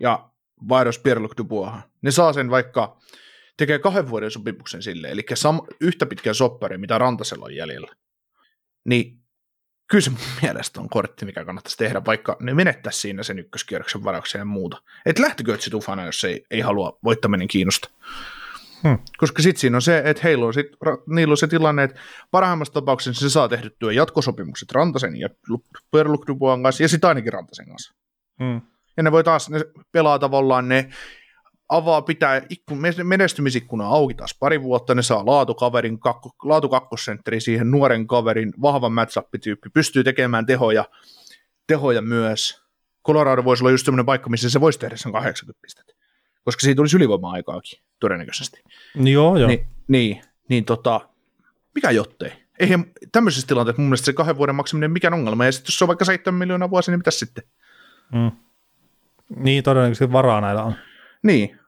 Ja 0.00 0.30
vaihdos 0.68 0.98
Pierre-Luc 0.98 1.36
Duboishan. 1.38 1.82
Ne 2.02 2.10
saa 2.10 2.32
sen 2.32 2.50
vaikka, 2.50 2.96
tekee 3.56 3.78
kahden 3.78 4.10
vuoden 4.10 4.30
sopimuksen 4.30 4.82
sille, 4.82 5.08
eli 5.08 5.22
sam- 5.34 5.76
yhtä 5.80 6.06
pitkän 6.06 6.34
soppari, 6.34 6.78
mitä 6.78 6.98
Rantasella 6.98 7.44
on 7.44 7.56
jäljellä. 7.56 7.94
Niin 8.84 9.22
kyllä 9.90 10.02
se 10.02 10.10
mun 10.10 10.20
mielestä 10.42 10.80
on 10.80 10.88
kortti, 10.88 11.24
mikä 11.24 11.44
kannattaisi 11.44 11.76
tehdä, 11.76 12.04
vaikka 12.04 12.36
ne 12.40 12.54
menettäisi 12.54 13.00
siinä 13.00 13.22
sen 13.22 13.38
ykköskierroksen 13.38 14.04
varauksen 14.04 14.38
ja 14.38 14.44
muuta. 14.44 14.82
Et 15.06 15.18
lähtikö 15.18 15.56
sitten 15.60 15.78
ufana, 15.78 16.06
jos 16.06 16.24
ei, 16.24 16.46
ei 16.50 16.60
halua 16.60 16.98
voittaminen 17.04 17.48
kiinnosta. 17.48 17.90
Hmm. 18.82 18.98
Koska 19.16 19.42
sitten 19.42 19.60
siinä 19.60 19.76
on 19.76 19.82
se, 19.82 20.02
että 20.04 20.20
heillä 20.24 20.46
on 20.46 20.54
sit, 20.54 20.66
niillä 21.06 21.32
on 21.32 21.36
se 21.36 21.46
tilanne, 21.46 21.82
että 21.82 22.00
parhaimmassa 22.30 22.74
tapauksessa 22.74 23.20
se 23.20 23.32
saa 23.32 23.48
tehdyttyä 23.48 23.92
jatkosopimukset 23.92 24.72
Rantasen 24.72 25.16
ja 25.16 25.28
Pierre-Luc 25.90 26.26
Duboisin 26.26 26.62
kanssa 26.62 26.82
ja 26.82 26.88
sitten 26.88 27.08
ainakin 27.08 27.32
Rantasen 27.32 27.68
kanssa. 27.68 27.94
Mm. 28.40 28.60
Ja 28.96 29.02
ne 29.02 29.12
voi 29.12 29.24
taas, 29.24 29.50
ne 29.50 29.60
pelaa 29.92 30.18
tavallaan, 30.18 30.68
ne 30.68 30.88
avaa, 31.68 32.02
pitää 32.02 32.42
ikkun, 32.48 32.78
menestymisikkuna 33.04 33.86
auki 33.86 34.14
taas 34.14 34.36
pari 34.40 34.62
vuotta, 34.62 34.94
ne 34.94 35.02
saa 35.02 35.26
laatukaverin, 35.26 36.00
kakko, 36.00 36.30
laatukakkossentteri 36.44 37.40
siihen 37.40 37.70
nuoren 37.70 38.06
kaverin, 38.06 38.52
vahvan 38.62 38.92
matchup-tyyppi, 38.92 39.70
pystyy 39.74 40.04
tekemään 40.04 40.46
tehoja, 40.46 40.84
tehoja 41.66 42.02
myös. 42.02 42.62
Colorado 43.06 43.44
voisi 43.44 43.62
olla 43.62 43.70
just 43.70 43.84
semmoinen 43.84 44.06
paikka, 44.06 44.30
missä 44.30 44.50
se 44.50 44.60
voisi 44.60 44.78
tehdä 44.78 44.96
sen 44.96 45.12
80 45.12 45.62
pistettä, 45.62 45.92
koska 46.44 46.60
siitä 46.60 46.82
olisi 46.82 46.96
ylivoima-aikaakin 46.96 47.78
todennäköisesti. 48.00 48.62
Joo, 48.94 49.36
joo. 49.36 49.48
Niin, 49.48 49.66
niin, 49.88 50.22
niin 50.48 50.64
tota, 50.64 51.00
mikä 51.74 51.90
jottei? 51.90 52.32
Eihän 52.60 52.84
tämmöisessä 53.12 53.46
tilanteessa 53.46 53.82
mun 53.82 53.88
mielestä 53.88 54.06
se 54.06 54.12
kahden 54.12 54.36
vuoden 54.36 54.54
maksaminen 54.54 54.90
mikään 54.90 55.14
ongelma, 55.14 55.44
ja 55.44 55.52
sitten 55.52 55.70
jos 55.70 55.78
se 55.78 55.84
on 55.84 55.88
vaikka 55.88 56.04
7 56.04 56.38
miljoonaa 56.38 56.70
vuosi, 56.70 56.90
niin 56.90 56.98
mitä 56.98 57.10
sitten? 57.10 57.44
Mm. 58.12 58.30
Niin, 59.36 59.64
todennäköisesti 59.64 60.12
varaa 60.12 60.40
näillä 60.40 60.62
on. 60.62 60.74
Niin. 61.22 61.58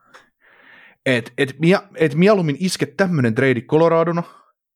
Et, 1.05 1.33
et, 1.37 1.55
mia, 1.59 1.83
et 1.95 2.15
mieluummin 2.15 2.57
iske 2.59 2.85
tämmöinen 2.85 3.35
trade 3.35 3.61
Coloradona, 3.61 4.23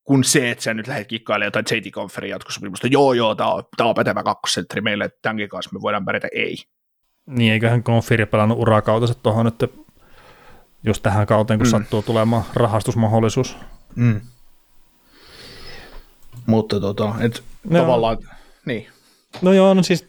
kuin 0.09 0.23
se, 0.23 0.51
että 0.51 0.63
sä 0.63 0.73
nyt 0.73 0.87
lähdet 0.87 1.07
kikkailemaan 1.07 1.47
jotain 1.47 1.65
JT 1.71 1.93
Conferin 1.93 2.29
jatkosopimusta. 2.29 2.87
Joo, 2.87 3.13
joo, 3.13 3.35
tää 3.35 3.47
on, 3.47 3.63
tää 3.77 3.87
on 3.87 3.95
pätevä 3.95 4.23
kakkosentteri 4.23 4.81
meille, 4.81 5.05
että 5.05 5.19
tämänkin 5.21 5.49
kanssa 5.49 5.71
me 5.73 5.81
voidaan 5.81 6.05
pärjätä. 6.05 6.27
Ei. 6.31 6.57
Niin, 7.25 7.53
eiköhän 7.53 7.83
Confiri 7.83 8.25
pelannut 8.25 8.59
urakautensa 8.59 9.13
tuohon 9.13 9.45
nyt 9.45 9.71
just 10.83 11.03
tähän 11.03 11.27
kauteen, 11.27 11.59
kun 11.59 11.67
Mm. 11.67 11.71
sattuu 11.71 12.01
tulemaan 12.01 12.43
rahastusmahdollisuus. 12.53 13.57
Mm. 13.95 14.21
Mutta 16.45 16.79
tota, 16.79 17.15
et 17.19 17.43
No. 17.69 17.79
tavallaan, 17.79 18.17
niin. 18.65 18.87
No 19.41 19.53
joo, 19.53 19.73
no 19.73 19.83
siis 19.83 20.05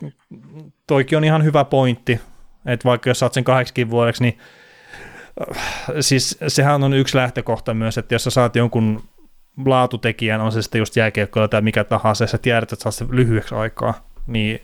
toikin 0.86 1.18
on 1.18 1.24
ihan 1.24 1.44
hyvä 1.44 1.64
pointti, 1.64 2.20
että 2.66 2.84
vaikka 2.84 3.10
jos 3.10 3.18
saat 3.18 3.32
sen 3.32 3.44
kahdeksankin 3.44 3.90
vuodeksi, 3.90 4.22
niin 4.22 4.38
äh, 5.50 5.56
siis 6.00 6.38
sehän 6.48 6.84
on 6.84 6.94
yksi 6.94 7.16
lähtökohta 7.16 7.74
myös, 7.74 7.98
että 7.98 8.14
jos 8.14 8.24
sä 8.24 8.30
saat 8.30 8.56
jonkun 8.56 9.02
laatutekijän, 9.66 10.40
on 10.40 10.52
se 10.52 10.62
sitten 10.62 10.78
just 10.78 10.96
jääkiekkoilla 10.96 11.48
tai 11.48 11.62
mikä 11.62 11.84
tahansa, 11.84 12.24
ja 12.24 12.28
sä 12.28 12.38
tiedät, 12.38 12.72
että 12.72 12.82
saat 12.82 12.94
se 12.94 13.06
lyhyeksi 13.10 13.54
aikaa, 13.54 13.94
niin 14.26 14.60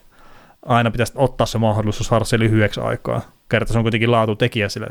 aina 0.67 0.91
pitäisi 0.91 1.13
ottaa 1.17 1.47
se 1.47 1.59
mahdollisuus 1.59 2.07
saada 2.09 2.25
se 2.25 2.39
lyhyeksi 2.39 2.81
aikaa. 2.81 3.21
Kerta 3.49 3.73
se 3.73 3.79
on 3.79 3.85
kuitenkin 3.85 4.11
laatutekijä 4.11 4.69
sille, 4.69 4.87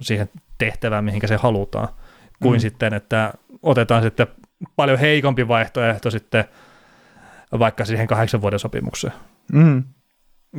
siihen 0.00 0.28
tehtävään, 0.58 1.04
mihinkä 1.04 1.26
se 1.26 1.36
halutaan, 1.36 1.88
kuin 2.42 2.56
Mm. 2.56 2.60
sitten, 2.60 2.94
että 2.94 3.32
otetaan 3.62 4.02
sitten 4.02 4.26
paljon 4.76 4.98
heikompi 4.98 5.48
vaihtoehto 5.48 6.10
sitten 6.10 6.44
vaikka 7.58 7.84
siihen 7.84 8.06
kahdeksan 8.06 8.40
vuoden 8.42 8.58
sopimukseen. 8.58 9.12
Mm. 9.52 9.82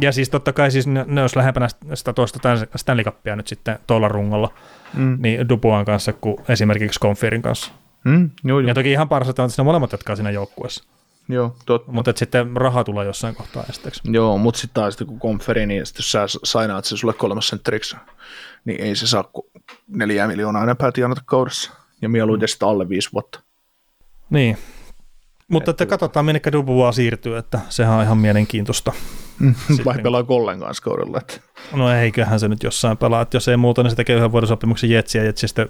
Ja 0.01 0.11
siis 0.11 0.29
totta 0.29 0.53
kai 0.53 0.71
siis 0.71 0.87
ne, 0.87 1.05
ne 1.07 1.21
olisi 1.21 1.37
lähempänä 1.37 1.67
sitä 1.93 2.13
toista 2.13 2.39
Stan- 2.39 2.67
Stanley 2.77 3.03
Cupia 3.05 3.35
nyt 3.35 3.47
sitten 3.47 3.79
tuolla 3.87 4.07
rungolla, 4.07 4.53
Mm. 4.93 5.17
niin 5.21 5.49
Duboan 5.49 5.85
kanssa 5.85 6.13
kuin 6.13 6.37
esimerkiksi 6.49 6.99
Conferin 6.99 7.41
kanssa. 7.41 7.71
Mm. 8.03 8.29
Joo, 8.43 8.59
joo, 8.59 8.67
Ja 8.67 8.73
toki 8.73 8.91
ihan 8.91 9.09
parasta 9.09 9.43
on, 9.43 9.49
että 9.49 9.61
ne 9.61 9.65
molemmat 9.65 9.91
jatkaa 9.91 10.15
siinä 10.15 10.31
joukkueessa, 10.31 10.83
joo, 11.29 11.55
totta. 11.65 11.91
mutta 11.91 12.09
että 12.11 12.19
sitten 12.19 12.57
raha 12.57 12.83
tulee 12.83 13.05
jossain 13.05 13.35
kohtaa 13.35 13.63
esteeksi. 13.69 14.01
Joo, 14.03 14.37
mutta 14.37 14.59
sitten 14.59 14.81
taas 14.81 14.97
kun 14.97 15.19
konferi, 15.19 15.65
niin 15.65 15.85
sit 15.85 15.97
jos 15.97 16.11
sä 16.11 16.25
sainaat 16.43 16.85
se 16.85 16.97
sulle 16.97 17.13
kolmas 17.13 17.47
sentteriksi, 17.47 17.95
niin 18.65 18.81
ei 18.81 18.95
se 18.95 19.07
saa 19.07 19.23
kuin 19.23 19.51
neljä 19.87 20.27
miljoonaa 20.27 20.63
enempää 20.63 20.91
tienata 20.91 21.21
kaudessa. 21.25 21.71
Ja 22.01 22.09
mieluiten 22.09 22.47
sitten 22.47 22.67
alle 22.67 22.89
viisi 22.89 23.09
vuotta. 23.13 23.39
Niin. 24.29 24.57
Mutta 25.47 25.71
että 25.71 25.85
katsotaan, 25.85 26.25
minne 26.25 26.41
Dubois 26.51 26.95
siirtyy, 26.95 27.37
että 27.37 27.59
sehän 27.69 27.97
on 27.97 28.03
ihan 28.03 28.17
mielenkiintoista. 28.17 28.93
Vai 29.85 29.97
pelaa 30.03 30.23
Kollen 30.23 30.59
kanssa 30.59 30.83
kaudella. 30.83 31.17
Että. 31.17 31.39
No 31.73 31.91
eiköhän 31.91 32.39
se 32.39 32.47
nyt 32.47 32.63
jossain 32.63 32.97
pelaa, 32.97 33.21
että 33.21 33.37
jos 33.37 33.47
ei 33.47 33.57
muuta, 33.57 33.83
niin 33.83 33.89
se 33.89 33.95
tekee 33.95 34.15
yhden 34.15 34.31
vuoden 34.31 34.47
sopimuksen 34.47 34.89
Jetsiä, 34.89 35.21
ja 35.21 35.25
Jetsi 35.25 35.47
sitten 35.47 35.69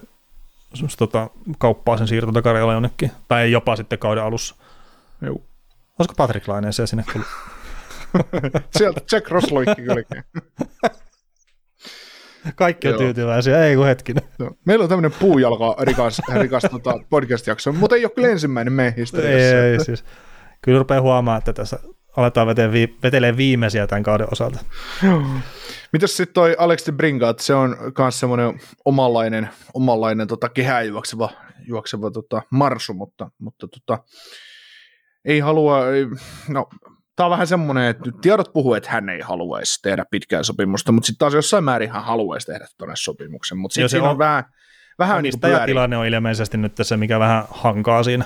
tota, 0.97 1.29
kauppaa 1.57 1.97
sen 1.97 2.33
takarjalla 2.33 2.73
jonnekin, 2.73 3.11
tai 3.27 3.51
jopa 3.51 3.75
sitten 3.75 3.99
kauden 3.99 4.23
alussa. 4.23 4.55
Joo. 5.21 5.41
Olisiko 5.99 6.13
Patrick 6.17 6.47
Laine 6.47 6.71
se 6.71 6.87
sinne 6.87 7.03
tullut? 7.13 7.27
Sieltä 8.77 9.01
Jack 9.11 9.31
Ross 9.31 9.51
loikki 9.51 9.81
kylkeen. 9.81 10.23
Kaikki 12.55 12.87
on 12.87 12.91
Joo. 12.93 12.99
tyytyväisiä, 12.99 13.63
ei 13.63 13.75
kun 13.75 13.85
hetkinen. 13.85 14.23
Joo. 14.39 14.51
Meillä 14.65 14.83
on 14.83 14.89
tämmöinen 14.89 15.19
puujalka 15.19 15.75
rikas, 15.81 16.21
rikas 16.39 16.63
tota 16.71 16.99
podcast-jakso, 17.09 17.71
mutta 17.71 17.95
ei 17.95 18.05
ole 18.05 18.11
kyllä 18.15 18.27
ensimmäinen 18.27 18.73
meidän 18.73 18.93
historiassa. 18.95 19.57
Ei, 19.57 19.71
ei, 19.71 19.85
siis. 19.85 20.05
Kyllä 20.61 20.79
rupeaa 20.79 21.01
huomaamaan, 21.01 21.37
että 21.37 21.53
tässä 21.53 21.79
aletaan 22.17 22.47
vetelee, 22.47 22.71
vi- 22.71 22.97
vetelee 23.03 23.37
viimeisiä 23.37 23.87
tämän 23.87 24.03
kauden 24.03 24.27
osalta. 24.31 24.59
Mitäs 25.93 26.17
sitten 26.17 26.33
toi 26.33 26.55
Alex 26.59 26.85
de 26.85 26.91
Bringat, 26.91 27.39
se 27.39 27.53
on 27.53 27.77
myös 27.97 28.19
semmoinen 28.19 28.59
omanlainen, 28.85 29.49
omanlainen 29.73 30.27
tota, 30.27 30.49
kehää 30.49 30.81
juokseva, 30.81 31.29
juokseva 31.67 32.11
tota, 32.11 32.41
marsu, 32.49 32.93
mutta, 32.93 33.31
mutta 33.37 33.67
tota, 33.67 34.03
ei 35.25 35.39
halua, 35.39 35.89
ei, 35.91 36.05
no 36.49 36.69
tämä 37.17 37.25
on 37.25 37.31
vähän 37.31 37.47
semmoinen, 37.47 37.87
että 37.87 38.05
nyt 38.05 38.21
tiedot 38.21 38.53
puhuu, 38.53 38.73
että 38.73 38.89
hän 38.89 39.09
ei 39.09 39.21
haluaisi 39.21 39.81
tehdä 39.81 40.05
pitkää 40.11 40.43
sopimusta, 40.43 40.91
mutta 40.91 41.07
sitten 41.07 41.19
taas 41.19 41.33
jossain 41.33 41.63
määrin 41.63 41.91
hän 41.91 42.03
haluaisi 42.03 42.47
tehdä 42.47 42.67
tuonne 42.77 42.95
sopimuksen, 42.97 43.57
mutta 43.57 43.73
sitten 43.73 43.89
siinä 43.89 44.05
on, 44.05 44.11
on- 44.11 44.17
vähän, 44.17 44.43
vähän 44.99 45.23
niin 45.23 45.39
kuin. 45.39 45.45
Omistajatilanne 45.45 45.97
on 45.97 46.05
ilmeisesti 46.05 46.57
nyt 46.57 46.75
tässä, 46.75 46.97
mikä 46.97 47.19
vähän 47.19 47.43
hankaa 47.49 48.03
siinä. 48.03 48.25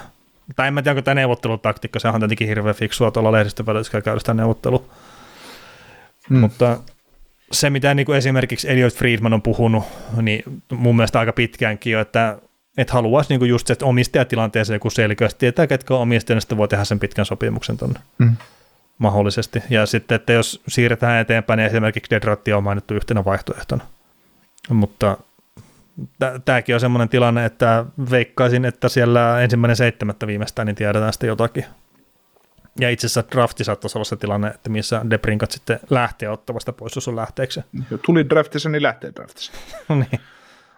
Tai 0.56 0.68
en 0.68 0.74
mä 0.74 0.82
tiedä, 0.82 0.92
onko 0.92 1.02
tämä 1.02 1.16
neuvottelutaktiikka, 1.16 2.00
sehän 2.00 2.16
on 2.16 2.22
tietenkin 2.22 2.48
hirveän 2.48 2.76
fiksua 2.76 3.12
tuolla 3.12 3.32
lehdistövälityksellä 3.32 4.02
käydä 4.02 4.20
sitä 4.20 4.34
neuvottelua. 4.34 4.86
Mm. 6.30 6.38
Mutta 6.38 6.80
se, 7.52 7.70
mitä 7.70 7.94
niin 7.94 8.06
kuin 8.06 8.18
esimerkiksi 8.18 8.72
Elliot 8.72 8.94
Friedman 8.94 9.34
on 9.34 9.42
puhunut, 9.42 9.84
niin 10.22 10.44
mun 10.72 10.96
mielestä 10.96 11.20
aika 11.20 11.34
pitkäänkin 11.34 11.94
jo, 11.94 12.02
että 12.02 12.38
että 12.78 12.94
haluaisi 12.94 13.38
niin 13.38 13.50
just 13.50 13.68
se, 13.68 13.74
että 13.74 13.86
omistajatilanteeseen 13.86 14.76
joku 14.76 14.90
selkeästi 14.90 15.40
tietää, 15.40 15.68
ketkä 15.68 15.94
on 15.94 16.02
omistajana, 16.02 16.42
sitten 16.42 16.58
voi 16.58 16.68
tehdä 16.68 16.84
sen 16.84 17.00
pitkän 17.00 17.26
sopimuksen 17.26 17.78
tuonne 17.78 18.00
mm. 18.18 18.36
Mahdollisesti. 19.02 19.64
Ja 19.70 19.86
sitten, 19.86 20.16
että 20.16 20.34
jos 20.34 20.62
siirretään 20.68 21.22
eteenpäin, 21.22 21.58
niin 21.58 21.68
esimerkiksi 21.68 22.10
Dead 22.12 22.54
on 22.56 22.64
mainittu 22.64 22.94
yhtenä 22.94 23.26
vaihtoehtona. 23.26 23.84
Mutta 24.70 25.18
tämäkin 26.46 26.76
on 26.76 26.82
semmoinen 26.82 27.10
tilanne, 27.10 27.46
että 27.46 27.86
veikkaisin, 28.12 28.66
että 28.66 28.90
siellä 28.90 29.42
ensimmäinen 29.42 29.76
seitsemättä 29.76 30.28
viimeistään, 30.28 30.66
niin 30.66 30.76
tiedetään 30.76 31.14
sitten 31.14 31.28
jotakin. 31.28 31.66
Ja 32.80 32.90
itse 32.90 33.08
asiassa 33.08 33.24
drafti 33.32 33.64
saattaisi 33.64 33.98
olla 33.98 34.06
se 34.06 34.16
tilanne, 34.16 34.48
että 34.48 34.70
missä 34.70 35.02
Debrinkat 35.10 35.52
sitten 35.52 35.80
lähtee 35.90 36.30
ottavasta 36.30 36.74
pois, 36.74 36.96
jos 36.96 37.08
on 37.08 37.16
lähteeksi. 37.16 37.62
Tuli 38.06 38.30
draftissa, 38.30 38.70
niin 38.70 38.84
lähtee 38.84 39.12
draftissa. 39.16 39.52
no 39.90 39.96
niin. 40.12 40.22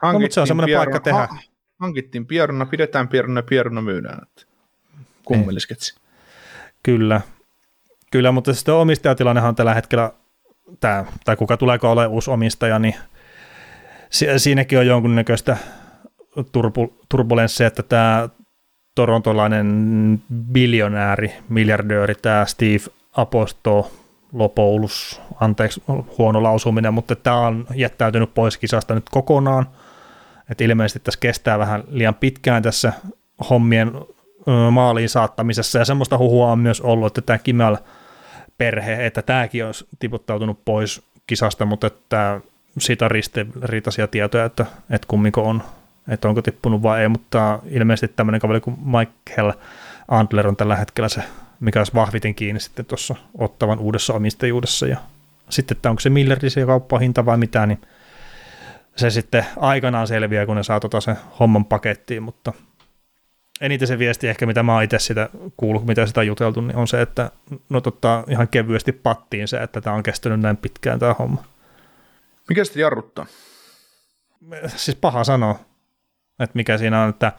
No, 0.02 0.20
mutta 0.20 0.34
se 0.34 0.42
on 0.42 0.48
semmoinen 0.48 0.78
paikka 0.78 1.00
tehdä. 1.00 1.18
Ha- 1.18 1.38
hankittiin 1.80 2.26
pieruna, 2.26 2.66
pidetään 2.66 3.08
pieruna 3.08 3.40
ja 3.40 3.44
pieruna 3.44 3.82
myydään. 3.82 4.28
Kummelisketsi. 5.26 5.96
Kyllä. 6.84 7.22
Kyllä, 8.14 8.32
mutta 8.32 8.54
sitten 8.54 8.74
omistajatilannehan 8.74 9.50
on 9.50 9.56
tällä 9.56 9.74
hetkellä, 9.74 10.12
tämä, 10.80 11.06
tai 11.26 11.36
kuka 11.36 11.58
tuleeko 11.58 11.92
ole 11.92 12.08
uusi 12.08 12.32
omistaja, 12.32 12.80
niin 12.80 12.96
siinäkin 14.38 14.80
on 14.80 14.88
jonkunnäköistä 14.88 15.58
turbu, 16.52 17.00
turbulenssia, 17.10 17.68
että 17.68 17.84
tämä 17.84 18.30
torontolainen 18.96 20.22
biljonääri, 20.52 21.34
miljardööri, 21.50 22.16
tämä 22.16 22.46
Steve 22.46 22.84
Apostolopoulos, 23.12 25.22
anteeksi 25.40 25.84
huono 26.18 26.44
lausuminen, 26.44 26.94
mutta 26.94 27.16
tämä 27.16 27.38
on 27.38 27.66
jättäytynyt 27.76 28.34
pois 28.34 28.58
kisasta 28.58 28.96
nyt 28.96 29.10
kokonaan– 29.12 29.68
että 30.50 30.64
ilmeisesti 30.64 31.00
tässä 31.00 31.20
kestää 31.20 31.60
vähän 31.60 31.84
liian 31.88 32.16
pitkään 32.16 32.64
tässä 32.64 32.94
hommien 33.50 33.92
maaliin 34.72 35.10
saattamisessa, 35.10 35.80
ja 35.80 35.86
semmoista 35.86 36.18
huhua 36.18 36.52
on 36.52 36.60
myös 36.60 36.82
ollut, 36.82 37.08
että 37.08 37.22
tämä 37.22 37.38
Kimel 37.38 37.78
perhe, 38.64 39.06
että 39.06 39.22
tämäkin 39.22 39.66
on 39.66 39.74
tiputtautunut 40.00 40.60
pois 40.66 41.02
kisasta, 41.28 41.66
mutta 41.66 41.88
että 41.88 42.42
siitä 42.80 43.08
ristiriitaisia 43.08 44.08
tietoja, 44.08 44.46
että, 44.46 44.66
että 44.90 45.08
kummiko 45.08 45.44
on, 45.44 45.64
että 46.08 46.30
onko 46.30 46.42
tippunut 46.42 46.84
vai 46.84 47.02
ei, 47.02 47.10
mutta 47.10 47.60
ilmeisesti 47.70 48.16
tämmöinen 48.16 48.42
kaveri 48.42 48.62
kuin 48.62 48.78
Michael 48.80 49.54
Andler 50.08 50.48
on 50.48 50.56
tällä 50.56 50.76
hetkellä 50.76 51.10
se, 51.10 51.24
mikä 51.60 51.80
olisi 51.80 51.94
vahviten 51.94 52.36
kiinni 52.36 52.60
sitten 52.60 52.86
tuossa 52.86 53.16
ottavan 53.38 53.80
uudessa 53.80 54.14
omistajuudessa, 54.14 54.88
ja 54.88 54.98
sitten, 55.50 55.78
että 55.78 55.90
onko 55.90 56.00
se 56.00 56.10
miljardisia 56.10 56.66
kauppahinta 56.66 57.26
vai 57.26 57.38
mitä, 57.38 57.66
niin 57.66 57.82
se 58.96 59.10
sitten 59.10 59.46
aikanaan 59.58 60.08
selviää, 60.08 60.46
kun 60.46 60.56
ne 60.56 60.64
saa 60.64 60.80
tota 60.80 61.02
sen 61.02 61.18
homman 61.40 61.66
pakettiin, 61.66 62.24
mutta 62.24 62.54
eniten 63.62 63.88
se 63.88 64.00
viesti 64.00 64.28
ehkä, 64.28 64.46
mitä 64.46 64.64
mä 64.64 64.74
oon 64.74 64.84
itse 64.84 65.00
sitä 65.00 65.30
kuullut, 65.58 65.86
mitä 65.86 66.06
sitä 66.06 66.20
on 66.20 66.28
juteltu, 66.28 66.62
niin 66.62 66.76
on 66.76 66.88
se, 66.88 67.02
että 67.02 67.32
no 67.70 67.82
totta, 67.82 68.24
ihan 68.30 68.48
kevyesti 68.48 68.92
pattiin 68.92 69.48
se, 69.48 69.58
että 69.58 69.82
tämä 69.82 69.96
on 69.96 70.04
kestänyt 70.04 70.40
näin 70.40 70.58
pitkään 70.58 71.00
tämä 71.00 71.16
homma. 71.20 71.44
Mikä 72.50 72.64
sitten 72.64 72.82
jarruttaa? 72.82 73.26
Siis 74.68 74.98
paha 74.98 75.24
sanoa, 75.24 75.60
että 76.40 76.56
mikä 76.56 76.78
siinä 76.78 77.04
on, 77.04 77.10
että, 77.10 77.32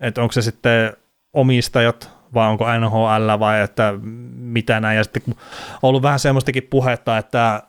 että 0.00 0.22
onko 0.22 0.32
se 0.32 0.42
sitten 0.42 0.96
omistajat 1.32 2.10
vai 2.34 2.48
onko 2.48 2.64
NHL 2.78 3.38
vai 3.38 3.60
että 3.60 3.94
mitä 4.34 4.80
näin. 4.80 4.96
Ja 4.96 5.04
sitten 5.04 5.22
on 5.28 5.34
ollut 5.82 6.02
vähän 6.02 6.18
semmoistakin 6.18 6.62
puhetta, 6.62 7.18
että 7.18 7.62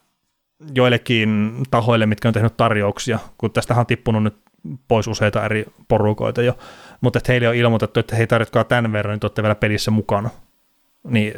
joillekin 0.75 1.63
tahoille, 1.71 2.05
mitkä 2.05 2.27
on 2.27 2.33
tehnyt 2.33 2.57
tarjouksia, 2.57 3.19
kun 3.37 3.51
tästä 3.51 3.75
on 3.75 3.85
tippunut 3.85 4.23
nyt 4.23 4.37
pois 4.87 5.07
useita 5.07 5.45
eri 5.45 5.65
porukoita 5.87 6.41
jo, 6.41 6.57
mutta 7.05 7.17
että 7.17 7.31
heille 7.31 7.49
on 7.49 7.55
ilmoitettu, 7.55 7.99
että 7.99 8.15
hei 8.15 8.27
tarjotkaa 8.27 8.63
tämän 8.63 8.91
verran, 8.91 9.13
niin 9.13 9.19
olette 9.23 9.41
vielä 9.41 9.55
pelissä 9.55 9.91
mukana. 9.91 10.29
Niin, 11.03 11.33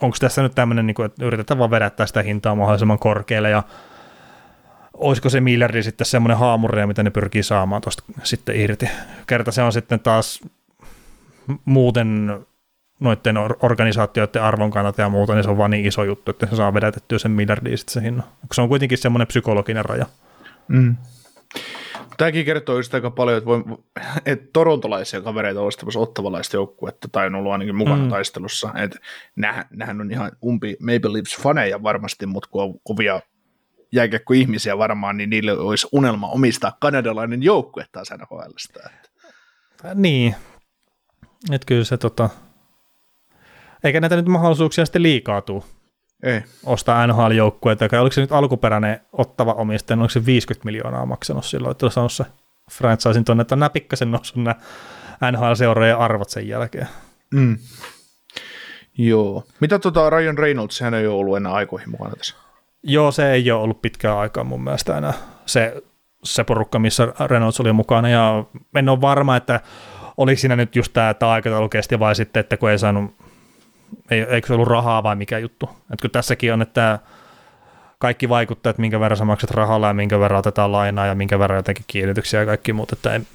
onko 0.00 0.16
tässä 0.20 0.42
nyt 0.42 0.54
tämmöinen, 0.54 0.86
niin 0.86 1.04
että 1.04 1.24
yritetään 1.24 1.58
vaan 1.58 1.70
vedättää 1.70 2.06
sitä 2.06 2.22
hintaa 2.22 2.54
mahdollisimman 2.54 2.98
korkealle 2.98 3.50
ja 3.50 3.62
olisiko 4.94 5.28
se 5.28 5.40
miljardi 5.40 5.82
sitten 5.82 6.06
semmoinen 6.06 6.38
haamuri, 6.38 6.86
mitä 6.86 7.02
ne 7.02 7.10
pyrkii 7.10 7.42
saamaan 7.42 7.82
tuosta 7.82 8.02
sitten 8.22 8.56
irti. 8.56 8.88
Kerta 9.26 9.52
se 9.52 9.62
on 9.62 9.72
sitten 9.72 10.00
taas 10.00 10.40
muuten 11.64 12.38
noiden 13.00 13.36
organisaatioiden 13.38 14.42
arvon 14.42 14.70
kannalta 14.70 15.02
ja 15.02 15.08
muuta, 15.08 15.34
niin 15.34 15.44
se 15.44 15.50
on 15.50 15.58
vaan 15.58 15.70
niin 15.70 15.86
iso 15.86 16.04
juttu, 16.04 16.30
että 16.30 16.46
se 16.46 16.56
saa 16.56 16.74
vedätettyä 16.74 17.18
sen 17.18 17.30
miljardia 17.30 17.76
sitten 17.76 17.92
se 17.92 18.02
hinnan. 18.02 18.26
Se 18.52 18.62
on 18.62 18.68
kuitenkin 18.68 18.98
semmoinen 18.98 19.26
psykologinen 19.26 19.84
raja. 19.84 20.06
Mm. 20.68 20.96
Tämäkin 22.20 22.44
kertoo 22.44 22.76
just 22.76 22.94
aika 22.94 23.10
paljon, 23.10 23.38
että, 23.38 23.46
voi, 23.46 23.64
että 24.26 24.48
torontolaisia 24.52 25.20
kavereita 25.20 25.60
on 25.60 25.66
ostamassa 25.66 26.00
ottavalaista 26.00 26.56
joukkuetta, 26.56 27.08
tai 27.12 27.26
on 27.26 27.34
ollut 27.34 27.52
ainakin 27.52 27.76
mukana 27.76 28.02
mm. 28.02 28.08
taistelussa. 28.08 28.72
Että 28.76 28.98
nähän 29.70 30.00
on 30.00 30.10
ihan 30.10 30.32
umpi 30.44 30.76
Maple 30.80 31.10
Leafs-faneja 31.12 31.82
varmasti, 31.82 32.26
mutta 32.26 32.48
kun 32.52 32.62
on 32.62 32.74
kovia 32.84 33.20
jääkiekko-ihmisiä 33.92 34.78
varmaan, 34.78 35.16
niin 35.16 35.30
niille 35.30 35.52
olisi 35.52 35.88
unelma 35.92 36.28
omistaa 36.28 36.76
kanadalainen 36.80 37.42
joukkue 37.42 37.86
taas 37.92 38.10
NHLstä. 38.10 38.90
Niin, 39.94 40.34
että 41.52 41.66
kyllä 41.66 41.84
se 41.84 41.96
tota, 41.96 42.30
eikä 43.84 44.00
näitä 44.00 44.16
nyt 44.16 44.26
mahdollisuuksia 44.26 44.86
sitten 44.86 45.02
liikaa 45.02 45.42
tuu. 45.42 45.64
Ei. 46.22 46.42
Ostaa 46.66 47.06
NHL-joukkueita, 47.06 48.00
oliko 48.00 48.12
se 48.12 48.20
nyt 48.20 48.32
alkuperäinen 48.32 49.00
ottava 49.12 49.52
omistaja, 49.52 49.98
oliko 49.98 50.10
se 50.10 50.26
50 50.26 50.64
miljoonaa 50.64 51.06
maksanut 51.06 51.44
silloin, 51.44 51.70
että 51.72 51.86
on 51.86 51.92
saanut 51.92 52.12
se 52.12 52.24
franchisein 52.72 53.24
tuonne, 53.24 53.42
että 53.42 53.54
on 53.54 53.58
nämä 53.58 53.70
pikkasen 53.70 54.10
noussut 54.10 54.36
nämä 54.36 54.54
NHL-seurojen 55.32 55.98
arvot 55.98 56.30
sen 56.30 56.48
jälkeen. 56.48 56.88
Mm. 57.30 57.58
Joo. 58.98 59.44
Mitä 59.60 59.78
tota 59.78 60.10
Ryan 60.10 60.38
Reynolds, 60.38 60.80
hän 60.80 60.94
ei 60.94 61.06
ole 61.06 61.16
ollut 61.16 61.36
enää 61.36 61.52
aikoihin 61.52 61.90
mukana 61.90 62.16
tässä? 62.16 62.36
Joo, 62.82 63.12
se 63.12 63.32
ei 63.32 63.50
ole 63.50 63.62
ollut 63.62 63.82
pitkään 63.82 64.18
aikaa 64.18 64.44
mun 64.44 64.64
mielestä 64.64 64.98
enää 64.98 65.12
se, 65.46 65.82
se 66.24 66.44
porukka, 66.44 66.78
missä 66.78 67.08
Reynolds 67.26 67.60
oli 67.60 67.72
mukana, 67.72 68.08
ja 68.08 68.44
en 68.74 68.88
ole 68.88 69.00
varma, 69.00 69.36
että 69.36 69.60
oliko 70.16 70.40
siinä 70.40 70.56
nyt 70.56 70.76
just 70.76 70.92
tämä, 70.92 71.10
että 71.10 71.30
aikataulu 71.30 71.68
kesti 71.68 71.98
vai 71.98 72.14
sitten, 72.14 72.40
että 72.40 72.56
kun 72.56 72.70
ei 72.70 72.78
saanut 72.78 73.14
ei, 74.10 74.20
eikö 74.20 74.46
se 74.46 74.54
ollut 74.54 74.68
rahaa 74.68 75.02
vai 75.02 75.16
mikä 75.16 75.38
juttu. 75.38 75.70
Että 75.92 76.02
kun 76.02 76.10
tässäkin 76.10 76.52
on, 76.52 76.62
että 76.62 76.98
kaikki 77.98 78.28
vaikuttaa, 78.28 78.70
että 78.70 78.80
minkä 78.80 79.00
verran 79.00 79.16
sä 79.16 79.24
maksat 79.24 79.50
rahalla 79.50 79.86
ja 79.86 79.94
minkä 79.94 80.20
verran 80.20 80.38
otetaan 80.38 80.72
lainaa 80.72 81.06
ja 81.06 81.14
minkä 81.14 81.38
verran 81.38 81.58
jotenkin 81.58 81.84
kiinnityksiä 81.86 82.40
ja 82.40 82.46
kaikki 82.46 82.72
muut, 82.72 82.92
että 82.92 83.14
en, 83.14 83.26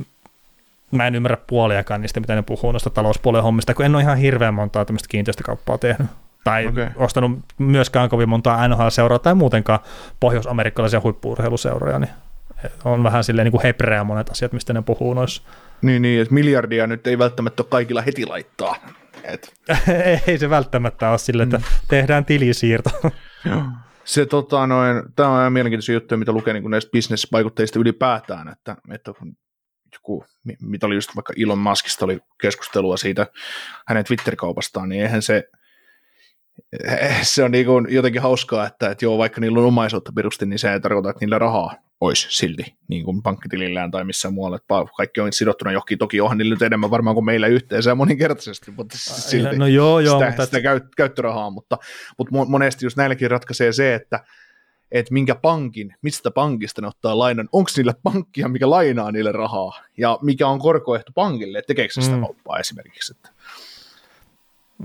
mä 0.91 1.07
en 1.07 1.15
ymmärrä 1.15 1.37
puoliakaan 1.47 2.01
niistä, 2.01 2.19
mitä 2.19 2.35
ne 2.35 2.41
puhuu 2.41 2.71
noista 2.71 2.89
talouspuolen 2.89 3.43
hommista, 3.43 3.73
kun 3.73 3.85
en 3.85 3.95
ole 3.95 4.03
ihan 4.03 4.17
hirveän 4.17 4.53
montaa 4.53 4.85
tämmöistä 4.85 5.07
kiinteistökauppaa 5.09 5.77
tehnyt. 5.77 6.07
Tai 6.43 6.67
okay. 6.67 6.87
ostanut 6.95 7.39
myöskään 7.57 8.09
kovin 8.09 8.29
montaa 8.29 8.67
NHL-seuraa 8.67 9.19
tai 9.19 9.35
muutenkaan 9.35 9.79
pohjois-amerikkalaisia 10.19 11.01
huippuurheiluseuroja, 11.03 11.99
niin 11.99 12.11
on 12.85 13.03
vähän 13.03 13.23
silleen 13.23 13.45
niin 13.45 13.51
kuin 13.51 13.63
hebreä 13.63 14.03
monet 14.03 14.29
asiat, 14.29 14.53
mistä 14.53 14.73
ne 14.73 14.81
puhuu 14.81 15.13
noissa. 15.13 15.41
Niin, 15.81 16.01
niin, 16.01 16.21
että 16.21 16.33
miljardia 16.33 16.87
nyt 16.87 17.07
ei 17.07 17.19
välttämättä 17.19 17.63
ole 17.63 17.67
kaikilla 17.69 18.01
heti 18.01 18.25
laittaa. 18.25 18.75
Et. 19.23 19.53
ei 20.27 20.37
se 20.37 20.49
välttämättä 20.49 21.09
ole 21.09 21.17
sille, 21.17 21.43
että 21.43 21.57
mm. 21.57 21.63
tehdään 21.87 22.25
tilisiirto. 22.25 22.89
Joo. 23.49 23.63
Se, 24.03 24.25
tota, 24.25 24.67
noin, 24.67 25.03
tämä 25.15 25.29
on 25.29 25.39
ihan 25.39 25.53
mielenkiintoisia 25.53 25.93
juttuja, 25.93 26.17
mitä 26.17 26.31
lukee 26.31 26.53
niin 26.53 26.71
näistä 26.71 26.91
bisnesvaikutteista 26.91 27.79
ylipäätään, 27.79 28.47
että, 28.47 28.75
että 28.93 29.11
joku, 29.93 30.25
mitä 30.61 30.85
oli 30.85 30.95
just 30.95 31.15
vaikka 31.15 31.33
Elon 31.37 31.59
Muskista 31.59 32.05
oli 32.05 32.19
keskustelua 32.41 32.97
siitä 32.97 33.27
hänen 33.87 34.05
Twitter-kaupastaan, 34.05 34.89
niin 34.89 35.01
eihän 35.01 35.21
se, 35.21 35.43
se 37.21 37.43
on 37.43 37.51
niin 37.51 37.65
kuin 37.65 37.87
jotenkin 37.89 38.21
hauskaa, 38.21 38.67
että, 38.67 38.89
että 38.89 39.05
joo, 39.05 39.17
vaikka 39.17 39.41
niillä 39.41 39.59
on 39.59 39.65
omaisuutta 39.65 40.11
perusti, 40.15 40.45
niin 40.45 40.59
se 40.59 40.73
ei 40.73 40.79
tarkoita, 40.79 41.09
että 41.09 41.25
niillä 41.25 41.39
rahaa 41.39 41.75
olisi 42.01 42.27
silti 42.29 42.75
niin 42.87 43.05
kuin 43.05 43.21
pankkitilillään 43.21 43.91
tai 43.91 44.03
missään 44.03 44.33
muualla. 44.33 44.55
Että 44.55 44.75
kaikki 44.97 45.21
on 45.21 45.33
sidottuna 45.33 45.71
johonkin, 45.71 45.97
toki 45.97 46.21
onhan 46.21 46.37
niillä 46.37 46.53
nyt 46.53 46.61
enemmän 46.61 46.91
varmaan 46.91 47.13
kuin 47.13 47.25
meillä 47.25 47.47
yhteensä 47.47 47.95
moninkertaisesti, 47.95 48.71
mutta 48.71 48.97
silti 49.31 49.57
no 49.57 49.67
joo, 49.67 49.99
joo, 49.99 50.19
sitä, 50.19 50.29
mutta... 50.29 50.45
sitä 50.45 50.61
käyt, 50.61 50.83
käyttörahaa, 50.97 51.49
mutta, 51.49 51.77
mutta 52.17 52.33
monesti 52.47 52.85
just 52.85 52.97
näilläkin 52.97 53.31
ratkaisee 53.31 53.71
se, 53.71 53.93
että 53.93 54.19
että 54.91 55.13
minkä 55.13 55.35
pankin, 55.35 55.95
mistä 56.01 56.31
pankista 56.31 56.81
ne 56.81 56.87
ottaa 56.87 57.19
lainan, 57.19 57.49
onko 57.51 57.69
niillä 57.77 57.93
pankkia, 58.03 58.47
mikä 58.47 58.69
lainaa 58.69 59.11
niille 59.11 59.31
rahaa, 59.31 59.83
ja 59.97 60.19
mikä 60.21 60.47
on 60.47 60.59
korkoehto 60.59 61.11
pankille, 61.15 61.57
että 61.57 61.67
tekeekö 61.67 61.93
sitä 62.01 62.15
mm. 62.15 62.21
kauppaa 62.21 62.59
esimerkiksi. 62.59 63.13
Että. 63.15 63.29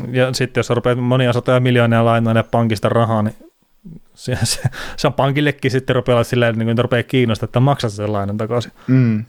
Ja 0.08 0.32
sitten 0.32 0.58
jos 0.58 0.70
rupeat 0.70 0.98
monia 0.98 1.32
satoja 1.32 1.60
miljoonia 1.60 2.04
lainaa 2.04 2.42
pankista 2.42 2.88
rahaa, 2.88 3.22
niin 3.22 3.36
se, 4.14 4.38
se, 4.42 4.62
se 4.96 5.06
on 5.06 5.12
pankillekin 5.12 5.70
sitten 5.70 5.96
rupeaa 5.96 6.24
silleen, 6.24 6.58
niin 6.58 6.66
kuin 6.66 6.78
rupeaa 6.78 7.02
kiinnostaa, 7.02 7.44
että 7.44 7.60
maksat 7.60 7.92
sen 7.92 8.12
lainan 8.12 8.36
takaisin. 8.36 8.72
Mm. 8.86 9.24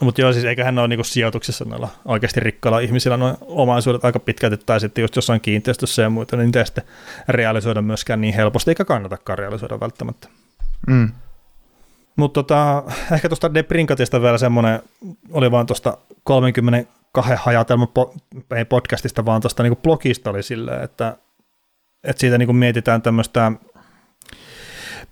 Mutta 0.00 0.20
joo, 0.20 0.32
siis 0.32 0.44
eiköhän 0.44 0.74
ne 0.74 0.80
ole 0.80 0.88
niinku 0.88 1.04
sijoituksissa 1.04 1.64
noilla 1.64 1.88
oikeasti 2.04 2.40
rikkailla 2.40 2.80
ihmisillä 2.80 3.16
noin 3.16 3.36
omaisuudet 3.40 4.04
aika 4.04 4.18
pitkälti, 4.18 4.56
tai 4.66 4.80
sitten 4.80 5.02
just 5.02 5.16
jossain 5.16 5.40
kiinteistössä 5.40 6.02
ja 6.02 6.10
muuta, 6.10 6.36
niin 6.36 6.44
niitä 6.46 6.58
ei 6.58 6.66
sitten 6.66 6.84
realisoida 7.28 7.82
myöskään 7.82 8.20
niin 8.20 8.34
helposti, 8.34 8.70
eikä 8.70 8.84
kannatakaan 8.84 9.38
realisoida 9.38 9.80
välttämättä. 9.80 10.28
Mm. 10.86 11.12
Mutta 12.16 12.42
tota, 12.42 12.82
ehkä 13.12 13.28
tuosta 13.28 13.54
Debrinkatista 13.54 14.22
vielä 14.22 14.38
semmoinen, 14.38 14.82
oli 15.30 15.50
vaan 15.50 15.66
tuosta 15.66 15.98
32 17.12 17.44
hajatelma 17.44 17.88
ei 18.56 18.64
podcastista, 18.64 19.24
vaan 19.24 19.40
tuosta 19.40 19.62
niinku 19.62 19.82
blogista 19.82 20.30
oli 20.30 20.42
silleen, 20.42 20.82
että, 20.82 21.16
että 22.04 22.20
siitä 22.20 22.38
niinku 22.38 22.52
mietitään 22.52 23.02
tämmöistä, 23.02 23.52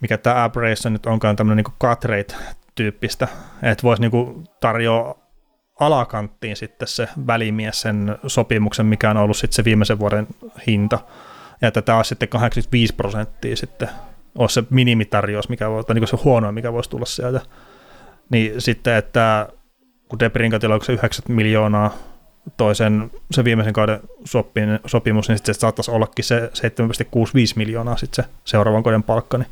mikä 0.01 0.19
tämä 0.19 0.45
Aberration 0.45 0.93
nyt 0.93 1.07
onkaan 1.07 1.37
tämmöinen 1.37 1.57
niinku 1.57 1.73
cut 1.81 2.05
rate 2.05 2.35
tyyppistä, 2.75 3.29
että 3.63 3.83
voisi 3.83 4.03
niinku 4.03 4.45
tarjoa 4.61 5.19
alakanttiin 5.81 6.57
sitten 6.57 6.89
se 6.89 7.09
välimies 7.27 7.81
sen 7.81 8.19
sopimuksen, 8.27 8.87
mikä 8.87 9.11
on 9.11 9.17
ollut 9.17 9.37
sitten 9.37 9.57
se 9.57 9.65
viimeisen 9.65 9.99
vuoden 9.99 10.27
hinta, 10.67 10.99
ja 11.63 11.69
että 11.69 11.83
tämä 11.83 11.99
on 11.99 12.05
sitten 12.05 12.29
85 12.29 12.95
prosenttia 12.95 13.57
sitten 13.57 13.89
olisi 14.39 14.55
se 14.55 14.65
minimitarjous, 14.71 15.49
mikä 15.49 15.71
voi, 15.71 15.85
tai 15.85 15.95
niin 15.95 16.09
se 16.09 16.17
huono, 16.25 16.53
mikä 16.53 16.73
voisi 16.73 16.91
tulla 16.91 17.07
sieltä. 17.07 17.41
Niin 18.31 18.61
sitten, 18.61 18.95
että 18.95 19.49
kun 20.09 20.19
Debrinkatilla 20.19 20.75
on 20.75 20.85
se 20.85 20.93
9 20.93 21.25
miljoonaa 21.29 21.95
toisen, 22.57 23.11
se 23.31 23.45
viimeisen 23.45 23.73
kauden 23.73 24.01
sopin, 24.25 24.79
sopimus, 24.87 25.29
niin 25.29 25.39
sitten 25.39 25.55
se 25.55 25.59
saattaisi 25.59 25.91
ollakin 25.91 26.25
se 26.25 26.41
7,65 26.41 26.51
miljoonaa 27.57 27.97
sitten 27.97 28.25
se 28.25 28.31
seuraavan 28.45 28.83
kauden 28.83 29.03
palkka. 29.03 29.39
Niin 29.39 29.49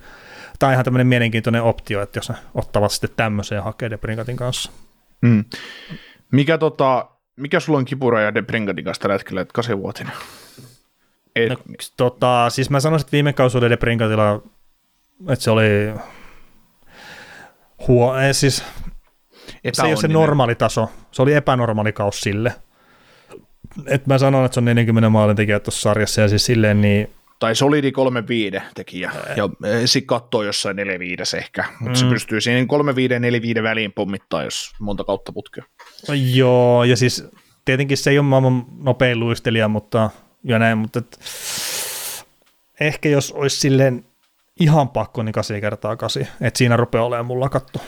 tämä 0.58 0.68
on 0.68 0.72
ihan 0.72 0.84
tämmöinen 0.84 1.06
mielenkiintoinen 1.06 1.62
optio, 1.62 2.02
että 2.02 2.18
jos 2.18 2.28
ne 2.28 2.34
ottavat 2.54 2.92
sitten 2.92 3.10
tämmöisen 3.16 3.56
ja 3.56 3.62
hakee 3.62 3.90
Debrinkatin 3.90 4.36
kanssa. 4.36 4.70
Mm. 5.20 5.44
Mikä, 6.32 6.58
tota, 6.58 7.08
mikä 7.36 7.60
sulla 7.60 7.78
on 7.78 7.84
kipura 7.84 8.20
ja 8.20 8.34
Debrinkatin 8.34 8.84
kanssa 8.84 9.02
tällä 9.02 9.14
hetkellä, 9.14 9.40
että 9.40 9.52
8 9.54 9.78
Et... 11.36 11.48
No, 11.48 11.56
tota, 11.96 12.50
siis 12.50 12.70
mä 12.70 12.80
sanoisin, 12.80 13.06
että 13.06 13.12
viime 13.12 13.32
kausi 13.32 13.58
oli 13.58 13.70
Debrinkatilla 13.70 14.42
että 15.28 15.44
se 15.44 15.50
oli 15.50 15.94
huo, 17.88 18.16
ei, 18.16 18.34
siis 18.34 18.64
se 19.72 19.82
ei 19.82 19.92
ole 19.92 20.00
se 20.00 20.08
normaali 20.08 20.54
taso, 20.54 20.90
se 21.10 21.22
oli 21.22 21.34
epänormaali 21.34 21.92
kaus 21.92 22.20
sille. 22.20 22.52
Et 23.86 24.06
mä 24.06 24.18
sanon, 24.18 24.44
että 24.44 24.54
se 24.54 24.60
on 24.60 24.64
40 24.64 25.08
maalin 25.08 25.36
tekijä 25.36 25.60
tuossa 25.60 25.80
sarjassa 25.80 26.20
ja 26.20 26.28
siis 26.28 26.46
silleen 26.46 26.80
niin 26.80 27.10
tai 27.38 27.54
solidi 27.54 27.92
3-5 28.58 28.62
tekijä, 28.74 29.12
ja 29.36 29.48
sitten 29.86 30.06
katsoo 30.06 30.42
jossain 30.42 30.76
4-5 30.76 30.80
ehkä, 31.38 31.64
mutta 31.80 31.98
mm. 31.98 32.00
se 32.00 32.06
pystyy 32.06 32.40
siihen 32.40 32.66
3-5 33.58 33.58
4-5 33.58 33.62
väliin 33.62 33.92
pommittaa, 33.92 34.44
jos 34.44 34.72
monta 34.80 35.04
kautta 35.04 35.32
putkea. 35.32 35.64
Joo, 36.34 36.84
ja 36.84 36.96
siis 36.96 37.28
tietenkin 37.64 37.96
se 37.96 38.10
ei 38.10 38.18
ole 38.18 38.26
maailman 38.26 38.64
nopein 38.82 39.20
luistelija, 39.20 39.68
mutta, 39.68 40.10
ja 40.44 40.58
näin, 40.58 40.78
mutta 40.78 40.98
et, 40.98 41.20
ehkä 42.80 43.08
jos 43.08 43.32
olisi 43.32 43.56
silleen 43.56 44.04
ihan 44.60 44.88
pakko, 44.88 45.22
niin 45.22 45.32
8 45.32 45.60
kertaa 45.60 45.96
8, 45.96 46.26
että 46.40 46.58
siinä 46.58 46.76
rupeaa 46.76 47.04
olemaan 47.04 47.26
mulla 47.26 47.48
katto. 47.48 47.80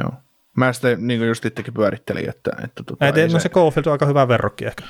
Joo. 0.00 0.12
Mä 0.58 0.72
sitten 0.72 1.06
niin 1.06 1.26
just 1.26 1.44
itsekin 1.44 1.74
pyörittelin, 1.74 2.28
että... 2.28 2.50
että 2.64 2.82
tota, 2.82 3.06
ei, 3.06 3.28
no 3.28 3.38
se, 3.38 3.48
Cofield 3.48 3.86
on 3.86 3.92
aika 3.92 4.06
hyvä 4.06 4.28
verrokki 4.28 4.64
ehkä. 4.64 4.84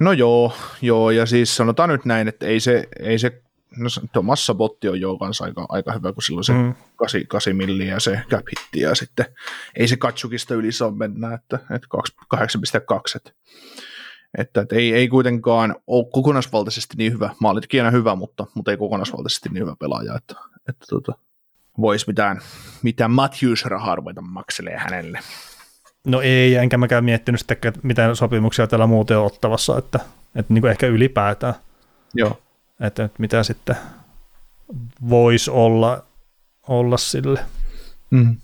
No 0.00 0.12
joo, 0.12 0.52
joo, 0.82 1.10
ja 1.10 1.26
siis 1.26 1.56
sanotaan 1.56 1.88
nyt 1.88 2.04
näin, 2.04 2.28
että 2.28 2.46
ei 2.46 2.60
se, 2.60 2.88
ei 3.00 3.18
se 3.18 3.42
no 3.76 3.88
Thomas 4.12 4.46
Sabotti 4.46 4.88
on 4.88 5.00
jo 5.00 5.16
kanssa 5.16 5.44
aika, 5.44 5.66
aika 5.68 5.92
hyvä, 5.92 6.12
kun 6.12 6.22
silloin 6.22 6.44
se 6.44 6.52
mm. 6.52 6.74
8, 6.96 7.26
8 7.26 7.56
milliä 7.56 7.94
ja 7.94 8.00
se 8.00 8.22
cap 8.30 8.46
hitti, 8.50 8.80
ja 8.80 8.94
sitten 8.94 9.26
ei 9.76 9.88
se 9.88 9.96
katsukista 9.96 10.54
yli 10.54 10.72
saa 10.72 10.90
mennä, 10.90 11.34
että, 11.34 11.58
että 11.74 11.86
8,2, 12.36 13.00
että, 13.16 13.32
että, 14.38 14.60
että 14.60 14.76
ei, 14.76 14.94
ei 14.94 15.08
kuitenkaan 15.08 15.76
ole 15.86 16.10
kokonaisvaltaisesti 16.12 16.94
niin 16.96 17.12
hyvä, 17.12 17.30
maalitkin 17.40 17.80
aina 17.80 17.90
hyvä, 17.90 18.14
mutta, 18.14 18.46
mutta 18.54 18.70
ei 18.70 18.76
kokonaisvaltaisesti 18.76 19.48
niin 19.48 19.62
hyvä 19.62 19.76
pelaaja, 19.78 20.16
että, 20.16 20.34
että 20.68 20.86
tota, 20.90 21.12
voisi 21.80 22.04
mitään, 22.06 22.40
mitään 22.82 23.10
Matthews-rahaa 23.10 23.94
ruveta 23.94 24.20
makselee 24.20 24.76
hänelle. 24.76 25.20
No 26.06 26.20
ei, 26.20 26.54
enkä 26.54 26.78
mäkään 26.78 27.04
miettinyt 27.04 27.40
sitten, 27.40 27.72
mitä 27.82 28.14
sopimuksia 28.14 28.66
täällä 28.66 28.86
muuten 28.86 29.18
on 29.18 29.26
ottavassa, 29.26 29.78
että, 29.78 30.00
että 30.34 30.54
niin 30.54 30.62
kuin 30.62 30.70
ehkä 30.70 30.86
ylipäätään. 30.86 31.54
Joo. 32.14 32.40
Että, 32.80 33.04
että 33.04 33.16
mitä 33.18 33.42
sitten 33.42 33.76
voisi 35.08 35.50
olla, 35.50 36.04
olla 36.68 36.96
sille. 36.96 37.40
Mm. 38.10 38.36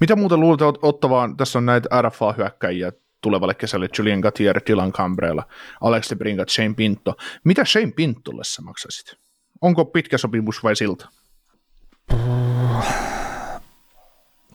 Mitä 0.00 0.16
muuta 0.16 0.36
luulet 0.36 0.60
ottavaan? 0.82 1.36
Tässä 1.36 1.58
on 1.58 1.66
näitä 1.66 1.88
RFA-hyökkäjiä 2.02 2.92
tulevalle 3.20 3.54
kesälle, 3.54 3.88
Julian 3.98 4.20
Gatier, 4.20 4.60
Dylan 4.66 4.92
Cambrella, 4.92 5.48
Alex 5.80 6.10
de 6.10 6.16
Bringat, 6.16 6.48
Shane 6.48 6.74
Pinto. 6.74 7.16
Mitä 7.44 7.64
Shane 7.64 7.92
Pintolle 7.96 8.44
sä 8.44 8.62
maksaisit? 8.62 9.14
Onko 9.60 9.84
pitkä 9.84 10.18
sopimus 10.18 10.62
vai 10.62 10.76
siltä? 10.76 11.08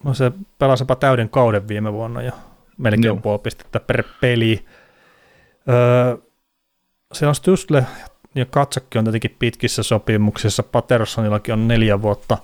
No 0.03 0.13
se 0.13 0.31
pelasipa 0.59 0.95
täyden 0.95 1.29
kauden 1.29 1.67
viime 1.67 1.93
vuonna 1.93 2.21
ja 2.21 2.31
melkein 2.77 3.03
Joo. 3.03 3.15
puoli 3.15 3.39
pistettä 3.39 3.79
per 3.79 4.03
peli. 4.21 4.65
Öö, 5.69 6.17
se 7.13 7.27
on 7.27 7.35
Stusle 7.35 7.85
ja 8.35 8.45
Katsakki 8.45 8.97
on 8.97 9.03
tietenkin 9.03 9.35
pitkissä 9.39 9.83
sopimuksissa, 9.83 10.63
Pattersonillakin 10.63 11.53
on 11.53 11.67
neljä 11.67 12.01
vuotta. 12.01 12.37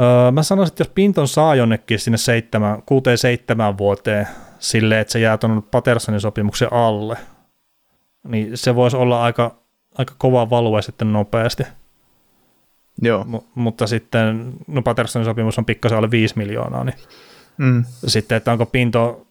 Öö, 0.00 0.30
mä 0.30 0.42
sanoisin, 0.42 0.72
että 0.72 0.80
jos 0.80 0.92
Pinton 0.94 1.28
saa 1.28 1.54
jonnekin 1.54 1.98
sinne 1.98 2.18
seitsemän, 2.18 2.82
kuuteen 2.86 3.18
seitsemän 3.18 3.78
vuoteen 3.78 4.28
silleen, 4.58 5.00
että 5.00 5.12
se 5.12 5.20
jää 5.20 5.38
tuon 5.38 5.62
Pattersonin 5.70 6.20
sopimuksen 6.20 6.72
alle, 6.72 7.16
niin 8.28 8.56
se 8.56 8.74
voisi 8.74 8.96
olla 8.96 9.22
aika, 9.22 9.56
aika 9.98 10.14
kova 10.18 10.50
value 10.50 10.82
sitten 10.82 11.12
nopeasti. 11.12 11.62
Joo. 13.02 13.24
M- 13.24 13.60
mutta 13.60 13.86
sitten, 13.86 14.52
no 14.66 14.82
Pattersonin 14.82 15.26
sopimus 15.26 15.58
on 15.58 15.64
pikkasen 15.64 15.98
alle 15.98 16.10
5 16.10 16.38
miljoonaa, 16.38 16.84
niin 16.84 16.96
mm. 17.58 17.84
sitten, 18.06 18.36
että 18.36 18.52
onko 18.52 18.66
Pinto, 18.66 19.26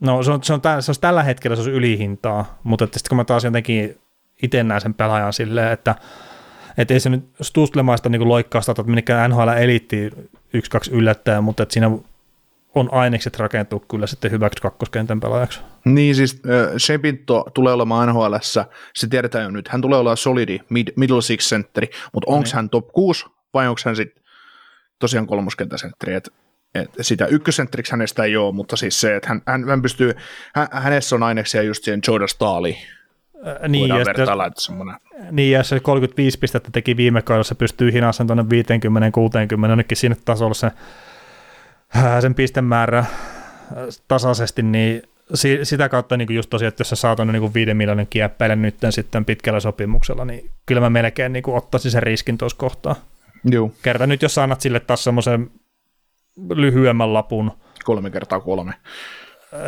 no 0.00 0.22
se 0.22 0.30
on, 0.30 0.44
se 0.44 0.52
on, 0.52 0.60
se 0.80 0.90
on 0.90 0.96
tällä 1.00 1.22
hetkellä 1.22 1.56
se 1.56 1.62
on 1.62 1.70
ylihintaa, 1.70 2.58
mutta 2.62 2.84
sitten 2.84 3.08
kun 3.08 3.16
mä 3.16 3.24
taas 3.24 3.44
jotenkin 3.44 3.98
itse 4.42 4.62
näen 4.62 4.80
sen 4.80 4.94
pelaajan 4.94 5.32
silleen, 5.32 5.72
että 5.72 5.94
että 6.78 6.94
ei 6.94 7.00
se 7.00 7.10
nyt 7.10 7.28
Stustlemaista 7.42 8.08
niin 8.08 8.28
loikkaa 8.28 8.60
sitä, 8.60 8.72
että 8.72 8.82
minnekään 8.82 9.30
NHL 9.30 9.48
eliitti 9.48 10.10
yksi, 10.52 10.70
kaksi 10.70 10.90
yllättäjä, 10.90 11.40
mutta 11.40 11.62
että 11.62 11.72
siinä 11.72 11.90
on 12.76 12.88
ainekset 12.92 13.38
rakentuu 13.38 13.80
kyllä 13.80 14.06
sitten 14.06 14.30
hyväksi 14.30 14.62
kakkoskentän 14.62 15.20
pelaajaksi. 15.20 15.60
Niin 15.84 16.14
siis 16.14 16.42
Shepinto 16.78 17.44
tulee 17.54 17.72
olemaan 17.72 18.08
nhl 18.08 18.34
se 18.94 19.06
tiedetään 19.10 19.44
jo 19.44 19.50
nyt, 19.50 19.68
hän 19.68 19.80
tulee 19.80 19.98
olemaan 19.98 20.16
solidi 20.16 20.58
mid, 20.68 20.88
middle 20.96 21.22
six 21.22 21.48
centeri, 21.48 21.88
mutta 22.12 22.30
onko 22.30 22.44
niin. 22.44 22.54
hän 22.54 22.70
top 22.70 22.88
6 22.88 23.26
vai 23.54 23.68
onko 23.68 23.80
hän 23.84 23.96
sitten 23.96 24.22
tosiaan 24.98 25.26
kolmoskentäsentteri, 25.26 26.14
että 26.14 26.30
et 26.74 26.90
sitä 27.00 27.26
ykkösentteriksi 27.26 27.92
hänestä 27.92 28.24
ei 28.24 28.36
ole, 28.36 28.54
mutta 28.54 28.76
siis 28.76 29.00
se, 29.00 29.16
että 29.16 29.28
hän, 29.28 29.42
hän, 29.46 29.68
hän 29.68 29.82
pystyy, 29.82 30.14
hän, 30.54 30.68
hänessä 30.70 31.16
on 31.16 31.22
aineksia 31.22 31.62
just 31.62 31.84
siihen 31.84 32.00
Jordan 32.08 32.28
Staaliin, 32.28 32.76
niin, 33.68 33.88
ja 33.88 33.94
vertailla, 33.94 34.46
että 34.46 34.60
semmoinen. 34.60 34.96
Niin, 35.30 35.52
ja 35.52 35.62
se 35.62 35.80
35 35.80 36.38
pistettä 36.38 36.70
teki 36.72 36.96
viime 36.96 37.22
kaudella, 37.22 37.44
se 37.44 37.54
pystyy 37.54 37.92
hinaan 37.92 38.14
tuonne 38.26 38.44
50-60, 39.66 39.70
ainakin 39.70 39.96
sinne 39.96 40.16
tasolla 40.24 40.54
se, 40.54 40.70
sen 42.20 42.34
pistemäärä 42.34 42.98
äh, 42.98 43.06
tasaisesti, 44.08 44.62
niin 44.62 45.02
si, 45.34 45.58
sitä 45.62 45.88
kautta 45.88 46.16
niin 46.16 46.34
just 46.34 46.50
tosiaan, 46.50 46.68
että 46.68 46.80
jos 46.80 46.90
sä 46.90 46.96
saat 46.96 47.18
niin 47.18 47.54
5 47.54 47.74
miljoonan 47.74 48.06
kieppeille 48.10 48.56
nyt 48.56 48.74
sitten 48.90 49.24
pitkällä 49.24 49.60
sopimuksella, 49.60 50.24
niin 50.24 50.50
kyllä 50.66 50.80
mä 50.80 50.90
melkein 50.90 51.32
niin 51.32 51.44
ottaisin 51.46 51.90
sen 51.90 52.02
riskin 52.02 52.38
tuossa 52.38 52.58
kohtaa. 52.58 52.96
Joo. 53.44 53.72
Kerta 53.82 54.06
nyt, 54.06 54.22
jos 54.22 54.38
annat 54.38 54.60
sille 54.60 54.80
taas 54.80 55.04
semmoisen 55.04 55.50
lyhyemmän 56.54 57.14
lapun. 57.14 57.52
Kolme 57.84 58.10
kertaa 58.10 58.40
kolme. 58.40 58.74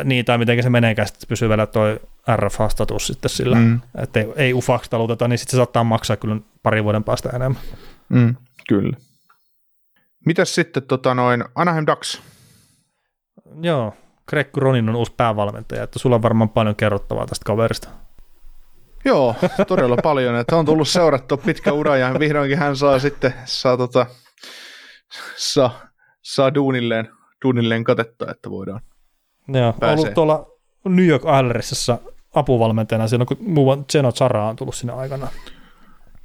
Niin, 0.03 0.25
tai 0.25 0.37
miten 0.37 0.63
se 0.63 0.69
meneekään, 0.69 1.07
että 1.07 1.27
pysyy 1.27 1.49
vielä 1.49 1.65
toi 1.65 1.99
RFA-status 2.35 3.07
sitten 3.07 3.29
sillä, 3.29 3.55
mm. 3.55 3.81
että 3.97 4.19
ei, 4.19 4.27
ei 4.35 4.53
ufaksi 4.53 4.89
taluteta, 4.89 5.27
niin 5.27 5.39
sitten 5.39 5.51
se 5.51 5.57
saattaa 5.57 5.83
maksaa 5.83 6.17
kyllä 6.17 6.37
pari 6.63 6.83
vuoden 6.83 7.03
päästä 7.03 7.29
enemmän. 7.29 7.61
Mm, 8.09 8.35
kyllä. 8.69 8.97
Mitäs 10.25 10.55
sitten 10.55 10.83
tota 10.83 11.13
noin 11.13 11.45
Anaheim 11.55 11.85
Ducks? 11.87 12.21
Joo, 13.61 13.93
Greg 14.29 14.57
Ronin 14.57 14.89
on 14.89 14.95
uusi 14.95 15.13
päävalmentaja, 15.17 15.83
että 15.83 15.99
sulla 15.99 16.15
on 16.15 16.21
varmaan 16.21 16.49
paljon 16.49 16.75
kerrottavaa 16.75 17.25
tästä 17.27 17.43
kaverista. 17.45 17.89
Joo, 19.05 19.35
todella 19.67 19.97
paljon, 20.03 20.35
että 20.35 20.55
on 20.55 20.65
tullut 20.65 20.87
seurattua 20.87 21.37
pitkä 21.37 21.73
ura 21.73 21.97
ja 21.97 22.19
vihdoinkin 22.19 22.57
hän 22.57 22.75
saa 22.77 22.99
sitten, 22.99 23.33
saa, 23.45 23.77
tota, 23.77 24.05
saa, 25.35 25.79
saa 26.21 26.53
duunilleen, 26.53 27.09
duunilleen 27.45 27.83
katetta, 27.83 28.31
että 28.31 28.49
voidaan 28.49 28.81
Joo, 29.47 29.73
pääsee. 29.73 30.01
ollut 30.01 30.13
tuolla 30.13 30.45
New 30.85 31.05
York 31.05 31.23
Islandersissa 31.23 31.97
apuvalmentajana 32.35 33.07
silloin, 33.07 33.27
kun 33.27 33.37
muun 33.39 33.85
Geno 33.91 34.11
Zara 34.11 34.47
on 34.47 34.55
tullut 34.55 34.75
sinne 34.75 34.93
aikana. 34.93 35.27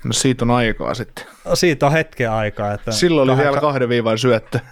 No 0.04 0.12
siitä 0.12 0.44
on 0.44 0.50
aikaa 0.50 0.94
sitten. 0.94 1.24
Siitä 1.54 1.86
on 1.86 1.92
hetken 1.92 2.30
aikaa. 2.30 2.72
Että 2.72 2.92
Silloin 2.92 3.30
oli 3.30 3.36
kahden... 3.36 3.50
vielä 3.50 3.60
kahden 3.60 3.88
viivan 3.88 4.18
syöttö. 4.18 4.58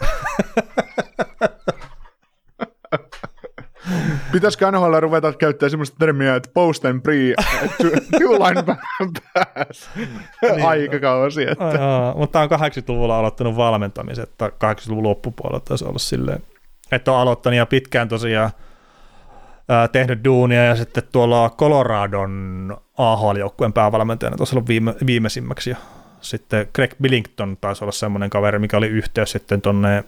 Pitäisikö 4.33 4.71
NHL 4.71 5.01
ruveta 5.01 5.33
käyttää 5.33 5.69
semmoista 5.69 5.97
termiä, 5.99 6.37
että 6.37 6.51
post 6.55 6.85
and 6.85 7.01
pre, 7.01 7.15
two 8.19 8.33
line 8.33 8.63
pass 9.35 9.91
niin. 9.97 10.67
aikakausi. 10.67 11.43
Että. 11.43 11.65
Joo, 11.65 12.15
mutta 12.17 12.41
on 12.41 12.49
80-luvulla 12.51 13.19
aloittanut 13.19 13.57
valmentamisen, 13.57 14.23
että 14.23 14.49
80-luvun 14.49 15.03
loppupuolella 15.03 15.61
taisi 15.61 15.85
olla 15.85 15.99
silleen, 15.99 16.43
että 16.93 17.13
on 17.13 17.19
aloittanut 17.19 17.57
ja 17.57 17.67
pitkään 17.67 18.09
tosiaan 18.09 18.51
tehnyt 19.93 20.25
duunia 20.25 20.65
ja 20.65 20.77
sitten 20.77 21.03
tuolla 21.13 21.51
Coloradon 21.51 22.77
AHL-joukkueen 22.99 23.73
päävalmentajana 23.73 24.37
tuossa 24.37 24.57
ollut 24.57 24.69
viime, 24.69 24.95
viimeisimmäksi 25.07 25.71
ja 25.71 25.77
sitten 26.21 26.69
Greg 26.75 26.95
Billington 27.03 27.57
taisi 27.61 27.85
olla 27.85 27.93
semmoinen 27.93 28.31
kaveri, 28.31 28.59
mikä 28.59 28.77
oli 28.77 28.89
yhteys 28.89 29.33
sitten 29.33 29.63
tuonne 29.63 30.05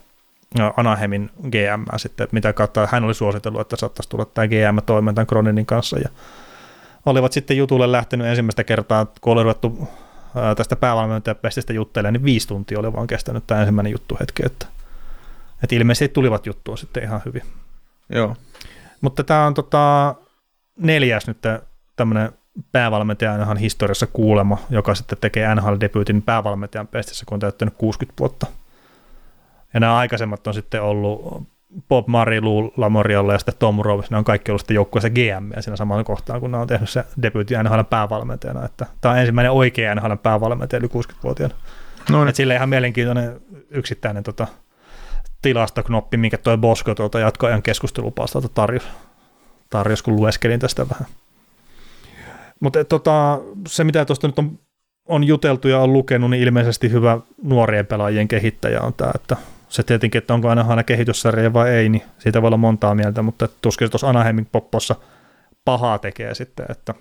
Anaheimin 0.76 1.30
GM 1.42 1.96
sitten, 1.96 2.28
mitä 2.32 2.52
kautta 2.52 2.88
hän 2.92 3.04
oli 3.04 3.14
suositellut, 3.14 3.60
että 3.60 3.76
saattaisi 3.76 4.08
tulla 4.08 4.24
tämä 4.24 4.48
GM 4.48 4.78
toimeen 4.86 5.14
tämän 5.14 5.26
Croninin 5.26 5.66
kanssa 5.66 5.98
ja 5.98 6.08
olivat 7.06 7.32
sitten 7.32 7.56
jutulle 7.56 7.92
lähtenyt 7.92 8.26
ensimmäistä 8.26 8.64
kertaa, 8.64 9.06
kun 9.20 9.32
oli 9.32 9.42
ruvettu 9.42 9.88
tästä 10.56 10.76
päävalmentajapestistä 10.76 11.72
juttelemaan, 11.72 12.12
niin 12.12 12.24
viisi 12.24 12.48
tuntia 12.48 12.78
oli 12.78 12.92
vaan 12.92 13.06
kestänyt 13.06 13.46
tämä 13.46 13.60
ensimmäinen 13.60 13.92
juttu 13.92 14.16
hetki, 14.20 14.46
että, 14.46 14.66
että 15.62 15.76
ilmeisesti 15.76 16.08
tulivat 16.08 16.46
juttuun 16.46 16.78
sitten 16.78 17.02
ihan 17.02 17.22
hyvin. 17.24 17.42
Joo. 18.08 18.36
Mutta 19.04 19.24
tämä 19.24 19.46
on 19.46 19.54
tota, 19.54 20.14
neljäs 20.76 21.26
nyt 21.26 21.38
tämmöinen 21.96 22.32
päävalmentaja 22.72 23.38
NHL 23.38 23.56
historiassa 23.56 24.06
kuulema, 24.06 24.58
joka 24.70 24.94
sitten 24.94 25.18
tekee 25.20 25.54
NHL-debyytin 25.54 26.22
päävalmentajan 26.22 26.88
pestissä, 26.88 27.24
kun 27.26 27.36
on 27.36 27.40
täyttänyt 27.40 27.74
60 27.78 28.20
vuotta. 28.20 28.46
Ja 29.74 29.80
nämä 29.80 29.96
aikaisemmat 29.96 30.46
on 30.46 30.54
sitten 30.54 30.82
ollut 30.82 31.42
Bob 31.88 32.08
Murray, 32.08 32.40
Lou 32.40 32.72
Lamorialla 32.76 33.32
ja 33.32 33.38
sitten 33.38 33.54
Tom 33.58 33.80
Rose, 33.80 34.08
ne 34.10 34.16
on 34.16 34.24
kaikki 34.24 34.50
ollut 34.50 34.60
sitten 34.60 34.74
joukkueessa 34.74 35.10
GM 35.10 35.60
siinä 35.60 35.76
samalla 35.76 36.04
kohtaa, 36.04 36.40
kun 36.40 36.50
ne 36.50 36.58
on 36.58 36.66
tehnyt 36.66 36.90
se 36.90 37.04
debyytti 37.22 37.54
NHL 37.62 37.80
päävalmentajana. 37.90 38.64
Että 38.64 38.86
tämä 39.00 39.12
on 39.12 39.18
ensimmäinen 39.18 39.52
oikea 39.52 39.94
NHL 39.94 40.14
päävalmentaja 40.22 40.80
yli 40.80 40.88
60-vuotiaana. 40.88 41.54
No 42.10 42.24
niin. 42.24 42.34
Sille 42.34 42.54
ihan 42.54 42.68
mielenkiintoinen 42.68 43.40
yksittäinen 43.70 44.22
tota, 44.22 44.46
tilastoknoppi, 45.44 46.16
minkä 46.16 46.38
toi 46.38 46.56
Bosko 46.58 46.94
tuota 46.94 47.18
jatkoajan 47.20 47.62
keskustelupalstalta 47.62 48.48
tarjosi, 48.48 48.86
tarjos, 49.70 50.02
kun 50.02 50.16
lueskelin 50.16 50.60
tästä 50.60 50.88
vähän. 50.88 51.06
Mutta 52.60 52.84
tota, 52.84 53.40
se, 53.66 53.84
mitä 53.84 54.04
tuosta 54.04 54.26
nyt 54.26 54.38
on, 54.38 54.58
on 55.08 55.24
juteltu 55.24 55.68
ja 55.68 55.78
on 55.78 55.92
lukenut, 55.92 56.30
niin 56.30 56.42
ilmeisesti 56.42 56.90
hyvä 56.90 57.18
nuorien 57.42 57.86
pelaajien 57.86 58.28
kehittäjä 58.28 58.80
on 58.80 58.94
tämä, 58.94 59.10
että 59.14 59.36
se 59.68 59.82
tietenkin, 59.82 60.18
että 60.18 60.34
onko 60.34 60.48
aina 60.48 60.64
aina 60.68 60.82
kehityssarja 60.82 61.52
vai 61.52 61.70
ei, 61.70 61.88
niin 61.88 62.02
siitä 62.18 62.42
voi 62.42 62.48
olla 62.48 62.56
montaa 62.56 62.94
mieltä, 62.94 63.22
mutta 63.22 63.48
tuskin 63.62 63.90
tuossa 63.90 64.08
Anaheimin 64.08 64.46
poppossa 64.52 64.96
pahaa 65.64 65.98
tekee 65.98 66.34
sitten, 66.34 66.66
että 66.68 66.94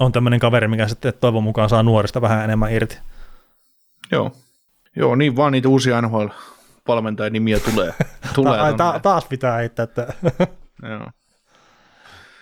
on 0.00 0.12
tämmöinen 0.12 0.40
kaveri, 0.40 0.68
mikä 0.68 0.88
sitten 0.88 1.12
toivon 1.20 1.42
mukaan 1.42 1.68
saa 1.68 1.82
nuorista 1.82 2.20
vähän 2.20 2.44
enemmän 2.44 2.72
irti. 2.72 2.98
Joo, 4.12 4.32
Joo 4.96 5.14
niin 5.14 5.36
vaan 5.36 5.52
niitä 5.52 5.68
uusia 5.68 5.98
NHL-valmentajien 6.88 7.32
nimiä 7.32 7.60
tulee. 7.60 7.94
tulee 8.34 8.58
ta- 8.58 8.72
ta- 8.72 9.00
taas 9.00 9.24
pitää 9.24 9.56
heittää, 9.56 9.84
että... 9.84 10.12
Joo. 10.82 11.06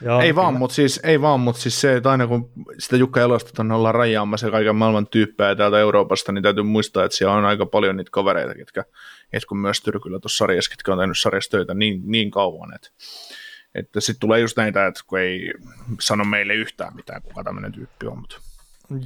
Joo, 0.00 0.20
ei, 0.20 0.34
vaan, 0.34 0.54
mutta 0.54 0.74
siis, 0.74 1.00
ei 1.02 1.20
vaan, 1.20 1.40
mutta 1.40 1.62
siis 1.62 1.80
se, 1.80 1.96
että 1.96 2.10
aina 2.10 2.26
kun 2.26 2.50
sitä 2.78 2.96
Jukka 2.96 3.20
Elosta 3.20 3.52
tuonne 3.52 3.74
ollaan 3.74 3.94
rajaamassa 3.94 4.50
kaiken 4.50 4.76
maailman 4.76 5.06
tyyppejä 5.06 5.54
täältä 5.54 5.78
Euroopasta, 5.78 6.32
niin 6.32 6.42
täytyy 6.42 6.62
muistaa, 6.62 7.04
että 7.04 7.16
siellä 7.16 7.34
on 7.34 7.44
aika 7.44 7.66
paljon 7.66 7.96
niitä 7.96 8.10
kavereita, 8.10 8.54
ketkä, 8.54 8.84
et 9.32 9.44
kun 9.44 9.58
myös 9.58 9.80
Tyrkyllä 9.80 10.18
tuossa 10.20 10.36
sarjassa, 10.36 10.70
ketkä 10.70 10.92
on 10.92 10.98
tehnyt 10.98 11.18
sarjassa 11.18 11.50
töitä 11.50 11.74
niin, 11.74 12.02
niin 12.04 12.30
kauan, 12.30 12.74
että, 12.74 12.88
että 13.74 14.00
sitten 14.00 14.20
tulee 14.20 14.40
just 14.40 14.56
näitä, 14.56 14.86
että 14.86 15.00
kun 15.06 15.18
ei 15.18 15.52
sano 16.00 16.24
meille 16.24 16.54
yhtään 16.54 16.96
mitään, 16.96 17.22
kuka 17.22 17.44
tämmöinen 17.44 17.72
tyyppi 17.72 18.06
on. 18.06 18.18
Mutta. 18.18 18.36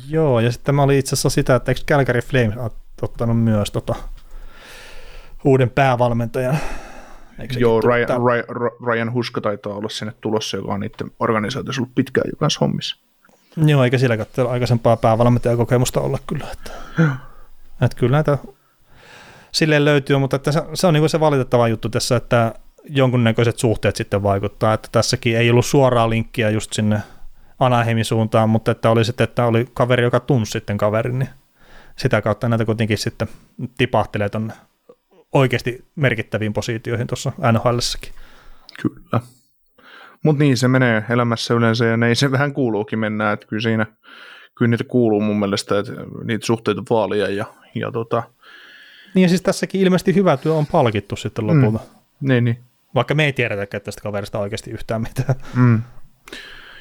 Joo, 0.09 0.41
ja 0.41 0.53
sitten 0.53 0.67
tämä 0.67 0.83
oli 0.83 0.99
itse 0.99 1.15
asiassa 1.15 1.31
sitä, 1.31 1.55
että 1.55 1.71
eikö 1.71 1.81
Calgary 1.89 2.21
Flames 2.21 2.73
ottanut 3.03 3.45
myös 3.45 3.71
tota, 3.71 3.95
uuden 5.45 5.71
päävalmentajan 5.71 6.59
Joo, 7.59 7.81
Ryan, 7.81 8.09
Ryan, 8.09 8.45
Ryan 8.87 9.13
Huska 9.13 9.41
taitaa 9.41 9.75
olla 9.75 9.89
sinne 9.89 10.13
tulossa, 10.21 10.57
joka 10.57 10.75
on 10.75 10.81
niiden 10.81 11.11
organisaatiossa 11.21 11.83
ollut 11.83 11.95
pitkään 11.95 12.29
jo 12.31 12.37
kanssa 12.37 12.61
hommissa. 12.61 12.97
Joo, 13.67 13.85
eikä 13.85 13.99
sillä 13.99 14.17
katsella 14.17 14.51
aikaisempaa 14.51 14.97
päävalmentajakokemusta 14.97 16.01
olla 16.01 16.19
kyllä. 16.27 16.47
Että, 16.53 16.73
että 17.83 17.97
kyllä 17.97 18.17
näitä 18.17 18.39
silleen 19.53 19.85
löytyy, 19.85 20.19
mutta 20.19 20.37
että 20.37 20.53
se, 20.53 20.63
se 20.75 20.87
on 20.87 20.95
niin 20.95 21.09
se 21.09 21.21
valitettava 21.21 21.69
juttu 21.69 21.89
tässä, 21.89 22.17
että 22.17 22.55
jonkunnäköiset 22.89 23.59
suhteet 23.59 23.97
sitten 23.97 24.23
vaikuttaa, 24.23 24.75
että 24.75 24.89
tässäkin 24.93 25.37
ei 25.37 25.51
ollut 25.51 25.67
suoraa 25.67 26.11
linkkiä 26.11 26.51
just 26.51 26.73
sinne 26.73 27.01
Anaheimin 27.59 28.05
suuntaan, 28.05 28.51
mutta 28.51 28.71
että 28.71 28.91
oli 28.91 29.05
sitten, 29.05 29.25
että 29.25 29.47
oli 29.47 29.69
kaveri, 29.75 30.03
joka 30.03 30.21
tunsi 30.21 30.53
sitten 30.53 30.79
kaverin, 30.79 31.19
niin 31.19 31.29
sitä 31.97 32.23
kautta 32.23 32.49
näitä 32.49 32.65
kuitenkin 32.65 32.99
sitten 32.99 33.29
tipahtelee 33.79 34.29
tuonne 34.29 34.55
oikeasti 35.33 35.85
merkittäviin 35.97 36.53
positioihin 36.53 37.07
tuossa 37.07 37.33
NHLssäkin. 37.53 38.13
Kyllä. 38.83 39.21
Mutta 40.23 40.43
niin 40.43 40.57
se 40.57 40.69
menee 40.69 41.05
elämässä 41.11 41.55
yleensä 41.55 41.85
ja 41.85 41.97
näin 41.97 42.17
se 42.17 42.31
vähän 42.31 42.53
kuuluukin 42.53 42.99
mennä, 42.99 43.33
että 43.33 43.47
kyllä 43.47 43.63
siinä 43.63 43.87
kyllä 44.55 44.71
niitä 44.71 44.85
kuuluu 44.85 45.21
mun 45.21 45.39
mielestä, 45.39 45.79
että 45.79 45.93
niitä 46.25 46.47
suhteita 46.47 46.83
vaalia 46.91 47.29
ja, 47.29 47.47
ja 47.75 47.93
tota... 47.93 48.23
Niin 49.15 49.23
ja 49.23 49.29
siis 49.29 49.43
tässäkin 49.43 49.81
ilmeisesti 49.81 50.15
hyvä 50.15 50.37
työ 50.37 50.55
on 50.55 50.67
palkittu 50.67 51.17
sitten 51.17 51.47
lopulta. 51.47 51.79
Mm, 51.79 52.29
niin, 52.29 52.45
niin. 52.45 52.59
Vaikka 52.95 53.15
me 53.15 53.25
ei 53.25 53.33
tiedetäkään 53.33 53.81
tästä 53.81 54.03
kaverista 54.03 54.39
oikeasti 54.39 54.71
yhtään 54.71 55.03
mitään. 55.03 55.35
Mm. 55.55 55.83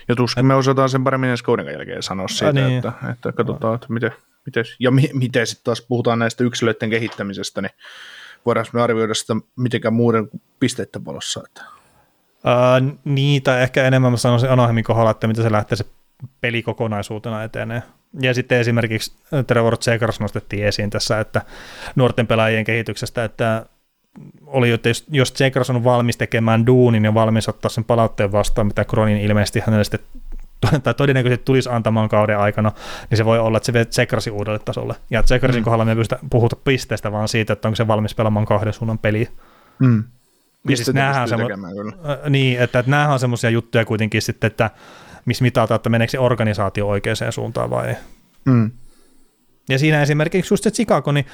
Ja 0.08 0.16
tuskin 0.16 0.46
me 0.46 0.56
osataan 0.56 0.90
sen 0.90 1.04
paremmin 1.04 1.30
ensi 1.30 1.44
kauden 1.44 1.66
jälkeen 1.66 2.04
sanoa 2.04 2.28
siitä, 2.28 2.54
niin. 2.54 2.78
että, 2.78 2.94
että 3.12 3.32
katsotaan, 3.32 3.76
että 3.76 3.88
miten, 3.90 4.12
miten 4.46 4.66
ja 4.80 4.92
mi, 4.92 5.10
miten 5.14 5.48
sitten 5.48 5.64
taas 5.64 5.82
puhutaan 5.82 6.20
näistä 6.20 6.44
yksilöiden 6.44 6.90
kehittämisestä, 6.90 7.62
niin 7.62 7.72
voidaan 8.46 8.66
me 8.74 8.82
arvioida 8.82 9.14
sitä 9.14 9.36
mitenkään 9.56 9.94
muuden 9.94 10.30
pisteiden 10.60 11.06
valossa. 11.06 11.42
Että. 11.46 11.64
Uh, 12.34 13.00
niitä 13.06 13.60
ehkä 13.60 13.88
enemmän 13.88 14.12
mä 14.12 14.18
sanoisin 14.18 14.52
Anaheimin 14.52 14.84
kohdalla, 14.84 15.12
että 15.12 15.28
mitä 15.28 15.42
se 15.42 15.52
lähtee 15.52 15.76
se 15.76 15.86
peli 16.42 16.64
kokonaisuutena 16.64 17.44
etenee. 17.44 17.84
Ja 18.22 18.34
sitten 18.34 18.58
esimerkiksi 18.58 19.16
Trevor 19.48 19.78
Zegers 19.78 20.20
nostettiin 20.20 20.66
esiin 20.66 20.90
tässä, 20.90 21.20
että 21.20 21.42
nuorten 21.96 22.28
pelaajien 22.28 22.66
kehityksestä, 22.66 23.24
että 23.24 23.66
oli, 24.46 24.72
että 24.72 24.90
jos, 24.90 25.06
jos 25.10 25.34
Zegers 25.34 25.70
on 25.70 25.84
valmis 25.84 26.18
tekemään 26.18 26.66
duunin 26.66 27.06
ja 27.06 27.14
valmis 27.14 27.50
ottaa 27.50 27.70
sen 27.70 27.84
palautteen 27.84 28.32
vastaan, 28.32 28.68
mitä 28.68 28.86
Kronin 28.86 29.18
ilmeisesti 29.18 29.60
hänelle 29.60 29.84
sitten 29.84 30.00
tai 30.84 30.94
todennäköisesti 30.94 31.46
tulisi 31.46 31.70
antamaan 31.70 32.10
kauden 32.10 32.38
aikana, 32.38 32.72
niin 33.10 33.18
se 33.18 33.26
voi 33.26 33.40
olla, 33.40 33.58
että 33.58 33.66
se 33.66 33.74
vie 33.74 33.86
Tsekrasin 33.86 34.34
uudelle 34.34 34.60
tasolle. 34.60 34.96
Ja 35.10 35.24
Tsekrasin 35.24 35.62
mm. 35.62 35.64
kohdalla 35.64 35.86
me 35.86 35.96
pystytä 35.96 36.22
puhuta 36.30 36.56
pisteestä, 36.56 37.12
vaan 37.12 37.28
siitä, 37.28 37.54
että 37.54 37.68
onko 37.68 37.76
se 37.76 37.88
valmis 37.88 38.16
pelaamaan 38.16 38.46
kahden 38.46 38.74
suunnan 38.74 39.00
peliä. 39.00 39.30
Mm. 39.80 40.04
Ja 40.70 40.78
siis 40.78 40.94
näähän 40.94 41.28
semmo- 41.30 42.10
äh, 42.10 42.30
niin, 42.30 42.60
että, 42.60 42.80
että 42.80 42.92
näähän 42.92 43.14
on 43.14 43.20
semmoisia 43.20 43.50
juttuja 43.50 43.86
kuitenkin 43.86 44.22
sitten, 44.22 44.48
että 44.48 44.70
missä 45.26 45.44
mitataan, 45.44 45.76
että 45.76 45.90
meneekö 45.90 46.12
se 46.12 46.20
organisaatio 46.20 46.88
oikeaan 46.88 47.18
suuntaan 47.30 47.70
vai 47.70 47.88
ei. 47.88 47.96
Mm. 48.46 48.72
Ja 49.70 49.80
siinä 49.80 50.02
esimerkiksi 50.02 50.54
just 50.54 50.64
se 50.64 50.72
Chicago, 50.72 51.12
niin 51.12 51.26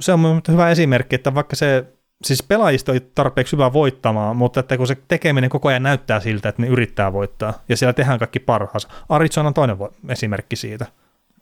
se 0.00 0.12
on 0.12 0.42
hyvä 0.48 0.70
esimerkki, 0.70 1.14
että 1.14 1.34
vaikka 1.34 1.56
se 1.56 1.84
siis 2.24 2.42
pelaajista 2.42 2.92
ei 2.92 3.00
tarpeeksi 3.14 3.52
hyvä 3.52 3.72
voittamaan, 3.72 4.36
mutta 4.36 4.60
että 4.60 4.76
kun 4.76 4.86
se 4.86 4.96
tekeminen 5.08 5.50
koko 5.50 5.68
ajan 5.68 5.82
näyttää 5.82 6.20
siltä, 6.20 6.48
että 6.48 6.62
ne 6.62 6.68
yrittää 6.68 7.12
voittaa, 7.12 7.54
ja 7.68 7.76
siellä 7.76 7.92
tehdään 7.92 8.18
kaikki 8.18 8.38
parhaansa. 8.38 8.88
Arizona 9.08 9.48
on 9.48 9.54
toinen 9.54 9.76
esimerkki 10.08 10.56
siitä. 10.56 10.86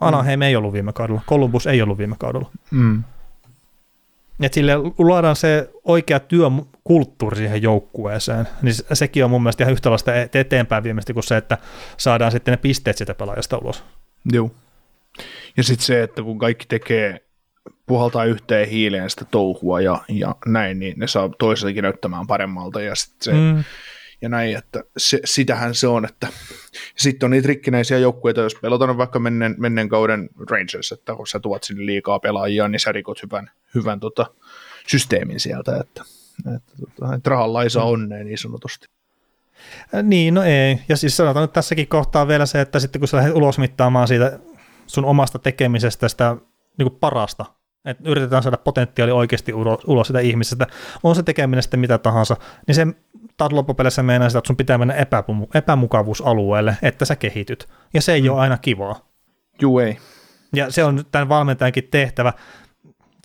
Anaheim 0.01 0.39
mm. 0.39 0.43
ei 0.43 0.57
ollut 0.57 0.73
viime 0.73 0.93
kaudella, 0.93 1.21
Columbus 1.29 1.67
ei 1.67 1.83
ollut 1.83 1.99
viime 1.99 2.17
kaudella. 2.19 2.51
Mm. 2.71 3.05
Että 4.41 4.55
sille 4.55 4.73
luodaan 4.99 5.37
se 5.37 5.71
oikea 5.85 6.21
työkulttuuri 6.21 7.37
siihen 7.37 7.63
joukkueeseen, 7.63 8.49
niin 8.63 8.75
sekin 8.93 9.25
on 9.25 9.31
mun 9.31 9.43
mielestä 9.43 9.65
ihan 9.65 9.73
yhtälaista 9.73 10.13
eteenpäin 10.15 10.85
viimeistä 10.85 11.13
kuin 11.13 11.25
se, 11.25 11.37
että 11.37 11.59
saadaan 11.97 12.33
sitten 12.33 12.53
ne 12.53 12.57
pisteet 12.57 12.97
sitä 12.97 13.15
pelaajasta 13.15 13.59
ulos. 13.59 13.85
Joo. 14.33 14.51
Ja 15.57 15.63
sitten 15.63 15.87
se, 15.87 16.03
että 16.03 16.23
kun 16.23 16.39
kaikki 16.39 16.67
tekee 16.69 17.23
puhaltaa 17.87 18.25
yhteen 18.25 18.69
hiileen 18.69 19.11
sitä 19.11 19.25
touhua 19.25 19.81
ja, 19.81 20.01
ja 20.09 20.35
näin, 20.47 20.79
niin 20.79 20.95
ne 20.97 21.07
saa 21.07 21.31
toiseltakin 21.39 21.83
näyttämään 21.83 22.27
paremmalta 22.27 22.81
ja 22.81 22.95
sit 22.95 23.23
se, 23.23 23.33
mm. 23.33 23.65
ja 24.23 24.29
näin, 24.29 24.57
että 24.57 24.85
se, 24.97 25.21
sitähän 25.25 25.75
se 25.75 25.87
on, 25.87 26.05
että 26.05 26.29
sitten 26.97 27.27
on 27.27 27.31
niitä 27.31 27.49
rikkinäisiä 27.49 27.99
joukkueita, 27.99 28.41
jos 28.41 28.55
pelataan 28.55 28.99
vaikka 28.99 29.19
menneen, 29.19 29.55
menneen 29.59 29.89
kauden 29.89 30.29
Rangers, 30.51 30.93
että 30.93 31.15
kun 31.15 31.27
sä 31.27 31.41
tuot 31.41 31.65
sinne 31.65 31.87
liikaa 31.87 32.19
pelaajia, 32.19 32.69
niin 32.69 32.81
sä 32.81 32.93
rikot 32.93 33.23
hyvän, 33.23 33.51
hyvän 33.75 34.01
tota, 34.01 34.27
systeemin 34.87 35.41
sieltä, 35.41 35.77
että, 35.81 36.05
että, 36.57 36.73
tota, 36.81 37.15
että 37.15 37.31
rahalla 37.31 37.63
ei 37.63 37.71
saa 37.71 37.85
mm. 37.85 37.91
onnea 37.91 38.25
niin 38.25 38.39
sanotusti. 38.39 38.87
Niin, 40.03 40.35
no 40.35 40.43
ei. 40.43 40.79
Ja 40.89 40.97
siis 40.97 41.17
sanotaan 41.17 41.45
nyt 41.45 41.53
tässäkin 41.53 41.89
kohtaa 41.89 42.29
vielä 42.29 42.47
se, 42.47 42.61
että 42.61 42.81
sitten 42.81 43.01
kun 43.01 43.09
sä 43.09 43.17
lähdet 43.17 43.35
ulosmittaamaan 43.35 44.09
siitä 44.09 44.39
sun 44.87 45.05
omasta 45.05 45.39
tekemisestä 45.39 46.09
sitä 46.09 46.37
niin 46.79 46.89
kuin 46.91 46.99
parasta, 47.01 47.45
että 47.85 48.11
yritetään 48.11 48.43
saada 48.43 48.57
potentiaali 48.57 49.13
oikeasti 49.13 49.53
ulos, 49.53 49.85
ulos 49.87 50.07
sitä 50.07 50.21
ihmisestä, 50.21 50.67
on 51.03 51.15
se 51.15 51.23
tekeminen 51.23 51.63
sitten 51.63 51.81
mitä 51.81 51.99
tahansa, 51.99 52.37
niin 52.67 52.75
se 52.75 52.87
taas 53.37 53.53
loppupeleissä 53.53 54.03
meinaa 54.03 54.29
sitä, 54.29 54.39
että 54.39 54.47
sun 54.47 54.57
pitää 54.57 54.79
mennä 54.79 54.95
epämu- 54.95 55.49
epämukavuusalueelle, 55.55 56.77
että 56.83 57.05
sä 57.05 57.17
kehityt. 57.17 57.69
Ja 57.95 58.03
se 58.03 58.13
ei 58.13 58.23
mm. 58.23 58.29
ole 58.29 58.41
aina 58.41 58.59
kivaa. 58.59 59.09
Juu 59.61 59.79
ei. 59.79 59.99
Ja 60.53 60.71
se 60.71 60.85
on 60.85 61.05
tämän 61.13 61.29
valmentajankin 61.29 61.89
tehtävä, 61.91 62.33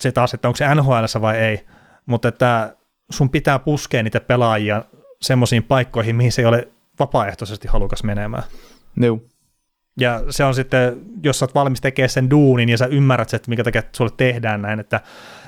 se 0.00 0.12
taas, 0.12 0.34
että 0.34 0.48
onko 0.48 0.56
se 0.56 0.74
NHL 0.74 1.20
vai 1.20 1.38
ei, 1.38 1.66
mutta 2.06 2.28
että 2.28 2.76
sun 3.10 3.30
pitää 3.30 3.58
puskea 3.58 4.02
niitä 4.02 4.20
pelaajia 4.20 4.84
semmoisiin 5.22 5.62
paikkoihin, 5.62 6.16
mihin 6.16 6.32
se 6.32 6.42
ei 6.42 6.46
ole 6.46 6.68
vapaaehtoisesti 6.98 7.68
halukas 7.68 8.04
menemään. 8.04 8.42
Joo. 8.96 9.20
Ja 9.98 10.22
se 10.30 10.44
on 10.44 10.54
sitten, 10.54 10.96
jos 11.22 11.38
sä 11.38 11.44
oot 11.44 11.54
valmis 11.54 11.80
tekemään 11.80 12.08
sen 12.08 12.30
duunin 12.30 12.68
ja 12.68 12.78
sä 12.78 12.86
ymmärrät, 12.86 13.34
että 13.34 13.50
mikä 13.50 13.64
takia 13.64 13.82
sulle 13.92 14.10
tehdään 14.16 14.62
näin, 14.62 14.80
että, 14.80 15.00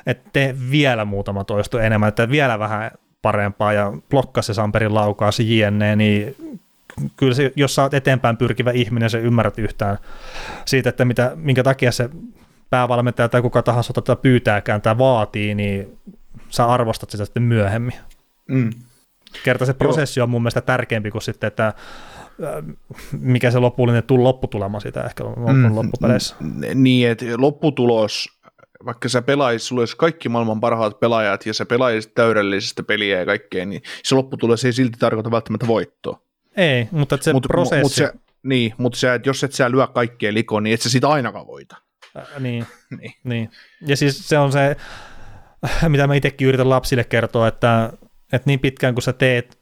että 0.07 0.31
tee 0.33 0.57
vielä 0.71 1.05
muutama 1.05 1.45
toisto 1.45 1.79
enemmän, 1.79 2.09
että 2.09 2.31
vielä 2.31 2.59
vähän 2.59 2.91
parempaa 3.23 3.73
ja 3.73 3.93
blokkaa 4.11 4.43
se 4.43 4.55
Samperin 4.55 4.95
laukaus 4.95 5.41
jne, 5.41 5.97
niin 5.97 6.37
kyllä 7.17 7.35
se, 7.35 7.53
jos 7.57 7.75
sä 7.75 7.83
oot 7.83 7.95
eteenpäin 7.95 8.37
pyrkivä 8.37 8.71
ihminen, 8.71 9.11
se 9.11 9.19
ymmärrät 9.19 9.59
yhtään 9.59 9.99
siitä, 10.65 10.89
että 10.89 11.05
mitä, 11.05 11.33
minkä 11.35 11.63
takia 11.63 11.93
se 11.93 12.11
päävalmentaja 12.71 13.29
tai 13.29 13.43
kuka 13.43 13.63
tahansa 13.63 13.93
tätä 13.93 14.17
pyytääkään 14.17 14.83
tai 14.83 14.99
vaatii, 14.99 15.55
niin 15.55 15.99
sä 16.49 16.67
arvostat 16.67 17.11
sitä 17.11 17.25
sitten 17.25 17.43
myöhemmin. 17.43 17.95
Mm. 18.49 18.71
Kerta 19.45 19.67
se 19.67 19.75
prosessi 19.75 20.21
Joo. 20.21 20.25
on 20.25 20.31
mun 20.31 20.43
mielestä 20.43 20.61
tärkeämpi 20.61 21.11
kuin 21.11 21.23
sitten, 21.23 21.49
että 21.49 21.73
mikä 23.13 23.51
se 23.51 23.59
lopullinen 23.59 24.03
lopputulema 24.09 24.81
siitä 24.81 25.03
ehkä 25.03 25.25
on 25.25 25.57
mm, 25.57 25.77
loppupeleissä. 25.77 26.37
Niin, 26.75 27.09
että 27.09 27.25
lopputulos, 27.39 28.29
vaikka 28.85 29.09
sä 29.09 29.23
pelaisit, 29.23 29.67
sulla 29.67 29.83
olisi 29.83 29.97
kaikki 29.97 30.29
maailman 30.29 30.61
parhaat 30.61 31.01
pelaajat 31.01 31.47
ja 31.47 31.55
sä 31.55 31.67
pelaisit 31.67 32.15
täydellisesti 32.15 32.83
peliä 32.83 33.19
ja 33.19 33.27
kaikkea, 33.27 33.67
niin 33.67 33.83
se 34.03 34.15
lopputulos 34.15 34.65
ei 34.65 34.73
silti 34.73 34.99
tarkoita 34.99 35.31
välttämättä 35.31 35.67
voittoa. 35.67 36.21
Ei, 36.57 36.89
mutta 36.91 37.19
se 37.21 37.33
mut, 37.33 37.47
prosessi... 37.49 37.83
Mut 37.83 37.93
se, 37.93 38.13
niin, 38.43 38.75
mutta 38.79 38.99
se, 38.99 39.15
että 39.15 39.29
jos 39.29 39.45
et 39.45 39.53
sä 39.53 39.71
lyö 39.71 39.87
kaikkea 39.87 40.35
likoon, 40.35 40.63
niin 40.63 40.75
et 40.75 40.81
sä 40.81 40.91
sitä 40.91 41.09
ainakaan 41.09 41.47
voita. 41.47 41.77
Äh, 42.17 42.41
niin, 42.41 42.67
niin. 43.01 43.13
niin. 43.25 43.51
Ja 43.87 43.97
siis 43.97 44.29
se 44.29 44.39
on 44.39 44.53
se, 44.53 44.77
mitä 45.89 46.07
mä 46.07 46.15
itsekin 46.15 46.49
yritän 46.49 46.69
lapsille 46.69 47.05
kertoa, 47.05 47.49
että, 47.49 47.93
että 48.33 48.47
niin 48.47 48.61
pitkään 48.61 48.95
kun 48.95 49.03
sä 49.03 49.13
teet 49.13 49.59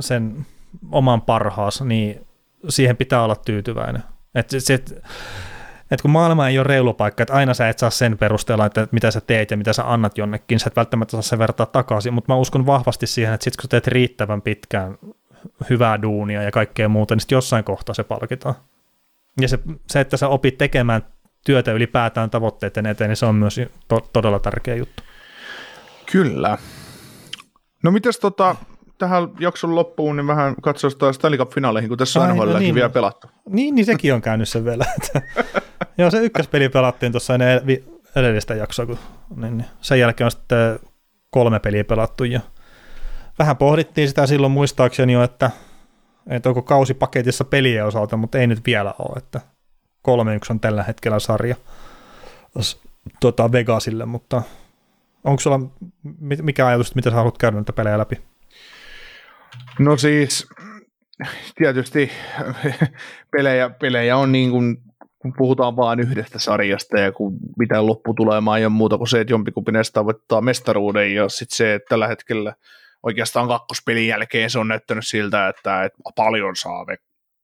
sen 0.00 0.46
oman 0.90 1.22
parhaas, 1.22 1.82
niin 1.82 2.26
siihen 2.68 2.96
pitää 2.96 3.22
olla 3.22 3.36
tyytyväinen. 3.36 4.02
Että 4.34 4.60
se, 4.60 4.74
et 5.90 6.02
kun 6.02 6.10
maailma 6.10 6.48
ei 6.48 6.58
ole 6.58 6.66
reilu 6.66 6.94
paikka, 6.94 7.22
että 7.22 7.34
aina 7.34 7.54
sä 7.54 7.68
et 7.68 7.78
saa 7.78 7.90
sen 7.90 8.18
perusteella, 8.18 8.66
että 8.66 8.88
mitä 8.90 9.10
sä 9.10 9.20
teet 9.20 9.50
ja 9.50 9.56
mitä 9.56 9.72
sä 9.72 9.92
annat 9.92 10.18
jonnekin, 10.18 10.60
sä 10.60 10.66
et 10.66 10.76
välttämättä 10.76 11.10
saa 11.10 11.22
se 11.22 11.38
vertaa 11.38 11.66
takaisin, 11.66 12.14
mutta 12.14 12.32
mä 12.32 12.36
uskon 12.36 12.66
vahvasti 12.66 13.06
siihen, 13.06 13.34
että 13.34 13.44
sit 13.44 13.56
kun 13.56 13.62
sä 13.62 13.68
teet 13.68 13.86
riittävän 13.86 14.42
pitkään 14.42 14.98
hyvää 15.70 16.02
duunia 16.02 16.42
ja 16.42 16.50
kaikkea 16.50 16.88
muuta, 16.88 17.14
niin 17.14 17.20
sitten 17.20 17.36
jossain 17.36 17.64
kohtaa 17.64 17.94
se 17.94 18.04
palkitaan. 18.04 18.54
Ja 19.40 19.48
se, 19.48 19.58
se, 19.90 20.00
että 20.00 20.16
sä 20.16 20.28
opit 20.28 20.58
tekemään 20.58 21.02
työtä 21.44 21.72
ylipäätään 21.72 22.30
tavoitteiden 22.30 22.86
eteen, 22.86 23.10
niin 23.10 23.16
se 23.16 23.26
on 23.26 23.34
myös 23.34 23.60
to- 23.88 24.08
todella 24.12 24.38
tärkeä 24.38 24.74
juttu. 24.74 25.02
Kyllä. 26.12 26.58
No 27.82 27.90
mites 27.90 28.18
tota, 28.18 28.56
tähän 29.02 29.28
jakson 29.40 29.74
loppuun, 29.74 30.16
niin 30.16 30.26
vähän 30.26 30.54
katsotaan 30.62 31.14
Stanley 31.14 31.38
Cup-finaaleihin, 31.38 31.88
kun 31.88 31.98
tässä 31.98 32.20
on 32.20 32.36
no 32.36 32.58
niin, 32.58 32.74
vielä 32.74 32.88
pelattu. 32.88 33.26
Niin, 33.48 33.74
niin 33.74 33.84
sekin 33.84 34.14
on 34.14 34.22
käynyt 34.22 34.48
sen 34.48 34.64
vielä. 34.64 34.84
Joo, 35.98 36.10
se 36.10 36.18
ykköspeli 36.18 36.68
pelattiin 36.68 37.12
tuossa 37.12 37.34
ennen 37.34 37.60
edellistä 38.16 38.54
jaksoa, 38.54 38.86
kun 38.86 38.98
niin, 39.36 39.58
niin. 39.58 39.68
sen 39.80 40.00
jälkeen 40.00 40.24
on 40.24 40.30
sitten 40.30 40.78
kolme 41.30 41.60
peliä 41.60 41.84
pelattu 41.84 42.24
ja 42.24 42.40
vähän 43.38 43.56
pohdittiin 43.56 44.08
sitä 44.08 44.26
silloin 44.26 44.52
muistaakseni 44.52 45.12
jo, 45.12 45.22
että, 45.22 45.50
että 46.26 46.48
onko 46.48 46.62
kausi 46.62 46.94
paketissa 46.94 47.44
pelien 47.44 47.86
osalta, 47.86 48.16
mutta 48.16 48.38
ei 48.38 48.46
nyt 48.46 48.60
vielä 48.66 48.94
ole, 48.98 49.18
että 49.18 49.40
3-1 50.08 50.12
on 50.50 50.60
tällä 50.60 50.82
hetkellä 50.82 51.18
sarja 51.18 51.56
tuota, 53.20 53.52
Vegasille, 53.52 54.06
mutta 54.06 54.42
onko 55.24 55.40
sulla 55.40 55.60
mikä 56.42 56.66
ajatus, 56.66 56.94
mitä 56.94 57.10
sä 57.10 57.16
haluat 57.16 57.38
käydä 57.38 57.56
näitä 57.56 57.72
pelejä 57.72 57.98
läpi? 57.98 58.31
No 59.78 59.96
siis 59.96 60.48
tietysti 61.54 62.12
pelejä, 63.36 63.70
pelejä 63.70 64.16
on 64.16 64.32
niin 64.32 64.50
kuin, 64.50 64.76
kun 65.18 65.32
puhutaan 65.36 65.76
vain 65.76 66.00
yhdestä 66.00 66.38
sarjasta 66.38 66.98
ja 66.98 67.12
kun 67.12 67.38
mitä 67.58 67.86
lopputulemaan 67.86 68.58
ei 68.58 68.64
ole 68.64 68.72
muuta 68.72 68.98
kuin 68.98 69.08
se, 69.08 69.20
että 69.20 69.32
jompikumpi 69.32 69.72
näistä 69.72 69.94
tavoittaa 69.94 70.40
mestaruuden 70.40 71.14
ja 71.14 71.28
sitten 71.28 71.56
se, 71.56 71.74
että 71.74 71.88
tällä 71.88 72.06
hetkellä 72.06 72.54
oikeastaan 73.02 73.48
kakkospelin 73.48 74.06
jälkeen 74.06 74.50
se 74.50 74.58
on 74.58 74.68
näyttänyt 74.68 75.06
siltä, 75.06 75.48
että, 75.48 75.84
että 75.84 75.98
paljon 76.16 76.56
saa 76.56 76.86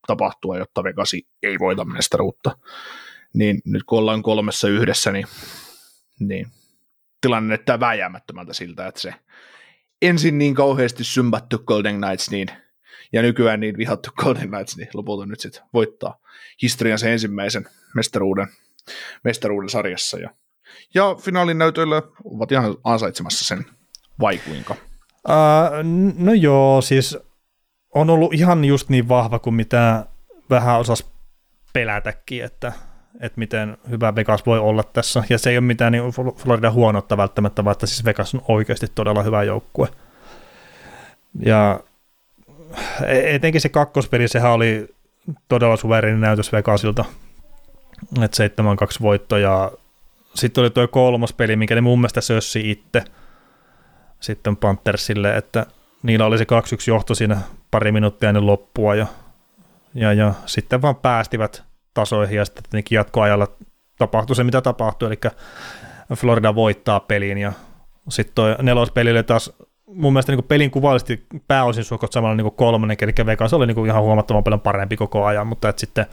tapahtua, 0.07 0.57
jotta 0.57 0.83
Vegasi 0.83 1.27
ei 1.43 1.59
voita 1.59 1.85
mestaruutta. 1.85 2.57
Niin 3.33 3.61
nyt 3.65 3.83
kun 3.83 3.99
ollaan 3.99 4.23
kolmessa 4.23 4.67
yhdessä, 4.67 5.11
niin, 5.11 5.27
niin 6.19 6.47
tilanne 7.21 7.47
näyttää 7.47 7.79
vääjäämättömältä 7.79 8.53
siltä, 8.53 8.87
että 8.87 9.01
se 9.01 9.13
ensin 10.01 10.37
niin 10.37 10.55
kauheasti 10.55 11.03
symbattu 11.03 11.59
Golden 11.59 12.01
Knights, 12.01 12.31
niin, 12.31 12.47
ja 13.13 13.21
nykyään 13.21 13.59
niin 13.59 13.77
vihattu 13.77 14.09
Golden 14.17 14.49
Knights, 14.49 14.77
niin 14.77 14.89
lopulta 14.93 15.25
nyt 15.25 15.39
sitten 15.39 15.63
voittaa 15.73 16.19
historiansa 16.61 17.07
ensimmäisen 17.07 17.65
mestaruuden, 17.95 18.47
mestaruuden 19.23 19.69
sarjassa. 19.69 20.19
Ja, 20.19 20.29
ja 20.93 21.15
finaalin 21.15 21.57
näytöillä 21.57 22.01
ovat 22.23 22.51
ihan 22.51 22.75
ansaitsemassa 22.83 23.45
sen 23.45 23.65
vaikuinka. 24.19 24.75
Uh, 25.29 25.35
no 26.17 26.33
joo, 26.33 26.81
siis 26.81 27.17
on 27.95 28.09
ollut 28.09 28.33
ihan 28.33 28.65
just 28.65 28.89
niin 28.89 29.07
vahva 29.07 29.39
kuin 29.39 29.53
mitä 29.53 30.05
vähän 30.49 30.79
osas 30.79 31.11
pelätäkin, 31.73 32.43
että, 32.43 32.73
että 33.19 33.39
miten 33.39 33.77
hyvä 33.89 34.15
Vegas 34.15 34.45
voi 34.45 34.59
olla 34.59 34.83
tässä. 34.83 35.23
Ja 35.29 35.37
se 35.37 35.49
ei 35.49 35.57
ole 35.57 35.65
mitään 35.65 35.91
niin 35.91 36.03
Florida 36.37 36.71
huonotta 36.71 37.17
välttämättä, 37.17 37.63
vaan 37.63 37.71
että 37.71 37.87
siis 37.87 38.05
Vegas 38.05 38.35
on 38.35 38.41
oikeasti 38.47 38.87
todella 38.95 39.23
hyvä 39.23 39.43
joukkue. 39.43 39.87
Ja 41.39 41.79
e-, 43.05 43.35
etenkin 43.35 43.61
se 43.61 43.69
kakkospeli, 43.69 44.27
sehän 44.27 44.51
oli 44.51 44.95
todella 45.47 45.77
suvereeni 45.77 46.19
näytös 46.19 46.51
Vegasilta. 46.51 47.05
Että 48.21 48.47
7-2 48.47 49.01
voitto 49.01 49.37
ja 49.37 49.71
sitten 50.35 50.61
oli 50.61 50.69
tuo 50.69 50.87
kolmas 50.87 51.33
peli, 51.33 51.55
mikä 51.55 51.75
ne 51.75 51.81
mun 51.81 51.99
mielestä 51.99 52.21
sössi 52.21 52.71
itse 52.71 53.03
sitten 54.19 54.57
Panthersille, 54.57 55.37
että 55.37 55.65
niillä 56.03 56.25
oli 56.25 56.37
se 56.37 56.43
2-1 56.43 56.47
johto 56.87 57.15
siinä 57.15 57.37
pari 57.71 57.91
minuuttia 57.91 58.29
ennen 58.29 58.47
loppua 58.47 58.95
ja, 58.95 59.07
ja, 59.93 60.13
ja 60.13 60.33
sitten 60.45 60.81
vaan 60.81 60.95
päästivät 60.95 61.68
tasoihin 61.99 62.37
ja 62.37 62.45
sitten 62.45 62.63
tietenkin 62.63 62.95
jatkoajalla 62.95 63.47
tapahtui 63.97 64.35
se, 64.35 64.43
mitä 64.43 64.61
tapahtui, 64.61 65.07
eli 65.07 65.19
Florida 66.15 66.55
voittaa 66.55 66.99
pelin 66.99 67.37
ja 67.37 67.53
sitten 68.09 68.35
tuo 68.35 68.55
nelospelille 68.61 69.23
taas 69.23 69.53
mun 69.93 70.13
mielestä 70.13 70.31
niin 70.31 70.43
pelin 70.43 70.71
kuvallisesti 70.71 71.25
pääosin 71.47 71.83
suokot 71.83 72.11
samalla 72.11 72.35
niin 72.35 72.51
kolmannen, 72.51 72.97
eli 73.01 73.25
Vegas 73.25 73.53
oli 73.53 73.67
niin 73.67 73.85
ihan 73.85 74.03
huomattavan 74.03 74.43
paljon 74.43 74.61
parempi 74.61 74.97
koko 74.97 75.25
ajan, 75.25 75.47
mutta 75.47 75.69
että 75.69 75.79
sitten 75.79 76.05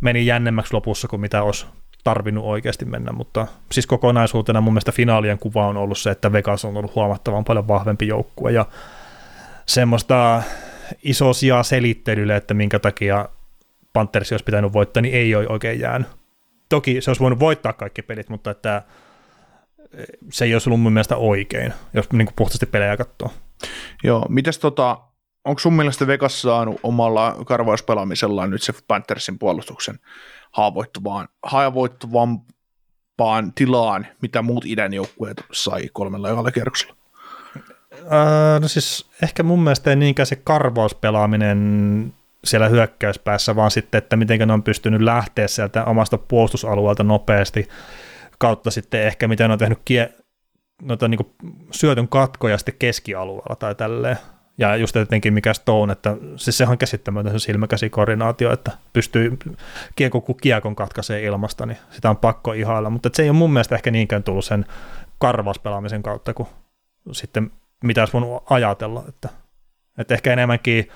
meni 0.00 0.26
jännemmäksi 0.26 0.74
lopussa 0.74 1.08
kuin 1.08 1.20
mitä 1.20 1.42
olisi 1.42 1.66
tarvinnut 2.04 2.44
oikeasti 2.44 2.84
mennä, 2.84 3.12
mutta 3.12 3.46
siis 3.72 3.86
kokonaisuutena 3.86 4.60
mun 4.60 4.72
mielestä 4.72 4.92
finaalien 4.92 5.38
kuva 5.38 5.66
on 5.66 5.76
ollut 5.76 5.98
se, 5.98 6.10
että 6.10 6.32
Vegas 6.32 6.64
on 6.64 6.76
ollut 6.76 6.94
huomattavan 6.94 7.44
paljon 7.44 7.68
vahvempi 7.68 8.06
joukkue 8.06 8.52
ja 8.52 8.66
semmoista 9.66 10.42
iso 11.02 11.32
sijaa 11.32 11.62
selittelylle, 11.62 12.36
että 12.36 12.54
minkä 12.54 12.78
takia 12.78 13.28
Panthers 13.98 14.32
olisi 14.32 14.44
pitänyt 14.44 14.72
voittaa, 14.72 15.00
niin 15.00 15.14
ei 15.14 15.34
ole 15.34 15.48
oikein 15.48 15.80
jäänyt. 15.80 16.08
Toki 16.68 17.00
se 17.00 17.10
olisi 17.10 17.20
voinut 17.20 17.38
voittaa 17.38 17.72
kaikki 17.72 18.02
pelit, 18.02 18.28
mutta 18.28 18.50
että 18.50 18.82
se 20.30 20.44
ei 20.44 20.54
olisi 20.54 20.68
ollut 20.68 20.80
mun 20.80 20.92
mielestä 20.92 21.16
oikein, 21.16 21.72
jos 21.94 22.12
niin 22.12 22.26
kuin 22.26 22.34
puhtaasti 22.36 22.66
pelejä 22.66 22.96
katsoo. 22.96 23.32
Joo, 24.04 24.26
mites 24.28 24.58
tota, 24.58 24.98
onko 25.44 25.58
sun 25.58 25.72
mielestä 25.72 26.06
Vegas 26.06 26.42
saanut 26.42 26.80
omalla 26.82 27.36
karvauspelaamisellaan 27.46 28.50
nyt 28.50 28.62
se 28.62 28.72
Panthersin 28.88 29.38
puolustuksen 29.38 29.98
haavoittuvaan, 30.52 31.28
haavoittuvampaan 31.42 33.52
tilaan, 33.54 34.06
mitä 34.22 34.42
muut 34.42 34.64
idän 34.64 34.94
joukkueet 34.94 35.44
sai 35.52 35.88
kolmella 35.92 36.30
ekalla 36.30 36.50
kierroksella? 36.50 36.94
Öö, 37.92 38.60
no 38.60 38.68
siis 38.68 39.10
ehkä 39.22 39.42
mun 39.42 39.62
mielestä 39.62 39.90
ei 39.90 39.96
niinkään 39.96 40.26
se 40.26 40.36
karvauspelaaminen 40.36 42.12
siellä 42.44 42.68
hyökkäyspäässä, 42.68 43.56
vaan 43.56 43.70
sitten, 43.70 43.98
että 43.98 44.16
miten 44.16 44.48
ne 44.48 44.52
on 44.52 44.62
pystynyt 44.62 45.00
lähteä 45.00 45.48
sieltä 45.48 45.84
omasta 45.84 46.18
puolustusalueelta 46.18 47.04
nopeasti, 47.04 47.68
kautta 48.38 48.70
sitten 48.70 49.02
ehkä 49.02 49.28
miten 49.28 49.48
ne 49.48 49.52
on 49.52 49.58
tehnyt 49.58 49.78
kie, 49.84 50.12
noita 50.82 51.08
niin 51.08 51.34
syötön 51.70 52.08
katkoja 52.08 52.58
sitten 52.58 52.74
keskialueella 52.78 53.56
tai 53.56 53.74
tälleen. 53.74 54.16
Ja 54.58 54.76
just 54.76 54.96
etenkin 54.96 55.34
mikä 55.34 55.54
Stone, 55.54 55.92
että 55.92 56.16
siis 56.36 56.58
sehän 56.58 56.72
on 56.72 56.78
käsittämätön 56.78 57.32
se 57.32 57.38
silmäkäsikoordinaatio, 57.38 58.52
että 58.52 58.70
pystyy 58.92 59.38
kiekko 59.96 60.20
kun 60.20 60.36
kiekon 60.36 60.76
katkaisee 60.76 61.22
ilmasta, 61.22 61.66
niin 61.66 61.78
sitä 61.90 62.10
on 62.10 62.16
pakko 62.16 62.52
ihailla, 62.52 62.90
mutta 62.90 63.10
se 63.12 63.22
ei 63.22 63.30
ole 63.30 63.38
mun 63.38 63.52
mielestä 63.52 63.74
ehkä 63.74 63.90
niinkään 63.90 64.22
tullut 64.22 64.44
sen 64.44 64.66
karvauspelaamisen 65.18 66.02
kautta, 66.02 66.34
kuin 66.34 66.48
sitten 67.12 67.50
mitä 67.84 68.02
olisi 68.02 68.12
voinut 68.12 68.42
ajatella, 68.50 69.04
että, 69.08 69.28
Että 69.98 70.14
ehkä 70.14 70.32
enemmänkin 70.32 70.88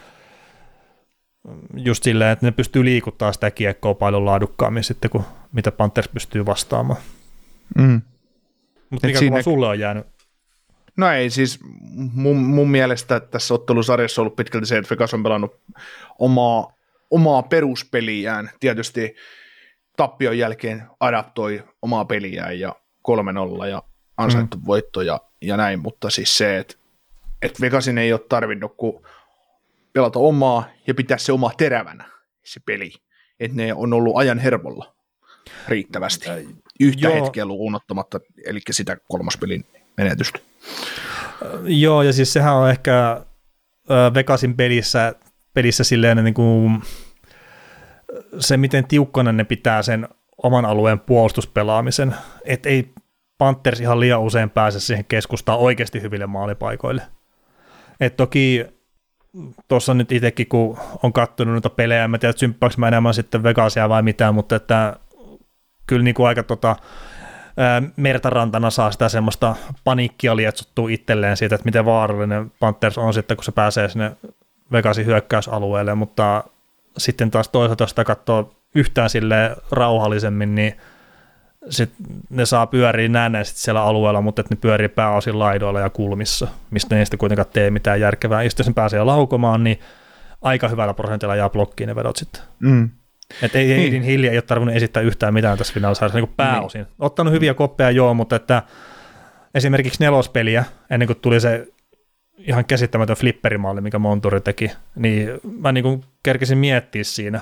just 1.76 2.02
silleen, 2.02 2.30
että 2.30 2.46
ne 2.46 2.52
pystyy 2.52 2.84
liikuttaa 2.84 3.32
sitä 3.32 3.50
kiekkoa 3.50 3.94
paljon 3.94 4.24
laadukkaammin 4.24 4.84
sitten, 4.84 5.10
kuin 5.10 5.24
mitä 5.52 5.72
Panthers 5.72 6.08
pystyy 6.08 6.46
vastaamaan. 6.46 7.00
Mm. 7.78 8.02
Mutta 8.90 9.06
mikä 9.06 9.18
siinä... 9.18 9.42
sulle 9.42 9.66
on 9.66 9.78
jäänyt? 9.78 10.06
No 10.96 11.10
ei 11.10 11.30
siis 11.30 11.58
mun, 11.94 12.36
mun 12.36 12.70
mielestä 12.70 13.20
tässä 13.20 13.54
ottelusarjassa 13.54 14.22
on 14.22 14.24
ollut 14.24 14.36
pitkälti 14.36 14.66
se, 14.66 14.78
että 14.78 14.90
Vegas 14.90 15.14
on 15.14 15.22
pelannut 15.22 15.60
omaa, 16.18 16.72
omaa 17.10 17.42
peruspeliään. 17.42 18.50
Tietysti 18.60 19.16
tappion 19.96 20.38
jälkeen 20.38 20.82
adaptoi 21.00 21.64
omaa 21.82 22.04
peliään 22.04 22.60
ja 22.60 22.76
3-0 23.62 23.66
ja 23.66 23.82
ansaittu 24.16 24.56
mm. 24.56 24.66
voitto 24.66 25.02
ja, 25.02 25.20
ja 25.42 25.56
näin, 25.56 25.80
mutta 25.80 26.10
siis 26.10 26.38
se, 26.38 26.58
että, 26.58 26.74
että 27.42 27.60
Vegasin 27.60 27.98
ei 27.98 28.12
ole 28.12 28.20
tarvinnut 28.28 28.74
kuin 28.76 29.02
pelata 29.92 30.18
omaa 30.18 30.64
ja 30.86 30.94
pitää 30.94 31.18
se 31.18 31.32
oma 31.32 31.50
terävänä, 31.56 32.04
se 32.44 32.60
peli. 32.66 32.92
Että 33.40 33.56
ne 33.56 33.74
on 33.74 33.92
ollut 33.92 34.16
ajan 34.16 34.38
hermolla 34.38 34.94
riittävästi. 35.68 36.28
Yhtä 36.80 37.08
Joo. 37.08 37.14
hetkeä 37.14 37.44
lukuun 37.44 37.74
ottamatta, 37.74 38.20
eli 38.46 38.60
sitä 38.70 38.96
kolmospelin 39.08 39.64
menetystä. 39.96 40.38
Joo, 41.64 42.02
ja 42.02 42.12
siis 42.12 42.32
sehän 42.32 42.54
on 42.54 42.70
ehkä 42.70 43.24
Vegasin 44.14 44.56
pelissä, 44.56 45.14
pelissä 45.54 45.84
silleen 45.84 46.24
niin 46.24 46.34
kuin, 46.34 46.82
se, 48.38 48.56
miten 48.56 48.86
tiukkana 48.86 49.32
ne 49.32 49.44
pitää 49.44 49.82
sen 49.82 50.08
oman 50.42 50.64
alueen 50.64 51.00
puolustuspelaamisen, 51.00 52.14
että 52.44 52.68
ei 52.68 52.92
Panthers 53.38 53.80
ihan 53.80 54.00
liian 54.00 54.20
usein 54.20 54.50
pääse 54.50 54.80
siihen 54.80 55.04
keskustaan 55.04 55.58
oikeasti 55.58 56.02
hyville 56.02 56.26
maalipaikoille. 56.26 57.02
Et 58.00 58.16
toki 58.16 58.66
tuossa 59.68 59.94
nyt 59.94 60.12
itsekin, 60.12 60.46
kun 60.48 60.78
on 61.02 61.12
katsonut 61.12 61.52
noita 61.52 61.70
pelejä, 61.70 62.04
en 62.04 62.10
mä 62.10 62.18
tiedä, 62.18 62.34
symppaanko 62.36 62.74
mä 62.78 62.88
enemmän 62.88 63.14
sitten 63.14 63.42
Vegasia 63.42 63.88
vai 63.88 64.02
mitään, 64.02 64.34
mutta 64.34 64.56
että 64.56 64.96
kyllä 65.86 66.02
niin 66.02 66.14
kuin 66.14 66.26
aika 66.26 66.42
tota, 66.42 66.76
mertarantana 67.96 68.70
saa 68.70 68.90
sitä 68.90 69.08
semmoista 69.08 69.56
paniikkia 69.84 70.36
lietsuttua 70.36 70.88
itselleen 70.90 71.36
siitä, 71.36 71.54
että 71.54 71.64
miten 71.64 71.84
vaarallinen 71.84 72.52
Panthers 72.60 72.98
on 72.98 73.14
sitten, 73.14 73.36
kun 73.36 73.44
se 73.44 73.52
pääsee 73.52 73.88
sinne 73.88 74.16
Vegasin 74.72 75.06
hyökkäysalueelle, 75.06 75.94
mutta 75.94 76.44
sitten 76.98 77.30
taas 77.30 77.48
toisaalta, 77.48 77.86
sitä 77.86 78.04
katsoo 78.04 78.54
yhtään 78.74 79.10
sille 79.10 79.56
rauhallisemmin, 79.70 80.54
niin 80.54 80.76
sit 81.68 81.90
ne 82.30 82.46
saa 82.46 82.66
pyöriä 82.66 83.08
näennäisesti 83.08 83.60
siellä 83.60 83.82
alueella, 83.82 84.20
mutta 84.20 84.40
että 84.40 84.54
ne 84.54 84.58
pyörii 84.60 84.88
pääosin 84.88 85.38
laidoilla 85.38 85.80
ja 85.80 85.90
kulmissa, 85.90 86.48
mistä 86.70 86.94
ne 86.94 86.98
ei 86.98 87.06
sitten 87.06 87.18
kuitenkaan 87.18 87.48
tee 87.52 87.70
mitään 87.70 88.00
järkevää. 88.00 88.42
Ja 88.42 88.50
sitten 88.50 88.64
jos 88.64 88.68
ne 88.68 88.74
pääsee 88.74 89.04
laukomaan, 89.04 89.64
niin 89.64 89.80
aika 90.42 90.68
hyvällä 90.68 90.94
prosentilla 90.94 91.36
jää 91.36 91.50
blokkiin 91.50 91.88
ne 91.88 91.96
vedot 91.96 92.16
sitten. 92.16 92.42
Mm. 92.60 92.90
Että 93.42 93.58
ei, 93.58 93.66
niin. 93.66 93.80
Aiden 93.80 94.02
Hill 94.02 94.24
ei 94.24 94.36
ole 94.36 94.42
tarvinnut 94.42 94.76
esittää 94.76 95.02
yhtään 95.02 95.34
mitään 95.34 95.58
tässä 95.58 95.74
finaalisarjassa 95.74 96.18
niin 96.18 96.34
pääosin. 96.36 96.78
Niin. 96.78 96.94
Ottanut 96.98 97.32
hyviä 97.32 97.54
koppeja 97.54 97.90
joo, 97.90 98.14
mutta 98.14 98.36
että 98.36 98.62
esimerkiksi 99.54 100.04
nelospeliä, 100.04 100.64
ennen 100.90 101.06
kuin 101.06 101.18
tuli 101.20 101.40
se 101.40 101.66
ihan 102.38 102.64
käsittämätön 102.64 103.16
flipperimalli, 103.16 103.80
mikä 103.80 103.98
Monturi 103.98 104.40
teki, 104.40 104.70
niin 104.96 105.28
mä 105.60 105.72
niin 105.72 105.84
kuin 105.84 106.04
kerkisin 106.22 106.58
miettiä 106.58 107.04
siinä 107.04 107.40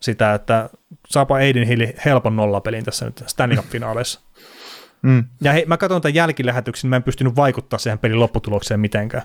sitä, 0.00 0.34
että 0.34 0.70
saapa 1.08 1.34
Aiden 1.34 1.66
Hill 1.66 1.86
helpon 2.04 2.36
nollapelin 2.36 2.84
tässä 2.84 3.04
nyt 3.04 3.24
Stanley 3.26 3.56
Cup-finaaleissa. 3.56 4.20
Mm. 5.02 5.24
Ja 5.42 5.52
hei, 5.52 5.64
mä 5.66 5.76
katson 5.76 6.02
tämän 6.02 6.14
jälkilähetyksen, 6.14 6.90
mä 6.90 6.96
en 6.96 7.02
pystynyt 7.02 7.36
vaikuttaa 7.36 7.78
siihen 7.78 7.98
pelin 7.98 8.20
lopputulokseen 8.20 8.80
mitenkään. 8.80 9.22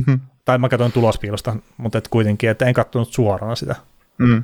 tai 0.44 0.58
mä 0.58 0.68
katson 0.68 0.92
tulospiilosta, 0.92 1.56
mutta 1.76 1.98
et 1.98 2.08
kuitenkin, 2.08 2.50
että 2.50 2.66
en 2.66 2.74
katsonut 2.74 3.12
suoraan 3.12 3.56
sitä. 3.56 3.76
Mm. 4.18 4.42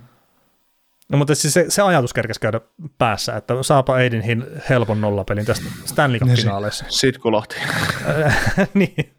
No 1.08 1.18
mutta 1.18 1.34
siis 1.34 1.54
se, 1.54 1.64
se 1.68 1.82
ajatus 1.82 2.12
kerkesi 2.12 2.40
käydä 2.40 2.60
päässä, 2.98 3.36
että 3.36 3.62
saapa 3.62 3.94
Aiden 3.94 4.22
Hill 4.22 4.42
helpon 4.68 5.00
nollapelin 5.00 5.46
tästä 5.46 5.64
Stanley 5.84 6.20
Cup-finaaleissa. 6.20 6.84
Niin 6.84 6.92
Sitten 7.00 7.22
kulahti. 7.22 7.56
niin. 8.74 9.14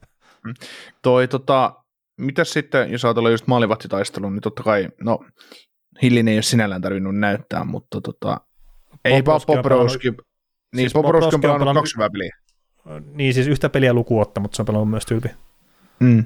Mm. 0.45 0.53
Toi, 1.01 1.27
tota, 1.27 1.73
mitäs 2.17 2.53
sitten, 2.53 2.91
jos 2.91 3.05
ajatellaan 3.05 3.33
just 3.33 3.47
maalivahtitaistelun, 3.47 4.33
niin 4.33 4.41
totta 4.41 4.63
kai, 4.63 4.89
no 5.03 5.25
Hillin 6.01 6.27
ei 6.27 6.35
ole 6.35 6.41
sinällään 6.41 6.81
tarvinnut 6.81 7.19
näyttää, 7.19 7.63
mutta 7.63 8.01
tota, 8.01 8.41
ei 9.05 9.23
Poprowski, 9.23 10.09
niin 10.09 10.19
siis 10.73 10.93
Poprowski 10.93 11.35
on 11.35 11.41
pelannut 11.41 11.73
kaksi 11.73 11.95
hyvää 11.95 12.09
peliä. 12.09 12.35
Niin 13.13 13.33
siis 13.33 13.47
yhtä 13.47 13.69
peliä 13.69 13.93
lukuotta, 13.93 14.39
mutta 14.39 14.55
se 14.55 14.61
on 14.61 14.65
pelannut 14.65 14.89
myös 14.89 15.05
tyyli. 15.05 15.31
Mm. 15.99 16.23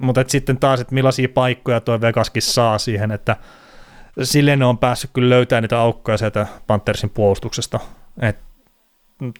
Mutta 0.00 0.24
sitten 0.28 0.58
taas, 0.58 0.80
että 0.80 0.94
millaisia 0.94 1.28
paikkoja 1.28 1.80
tuo 1.80 2.00
Vegaskin 2.00 2.42
saa 2.42 2.78
siihen, 2.78 3.10
että 3.10 3.36
silleen 4.22 4.58
ne 4.58 4.64
on 4.64 4.78
päässyt 4.78 5.10
kyllä 5.12 5.30
löytämään 5.30 5.62
niitä 5.62 5.80
aukkoja 5.80 6.18
sieltä 6.18 6.46
Panthersin 6.66 7.10
puolustuksesta. 7.10 7.80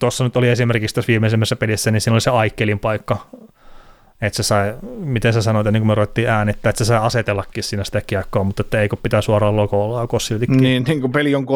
Tuossa 0.01 0.25
nyt 0.25 0.37
oli 0.37 0.49
esimerkiksi 0.49 0.95
tässä 0.95 1.09
viimeisemmässä 1.09 1.57
pelissä, 1.57 1.91
niin 1.91 2.01
siinä 2.01 2.15
oli 2.15 2.21
se 2.21 2.31
Aikkelin 2.31 2.79
paikka, 2.79 3.27
että 4.21 4.37
se 4.37 4.43
sai, 4.43 4.75
miten 4.99 5.33
sä 5.33 5.43
sanoit, 5.43 5.67
niin 5.67 5.81
kuin 5.81 5.87
me 5.87 5.95
ruvettiin 5.95 6.29
äänittää, 6.29 6.71
että 6.71 6.85
se 6.85 6.89
sai 6.89 6.99
asetellakin 6.99 7.65
siinä 7.65 7.85
sitä 7.85 8.01
kiekkoa, 8.01 8.45
mutta 8.45 8.61
että 8.61 8.81
eikö 8.81 8.97
pitää 8.97 9.21
suoraan 9.21 9.57
logolla 9.57 9.95
laukoa 9.95 10.21
siltikin. 10.21 10.57
Niin, 10.57 10.83
niin 10.83 11.01
kuin 11.01 11.13
peli 11.13 11.35
on 11.35 11.45
3-2 11.45 11.47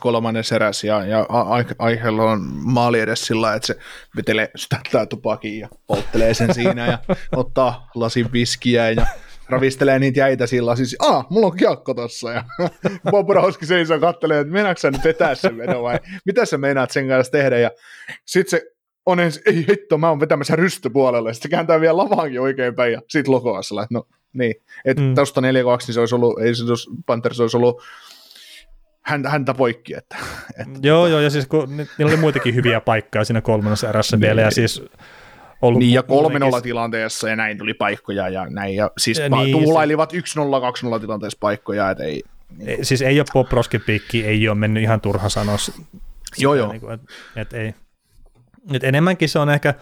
kolmannen 0.00 0.44
eräs 0.54 0.84
ja, 0.84 1.04
ja 1.04 1.26
aiheella 1.78 2.22
on 2.22 2.40
maali 2.64 3.00
edes 3.00 3.26
sillä 3.26 3.54
että 3.54 3.66
se 3.66 3.76
vetelee 4.16 4.50
sitä 4.56 5.06
tupakin 5.06 5.58
ja 5.58 5.68
polttelee 5.86 6.34
sen 6.34 6.54
siinä 6.54 6.86
ja 6.86 6.98
ottaa 7.36 7.90
lasin 7.94 8.32
viskiä 8.32 8.90
ja 8.90 9.06
ravistelee 9.48 9.98
niitä 9.98 10.20
jäitä 10.20 10.46
sillä 10.46 10.76
siis, 10.76 10.96
ah, 10.98 11.26
mulla 11.30 11.46
on 11.46 11.56
kiekko 11.56 11.94
tossa, 11.94 12.32
ja 12.32 12.44
Bobrovski 13.10 13.66
seisoo 13.66 14.00
kattelee, 14.00 14.40
että 14.40 14.52
meinaatko 14.52 14.80
sä 14.80 14.90
nyt 14.90 15.04
vetää 15.04 15.34
sen 15.34 15.58
vedon 15.58 15.82
vai 15.82 15.98
mitä 16.26 16.44
sä 16.44 16.58
meinaat 16.58 16.90
sen 16.90 17.08
kanssa 17.08 17.32
tehdä, 17.32 17.58
ja 17.58 17.70
sit 18.26 18.48
se 18.48 18.62
on 19.06 19.20
ensin, 19.20 19.42
ei 19.46 19.66
hitto, 19.68 19.98
mä 19.98 20.08
oon 20.08 20.20
vetämässä 20.20 20.56
rystypuolelle, 20.56 21.30
ja 21.30 21.34
sitten 21.34 21.50
se 21.50 21.56
kääntää 21.56 21.80
vielä 21.80 21.96
lavaankin 21.96 22.40
oikein 22.40 22.74
päin, 22.74 22.92
ja 22.92 23.00
sit 23.08 23.28
lokoa 23.28 23.62
sillä, 23.62 23.86
no 23.90 24.06
niin, 24.32 24.54
että 24.84 25.02
mm. 25.02 25.14
tosta 25.14 25.40
4-2, 25.40 25.44
niin 25.44 25.94
se 25.94 26.00
olisi 26.00 26.14
ollut, 26.14 26.40
ei 26.40 26.54
se 26.54 26.64
jos 26.64 26.90
Panthers 27.06 27.40
olisi 27.40 27.56
ollut 27.56 27.82
häntä, 29.02 29.28
häntä 29.30 29.54
poikki. 29.54 29.94
Että, 29.94 30.16
että 30.58 30.78
joo, 30.82 31.06
tota- 31.06 31.10
joo, 31.10 31.20
ja 31.20 31.30
siis 31.30 31.46
kun 31.46 31.76
niillä 31.76 32.12
oli 32.12 32.16
muitakin 32.16 32.54
hyviä 32.54 32.80
paikkoja 32.80 33.24
siinä 33.24 33.40
kolmannessa 33.40 33.88
erässä 33.88 34.20
vielä, 34.20 34.40
ja 34.40 34.46
niin. 34.46 34.54
siis 34.54 34.82
ollut 35.62 35.80
niin, 35.80 35.92
ja 35.92 36.02
kolme 36.02 36.38
nolla 36.38 36.60
tilanteessa 36.60 37.28
ja 37.28 37.36
näin 37.36 37.58
tuli 37.58 37.74
paikkoja 37.74 38.28
ja 38.28 38.46
näin. 38.50 38.74
Ja 38.74 38.90
siis 38.98 39.18
ja 39.18 39.28
niin, 39.28 39.52
tuulailivat 39.52 40.12
1-0, 40.12 40.16
2-0 40.96 41.00
tilanteessa 41.00 41.38
paikkoja, 41.40 41.90
et 41.90 42.00
ei... 42.00 42.22
Niin 42.58 42.76
kuin. 42.76 42.84
Siis 42.84 43.02
ei 43.02 43.20
ole 43.20 43.26
Bob 43.32 43.52
Roskipikki, 43.52 44.26
ei 44.26 44.48
ole 44.48 44.58
mennyt 44.58 44.82
ihan 44.82 45.00
turha 45.00 45.28
sanoa. 45.28 45.56
Joo, 46.38 46.54
joo. 46.54 46.72
Niin 46.72 46.80
kuin, 46.80 46.94
et, 46.94 47.00
et 47.36 47.52
ei. 47.52 47.74
Et 48.72 48.84
enemmänkin 48.84 49.28
se 49.28 49.38
on 49.38 49.50
ehkä, 49.50 49.74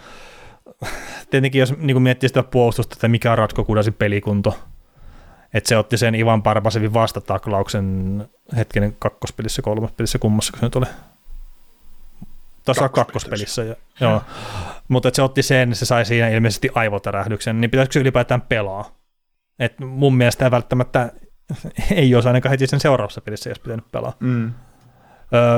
tietenkin 1.30 1.58
jos 1.58 1.78
niin 1.78 2.02
miettii 2.02 2.28
sitä 2.28 2.42
puolustusta, 2.42 2.94
että 2.94 3.08
mikä 3.08 3.32
on 3.32 3.38
Ratko 3.38 3.64
Kudasin 3.64 3.94
pelikunto, 3.94 4.58
että 5.54 5.68
se 5.68 5.76
otti 5.76 5.98
sen 5.98 6.14
Ivan 6.14 6.42
Parpasevin 6.42 6.94
vastataklauksen 6.94 8.28
hetkinen 8.56 8.96
kakkospelissä, 8.98 9.62
kolmospelissä, 9.62 10.18
kummassa 10.18 10.52
se 10.60 10.66
nyt 10.66 10.76
oli. 10.76 10.86
Tuossa 12.64 12.88
kakkospelissä, 12.88 13.64
ja, 13.64 13.76
joo. 14.00 14.22
Mutta 14.88 15.10
se 15.12 15.22
otti 15.22 15.42
sen, 15.42 15.74
se 15.74 15.86
sai 15.86 16.04
siinä 16.04 16.28
ilmeisesti 16.28 16.68
aivotärähdyksen, 16.74 17.60
niin 17.60 17.70
pitäisikö 17.70 17.92
se 17.92 18.00
ylipäätään 18.00 18.42
pelaa? 18.42 18.96
Et 19.58 19.80
mun 19.80 20.16
mielestä 20.16 20.50
välttämättä 20.50 21.12
ei 21.90 22.14
olisi 22.14 22.28
ainakaan 22.28 22.50
heti 22.50 22.66
sen 22.66 22.80
seuraavassa 22.80 23.20
pelissä, 23.20 23.50
jos 23.50 23.58
pitänyt 23.58 23.92
pelaa. 23.92 24.12
Mm. 24.20 24.52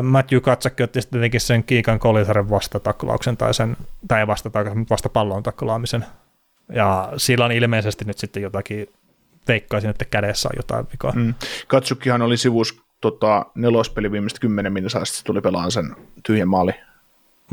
Matthew 0.02 0.40
Katsakki 0.40 0.82
otti 0.82 1.02
sitten 1.02 1.18
tietenkin 1.18 1.40
sen 1.40 1.64
Kiikan 1.64 1.98
Kolitaren 1.98 2.50
vastataklauksen, 2.50 3.36
tai, 3.36 3.54
sen, 3.54 3.76
tai 4.08 4.20
ei 4.20 4.26
vastataklauksen, 4.26 4.78
mutta 4.78 4.92
vasta 4.92 5.08
pallon 5.08 5.42
taklaamisen. 5.42 6.04
Ja 6.72 7.12
sillä 7.16 7.44
on 7.44 7.52
ilmeisesti 7.52 8.04
nyt 8.04 8.18
sitten 8.18 8.42
jotakin, 8.42 8.88
veikkaisin, 9.48 9.90
että 9.90 10.04
kädessä 10.04 10.48
on 10.48 10.56
jotain 10.56 10.86
vikaa. 10.92 11.12
Mm. 11.14 11.34
Katsukkihan 11.66 12.22
oli 12.22 12.36
sivus 12.36 12.82
tota, 13.00 13.46
nelospeli 13.54 14.12
viimeistä 14.12 14.40
kymmenen 14.40 14.72
minuuttia, 14.72 15.04
sitten 15.04 15.26
tuli 15.26 15.40
pelaan 15.40 15.70
sen 15.70 15.96
tyhjän 16.22 16.48
maali 16.48 16.72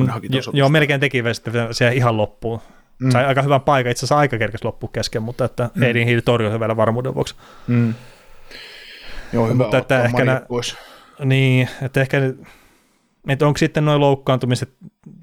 jo, 0.08 0.42
joo, 0.54 0.70
melkein 0.70 1.00
teki 1.00 1.24
sitten 1.32 1.74
se 1.74 1.94
ihan 1.94 2.18
loppuun. 2.18 2.60
Mm. 3.00 3.12
Sai 3.12 3.26
aika 3.26 3.42
hyvän 3.42 3.62
paikan, 3.62 3.92
itse 3.92 4.00
asiassa 4.00 4.18
aika 4.18 4.38
kerkesi 4.38 4.66
loppuun 4.66 4.92
kesken, 4.92 5.24
mutta 5.24 5.46
että 5.46 5.70
mm. 5.76 5.84
Eidin 5.84 6.08
hiili 6.08 6.22
torjui 6.22 6.60
vielä 6.60 6.78
varmuuden 6.78 7.16
vuoksi. 7.16 7.36
Mm. 7.68 7.94
Joo, 9.34 9.46
hyvä 9.46 9.56
mutta 9.56 9.78
että 9.78 10.04
ehkä 10.04 10.26
nä, 10.26 10.42
pois. 10.48 10.78
Niin, 11.26 11.70
että 11.82 12.02
ehkä, 12.02 12.18
että 13.28 13.48
onko 13.48 13.58
sitten 13.58 13.86
noin 13.86 14.02
loukkaantumiset, 14.02 14.74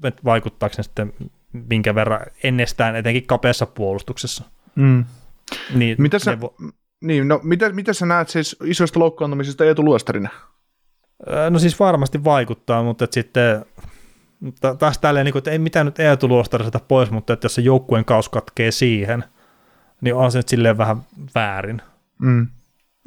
että 0.03 0.21
vaikuttaako 0.25 0.75
ne 0.77 0.83
sitten 0.83 1.13
minkä 1.51 1.95
verran 1.95 2.21
ennestään, 2.43 2.95
etenkin 2.95 3.27
kapeassa 3.27 3.65
puolustuksessa. 3.65 4.43
Mm. 4.75 5.05
Niin, 5.75 5.95
mitä 5.99 6.19
sä, 6.19 6.41
vo... 6.41 6.55
niin, 7.01 7.27
no, 7.27 7.39
mitä, 7.43 7.69
mitä 7.69 7.93
sä 7.93 8.05
näet 8.05 8.29
siis 8.29 8.55
isoista 8.63 8.99
loukkaantumisista 8.99 9.65
Eetu 9.65 9.85
Luostarina? 9.85 10.29
No 11.49 11.59
siis 11.59 11.79
varmasti 11.79 12.23
vaikuttaa, 12.23 12.83
mutta 12.83 13.03
että 13.03 13.13
sitten 13.13 13.65
mutta 14.39 14.75
taas 14.75 14.97
tälleen, 14.97 15.25
niin 15.25 15.31
kuin, 15.31 15.39
että 15.39 15.51
ei 15.51 15.59
mitään 15.59 15.85
nyt 15.85 15.99
Eetu 15.99 16.27
Luostarista 16.27 16.79
pois, 16.79 17.11
mutta 17.11 17.33
että 17.33 17.45
jos 17.45 17.55
se 17.55 17.61
joukkueen 17.61 18.05
kaus 18.05 18.29
katkee 18.29 18.71
siihen, 18.71 19.23
niin 20.01 20.15
on 20.15 20.31
se 20.31 20.39
nyt 20.39 20.47
silleen 20.47 20.77
vähän 20.77 20.97
väärin. 21.35 21.81
Mm. 22.21 22.47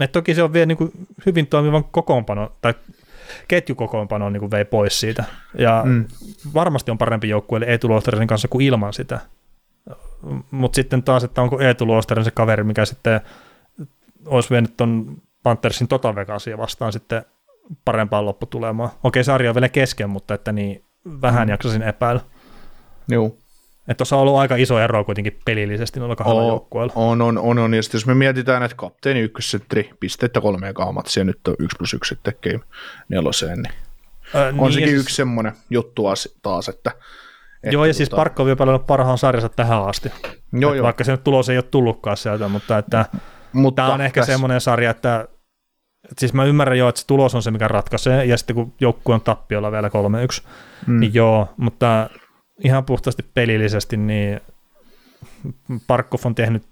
Et 0.01 0.12
toki 0.12 0.35
se 0.35 0.43
on 0.43 0.52
vielä 0.52 0.66
niin 0.66 0.78
kuin 0.78 0.93
hyvin 1.27 1.47
toimivan 1.47 1.85
kokoonpano, 1.85 2.52
tai 2.60 2.74
ketjukokoonpano 3.48 4.31
niin 4.31 4.40
kuin 4.40 4.51
vei 4.51 4.64
pois 4.64 5.01
siitä. 5.01 5.24
Ja 5.59 5.82
mm. 5.85 6.05
varmasti 6.55 6.90
on 6.90 6.98
parempi 6.98 7.28
joukkue 7.28 7.60
Eetu 7.66 7.89
Luostarin 7.89 8.28
kanssa 8.28 8.48
kuin 8.48 8.66
ilman 8.66 8.93
sitä. 8.93 9.20
Mutta 10.51 10.77
sitten 10.77 11.02
taas, 11.02 11.24
että 11.24 11.43
onko 11.43 11.60
Eetu 11.60 11.86
Luostarin 11.86 12.24
se 12.24 12.31
kaveri, 12.31 12.64
mikä 12.64 12.85
sitten 12.85 13.20
olisi 14.27 14.51
vienyt 14.51 14.77
tuon 14.77 15.16
Panthersin 15.43 15.89
tota 15.89 16.14
Vegasia 16.14 16.59
vastaan 16.59 16.93
sitten 16.93 17.24
parempaan 17.85 18.24
lopputulemaan. 18.24 18.90
Okei, 19.05 19.24
sarja 19.24 19.51
on 19.51 19.55
vielä 19.55 19.68
kesken, 19.68 20.10
mutta 20.10 20.35
että 20.35 20.52
niin 20.52 20.85
vähän 21.22 21.48
mm. 21.48 21.51
jaksasin 21.51 21.82
epäillä. 21.82 22.20
Joo. 23.09 23.36
Että 23.91 23.99
tuossa 23.99 24.17
on 24.17 24.23
ollut 24.23 24.37
aika 24.37 24.57
iso 24.57 24.79
ero 24.79 25.05
kuitenkin 25.05 25.41
pelillisesti 25.45 26.01
noilla 26.01 26.17
kahdella 26.17 26.47
joukkueella. 26.47 26.93
On, 26.97 27.23
on, 27.23 27.39
on, 27.39 27.59
on. 27.59 27.75
Ja 27.75 27.83
sitten 27.83 27.99
jos 27.99 28.07
me 28.07 28.15
mietitään, 28.15 28.62
että 28.62 28.77
kapteeni 28.77 29.21
ykkössettri, 29.21 29.91
pistettä 30.01 30.41
kolme 30.41 30.67
ja 30.67 30.73
kaamatsia, 30.73 31.25
nyt 31.25 31.49
on 31.49 31.55
yksi 31.59 31.77
plus 31.79 31.95
yksi 31.95 32.09
sitten 32.09 32.35
game 32.43 32.65
neloseen, 33.09 33.62
niin 33.62 33.75
Ö, 34.35 34.49
on 34.49 34.57
niin 34.57 34.73
sekin 34.73 34.89
siis, 34.89 35.01
yksi 35.01 35.17
semmoinen 35.17 35.53
juttu 35.71 36.03
taas, 36.43 36.69
että 36.69 36.93
että 37.62 37.75
joo, 37.75 37.85
ja 37.85 37.95
siis 37.95 38.09
tota... 38.09 38.17
siis 38.17 38.25
Parkkovi 38.25 38.51
on 38.51 38.57
pelannut 38.57 38.87
parhaan 38.87 39.19
sarjansa 39.19 39.49
tähän 39.49 39.85
asti. 39.85 40.12
Joo, 40.53 40.75
joo. 40.75 40.85
Vaikka 40.85 41.05
se 41.05 41.12
nyt 41.12 41.25
tulos 41.25 41.49
ei 41.49 41.57
ole 41.57 41.62
tullutkaan 41.62 42.17
sieltä, 42.17 42.49
mutta, 42.49 42.79
että 42.79 43.05
mutta 43.53 43.83
tämä 43.83 43.95
on 43.95 44.01
ehkä 44.01 44.21
tässä... 44.21 44.33
semmoinen 44.33 44.61
sarja, 44.61 44.91
että, 44.91 45.29
että 46.05 46.21
siis 46.21 46.35
mä 46.35 46.45
ymmärrän 46.45 46.79
jo, 46.79 46.89
että 46.89 47.01
se 47.01 47.07
tulos 47.07 47.35
on 47.35 47.43
se, 47.43 47.51
mikä 47.51 47.69
ratkaisee, 47.69 48.25
ja 48.25 48.37
sitten 48.37 48.57
kun 48.57 48.73
joukkue 48.81 49.15
on 49.15 49.21
tappiolla 49.21 49.73
vielä 49.73 49.89
3-1, 49.89 49.91
mm. 50.87 51.01
niin 51.01 51.15
joo, 51.15 51.49
mutta 51.57 52.11
ihan 52.65 52.85
puhtaasti 52.85 53.23
pelillisesti, 53.35 53.97
niin 53.97 54.41
Parkkov 55.87 56.20
on 56.24 56.35
tehnyt 56.35 56.62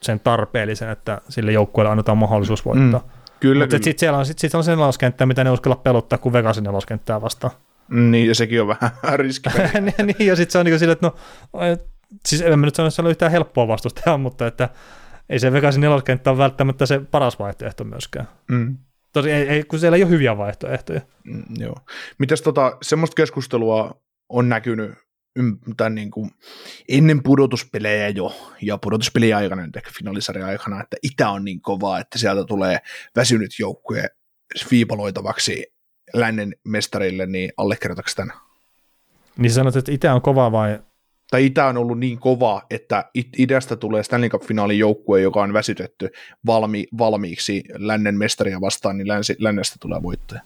sen 0.00 0.20
tarpeellisen, 0.20 0.88
että 0.88 1.20
sille 1.28 1.52
joukkueelle 1.52 1.90
annetaan 1.90 2.18
mahdollisuus 2.18 2.64
voittaa. 2.64 3.00
Mm. 3.00 3.10
Kyllä, 3.40 3.64
Mutta 3.64 3.76
sitten 3.76 3.98
siellä 3.98 4.18
on, 4.18 4.26
sit, 4.26 4.38
sit 4.38 4.54
on 4.54 4.64
sen 4.64 4.78
neloskenttä, 4.78 5.26
mitä 5.26 5.44
ne 5.44 5.50
uskalla 5.50 5.76
pelottaa, 5.76 6.18
kuin 6.18 6.32
Vegasin 6.32 6.64
neloskenttää 6.64 7.20
vastaan. 7.20 7.52
Niin, 7.88 8.28
ja 8.28 8.34
sekin 8.34 8.62
on 8.62 8.68
vähän 8.68 8.90
riski. 9.20 9.50
niin, 10.06 10.26
ja 10.26 10.36
sitten 10.36 10.52
se 10.52 10.58
on 10.58 10.66
niin 10.66 10.78
sille, 10.78 10.92
että 10.92 11.06
no, 11.06 11.14
siis 12.26 12.42
en 12.42 12.58
mä 12.58 12.66
nyt 12.66 12.74
sano, 12.74 12.86
että 12.86 12.96
se 12.96 13.02
on 13.02 13.10
yhtään 13.10 13.32
helppoa 13.32 13.68
vastustaa, 13.68 14.18
mutta 14.18 14.46
että 14.46 14.68
ei 15.28 15.38
se 15.38 15.52
Vegasin 15.52 15.80
neloskenttä 15.80 16.30
ole 16.30 16.38
välttämättä 16.38 16.86
se 16.86 17.00
paras 17.10 17.38
vaihtoehto 17.38 17.84
myöskään. 17.84 18.28
Mm. 18.48 18.76
Tosi, 19.12 19.30
ei, 19.30 19.48
ei, 19.48 19.64
kun 19.64 19.78
siellä 19.78 19.96
ei 19.96 20.02
ole 20.02 20.10
hyviä 20.10 20.38
vaihtoehtoja. 20.38 21.00
Mm, 21.24 21.42
joo. 21.58 21.76
Mitäs 22.18 22.42
tota, 22.42 22.76
semmoista 22.82 23.14
keskustelua 23.14 24.00
on 24.28 24.48
näkynyt 24.48 24.94
tämän 25.76 25.94
niin 25.94 26.10
kuin 26.10 26.30
ennen 26.88 27.22
pudotuspelejä 27.22 28.08
jo, 28.08 28.54
ja 28.62 28.78
pudotuspelien 28.78 29.36
aikana 29.36 29.66
nyt 29.66 29.76
ehkä 29.76 29.90
finaalisarjan 29.98 30.48
aikana, 30.48 30.82
että 30.82 30.96
Itä 31.02 31.30
on 31.30 31.44
niin 31.44 31.60
kovaa, 31.60 31.98
että 31.98 32.18
sieltä 32.18 32.44
tulee 32.44 32.78
väsynyt 33.16 33.50
joukkue 33.58 34.08
viipaloitavaksi 34.70 35.66
lännen 36.14 36.54
mestarille, 36.64 37.26
niin 37.26 37.52
allekirjoitatko 37.56 38.10
tämän? 38.16 38.36
Niin 39.38 39.52
sanot, 39.52 39.76
että 39.76 39.92
Itä 39.92 40.14
on 40.14 40.22
kova 40.22 40.52
vai? 40.52 40.78
Tai 41.30 41.46
Itä 41.46 41.66
on 41.66 41.76
ollut 41.76 41.98
niin 41.98 42.18
kova, 42.18 42.62
että 42.70 43.10
idästä 43.38 43.76
tulee 43.76 44.02
Stanley 44.02 44.28
Cup-finaalin 44.28 44.78
joukkue, 44.78 45.20
joka 45.20 45.42
on 45.42 45.52
väsytetty 45.52 46.10
valmi, 46.46 46.86
valmiiksi 46.98 47.64
lännen 47.74 48.18
mestaria 48.18 48.60
vastaan, 48.60 48.98
niin 48.98 49.08
länsi, 49.08 49.36
lännestä 49.38 49.76
tulee 49.80 50.02
voittaja. 50.02 50.40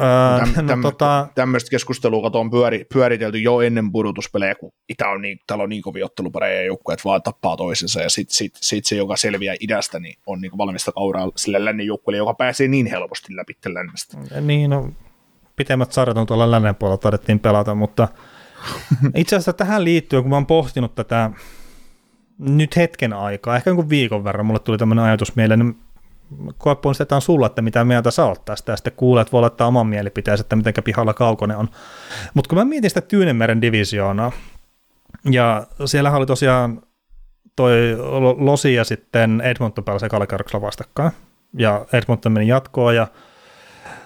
Öö, 0.00 0.52
Täm, 0.54 0.66
no, 0.66 0.82
tota... 0.82 1.28
Tämmöistä 1.34 1.70
keskustelua 1.70 2.30
on 2.32 2.50
pyöri, 2.50 2.86
pyöritelty 2.92 3.38
jo 3.38 3.60
ennen 3.60 3.92
pudotuspelejä, 3.92 4.54
kun 4.54 4.72
Itä 4.88 5.08
on 5.08 5.22
niin, 5.22 5.38
täällä 5.46 5.62
on 5.62 5.68
niin 5.68 5.82
kovin 5.82 6.04
ottelupareja 6.04 6.60
ja 6.60 6.66
joukkueet 6.66 7.04
vaan 7.04 7.22
tappaa 7.22 7.56
toisensa, 7.56 8.00
ja 8.00 8.10
sitten 8.10 8.34
sit, 8.34 8.52
sit 8.54 8.84
se, 8.84 8.96
joka 8.96 9.16
selviää 9.16 9.54
idästä, 9.60 9.98
niin 9.98 10.18
on 10.26 10.40
niin 10.40 10.58
valmista 10.58 10.92
kauraa 10.92 11.30
sille 11.36 11.64
lännen 11.64 11.86
joukkueelle, 11.86 12.18
joka 12.18 12.34
pääsee 12.34 12.68
niin 12.68 12.86
helposti 12.86 13.36
läpi 13.36 13.56
lännestä. 13.66 14.18
Niin, 14.40 14.70
no 14.70 14.90
pitemmät 15.56 15.92
sarjat 15.92 16.16
on 16.16 16.26
tuolla 16.26 16.50
lännen 16.50 16.74
puolella 16.74 16.98
todettiin 16.98 17.40
pelata, 17.40 17.74
mutta 17.74 18.08
itse 19.14 19.36
asiassa 19.36 19.52
tähän 19.52 19.84
liittyen, 19.84 20.22
kun 20.22 20.30
mä 20.30 20.36
oon 20.36 20.46
pohtinut 20.46 20.94
tätä 20.94 21.30
nyt 22.38 22.76
hetken 22.76 23.12
aikaa, 23.12 23.56
ehkä 23.56 23.70
jonkun 23.70 23.90
viikon 23.90 24.24
verran, 24.24 24.46
mulle 24.46 24.60
tuli 24.60 24.78
tämmöinen 24.78 25.04
ajatus 25.04 25.36
mieleen, 25.36 25.60
niin 25.60 25.85
koeponnistetaan 26.58 27.22
sulla, 27.22 27.46
että 27.46 27.62
mitä 27.62 27.84
mieltä 27.84 28.10
sä 28.10 28.24
oot 28.24 28.44
tästä, 28.44 28.72
ja 28.72 28.76
sitten 28.76 28.92
kuulet, 28.96 29.32
voi 29.32 29.40
laittaa 29.40 29.66
oman 29.66 29.86
mielipiteensä, 29.86 30.40
että 30.40 30.56
miten 30.56 30.74
pihalla 30.84 31.14
Kaukonen 31.14 31.56
on. 31.56 31.68
Mutta 32.34 32.48
kun 32.48 32.58
mä 32.58 32.64
mietin 32.64 32.90
sitä 32.90 33.00
Tyynemeren 33.00 33.62
divisioonaa, 33.62 34.32
ja 35.30 35.66
siellä 35.84 36.10
oli 36.10 36.26
tosiaan 36.26 36.82
toi 37.56 37.76
Losi 38.38 38.74
ja 38.74 38.84
sitten 38.84 39.40
Edmonton 39.40 39.84
pelasi 39.84 40.06
ekalla 40.06 40.60
vastakkain, 40.60 41.12
ja 41.58 41.86
Edmonton 41.92 42.32
meni 42.32 42.48
jatkoon, 42.48 42.96
ja 42.96 43.06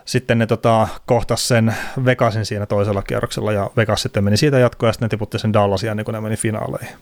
sitten 0.05 0.39
ne 0.39 0.47
tota, 0.47 0.89
kohtas 1.07 1.49
sen 1.49 1.75
Vegasin 2.05 2.47
siinä 2.47 2.67
toisella 2.67 3.03
kierroksella, 3.03 3.53
ja 3.53 3.71
Vegas 3.77 4.03
sitten 4.03 4.25
meni 4.25 4.37
siitä 4.37 4.59
jatkoon, 4.59 4.89
ja 4.89 4.93
sitten 4.93 5.07
ne 5.07 5.11
tiputti 5.11 5.39
sen 5.39 5.53
Dallasia, 5.53 5.95
niin 5.95 6.05
kun 6.05 6.15
ne 6.15 6.21
meni 6.21 6.37
finaaleihin. 6.37 6.97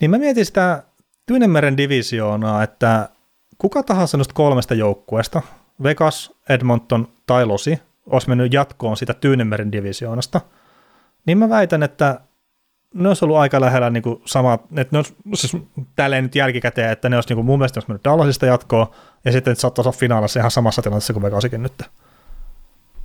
Niin 0.00 0.10
mä 0.10 0.18
mietin 0.18 0.46
sitä 0.46 0.82
Tyynemeren 1.26 1.76
divisioonaa, 1.76 2.62
että 2.62 3.08
kuka 3.58 3.82
tahansa 3.82 4.16
noista 4.16 4.34
kolmesta 4.34 4.74
joukkueesta, 4.74 5.42
Vegas, 5.82 6.32
Edmonton 6.48 7.08
tai 7.26 7.46
Losi, 7.46 7.80
olisi 8.06 8.28
mennyt 8.28 8.52
jatkoon 8.52 8.96
sitä 8.96 9.14
Tyynemeren 9.14 9.72
divisioonasta, 9.72 10.40
niin 11.26 11.38
mä 11.38 11.48
väitän, 11.48 11.82
että 11.82 12.20
ne 12.94 13.08
olisi 13.08 13.24
ollut 13.24 13.36
aika 13.36 13.60
lähellä 13.60 13.90
niin 13.90 14.02
kuin 14.02 14.22
sama, 14.24 14.54
että 14.54 14.88
ne 14.90 14.98
olisi, 14.98 15.16
siis 15.34 15.62
tälleen 15.96 16.24
nyt 16.24 16.34
jälkikäteen, 16.34 16.90
että 16.90 17.08
ne 17.08 17.16
olisi 17.16 17.28
niin 17.28 17.36
kuin 17.36 17.46
mun 17.46 17.58
mielestä 17.58 17.78
olisi 17.78 17.88
mennyt 17.88 18.04
Dallasista 18.04 18.46
jatkoon, 18.46 18.86
ja 19.24 19.32
sitten 19.32 19.56
saattaisi 19.56 19.88
olla 19.88 19.98
finaalissa 19.98 20.40
ihan 20.40 20.50
samassa 20.50 20.82
tilanteessa 20.82 21.12
kuin 21.12 21.22
Vegasikin 21.22 21.62
nyt. 21.62 21.82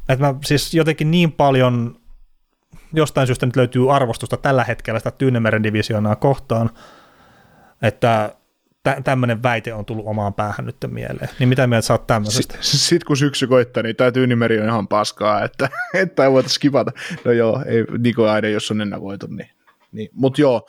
Että 0.10 0.26
mä 0.26 0.36
siis 0.46 0.74
jotenkin 0.74 1.12
niin 1.12 1.32
paljon 1.32 2.00
jostain 2.94 3.28
syystä 3.28 3.46
nyt 3.46 3.56
löytyy 3.56 3.96
arvostusta 3.96 4.38
tällä 4.38 4.64
hetkellä 4.64 5.00
sitä 5.00 5.12
Tyynemeren 5.12 5.64
divisioonaa 5.64 6.16
kohtaan, 6.16 6.70
että 7.82 8.36
tä- 8.84 9.02
tämmöinen 9.04 9.44
väite 9.44 9.74
on 9.74 9.86
tullut 9.86 10.08
omaan 10.08 10.34
päähän 10.34 10.66
nyt 10.66 10.76
mieleen. 10.88 11.30
Niin 11.40 11.50
mitä 11.50 11.68
mieltä 11.68 11.86
sä 11.86 11.94
oot 11.94 12.08
tämmöisestä? 12.08 12.54
Sitten 12.54 12.80
sit 12.80 13.04
kun 13.04 13.18
syksy 13.18 13.48
koittaa, 13.48 13.84
niin 13.84 13.96
tämä 13.96 14.12
tyynimeri 14.12 14.60
on 14.60 14.68
ihan 14.68 14.88
paskaa, 14.88 15.44
että, 15.44 15.70
että 15.94 16.24
ei 16.24 16.32
voita 16.32 16.50
skipata. 16.50 16.92
No 17.26 17.32
joo, 17.32 17.64
ei 17.66 17.86
Niko 17.98 18.30
Aide, 18.30 18.52
jos 18.52 18.72
on 18.72 18.82
ennakoitu, 18.82 19.28
niin. 19.28 19.50
niin. 19.92 20.10
Mutta 20.14 20.42
joo, 20.42 20.68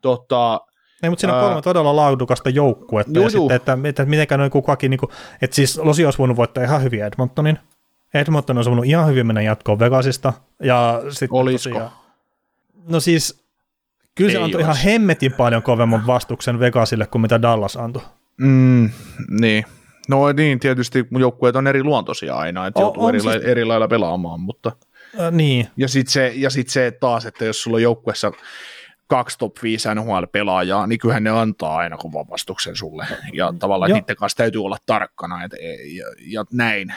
tota, 0.00 0.60
ei, 1.02 1.10
mutta 1.10 1.20
siinä 1.20 1.36
on 1.36 1.44
kolme 1.44 1.62
todella 1.62 1.96
laadukasta 1.96 2.50
joukkuetta, 2.50 3.12
juu, 3.14 3.24
ja 3.24 3.30
juu. 3.32 3.48
sitten, 3.48 3.56
että, 3.56 3.78
että 3.84 4.04
mitenkään 4.04 4.38
noin 4.38 4.50
kukakin, 4.50 4.90
niin 4.90 4.98
kuin, 4.98 5.10
että 5.42 5.56
siis 5.56 5.78
Losi 5.78 6.04
olisi 6.04 6.18
voinut 6.18 6.36
voittaa 6.36 6.64
ihan 6.64 6.82
hyvin 6.82 7.04
Edmontonin, 7.04 7.58
Edmonton 8.14 8.58
olisi 8.58 8.70
voinut 8.70 8.86
ihan 8.86 9.08
hyvin 9.08 9.26
mennä 9.26 9.42
jatkoon 9.42 9.78
Vegasista, 9.78 10.32
ja 10.62 11.02
sitten 11.08 11.28
Olisiko? 11.32 11.78
Tosiaan, 11.78 11.96
no 12.88 13.00
siis 13.00 13.43
Kyllä 14.14 14.32
se 14.32 14.38
antoi 14.38 14.60
ihan 14.60 14.76
hemmetin 14.76 15.32
paljon 15.32 15.62
kovemman 15.62 16.06
vastuksen 16.06 16.60
Vegasille 16.60 17.06
kuin 17.06 17.22
mitä 17.22 17.42
Dallas 17.42 17.76
antoi. 17.76 18.02
Mm, 18.36 18.90
niin. 19.40 19.64
No 20.08 20.32
niin, 20.32 20.60
tietysti 20.60 21.06
joukkueet 21.18 21.56
on 21.56 21.66
eri 21.66 21.82
luontoisia 21.82 22.36
aina, 22.36 22.66
että 22.66 22.80
joutuu 22.80 23.08
eri, 23.08 23.20
siis... 23.20 23.34
eri 23.36 23.64
lailla 23.64 23.88
pelaamaan, 23.88 24.40
mutta... 24.40 24.72
Äh, 25.20 25.32
niin. 25.32 25.68
Ja 25.76 25.88
sitten 25.88 26.12
se, 26.12 26.32
ja 26.34 26.50
sit 26.50 26.68
se 26.68 26.92
taas, 27.00 27.26
että 27.26 27.44
jos 27.44 27.62
sulla 27.62 27.76
on 27.76 27.82
joukkueessa 27.82 28.32
kaksi 29.06 29.38
top 29.38 29.56
5 29.62 29.88
NHL-pelaajaa, 29.88 30.86
niin 30.86 30.98
kyllähän 30.98 31.24
ne 31.24 31.30
antaa 31.30 31.76
aina 31.76 31.96
kovan 31.96 32.26
vastuksen 32.30 32.76
sulle. 32.76 33.06
Ja 33.32 33.54
tavallaan 33.58 33.90
jo. 33.90 33.96
niiden 33.96 34.16
kanssa 34.16 34.36
täytyy 34.36 34.64
olla 34.64 34.76
tarkkana 34.86 35.44
et, 35.44 35.52
ja, 35.96 36.04
ja 36.26 36.44
näin. 36.52 36.94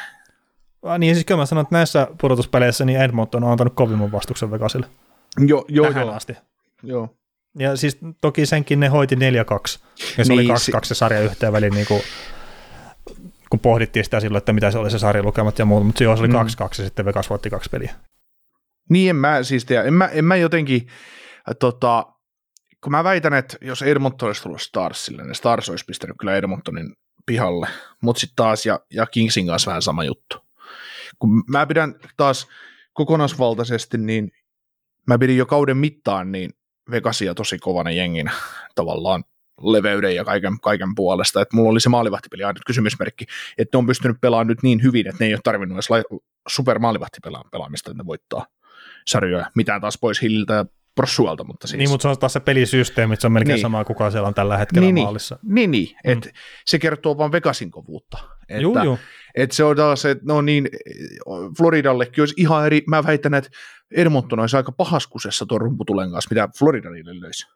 Ah, 0.84 1.00
niin 1.00 1.16
siis 1.16 1.26
kyllä 1.26 1.42
mä 1.42 1.46
sanon, 1.46 1.62
että 1.62 1.76
näissä 1.76 2.08
pudotuspeleissä 2.22 2.86
niin 2.86 3.02
Edmonton 3.02 3.44
on 3.44 3.52
antanut 3.52 3.74
kovimman 3.74 4.12
vastuksen 4.12 4.52
Vegasille. 4.52 4.88
Jo, 5.48 5.66
jo, 5.68 5.84
Tähän 5.84 6.08
jo. 6.08 6.14
asti. 6.14 6.38
Joo. 6.84 7.18
Ja 7.60 7.76
siis 7.76 7.98
toki 8.22 8.46
senkin 8.46 8.80
ne 8.80 8.88
hoiti 8.88 9.16
4-2, 9.16 9.20
ja 10.18 10.26
se 10.26 10.34
niin, 10.34 10.52
oli 10.52 10.58
2-2 10.58 10.58
se 10.84 10.96
sarja 10.96 11.22
yhteen 11.22 11.54
väliin, 11.54 11.74
niin 11.74 11.88
kuin, 11.88 12.02
kun 13.50 13.60
pohdittiin 13.60 14.04
sitä 14.04 14.20
silloin, 14.20 14.38
että 14.38 14.54
mitä 14.54 14.72
se 14.72 14.78
oli 14.78 14.92
se 14.92 15.00
sarja 15.00 15.24
lukemat 15.24 15.60
ja 15.60 15.66
muuta, 15.66 15.86
mutta 15.86 16.04
joo, 16.04 16.18
se 16.18 16.24
oli 16.24 16.30
2-2 16.30 16.34
mm. 16.34 16.40
ja 16.62 16.70
sitten 16.74 17.06
Vegas 17.06 17.30
voitti 17.30 17.50
kaksi 17.50 17.70
peliä. 17.70 17.96
Niin 18.90 19.10
en 19.10 19.16
mä 19.16 19.44
siis 19.44 19.66
tiedä, 19.66 19.84
en 19.84 19.94
mä, 19.94 20.06
en 20.06 20.26
mä 20.26 20.36
jotenkin, 20.36 20.88
tota, 21.60 22.06
kun 22.84 22.92
mä 22.92 23.04
väitän, 23.04 23.34
että 23.34 23.58
jos 23.62 23.82
Edmonton 23.82 24.28
olisi 24.28 24.44
tullut 24.44 24.62
Starsille, 24.62 25.24
niin 25.24 25.36
Stars 25.36 25.70
olisi 25.70 25.86
pistänyt 25.86 26.16
kyllä 26.20 26.36
Edmontonin 26.36 26.96
pihalle, 27.26 27.68
mutta 28.02 28.20
sitten 28.20 28.36
taas 28.36 28.66
ja, 28.66 28.80
ja 28.94 29.06
Kingsin 29.06 29.48
kanssa 29.48 29.70
vähän 29.70 29.82
sama 29.82 30.04
juttu. 30.04 30.38
Kun 31.20 31.44
mä 31.48 31.66
pidän 31.66 31.96
taas 32.18 32.48
kokonaisvaltaisesti, 32.94 33.98
niin 33.98 34.32
mä 35.08 35.18
pidin 35.18 35.38
jo 35.38 35.46
kauden 35.46 35.78
mittaan 35.78 36.32
niin 36.32 36.52
Vegasia 36.92 37.34
tosi 37.34 37.60
kovana 37.60 37.92
jenginä 37.92 38.32
tavallaan 38.76 39.24
leveyden 39.62 40.16
ja 40.16 40.26
kaiken, 40.26 40.60
kaiken 40.60 40.96
puolesta. 40.96 41.42
Että 41.42 41.56
mulla 41.56 41.70
oli 41.70 41.80
se 41.80 41.90
maalivahtipeli 41.90 42.44
aina 42.44 42.60
kysymysmerkki, 42.66 43.26
että 43.58 43.76
ne 43.76 43.80
on 43.80 43.88
pystynyt 43.88 44.18
pelaamaan 44.22 44.48
nyt 44.48 44.64
niin 44.64 44.84
hyvin, 44.84 45.08
että 45.08 45.24
ne 45.24 45.28
ei 45.28 45.34
ole 45.34 45.42
tarvinnut 45.44 45.76
edes 45.76 45.90
super 46.48 46.80
maalivahtipelaamista, 46.80 47.92
että 47.92 48.04
ne 48.04 48.08
voittaa 48.08 48.46
sarjoja. 49.08 49.52
Mitään 49.56 49.82
taas 49.82 49.98
pois 49.98 50.22
Hilliltä 50.22 50.54
ja 50.54 50.66
prossualta, 50.98 51.44
mutta 51.44 51.68
siis... 51.68 51.78
Niin, 51.78 51.90
mutta 51.90 52.02
se 52.02 52.08
on 52.08 52.18
taas 52.18 52.34
se 52.34 52.40
pelisysteemi, 52.40 53.14
että 53.14 53.22
se 53.22 53.28
on 53.28 53.32
melkein 53.32 53.54
Niin. 53.56 53.62
sama, 53.62 53.86
kuka 53.86 54.12
siellä 54.12 54.28
on 54.28 54.34
tällä 54.34 54.58
hetkellä 54.58 54.92
niin, 54.92 55.04
maalissa. 55.04 55.40
Niin, 55.44 55.72
niin. 55.72 55.90
Mm. 56.06 56.12
Et 56.12 56.34
se 56.66 56.80
kertoo 56.80 57.18
vaan 57.18 57.32
Vegasin 57.32 57.72
kovuutta. 57.72 58.18
Että, 58.50 58.62
Juu, 58.62 58.84
juu. 58.84 59.00
että 59.36 59.56
se 59.56 59.64
on 59.64 59.76
taas, 59.76 60.06
että 60.06 60.24
no 60.28 60.42
niin, 60.42 60.70
Floridallekin 61.58 62.22
olisi 62.22 62.34
ihan 62.38 62.66
eri, 62.66 62.84
mä 62.88 63.04
väitän, 63.04 63.34
että 63.34 63.50
Edmonton 63.92 64.40
olisi 64.40 64.58
aika 64.58 64.72
pahaskusessa 64.72 65.46
tuon 65.46 65.62
rumputulen 65.62 66.12
kanssa, 66.12 66.30
mitä 66.32 66.50
Florida 66.60 66.90
niille 66.90 67.22
löysi. 67.22 67.48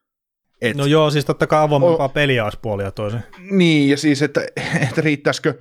Et, 0.62 0.78
No 0.78 0.86
joo, 0.86 1.10
siis 1.10 1.26
totta 1.26 1.48
kai 1.48 1.62
avoimempaa 1.64 2.10
peliä 2.10 2.44
olisi 2.44 2.60
puoli 2.62 2.84
ja 2.84 2.92
toisin. 2.92 3.20
Niin, 3.52 3.90
ja 3.90 3.98
siis, 3.98 4.22
että, 4.22 4.42
että 4.88 5.02
riittäisikö, 5.02 5.54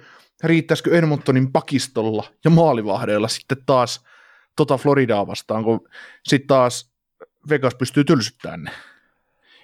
riittäisikö 0.44 0.98
Edmontonin 0.98 1.52
pakistolla 1.52 2.24
ja 2.44 2.51
maalivahdeilla 2.51 3.28
sitten 3.28 3.59
taas 3.66 4.05
tota 4.57 4.77
Floridaa 4.77 5.27
vastaan, 5.27 5.65
kun 5.65 5.89
sitten 6.28 6.47
taas 6.48 6.90
Vegas 7.49 7.75
pystyy 7.75 8.05
tylsyttämään 8.05 8.62
ne. 8.62 8.71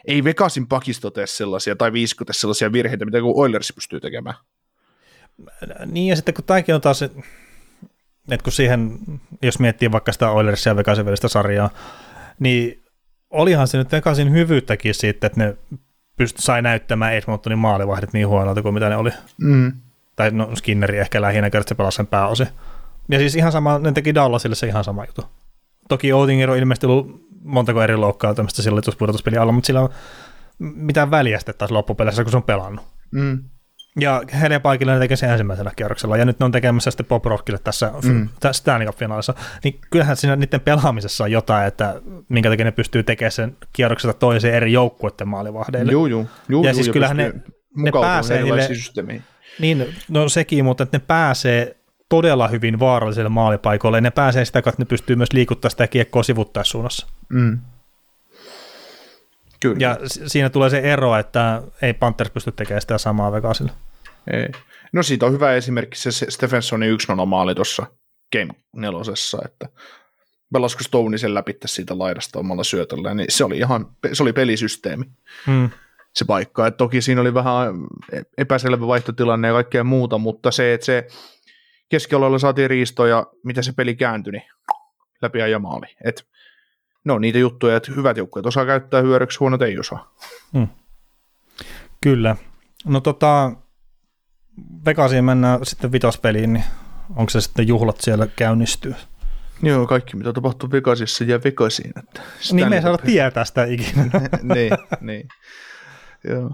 Ei 0.06 0.24
Vegasin 0.24 0.66
pakisto 0.66 1.10
tee 1.10 1.26
sellaisia 1.26 1.76
tai 1.76 1.92
viisikko 1.92 2.24
tee 2.24 2.34
sellaisia 2.34 2.72
virheitä, 2.72 3.04
mitä 3.04 3.20
kuin 3.20 3.36
Oilers 3.36 3.72
pystyy 3.74 4.00
tekemään. 4.00 4.34
Niin 5.86 6.08
ja 6.08 6.16
sitten 6.16 6.34
kun 6.34 6.44
tämäkin 6.44 6.74
on 6.74 6.80
taas, 6.80 7.02
että 7.02 8.44
kun 8.44 8.52
siihen, 8.52 8.98
jos 9.42 9.58
miettii 9.58 9.92
vaikka 9.92 10.12
sitä 10.12 10.30
Oilersia 10.30 10.70
ja 10.70 10.76
Vegasin 10.76 11.06
välistä 11.06 11.28
sarjaa, 11.28 11.70
niin 12.38 12.82
olihan 13.30 13.68
se 13.68 13.78
nyt 13.78 13.92
Vegasin 13.92 14.32
hyvyyttäkin 14.32 14.94
siitä, 14.94 15.26
että 15.26 15.40
ne 15.44 15.56
pyst- 16.22 16.38
sai 16.38 16.62
näyttämään 16.62 17.14
Edmontonin 17.14 17.58
maalivahdit 17.58 18.12
niin 18.12 18.28
huonolta 18.28 18.62
kuin 18.62 18.74
mitä 18.74 18.88
ne 18.88 18.96
oli. 18.96 19.10
Mm. 19.36 19.72
Tai 20.16 20.30
no 20.30 20.56
Skinneri 20.56 20.98
ehkä 20.98 21.20
lähinnä 21.20 21.50
kertaa, 21.50 21.60
että 21.60 21.68
se 21.68 21.74
pelasi 21.74 21.96
sen 21.96 22.06
pääosin. 22.06 22.48
Ja 23.08 23.18
siis 23.18 23.34
ihan 23.34 23.52
sama, 23.52 23.78
ne 23.78 23.92
teki 23.92 24.14
Dallasille 24.14 24.56
se 24.56 24.66
ihan 24.66 24.84
sama 24.84 25.04
juttu. 25.04 25.22
Toki 25.88 26.12
Oettinger 26.12 26.50
on 26.50 26.56
ilmeisesti 26.56 26.86
ollut 26.86 27.26
montako 27.44 27.82
eri 27.82 27.96
loukkaantumista 27.96 28.62
sillä 28.62 28.82
tuossa 28.82 28.98
pudotuspelin 28.98 29.40
alla, 29.40 29.52
mutta 29.52 29.66
sillä 29.66 29.80
on 29.80 29.88
mitään 30.58 31.10
väliä 31.10 31.38
sitten 31.38 31.54
taas 31.58 31.70
loppupeleissä, 31.70 32.24
kun 32.24 32.30
se 32.30 32.36
on 32.36 32.42
pelannut. 32.42 32.84
Mm. 33.10 33.38
Ja 34.00 34.22
Helen 34.40 34.62
Paikille 34.62 34.92
ne 34.92 34.98
tekee 34.98 35.16
sen 35.16 35.30
ensimmäisellä 35.30 35.70
kierroksella, 35.76 36.16
ja 36.16 36.24
nyt 36.24 36.38
ne 36.40 36.44
on 36.44 36.52
tekemässä 36.52 36.90
sitten 36.90 37.06
Pop 37.06 37.24
Rockille 37.24 37.58
tässä, 37.58 37.92
mm. 38.04 38.28
tässä 38.40 38.60
Stanley 38.60 38.86
Cup-finaalissa. 38.88 39.34
Niin 39.64 39.80
kyllähän 39.90 40.16
siinä 40.16 40.36
niiden 40.36 40.60
pelaamisessa 40.60 41.24
on 41.24 41.32
jotain, 41.32 41.66
että 41.66 42.00
minkä 42.28 42.50
takia 42.50 42.64
ne 42.64 42.70
pystyy 42.70 43.02
tekemään 43.02 43.32
sen 43.32 43.56
kierroksesta 43.72 44.18
toiseen 44.18 44.54
eri 44.54 44.72
joukkueiden 44.72 45.28
maalivahdeille. 45.28 45.92
Juu, 45.92 46.06
juu. 46.06 46.26
juu, 46.48 46.64
Ja 46.64 46.74
siis 46.74 46.88
kyllähän 46.88 47.16
ne- 47.16 47.34
ne 47.76 47.90
pääsee 48.00 48.42
niille-. 48.42 49.22
Niin, 49.58 49.94
no 50.08 50.28
sekin, 50.28 50.64
mutta 50.64 50.82
että 50.82 50.98
ne 50.98 51.04
pääsee 51.06 51.75
todella 52.08 52.48
hyvin 52.48 52.78
vaarallisille 52.78 53.28
maalipaikoille, 53.28 53.96
ja 53.96 54.00
ne 54.00 54.10
pääsee 54.10 54.44
sitä 54.44 54.62
kautta, 54.62 54.74
että 54.74 54.82
ne 54.82 54.96
pystyy 54.96 55.16
myös 55.16 55.32
liikuttaa 55.32 55.70
sitä 55.70 55.86
kiekkoa 55.86 56.22
sivuttaessa 56.22 56.78
Mm. 57.28 57.58
Kyllä. 59.60 59.76
Ja 59.78 59.98
siinä 60.26 60.50
tulee 60.50 60.70
se 60.70 60.78
ero, 60.78 61.16
että 61.16 61.62
ei 61.82 61.94
Panthers 61.94 62.30
pysty 62.30 62.52
tekemään 62.52 62.80
sitä 62.80 62.98
samaa 62.98 63.32
Vegasille. 63.32 63.72
Ei. 64.32 64.48
No 64.92 65.02
siitä 65.02 65.26
on 65.26 65.32
hyvä 65.32 65.52
esimerkki 65.54 65.96
se 65.98 66.10
Stephensonin 66.30 66.98
1-0 67.22 67.26
maali 67.26 67.54
tuossa 67.54 67.86
Game 68.32 68.54
nelosessa, 68.72 69.38
että 69.44 69.68
pelasiko 70.52 70.84
Stone 70.84 71.18
sen 71.18 71.34
läpi 71.34 71.56
siitä 71.64 71.98
laidasta 71.98 72.38
omalla 72.38 72.64
syötöllä, 72.64 73.14
niin 73.14 73.26
se 73.30 73.44
oli 73.44 73.58
ihan, 73.58 73.86
se 74.12 74.22
oli 74.22 74.32
pelisysteemi 74.32 75.04
Hmm. 75.46 75.70
se 76.14 76.24
paikka. 76.24 76.66
Et 76.66 76.76
toki 76.76 77.02
siinä 77.02 77.20
oli 77.20 77.34
vähän 77.34 77.74
epäselvä 78.38 78.86
vaihtotilanne 78.86 79.48
ja 79.48 79.54
kaikkea 79.54 79.84
muuta, 79.84 80.18
mutta 80.18 80.50
se, 80.50 80.74
että 80.74 80.84
se 80.84 81.06
keskialueella 81.88 82.38
saatiin 82.38 82.70
riisto 82.70 83.06
ja 83.06 83.26
mitä 83.44 83.62
se 83.62 83.72
peli 83.72 83.96
kääntyi, 83.96 84.32
niin 84.32 84.42
läpi 85.22 85.38
ja 85.38 85.58
maali. 85.58 85.86
Et, 86.04 86.26
no 87.04 87.18
niitä 87.18 87.38
juttuja, 87.38 87.76
että 87.76 87.92
hyvät 87.96 88.16
joukkueet 88.16 88.46
osaa 88.46 88.66
käyttää 88.66 89.02
hyödyksi, 89.02 89.38
huonot 89.38 89.62
ei 89.62 89.78
osaa. 89.78 90.14
Kyllä. 92.00 92.36
No 92.84 93.00
tota, 93.00 93.52
Vegasiin 94.86 95.24
mennään 95.24 95.66
sitten 95.66 95.92
vitospeliin, 95.92 96.52
niin 96.52 96.64
onko 97.16 97.30
se 97.30 97.40
sitten 97.40 97.68
juhlat 97.68 98.00
siellä 98.00 98.26
käynnistyy? 98.26 98.94
Joo, 99.62 99.86
kaikki 99.86 100.16
mitä 100.16 100.32
tapahtuu 100.32 100.70
Vegasissa 100.70 101.24
jää 101.24 101.40
Vegasiin. 101.44 101.92
Että 101.98 102.22
Niin 102.52 102.68
me 102.68 102.76
ei 102.76 102.82
saada 102.82 102.98
tietää 102.98 103.44
sitä 103.44 103.64
ikinä. 103.64 104.02
niin, 104.54 104.72
niin. 105.00 105.28
Joo. 106.24 106.50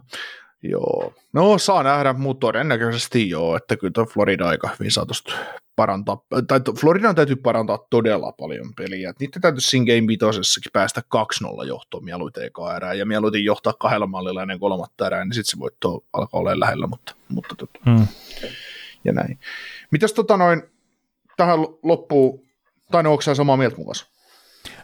Joo. 0.63 1.13
No 1.33 1.59
saa 1.59 1.83
nähdä, 1.83 2.13
mutta 2.13 2.41
todennäköisesti 2.41 3.29
joo, 3.29 3.57
että 3.57 3.77
kyllä 3.77 3.93
tuo 3.95 4.05
Florida 4.05 4.49
aika 4.49 4.71
hyvin 4.79 4.91
saa 4.91 5.07
parantaa, 5.77 6.25
tai 6.49 6.61
Floridan 6.81 7.15
täytyy 7.15 7.37
parantaa 7.37 7.87
todella 7.91 8.33
paljon 8.33 8.75
peliä. 8.75 9.11
Et 9.11 9.21
Niiden 9.21 9.43
täytyy 9.43 9.61
siinä 9.61 9.87
Game 9.87 10.07
vitosessakin 10.07 10.73
päästä 10.73 11.03
2-0 11.63 11.67
johtoon 11.67 12.05
mieluiten 12.05 12.45
eka 12.45 12.77
erää, 12.77 12.95
ja 12.95 13.07
mieluiten 13.07 13.45
johtaa 13.45 13.73
kahdella 13.73 14.07
mallilla 14.07 14.43
ennen 14.43 14.61
kolmatta 14.61 15.07
erää, 15.07 15.25
niin 15.25 15.35
sitten 15.35 15.51
se 15.51 15.59
voitto 15.59 16.05
alkaa 16.13 16.41
olemaan 16.41 16.61
lähellä, 16.61 16.87
mutta, 16.87 17.15
mutta 17.29 17.55
tota, 17.55 17.79
Hmm. 17.87 18.07
ja 19.05 19.13
näin. 19.13 19.39
Mitäs 19.91 20.13
tota 20.13 20.37
noin, 20.37 20.63
tähän 21.37 21.59
loppuun, 21.83 22.41
tai 22.91 23.03
no 23.03 23.11
onko 23.13 23.23
samaa 23.23 23.57
mieltä 23.57 23.77
kanssa? 23.87 24.07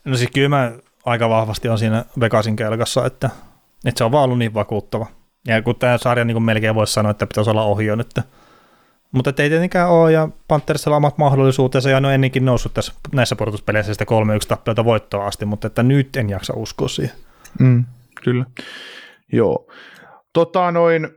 No 0.05 0.16
siis 0.16 0.30
kyllä 0.34 0.48
mä 0.48 0.72
aika 1.05 1.28
vahvasti 1.28 1.68
on 1.68 1.78
siinä 1.78 2.05
Vegasin 2.20 2.56
kelkassa, 2.56 3.06
että, 3.06 3.30
että 3.84 3.98
se 3.98 4.05
on 4.05 4.12
vaan 4.12 4.24
ollut 4.24 4.38
niin 4.38 4.55
vakuuttava. 4.55 5.06
Ja 5.47 5.62
kun 5.62 5.77
tämä 5.77 5.98
sarja 5.98 6.24
niin 6.24 6.43
melkein 6.43 6.74
voisi 6.74 6.93
sanoa, 6.93 7.10
että 7.10 7.27
pitäisi 7.27 7.51
olla 7.51 7.65
ohi 7.65 7.97
nyt. 7.97 8.15
Mutta 9.12 9.31
ei 9.39 9.48
tietenkään 9.48 9.90
ole, 9.90 10.12
ja 10.12 10.28
Panthersilla 10.48 10.97
omat 10.97 11.19
mahdollisuutensa, 11.19 11.90
ja 11.90 12.01
ne 12.01 12.09
on 12.09 12.15
ennenkin 12.15 12.44
noussut 12.44 12.74
tässä, 12.74 12.93
näissä 13.12 13.36
pudotuspeleissä 13.36 13.94
sitä 13.94 14.05
3-1 14.05 14.06
tappelta 14.48 14.85
voittoa 14.85 15.27
asti, 15.27 15.44
mutta 15.44 15.66
että 15.66 15.82
nyt 15.82 16.16
en 16.16 16.31
jaksa 16.31 16.52
uskoa 16.56 16.89
siihen. 16.89 17.16
Mm, 17.60 17.85
kyllä. 18.24 18.44
Joo. 19.32 19.66
Tota 20.32 20.73
noin, 20.73 21.09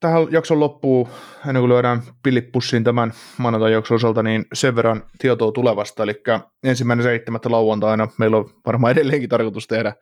tähän 0.00 0.26
jakson 0.30 0.60
loppuun, 0.60 1.08
ennen 1.46 1.60
kuin 1.60 1.68
lyödään 1.68 2.02
pillipussiin 2.22 2.84
tämän 2.84 3.12
maanantain 3.38 3.72
jakson 3.72 3.94
osalta, 3.94 4.22
niin 4.22 4.44
sen 4.52 4.76
verran 4.76 5.02
tietoa 5.18 5.52
tulevasta, 5.52 6.02
eli 6.02 6.22
ensimmäinen 6.64 7.04
seitsemättä 7.04 7.50
lauantaina 7.50 8.08
meillä 8.18 8.36
on 8.36 8.50
varmaan 8.66 8.92
edelleenkin 8.92 9.28
tarkoitus 9.28 9.66
tehdä 9.66 9.94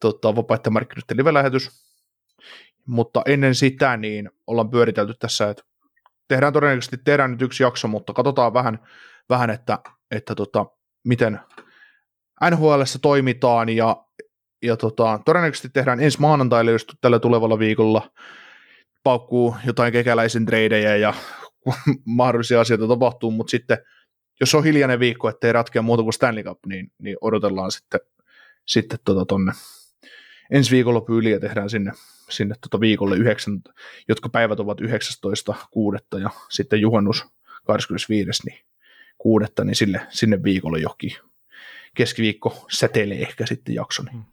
tota, 0.00 0.36
vapaiden 0.36 0.72
markkinoiden 0.72 1.16
live-lähetys, 1.16 1.89
mutta 2.90 3.22
ennen 3.26 3.54
sitä 3.54 3.96
niin 3.96 4.30
ollaan 4.46 4.70
pyöritelty 4.70 5.14
tässä, 5.18 5.50
että 5.50 5.62
tehdään 6.28 6.52
todennäköisesti 6.52 6.96
tehdään 7.04 7.30
nyt 7.30 7.42
yksi 7.42 7.62
jakso, 7.62 7.88
mutta 7.88 8.12
katsotaan 8.12 8.54
vähän, 8.54 8.78
vähän 9.28 9.50
että, 9.50 9.78
että 10.10 10.34
tota, 10.34 10.66
miten 11.04 11.40
NHLssä 12.50 12.98
toimitaan 13.02 13.68
ja 13.68 14.04
ja 14.62 14.76
tota, 14.76 15.20
todennäköisesti 15.24 15.68
tehdään 15.68 16.00
ensi 16.00 16.20
maanantaille 16.20 16.70
just 16.70 16.92
tällä 17.00 17.18
tulevalla 17.18 17.58
viikolla 17.58 18.10
paukkuu 19.02 19.56
jotain 19.66 19.92
kekäläisen 19.92 20.46
treidejä 20.46 20.96
ja 20.96 21.14
mahdollisia 22.04 22.60
asioita 22.60 22.88
tapahtuu, 22.88 23.30
mutta 23.30 23.50
sitten 23.50 23.78
jos 24.40 24.54
on 24.54 24.64
hiljainen 24.64 25.00
viikko, 25.00 25.28
ettei 25.28 25.52
ratkea 25.52 25.82
muuta 25.82 26.02
kuin 26.02 26.12
Stanley 26.12 26.44
Cup, 26.44 26.58
niin, 26.66 26.92
niin 27.02 27.16
odotellaan 27.20 27.72
sitten, 27.72 28.00
sitten 28.66 28.98
tota 29.04 29.24
tonne 29.26 29.52
ensi 30.50 30.70
viikolla 30.70 31.02
yli 31.08 31.30
ja 31.30 31.40
tehdään 31.40 31.70
sinne, 31.70 31.92
sinne 32.30 32.54
tota 32.60 32.80
viikolle 32.80 33.16
yhdeksän, 33.16 33.62
jotka 34.08 34.28
päivät 34.28 34.60
ovat 34.60 34.80
19.6. 34.80 36.20
ja 36.20 36.30
sitten 36.50 36.80
juhannus 36.80 37.24
25. 37.66 38.46
niin 38.46 38.58
kuudetta, 39.18 39.64
niin 39.64 39.76
sille, 39.76 40.00
sinne 40.08 40.42
viikolle 40.42 40.78
johonkin 40.78 41.12
keskiviikko 41.94 42.66
säteilee 42.70 43.22
ehkä 43.22 43.46
sitten 43.46 43.74
jakso. 43.74 44.02
Niin. 44.02 44.24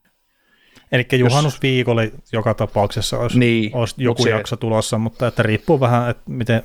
Eli 0.91 1.07
juhannusviikolle 1.19 2.11
joka 2.31 2.53
tapauksessa 2.53 3.19
olisi, 3.19 3.39
Niin, 3.39 3.75
olisi 3.75 3.95
joku 3.97 4.23
se- 4.23 4.29
jakso 4.29 4.55
tulossa, 4.55 4.97
mutta 4.97 5.27
että 5.27 5.43
riippuu 5.43 5.79
vähän, 5.79 6.09
että 6.09 6.23
miten 6.25 6.63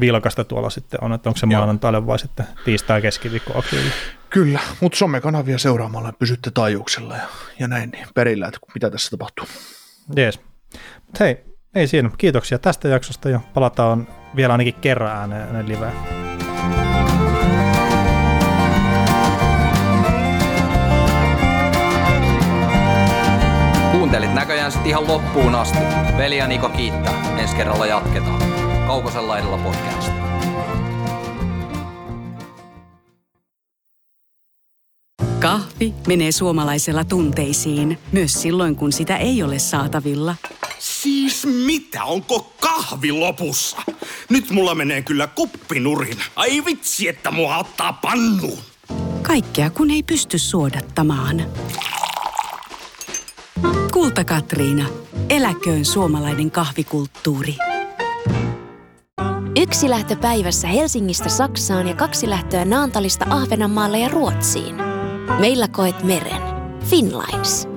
vilkasta 0.00 0.44
tuolla 0.44 0.70
sitten 0.70 1.04
on, 1.04 1.12
että 1.12 1.28
onko 1.28 1.38
se 1.38 1.46
maanantaille 1.46 2.06
vai 2.06 2.18
sitten 2.18 2.46
tiistai 2.64 3.02
keskiviikko. 3.02 3.52
Kyllä, 4.30 4.60
mutta 4.80 4.98
somekanavia 4.98 5.58
seuraamalla 5.58 6.12
pysytte 6.12 6.50
taajuuksella 6.50 7.16
ja, 7.16 7.22
ja 7.58 7.68
näin 7.68 7.90
niin 7.90 8.06
perillä, 8.14 8.46
että 8.46 8.60
mitä 8.74 8.90
tässä 8.90 9.10
tapahtuu. 9.10 9.46
Jees. 10.16 10.40
Mut 11.06 11.20
hei, 11.20 11.44
ei 11.74 11.86
siinä. 11.86 12.10
Kiitoksia 12.18 12.58
tästä 12.58 12.88
jaksosta 12.88 13.28
ja 13.28 13.40
palataan 13.54 14.08
vielä 14.36 14.52
ainakin 14.52 14.74
kerran 14.74 15.32
ääneen 15.32 15.68
liveä. 15.68 15.92
Kuuntelit 23.92 24.34
näköjään 24.34 24.72
sit 24.72 24.86
ihan 24.86 25.06
loppuun 25.08 25.54
asti. 25.54 25.78
Veli 26.16 26.36
ja 26.36 26.46
Niko 26.46 26.68
kiittää. 26.68 27.36
Ensi 27.38 27.56
kerralla 27.56 27.86
jatketaan. 27.86 28.42
Kaukosen 28.86 29.28
laidalla 29.28 29.58
podcast. 29.58 30.19
Kahvi 35.40 35.94
menee 36.06 36.32
suomalaisella 36.32 37.04
tunteisiin, 37.04 37.98
myös 38.12 38.42
silloin 38.42 38.76
kun 38.76 38.92
sitä 38.92 39.16
ei 39.16 39.42
ole 39.42 39.58
saatavilla. 39.58 40.36
Siis 40.78 41.46
mitä? 41.46 42.04
Onko 42.04 42.52
kahvi 42.60 43.12
lopussa? 43.12 43.76
Nyt 44.28 44.50
mulla 44.50 44.74
menee 44.74 45.02
kyllä 45.02 45.26
kuppinurin. 45.26 46.18
Ai 46.36 46.64
vitsi, 46.64 47.08
että 47.08 47.30
mua 47.30 47.56
ottaa 47.56 47.92
pannuun. 47.92 48.58
Kaikkea 49.22 49.70
kun 49.70 49.90
ei 49.90 50.02
pysty 50.02 50.38
suodattamaan. 50.38 51.42
Kulta 53.92 54.24
Katriina. 54.24 54.86
Eläköön 55.28 55.84
suomalainen 55.84 56.50
kahvikulttuuri. 56.50 57.56
Yksi 59.60 59.90
lähtö 59.90 60.16
päivässä 60.16 60.68
Helsingistä 60.68 61.28
Saksaan 61.28 61.88
ja 61.88 61.94
kaksi 61.94 62.30
lähtöä 62.30 62.64
Naantalista 62.64 63.26
Ahvenanmaalle 63.30 63.98
ja 63.98 64.08
Ruotsiin. 64.08 64.89
Meillä 65.38 65.68
koet 65.68 66.02
meren. 66.02 66.42
Finlines. 66.90 67.68